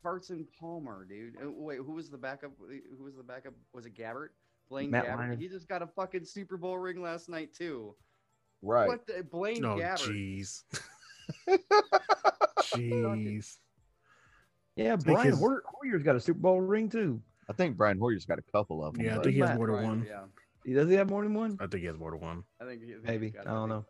Carson 0.01 0.47
Palmer, 0.61 1.07
dude. 1.09 1.37
Uh, 1.43 1.51
Wait, 1.51 1.79
who 1.79 1.93
was 1.93 2.11
the 2.11 2.19
backup? 2.19 2.51
Who 2.59 3.03
was 3.05 3.17
the 3.17 3.23
backup? 3.23 3.55
Was 3.73 3.87
it 3.87 3.95
Gabbert? 3.95 4.29
Blaine 4.69 4.91
Matt 4.91 5.07
Gabbert. 5.07 5.17
Lyon. 5.17 5.39
He 5.41 5.49
just 5.49 5.67
got 5.69 5.81
a 5.81 5.87
fucking 5.87 6.25
Super 6.27 6.59
Bowl 6.59 6.77
ring 6.79 7.01
last 7.01 7.31
night 7.31 7.55
too. 7.55 7.95
Right. 8.63 8.87
What 8.89 9.07
the, 9.07 9.23
Blaine 9.25 9.65
Oh, 9.65 9.77
Gabbert? 9.77 10.09
jeez. 10.09 10.63
Jeez. 12.63 13.57
Yeah, 14.77 14.97
Brian 14.97 15.27
his- 15.29 15.39
Hoyer, 15.39 15.63
Hoyer's 15.67 16.03
got 16.03 16.17
a 16.17 16.21
Super 16.21 16.41
Bowl 16.41 16.61
ring 16.61 16.89
too. 16.89 17.21
I 17.49 17.53
think 17.53 17.77
Brian 17.77 17.99
Hoyer's 17.99 18.25
got 18.25 18.39
a 18.39 18.43
couple 18.53 18.85
of 18.85 18.95
them. 18.95 19.05
Yeah, 19.05 19.19
I 19.19 19.23
think 19.23 19.35
he 19.35 19.41
has 19.41 19.57
more 19.57 19.67
than 19.67 19.77
Brian, 19.77 19.89
one. 19.89 20.07
Yeah, 20.09 20.23
He 20.65 20.73
does 20.73 20.89
he 20.89 20.95
have 20.95 21.11
more 21.11 21.23
than 21.23 21.35
one? 21.35 21.59
I 21.61 21.67
think 21.67 21.81
he 21.81 21.87
has 21.87 21.99
more 21.99 22.13
than 22.13 22.21
one. 22.21 22.45
I 22.61 22.65
think. 22.65 22.83
he- 22.83 22.91
I 22.93 22.95
think 22.95 23.05
Maybe. 23.07 23.31
got 23.31 23.47
I 23.47 23.51
don't 23.53 23.71
it. 23.71 23.75
know. 23.75 23.85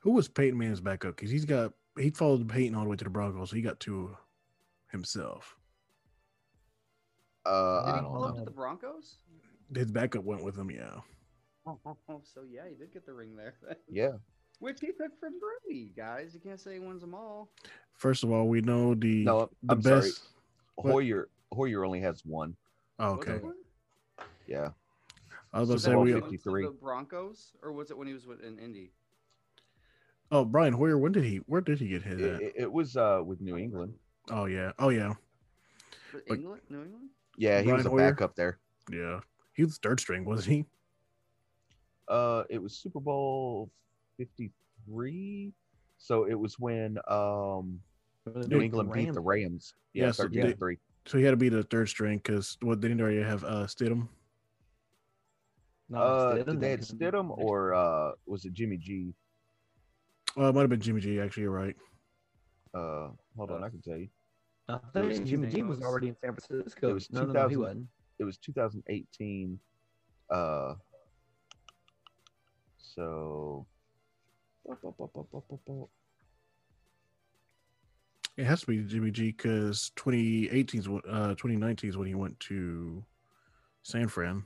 Who 0.00 0.12
was 0.12 0.28
Peyton 0.28 0.58
Manning's 0.58 0.80
backup? 0.80 1.16
Because 1.16 1.30
he's 1.30 1.44
got 1.44 1.72
he 1.98 2.10
followed 2.10 2.48
Peyton 2.48 2.74
all 2.76 2.84
the 2.84 2.88
way 2.90 2.96
to 2.96 3.04
the 3.04 3.10
Broncos, 3.10 3.50
so 3.50 3.56
he 3.56 3.62
got 3.62 3.80
two 3.80 4.16
himself. 4.90 5.56
uh, 7.44 7.84
Did 7.86 7.94
I 7.94 8.00
don't 8.00 8.10
pull 8.12 8.24
up 8.24 8.34
know. 8.34 8.38
to 8.40 8.44
the 8.44 8.50
Broncos? 8.52 9.16
His 9.74 9.90
backup 9.90 10.22
went 10.24 10.44
with 10.44 10.56
him. 10.56 10.70
Yeah. 10.70 11.00
Oh, 11.66 11.78
so 12.24 12.42
yeah, 12.48 12.62
he 12.68 12.74
did 12.74 12.92
get 12.92 13.06
the 13.06 13.12
ring 13.12 13.36
there. 13.36 13.54
Yeah. 13.88 14.12
Which 14.58 14.78
he 14.80 14.88
took 14.88 15.18
from 15.18 15.34
Brady, 15.40 15.92
guys. 15.96 16.32
You 16.34 16.40
can't 16.40 16.60
say 16.60 16.74
he 16.74 16.78
wins 16.78 17.00
them 17.00 17.14
all. 17.14 17.48
First 17.96 18.22
of 18.22 18.30
all, 18.30 18.46
we 18.48 18.60
know 18.60 18.94
the 18.94 19.24
No, 19.24 19.50
the 19.64 19.72
I'm 19.74 19.80
best. 19.80 19.86
sorry. 19.86 20.28
What? 20.76 20.92
Hoyer 20.92 21.28
Hoyer 21.52 21.84
only 21.84 22.00
has 22.00 22.24
one. 22.24 22.54
Oh, 22.98 23.14
okay. 23.14 23.38
one? 23.38 23.54
Yeah. 24.46 24.70
I 25.52 25.60
was 25.60 25.68
about 25.68 25.76
to 25.78 25.82
So 25.84 25.90
say 25.90 25.96
we. 25.96 26.14
was 26.14 26.22
53. 26.22 26.64
The 26.64 26.70
Broncos, 26.70 27.52
or 27.62 27.72
was 27.72 27.90
it 27.90 27.98
when 27.98 28.06
he 28.06 28.14
was 28.14 28.26
with 28.26 28.42
in 28.42 28.58
Indy? 28.58 28.92
Oh, 30.30 30.44
Brian 30.44 30.72
Hoyer. 30.72 30.96
When 30.96 31.12
did 31.12 31.24
he? 31.24 31.38
Where 31.46 31.60
did 31.60 31.78
he 31.78 31.88
get 31.88 32.02
hit 32.02 32.20
It, 32.20 32.34
at? 32.34 32.42
it- 32.42 32.54
it 32.56 32.72
was 32.72 32.96
uh 32.96 33.20
with 33.24 33.40
New 33.40 33.56
England. 33.58 33.94
Oh 34.30 34.44
yeah. 34.46 34.72
Oh 34.78 34.90
yeah. 34.90 35.08
Was 36.14 36.22
Like- 36.28 36.38
England, 36.38 36.62
New 36.70 36.82
England. 36.82 37.08
Yeah, 37.36 37.60
he 37.62 37.72
was 37.72 37.84
a 37.86 37.90
Hoyer? 37.90 38.10
backup 38.12 38.36
there. 38.36 38.58
Yeah. 38.90 39.20
He 39.54 39.64
was 39.64 39.78
third 39.78 39.98
string, 40.00 40.24
wasn't 40.24 40.54
he? 40.54 40.64
Uh 42.08 42.44
it 42.50 42.60
was 42.62 42.74
Super 42.76 43.00
Bowl 43.00 43.70
53. 44.18 45.52
So 45.98 46.24
it 46.24 46.34
was 46.34 46.58
when 46.58 46.98
um 47.08 47.80
New 48.26 48.58
Beat 48.58 48.64
England 48.66 48.92
beat 48.92 49.12
the 49.12 49.20
Rams. 49.20 49.42
Rams. 49.42 49.74
Yeah, 49.94 50.06
Yeah, 50.06 50.10
so 50.12 50.28
they- 50.28 50.52
3. 50.52 50.78
So 51.06 51.18
he 51.18 51.24
had 51.24 51.32
to 51.32 51.36
be 51.36 51.48
the 51.48 51.64
third 51.64 51.88
string 51.88 52.18
because 52.18 52.56
what 52.62 52.80
they 52.80 52.88
didn't 52.88 53.00
already 53.00 53.22
have 53.22 53.42
uh 53.44 53.66
Stidham. 53.66 54.08
No, 55.88 55.98
Uh 55.98 56.34
Stidham, 56.36 56.46
did 56.46 56.60
they 56.60 56.70
had 56.70 56.80
Stidham 56.80 57.30
or 57.38 57.74
uh 57.74 58.12
was 58.26 58.44
it 58.44 58.52
Jimmy 58.52 58.76
G? 58.76 59.14
Oh, 60.36 60.48
it 60.48 60.54
might 60.54 60.62
have 60.62 60.70
been 60.70 60.80
Jimmy 60.80 61.00
G. 61.00 61.20
Actually, 61.20 61.42
you're 61.44 61.52
right. 61.52 61.76
Uh 62.74 63.08
hold 63.36 63.50
on, 63.50 63.64
I 63.64 63.68
can 63.68 63.82
tell 63.82 63.96
you. 63.96 64.08
I 64.68 64.78
It 64.94 65.00
was 65.04 65.16
think 65.18 65.28
Jimmy 65.28 65.48
G 65.48 65.62
was 65.62 65.82
already 65.82 66.08
in 66.08 66.16
San 66.16 66.34
Francisco. 66.34 66.90
It 66.90 66.92
was 66.94 67.10
no, 67.10 67.24
no, 67.24 67.32
no, 67.32 67.48
he 67.48 67.56
wasn't. 67.56 67.86
It 68.18 68.24
was 68.24 68.38
2018. 68.38 69.58
Uh 70.30 70.74
so 72.94 73.66
It 78.36 78.44
has 78.44 78.60
to 78.62 78.66
be 78.66 78.82
Jimmy 78.82 79.10
G 79.10 79.32
because 79.32 79.92
2018 79.96 80.80
is 80.80 80.88
what 80.88 81.04
uh 81.08 81.28
2019 81.28 81.90
is 81.90 81.96
when 81.96 82.08
he 82.08 82.14
went 82.14 82.38
to 82.40 83.04
San 83.82 84.08
Fran. 84.08 84.44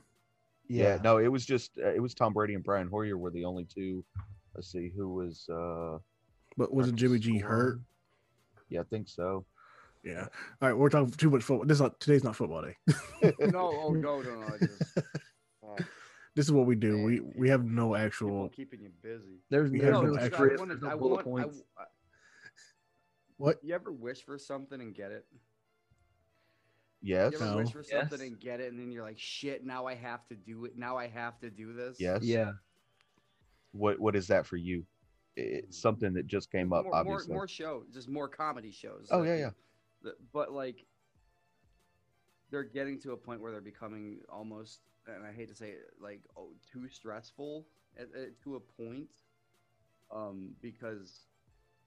Yeah. 0.67 0.99
no, 1.01 1.17
it 1.17 1.29
was 1.29 1.45
just 1.45 1.77
uh, 1.77 1.93
it 1.93 2.01
was 2.01 2.13
Tom 2.13 2.33
Brady 2.33 2.53
and 2.53 2.63
Brian 2.63 2.89
Hoyer 2.89 3.17
were 3.17 3.31
the 3.31 3.45
only 3.45 3.65
two. 3.65 4.03
Let's 4.55 4.71
see 4.71 4.91
who 4.95 5.13
was 5.13 5.47
uh 5.49 5.99
But 6.57 6.73
was 6.73 6.89
it 6.89 6.95
Jimmy 6.95 7.19
G 7.19 7.37
hurt? 7.37 7.79
Yeah, 8.69 8.81
I 8.81 8.83
think 8.83 9.07
so. 9.07 9.45
Yeah. 10.03 10.27
All 10.61 10.69
right, 10.69 10.77
we're 10.77 10.89
talking 10.89 11.11
too 11.11 11.29
much 11.29 11.43
football. 11.43 11.65
This 11.65 11.75
is 11.75 11.81
not 11.81 11.99
today's 11.99 12.23
not 12.23 12.35
football 12.35 12.61
day. 12.61 12.75
no, 13.39 13.71
oh 13.73 13.93
no, 13.93 14.21
no, 14.21 14.35
no. 14.35 14.47
I 14.47 14.57
just, 14.57 14.99
This 16.37 16.45
is 16.45 16.51
what 16.51 16.67
we 16.67 16.75
do. 16.75 16.97
Man, 16.97 17.03
We 17.03 17.19
we 17.35 17.49
have 17.49 17.65
no 17.65 17.95
actual 17.95 18.49
keeping 18.49 18.79
you 18.83 18.91
busy. 19.01 19.39
There's 19.49 19.71
We 19.71 19.79
no 19.79 20.03
no 20.03 20.13
Scott, 20.13 20.23
I 20.23 20.29
script, 20.29 20.59
wanted- 20.59 20.73
there's 20.75 20.81
no 20.83 20.89
I 20.91 20.95
bullet 20.95 21.25
want- 21.25 21.45
points. 21.47 21.63
I- 21.75 21.85
what? 23.37 23.57
you 23.63 23.73
ever 23.73 23.91
wish 23.91 24.23
for 24.23 24.37
something 24.37 24.79
and 24.79 24.93
get 24.93 25.11
it? 25.11 25.25
Yes. 27.01 27.31
You 27.31 27.39
ever 27.39 27.45
No. 27.51 27.57
wish 27.57 27.71
for 27.71 27.81
something 27.81 28.19
Yes. 28.19 28.27
and 28.27 28.39
get 28.39 28.59
it, 28.59 28.71
and 28.71 28.79
then 28.79 28.91
you're 28.91 29.01
like, 29.03 29.17
"Shit! 29.17 29.65
Now 29.65 29.87
I 29.87 29.95
have 29.95 30.27
to 30.27 30.35
do 30.35 30.65
it. 30.65 30.77
Now 30.77 30.95
I 30.95 31.07
have 31.07 31.39
to 31.39 31.49
do 31.49 31.73
this." 31.73 31.99
Yes. 31.99 32.21
Yeah. 32.23 32.53
What 33.71 33.97
what 33.99 34.15
is 34.15 34.27
that 34.27 34.45
for 34.45 34.57
you? 34.57 34.85
It's 35.35 35.75
something 35.79 36.13
that 36.13 36.27
just 36.27 36.51
came 36.51 36.71
up, 36.71 36.85
more, 36.85 36.93
obviously. 36.95 37.29
More, 37.29 37.37
more 37.41 37.47
shows, 37.47 37.87
just 37.91 38.09
more 38.09 38.27
comedy 38.29 38.69
shows. 38.71 39.07
Oh, 39.11 39.19
Like, 39.21 39.27
yeah, 39.27 39.51
yeah. 40.03 40.11
But 40.33 40.51
like, 40.51 40.85
they're 42.51 42.63
getting 42.63 42.99
to 43.01 43.13
a 43.13 43.17
point 43.17 43.41
where 43.41 43.51
they're 43.51 43.59
becoming 43.61 44.21
almost, 44.29 44.81
and 45.07 45.25
I 45.25 45.31
hate 45.33 45.49
to 45.49 45.55
say 45.55 45.71
it, 45.71 45.93
like 45.99 46.21
oh, 46.37 46.53
too 46.71 46.87
stressful 46.87 47.67
at, 47.97 48.07
at- 48.15 48.39
to 48.41 48.55
a 48.55 48.59
point, 48.59 49.11
um, 50.11 50.55
because 50.61 51.27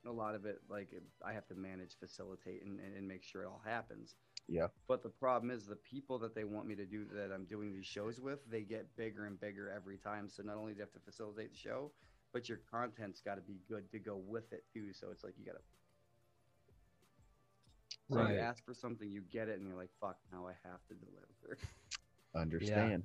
a 0.07 0.11
lot 0.11 0.35
of 0.35 0.47
it, 0.47 0.61
like, 0.69 0.91
I 1.25 1.33
have 1.33 1.47
to 1.49 1.55
manage, 1.55 1.97
facilitate, 1.99 2.65
and, 2.65 2.81
and, 2.81 2.97
and 2.97 3.07
make 3.09 3.23
sure 3.23 3.43
it 3.43 3.47
all 3.47 3.63
happens. 3.65 4.17
Yeah. 4.49 4.69
But 4.89 5.03
the 5.03 5.11
problem 5.11 5.51
is 5.51 5.67
the 5.67 5.77
people 5.77 6.19
that 6.19 6.35
they 6.35 6.45
want 6.45 6.67
me 6.67 6.75
to 6.77 6.87
do 6.87 7.05
that 7.15 7.33
I'm 7.33 7.45
doing 7.47 7.73
these 7.73 7.87
shows 7.87 8.21
with, 8.21 8.41
they 8.51 8.63
get 8.63 8.97
bigger 8.97 9.27
and 9.27 9.39
bigger 9.41 9.71
every 9.71 9.99
time. 9.99 10.29
So 10.29 10.43
not 10.43 10.57
only 10.57 10.73
do 10.73 10.79
you 10.79 10.83
have 10.83 10.93
to 10.93 11.01
facilitate 11.01 11.53
the 11.53 11.59
show, 11.59 11.93
but 12.33 12.49
your 12.49 12.59
content's 12.71 13.21
got 13.21 13.37
to 13.37 13.43
be 13.43 13.61
good 13.69 13.91
to 13.93 13.99
go 13.99 14.17
with 14.17 14.53
it 14.53 14.65
too. 14.73 14.93
So 14.93 15.09
it's 15.11 15.25
like 15.25 15.35
you 15.39 15.45
got 15.47 15.53
to. 15.53 15.63
So 18.09 18.19
Right. 18.19 18.35
you 18.35 18.39
ask 18.39 18.65
for 18.65 18.75
something, 18.75 19.09
you 19.11 19.23
get 19.23 19.49
it, 19.49 19.59
and 19.59 19.67
you're 19.67 19.77
like, 19.77 19.93
"Fuck! 20.01 20.19
Now 20.33 20.47
I 20.47 20.55
have 20.65 20.85
to 20.89 20.95
deliver." 20.95 21.59
Understand. 22.35 23.05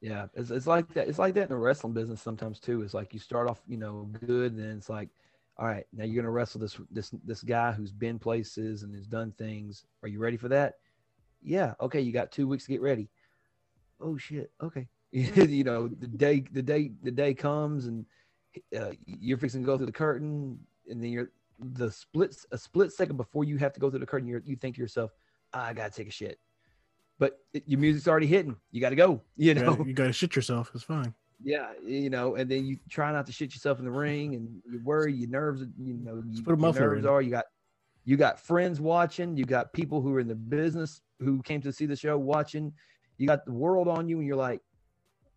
Yeah, 0.00 0.26
it's, 0.34 0.50
it's 0.50 0.66
like 0.66 0.92
that. 0.94 1.08
It's 1.08 1.18
like 1.18 1.34
that 1.34 1.44
in 1.44 1.48
the 1.48 1.56
wrestling 1.56 1.92
business 1.92 2.20
sometimes 2.20 2.58
too. 2.58 2.82
It's 2.82 2.94
like 2.94 3.14
you 3.14 3.20
start 3.20 3.48
off, 3.48 3.60
you 3.68 3.76
know, 3.76 4.10
good, 4.26 4.52
and 4.52 4.60
then 4.60 4.76
it's 4.76 4.88
like, 4.88 5.08
all 5.56 5.66
right, 5.66 5.86
now 5.92 6.04
you're 6.04 6.20
gonna 6.20 6.32
wrestle 6.32 6.60
this 6.60 6.76
this 6.90 7.14
this 7.24 7.42
guy 7.42 7.70
who's 7.70 7.92
been 7.92 8.18
places 8.18 8.82
and 8.82 8.94
has 8.96 9.06
done 9.06 9.32
things. 9.38 9.84
Are 10.02 10.08
you 10.08 10.18
ready 10.18 10.36
for 10.36 10.48
that? 10.48 10.74
Yeah. 11.40 11.74
Okay. 11.80 12.00
You 12.00 12.12
got 12.12 12.32
two 12.32 12.48
weeks 12.48 12.64
to 12.64 12.72
get 12.72 12.80
ready. 12.80 13.08
Oh 14.00 14.16
shit. 14.16 14.50
Okay. 14.60 14.88
you 15.12 15.62
know, 15.62 15.86
the 15.86 16.08
day 16.08 16.44
the 16.52 16.62
day 16.62 16.90
the 17.02 17.10
day 17.10 17.32
comes 17.32 17.86
and 17.86 18.04
uh, 18.76 18.92
you're 19.06 19.38
fixing 19.38 19.60
to 19.62 19.66
go 19.66 19.76
through 19.76 19.86
the 19.86 19.92
curtain, 19.92 20.58
and 20.90 21.02
then 21.02 21.10
you're 21.10 21.30
the 21.60 21.92
splits 21.92 22.44
a 22.50 22.58
split 22.58 22.92
second 22.92 23.16
before 23.16 23.44
you 23.44 23.56
have 23.56 23.72
to 23.72 23.80
go 23.80 23.88
through 23.88 24.00
the 24.00 24.06
curtain. 24.06 24.26
You 24.26 24.42
you 24.44 24.56
think 24.56 24.74
to 24.76 24.80
yourself, 24.80 25.12
I 25.52 25.74
gotta 25.74 25.92
take 25.92 26.08
a 26.08 26.12
shit. 26.12 26.40
But 27.22 27.38
it, 27.54 27.62
your 27.68 27.78
music's 27.78 28.08
already 28.08 28.26
hitting. 28.26 28.56
You 28.72 28.80
got 28.80 28.88
to 28.90 28.96
go. 28.96 29.20
You 29.36 29.50
You 29.50 29.54
know. 29.54 29.76
gotta, 29.76 29.88
you 29.88 29.94
gotta 29.94 30.12
shit 30.12 30.34
yourself. 30.34 30.72
It's 30.74 30.82
fine. 30.82 31.14
Yeah, 31.40 31.68
you 31.86 32.10
know, 32.10 32.34
and 32.34 32.50
then 32.50 32.66
you 32.66 32.78
try 32.90 33.12
not 33.12 33.26
to 33.26 33.32
shit 33.32 33.52
yourself 33.54 33.78
in 33.78 33.84
the 33.84 33.92
ring, 33.92 34.34
and 34.34 34.60
you 34.68 34.80
worry, 34.82 35.12
your 35.12 35.30
nerves, 35.30 35.62
you 35.78 35.94
know, 35.94 36.20
you, 36.28 36.42
put 36.42 36.50
a 36.50 36.50
your 36.50 36.56
muffler 36.56 36.88
nerves 36.94 37.04
in. 37.04 37.10
are. 37.10 37.22
You 37.22 37.30
got, 37.30 37.44
you 38.04 38.16
got 38.16 38.40
friends 38.40 38.80
watching. 38.80 39.36
You 39.36 39.44
got 39.44 39.72
people 39.72 40.00
who 40.00 40.12
are 40.16 40.20
in 40.20 40.26
the 40.26 40.34
business 40.34 41.00
who 41.20 41.40
came 41.42 41.60
to 41.62 41.72
see 41.72 41.86
the 41.86 41.94
show 41.94 42.18
watching. 42.18 42.72
You 43.18 43.28
got 43.28 43.44
the 43.44 43.52
world 43.52 43.86
on 43.86 44.08
you, 44.08 44.18
and 44.18 44.26
you're 44.26 44.36
like, 44.36 44.60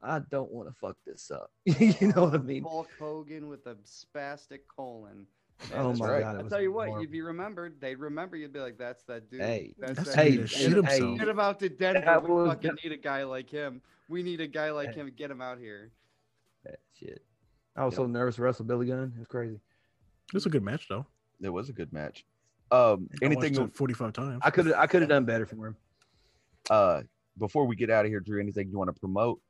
I 0.01 0.21
don't 0.31 0.51
want 0.51 0.67
to 0.69 0.73
fuck 0.73 0.97
this 1.05 1.29
up. 1.29 1.51
you 1.65 2.11
know 2.15 2.23
what 2.25 2.33
I 2.33 2.37
mean? 2.39 2.63
Hulk 2.63 2.89
Hogan 2.97 3.47
with 3.47 3.67
a 3.67 3.75
spastic 3.85 4.61
colon. 4.75 5.27
Oh 5.73 5.93
my 5.93 6.09
right. 6.09 6.21
god! 6.21 6.35
I 6.37 6.41
was 6.43 6.51
tell 6.51 6.61
you 6.61 6.71
what, 6.71 6.87
horrible. 6.87 7.01
you'd 7.01 7.11
be 7.11 7.21
remembered. 7.21 7.79
They'd 7.79 7.95
remember. 7.95 8.35
You'd 8.35 8.53
be 8.53 8.59
like, 8.59 8.77
"That's 8.77 9.03
that 9.03 9.29
dude." 9.29 9.41
Hey, 9.41 9.73
that's, 9.79 9.93
that's 9.93 10.09
that 10.09 10.15
the 10.17 10.21
hey, 10.21 10.37
dude 10.37 10.49
dude. 10.49 10.83
that 10.83 10.85
hey, 10.85 10.97
himself. 10.97 11.19
Get 11.19 11.27
him 11.29 11.39
out 11.39 11.59
to 11.61 11.69
Denver. 11.69 12.19
We 12.19 12.31
was 12.33 12.47
fucking 12.49 12.71
the- 12.71 12.89
need 12.89 12.91
a 12.91 13.01
guy 13.01 13.23
like 13.23 13.49
him. 13.49 13.81
We 14.09 14.21
need 14.21 14.41
a 14.41 14.47
guy 14.47 14.71
like 14.71 14.93
him. 14.93 15.09
Get 15.15 15.31
him 15.31 15.41
out 15.41 15.57
here. 15.57 15.91
that 16.65 16.79
shit. 16.99 17.23
I 17.75 17.85
was 17.85 17.95
so 17.95 18.05
nervous 18.05 18.35
to 18.35 18.41
wrestle 18.41 18.65
Billy 18.65 18.87
Gunn. 18.87 19.13
It 19.15 19.19
was 19.19 19.27
crazy. 19.27 19.55
It 19.55 20.33
was 20.33 20.45
a 20.45 20.49
good 20.49 20.63
match 20.63 20.87
though. 20.87 21.05
It 21.41 21.49
was 21.49 21.69
a 21.69 21.73
good 21.73 21.91
match. 21.91 22.25
Um 22.71 23.09
I 23.21 23.25
anything 23.25 23.53
watched 23.53 23.73
it 23.73 23.75
45 23.75 24.13
times. 24.13 24.41
I 24.43 24.49
could 24.49 24.67
have, 24.67 24.75
I 24.75 24.87
could 24.87 25.01
have 25.01 25.09
done 25.09 25.25
better 25.25 25.45
for 25.45 25.67
him. 25.67 25.75
uh 26.69 27.01
before 27.37 27.65
we 27.65 27.75
get 27.75 27.89
out 27.89 28.05
of 28.05 28.11
here, 28.11 28.19
Drew, 28.21 28.39
anything 28.39 28.69
you 28.69 28.77
want 28.77 28.93
to 28.93 28.99
promote? 28.99 29.41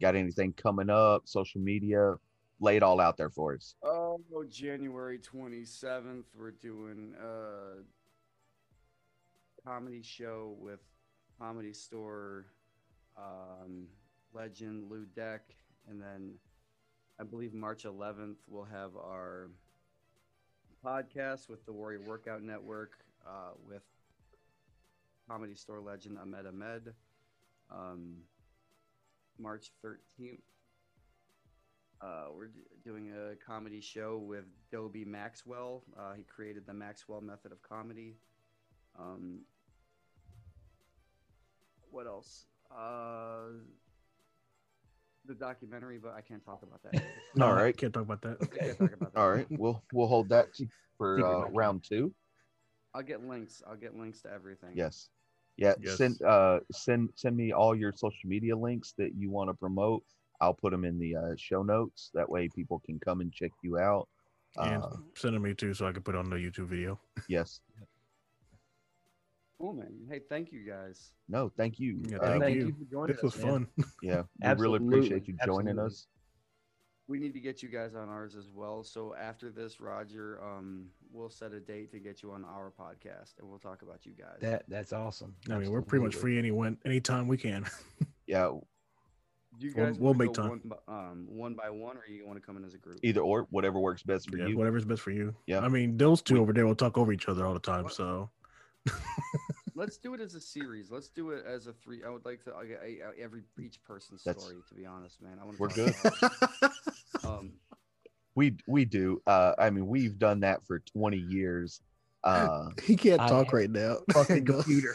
Got 0.00 0.14
anything 0.14 0.52
coming 0.52 0.88
up, 0.88 1.22
social 1.24 1.60
media? 1.60 2.14
Lay 2.62 2.76
it 2.76 2.82
all 2.84 3.00
out 3.00 3.16
there 3.16 3.28
for 3.28 3.54
us. 3.54 3.74
Oh, 3.82 4.20
January 4.48 5.18
27th, 5.18 6.26
we're 6.32 6.52
doing 6.52 7.12
a 7.20 7.82
comedy 9.68 10.00
show 10.00 10.54
with 10.60 10.78
Comedy 11.40 11.72
Store 11.72 12.46
um, 13.18 13.88
legend 14.32 14.88
Lou 14.88 15.06
Deck. 15.06 15.42
And 15.90 16.00
then 16.00 16.34
I 17.20 17.24
believe 17.24 17.52
March 17.52 17.82
11th, 17.82 18.36
we'll 18.46 18.62
have 18.62 18.94
our 18.94 19.50
podcast 20.84 21.48
with 21.48 21.66
the 21.66 21.72
Warrior 21.72 22.02
Workout 22.06 22.44
Network 22.44 22.92
uh, 23.26 23.54
with 23.68 23.82
comedy 25.28 25.56
store 25.56 25.80
legend 25.80 26.16
Ahmed 26.16 26.46
Ahmed. 26.46 26.94
Um, 27.72 28.18
March 29.36 29.72
13th, 29.84 30.38
uh, 32.02 32.26
we're 32.34 32.48
d- 32.48 32.60
doing 32.84 33.12
a 33.12 33.34
comedy 33.36 33.80
show 33.80 34.18
with 34.18 34.44
Dobie 34.70 35.04
Maxwell. 35.04 35.82
Uh, 35.98 36.14
he 36.14 36.24
created 36.24 36.66
the 36.66 36.74
Maxwell 36.74 37.20
method 37.20 37.52
of 37.52 37.62
comedy. 37.62 38.16
Um, 38.98 39.40
what 41.90 42.06
else? 42.06 42.46
Uh, 42.70 43.52
the 45.26 45.34
documentary, 45.34 45.98
but 45.98 46.14
I 46.14 46.20
can't 46.20 46.44
talk 46.44 46.62
about 46.62 46.82
that. 46.82 47.02
No, 47.36 47.46
All 47.46 47.52
I 47.52 47.62
right. 47.62 47.76
can't 47.76 47.92
talk 47.92 48.02
about 48.02 48.22
that. 48.22 48.38
I 48.40 48.46
can't 48.64 48.78
talk 48.78 48.92
about 48.94 49.14
that. 49.14 49.20
All 49.20 49.30
right, 49.30 49.46
we'll 49.50 49.82
we'll 49.92 50.08
hold 50.08 50.28
that 50.30 50.48
for 50.98 51.24
uh, 51.24 51.48
round 51.50 51.84
two. 51.84 52.12
I'll 52.94 53.02
get 53.02 53.26
links. 53.26 53.62
I'll 53.66 53.76
get 53.76 53.96
links 53.96 54.22
to 54.22 54.32
everything. 54.32 54.70
Yes. 54.74 55.08
Yeah. 55.56 55.74
Yes. 55.80 55.96
Send 55.98 56.20
uh 56.22 56.60
send 56.72 57.10
send 57.14 57.36
me 57.36 57.52
all 57.52 57.74
your 57.74 57.92
social 57.92 58.28
media 58.28 58.56
links 58.56 58.94
that 58.98 59.14
you 59.14 59.30
want 59.30 59.48
to 59.50 59.54
promote. 59.54 60.02
I'll 60.42 60.52
put 60.52 60.72
them 60.72 60.84
in 60.84 60.98
the 60.98 61.16
uh, 61.16 61.34
show 61.36 61.62
notes. 61.62 62.10
That 62.14 62.28
way 62.28 62.48
people 62.48 62.82
can 62.84 62.98
come 62.98 63.20
and 63.22 63.32
check 63.32 63.52
you 63.62 63.78
out. 63.78 64.08
And 64.56 64.82
Uh, 64.82 64.96
send 65.14 65.34
them 65.34 65.42
me 65.44 65.54
too, 65.54 65.72
so 65.72 65.86
I 65.86 65.92
can 65.92 66.02
put 66.02 66.14
on 66.16 66.28
the 66.28 66.36
YouTube 66.36 66.66
video. 66.68 67.00
yes. 67.28 67.60
Cool, 69.58 69.74
man. 69.74 69.94
Hey, 70.10 70.20
thank 70.28 70.50
you 70.50 70.64
guys. 70.68 71.12
No, 71.28 71.48
thank 71.48 71.78
you. 71.78 72.02
Yeah, 72.08 72.16
Uh, 72.18 72.26
thank 72.26 72.42
thank 72.42 72.56
you. 72.56 72.66
you 72.66 72.72
for 72.72 72.84
joining 72.90 73.14
us. 73.14 73.22
This 73.22 73.34
was 73.36 73.44
man. 73.44 73.66
fun. 73.76 73.84
yeah. 74.02 74.22
We 74.56 74.60
really 74.62 74.84
appreciate 74.84 75.28
you 75.28 75.36
joining 75.44 75.68
absolutely. 75.78 75.86
us. 75.86 76.06
We 77.06 77.18
need 77.18 77.32
to 77.34 77.40
get 77.40 77.62
you 77.62 77.68
guys 77.68 77.94
on 77.94 78.08
ours 78.08 78.34
as 78.34 78.48
well. 78.48 78.82
So 78.82 79.14
after 79.14 79.50
this, 79.50 79.80
Roger, 79.80 80.42
um, 80.42 80.86
we'll 81.12 81.30
set 81.30 81.52
a 81.52 81.60
date 81.60 81.92
to 81.92 81.98
get 82.00 82.22
you 82.22 82.32
on 82.32 82.44
our 82.44 82.72
podcast, 82.76 83.38
and 83.38 83.48
we'll 83.48 83.58
talk 83.60 83.82
about 83.82 84.04
you 84.04 84.12
guys. 84.12 84.38
That 84.40 84.64
that's 84.68 84.92
awesome. 84.92 85.34
I 85.50 85.58
mean, 85.58 85.70
we're 85.70 85.82
pretty 85.82 86.02
much 86.04 86.14
Absolutely. 86.14 86.32
free 86.32 86.38
anyone 86.38 86.78
anytime 86.84 87.28
we 87.28 87.36
can. 87.36 87.64
Yeah. 88.26 88.52
Do 89.58 89.66
you 89.66 89.72
we'll- 89.76 89.94
we'll 89.98 90.14
make 90.14 90.32
time. 90.32 90.48
one 90.48 90.60
by, 90.64 90.76
um, 90.88 91.26
one 91.28 91.54
by 91.54 91.68
one, 91.70 91.96
or 91.96 92.04
you 92.08 92.26
want 92.26 92.38
to 92.40 92.44
come 92.44 92.56
in 92.56 92.64
as 92.64 92.74
a 92.74 92.78
group? 92.78 92.98
Either 93.02 93.20
or, 93.20 93.46
whatever 93.50 93.78
works 93.78 94.02
best 94.02 94.30
for 94.30 94.36
Yeah, 94.38 94.46
you. 94.46 94.56
whatever's 94.56 94.84
best 94.84 95.02
for 95.02 95.10
you. 95.10 95.34
Yeah. 95.46 95.60
I 95.60 95.68
mean, 95.68 95.96
those 95.96 96.22
two 96.22 96.38
over 96.38 96.52
there 96.52 96.66
will 96.66 96.74
talk 96.74 96.96
over 96.98 97.12
each 97.12 97.28
other 97.28 97.44
all 97.46 97.54
the 97.54 97.60
time. 97.60 97.84
What? 97.84 97.92
So 97.92 98.30
Let's 99.74 99.96
do 99.96 100.12
it 100.14 100.20
as 100.20 100.34
a 100.34 100.40
series. 100.40 100.90
Let's 100.90 101.08
do 101.08 101.30
it 101.30 101.44
as 101.46 101.66
a 101.66 101.72
three. 101.72 102.02
I 102.04 102.10
would 102.10 102.24
like 102.24 102.42
to 102.44 102.52
I, 102.52 102.62
I, 102.84 102.98
every 103.22 103.42
each 103.60 103.82
person's 103.84 104.22
That's- 104.24 104.42
story. 104.44 104.58
To 104.68 104.74
be 104.74 104.84
honest, 104.86 105.20
man, 105.22 105.38
I 105.40 105.44
want. 105.44 105.58
We're 105.60 105.68
good. 105.68 105.94
Um, 107.24 107.52
We 108.34 108.56
we 108.66 108.84
do. 108.86 109.20
Uh, 109.26 109.52
I 109.58 109.70
mean, 109.70 109.86
we've 109.86 110.18
done 110.18 110.40
that 110.40 110.66
for 110.66 110.78
20 110.80 111.16
years. 111.18 111.80
Uh, 112.24 112.68
he 112.84 112.96
can't 112.96 113.20
talk 113.20 113.46
have 113.46 113.52
right 113.52 113.70
now. 113.70 113.98
Fucking 114.12 114.44
computer. 114.44 114.94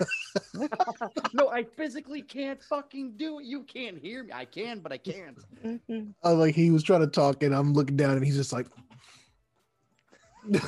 no, 1.33 1.49
I 1.49 1.63
physically 1.63 2.21
can't 2.21 2.61
fucking 2.63 3.13
do 3.17 3.39
it. 3.39 3.45
You 3.45 3.63
can't 3.63 3.97
hear 3.97 4.23
me. 4.23 4.31
I 4.33 4.45
can, 4.45 4.79
but 4.79 4.91
I 4.91 4.97
can't. 4.97 5.37
I 6.23 6.29
like 6.31 6.55
he 6.55 6.71
was 6.71 6.83
trying 6.83 7.01
to 7.01 7.07
talk, 7.07 7.43
and 7.43 7.53
I'm 7.53 7.73
looking 7.73 7.97
down, 7.97 8.15
and 8.15 8.25
he's 8.25 8.35
just 8.35 8.53
like, 8.53 8.67
I 10.53 10.59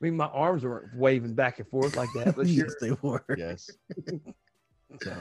mean, 0.00 0.16
my 0.16 0.26
arms 0.26 0.64
weren't 0.64 0.94
waving 0.94 1.34
back 1.34 1.58
and 1.58 1.68
forth 1.68 1.96
like 1.96 2.10
that, 2.14 2.36
but 2.36 2.46
yes, 2.46 2.74
you're, 2.80 2.96
they 2.96 2.98
were. 3.02 3.24
yes. 3.36 3.70
So, 5.02 5.12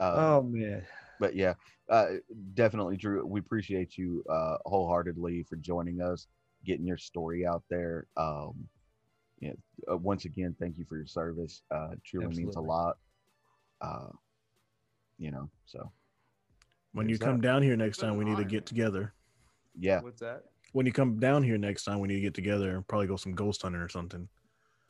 uh, 0.00 0.12
oh 0.14 0.42
man, 0.42 0.84
but 1.20 1.34
yeah, 1.36 1.54
uh, 1.88 2.06
definitely, 2.54 2.96
Drew. 2.96 3.24
We 3.24 3.40
appreciate 3.40 3.96
you 3.96 4.24
uh, 4.28 4.56
wholeheartedly 4.66 5.44
for 5.44 5.56
joining 5.56 6.02
us, 6.02 6.26
getting 6.64 6.86
your 6.86 6.96
story 6.98 7.46
out 7.46 7.62
there. 7.68 8.06
Um, 8.16 8.68
yeah, 9.40 9.52
uh, 9.90 9.96
once 9.96 10.24
again, 10.24 10.54
thank 10.60 10.78
you 10.78 10.84
for 10.84 10.96
your 10.96 11.06
service. 11.06 11.62
Uh, 11.70 11.90
it 11.92 12.00
truly 12.04 12.34
means 12.36 12.56
a 12.56 12.60
lot. 12.60 12.96
Uh, 13.80 14.08
you 15.18 15.30
know, 15.30 15.50
so 15.66 15.90
When 16.92 17.08
you 17.08 17.18
come 17.18 17.40
that. 17.40 17.46
down 17.46 17.62
here 17.62 17.76
next 17.76 17.98
time, 17.98 18.16
we 18.16 18.24
need 18.24 18.36
to 18.36 18.44
get 18.44 18.66
together. 18.66 19.12
yeah, 19.78 20.00
What's 20.00 20.20
that? 20.20 20.44
When 20.72 20.86
you 20.86 20.92
come 20.92 21.18
down 21.18 21.42
here 21.42 21.58
next 21.58 21.84
time, 21.84 22.00
we 22.00 22.08
need 22.08 22.14
to 22.14 22.20
get 22.20 22.34
together 22.34 22.74
and 22.76 22.86
probably 22.86 23.06
go 23.06 23.16
some 23.16 23.34
ghost 23.34 23.60
hunting 23.62 23.80
or 23.82 23.88
something. 23.88 24.28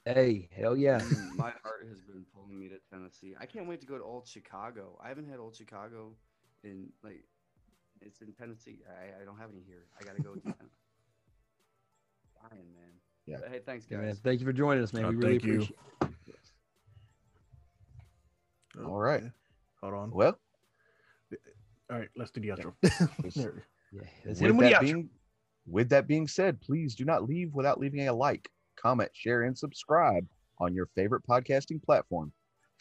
hey, 0.05 0.49
hell 0.57 0.77
yeah. 0.77 1.01
Mm, 1.01 1.36
My 1.36 1.51
heart 1.62 1.86
has 1.89 2.01
been 2.03 2.24
pulling 2.35 2.59
me 2.59 2.69
to 2.69 2.77
Tennessee. 2.90 3.35
I 3.40 3.47
can't 3.47 3.66
wait 3.66 3.81
to 3.81 3.86
go 3.86 3.99
to 3.99 4.05
Old 4.05 4.28
Chicago. 4.28 4.99
I 5.03 5.09
haven't 5.09 5.28
had 5.28 5.39
Old 5.40 5.57
Chicago 5.57 6.15
in 6.62 6.89
like 7.03 7.24
it's 8.01 8.20
in 8.20 8.32
Tennessee. 8.32 8.81
I, 8.89 9.23
I 9.23 9.24
don't 9.24 9.39
have 9.39 9.51
any 9.51 9.62
here. 9.66 9.86
I 10.01 10.05
gotta 10.05 10.23
go. 10.23 10.35
To 12.43 12.48
Dying 12.55 12.66
man. 12.74 12.90
Yeah. 13.27 13.36
But 13.40 13.51
hey, 13.51 13.60
thanks 13.64 13.86
guys. 13.86 13.98
man. 14.01 14.14
Thank 14.16 14.40
you 14.40 14.47
for 14.47 14.52
joining 14.52 14.82
us, 14.82 14.93
man. 14.93 15.05
Uh, 15.05 15.10
we 15.10 15.16
really 15.16 15.39
thank 15.39 15.44
you. 15.44 15.55
appreciate 15.55 15.78
Oh, 18.81 18.86
All 18.86 18.98
right. 18.98 19.23
Hold 19.82 19.94
on. 19.94 20.10
well, 20.12 20.39
All 21.90 21.98
right, 21.98 22.09
let's 22.16 22.31
do 22.31 22.40
the 22.40 22.48
outro. 22.48 22.73
it's- 22.82 23.36
Yeah, 23.94 24.01
let's 24.24 24.40
hit 24.40 24.48
him 24.48 24.56
with 24.56 24.64
with 24.69 24.73
that 24.73 24.81
being 24.81 25.10
with 25.66 25.89
that 25.90 26.06
being 26.06 26.27
said, 26.27 26.59
please 26.62 26.94
do 26.94 27.05
not 27.05 27.28
leave 27.28 27.52
without 27.52 27.78
leaving 27.78 28.09
a 28.09 28.12
like, 28.14 28.48
comment, 28.74 29.10
share, 29.12 29.43
and 29.43 29.56
subscribe 29.56 30.27
on 30.59 30.73
your 30.74 30.86
favorite 30.94 31.23
podcasting 31.28 31.82
platform. 31.82 32.32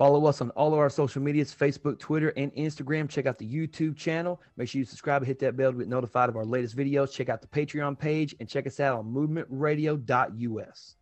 Follow 0.01 0.25
us 0.25 0.41
on 0.41 0.49
all 0.51 0.73
of 0.73 0.79
our 0.79 0.89
social 0.89 1.21
medias 1.21 1.53
Facebook, 1.53 1.99
Twitter, 1.99 2.29
and 2.29 2.51
Instagram. 2.55 3.07
Check 3.07 3.27
out 3.27 3.37
the 3.37 3.47
YouTube 3.47 3.95
channel. 3.95 4.41
Make 4.57 4.67
sure 4.67 4.79
you 4.79 4.85
subscribe 4.85 5.21
and 5.21 5.27
hit 5.27 5.37
that 5.37 5.55
bell 5.55 5.71
to 5.71 5.77
get 5.77 5.87
notified 5.87 6.27
of 6.27 6.35
our 6.35 6.43
latest 6.43 6.75
videos. 6.75 7.11
Check 7.11 7.29
out 7.29 7.39
the 7.39 7.47
Patreon 7.47 7.99
page 7.99 8.33
and 8.39 8.49
check 8.49 8.65
us 8.65 8.79
out 8.79 8.97
on 8.97 9.05
movementradio.us. 9.13 10.95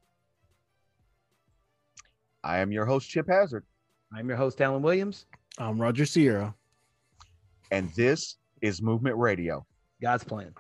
I 2.44 2.58
am 2.58 2.74
your 2.74 2.86
host, 2.86 3.10
Chip 3.10 3.28
Hazard, 3.30 3.64
I'm 4.14 4.28
your 4.28 4.36
host, 4.36 4.60
Alan 4.60 4.82
Williams. 4.82 5.28
I'm 5.58 5.80
Roger 5.80 6.06
Sierra. 6.06 6.54
and 7.72 7.90
this 7.96 8.36
is 8.62 8.82
Movement 8.82 9.16
Radio. 9.16 9.66
God's 10.02 10.26
plan. 10.26 10.54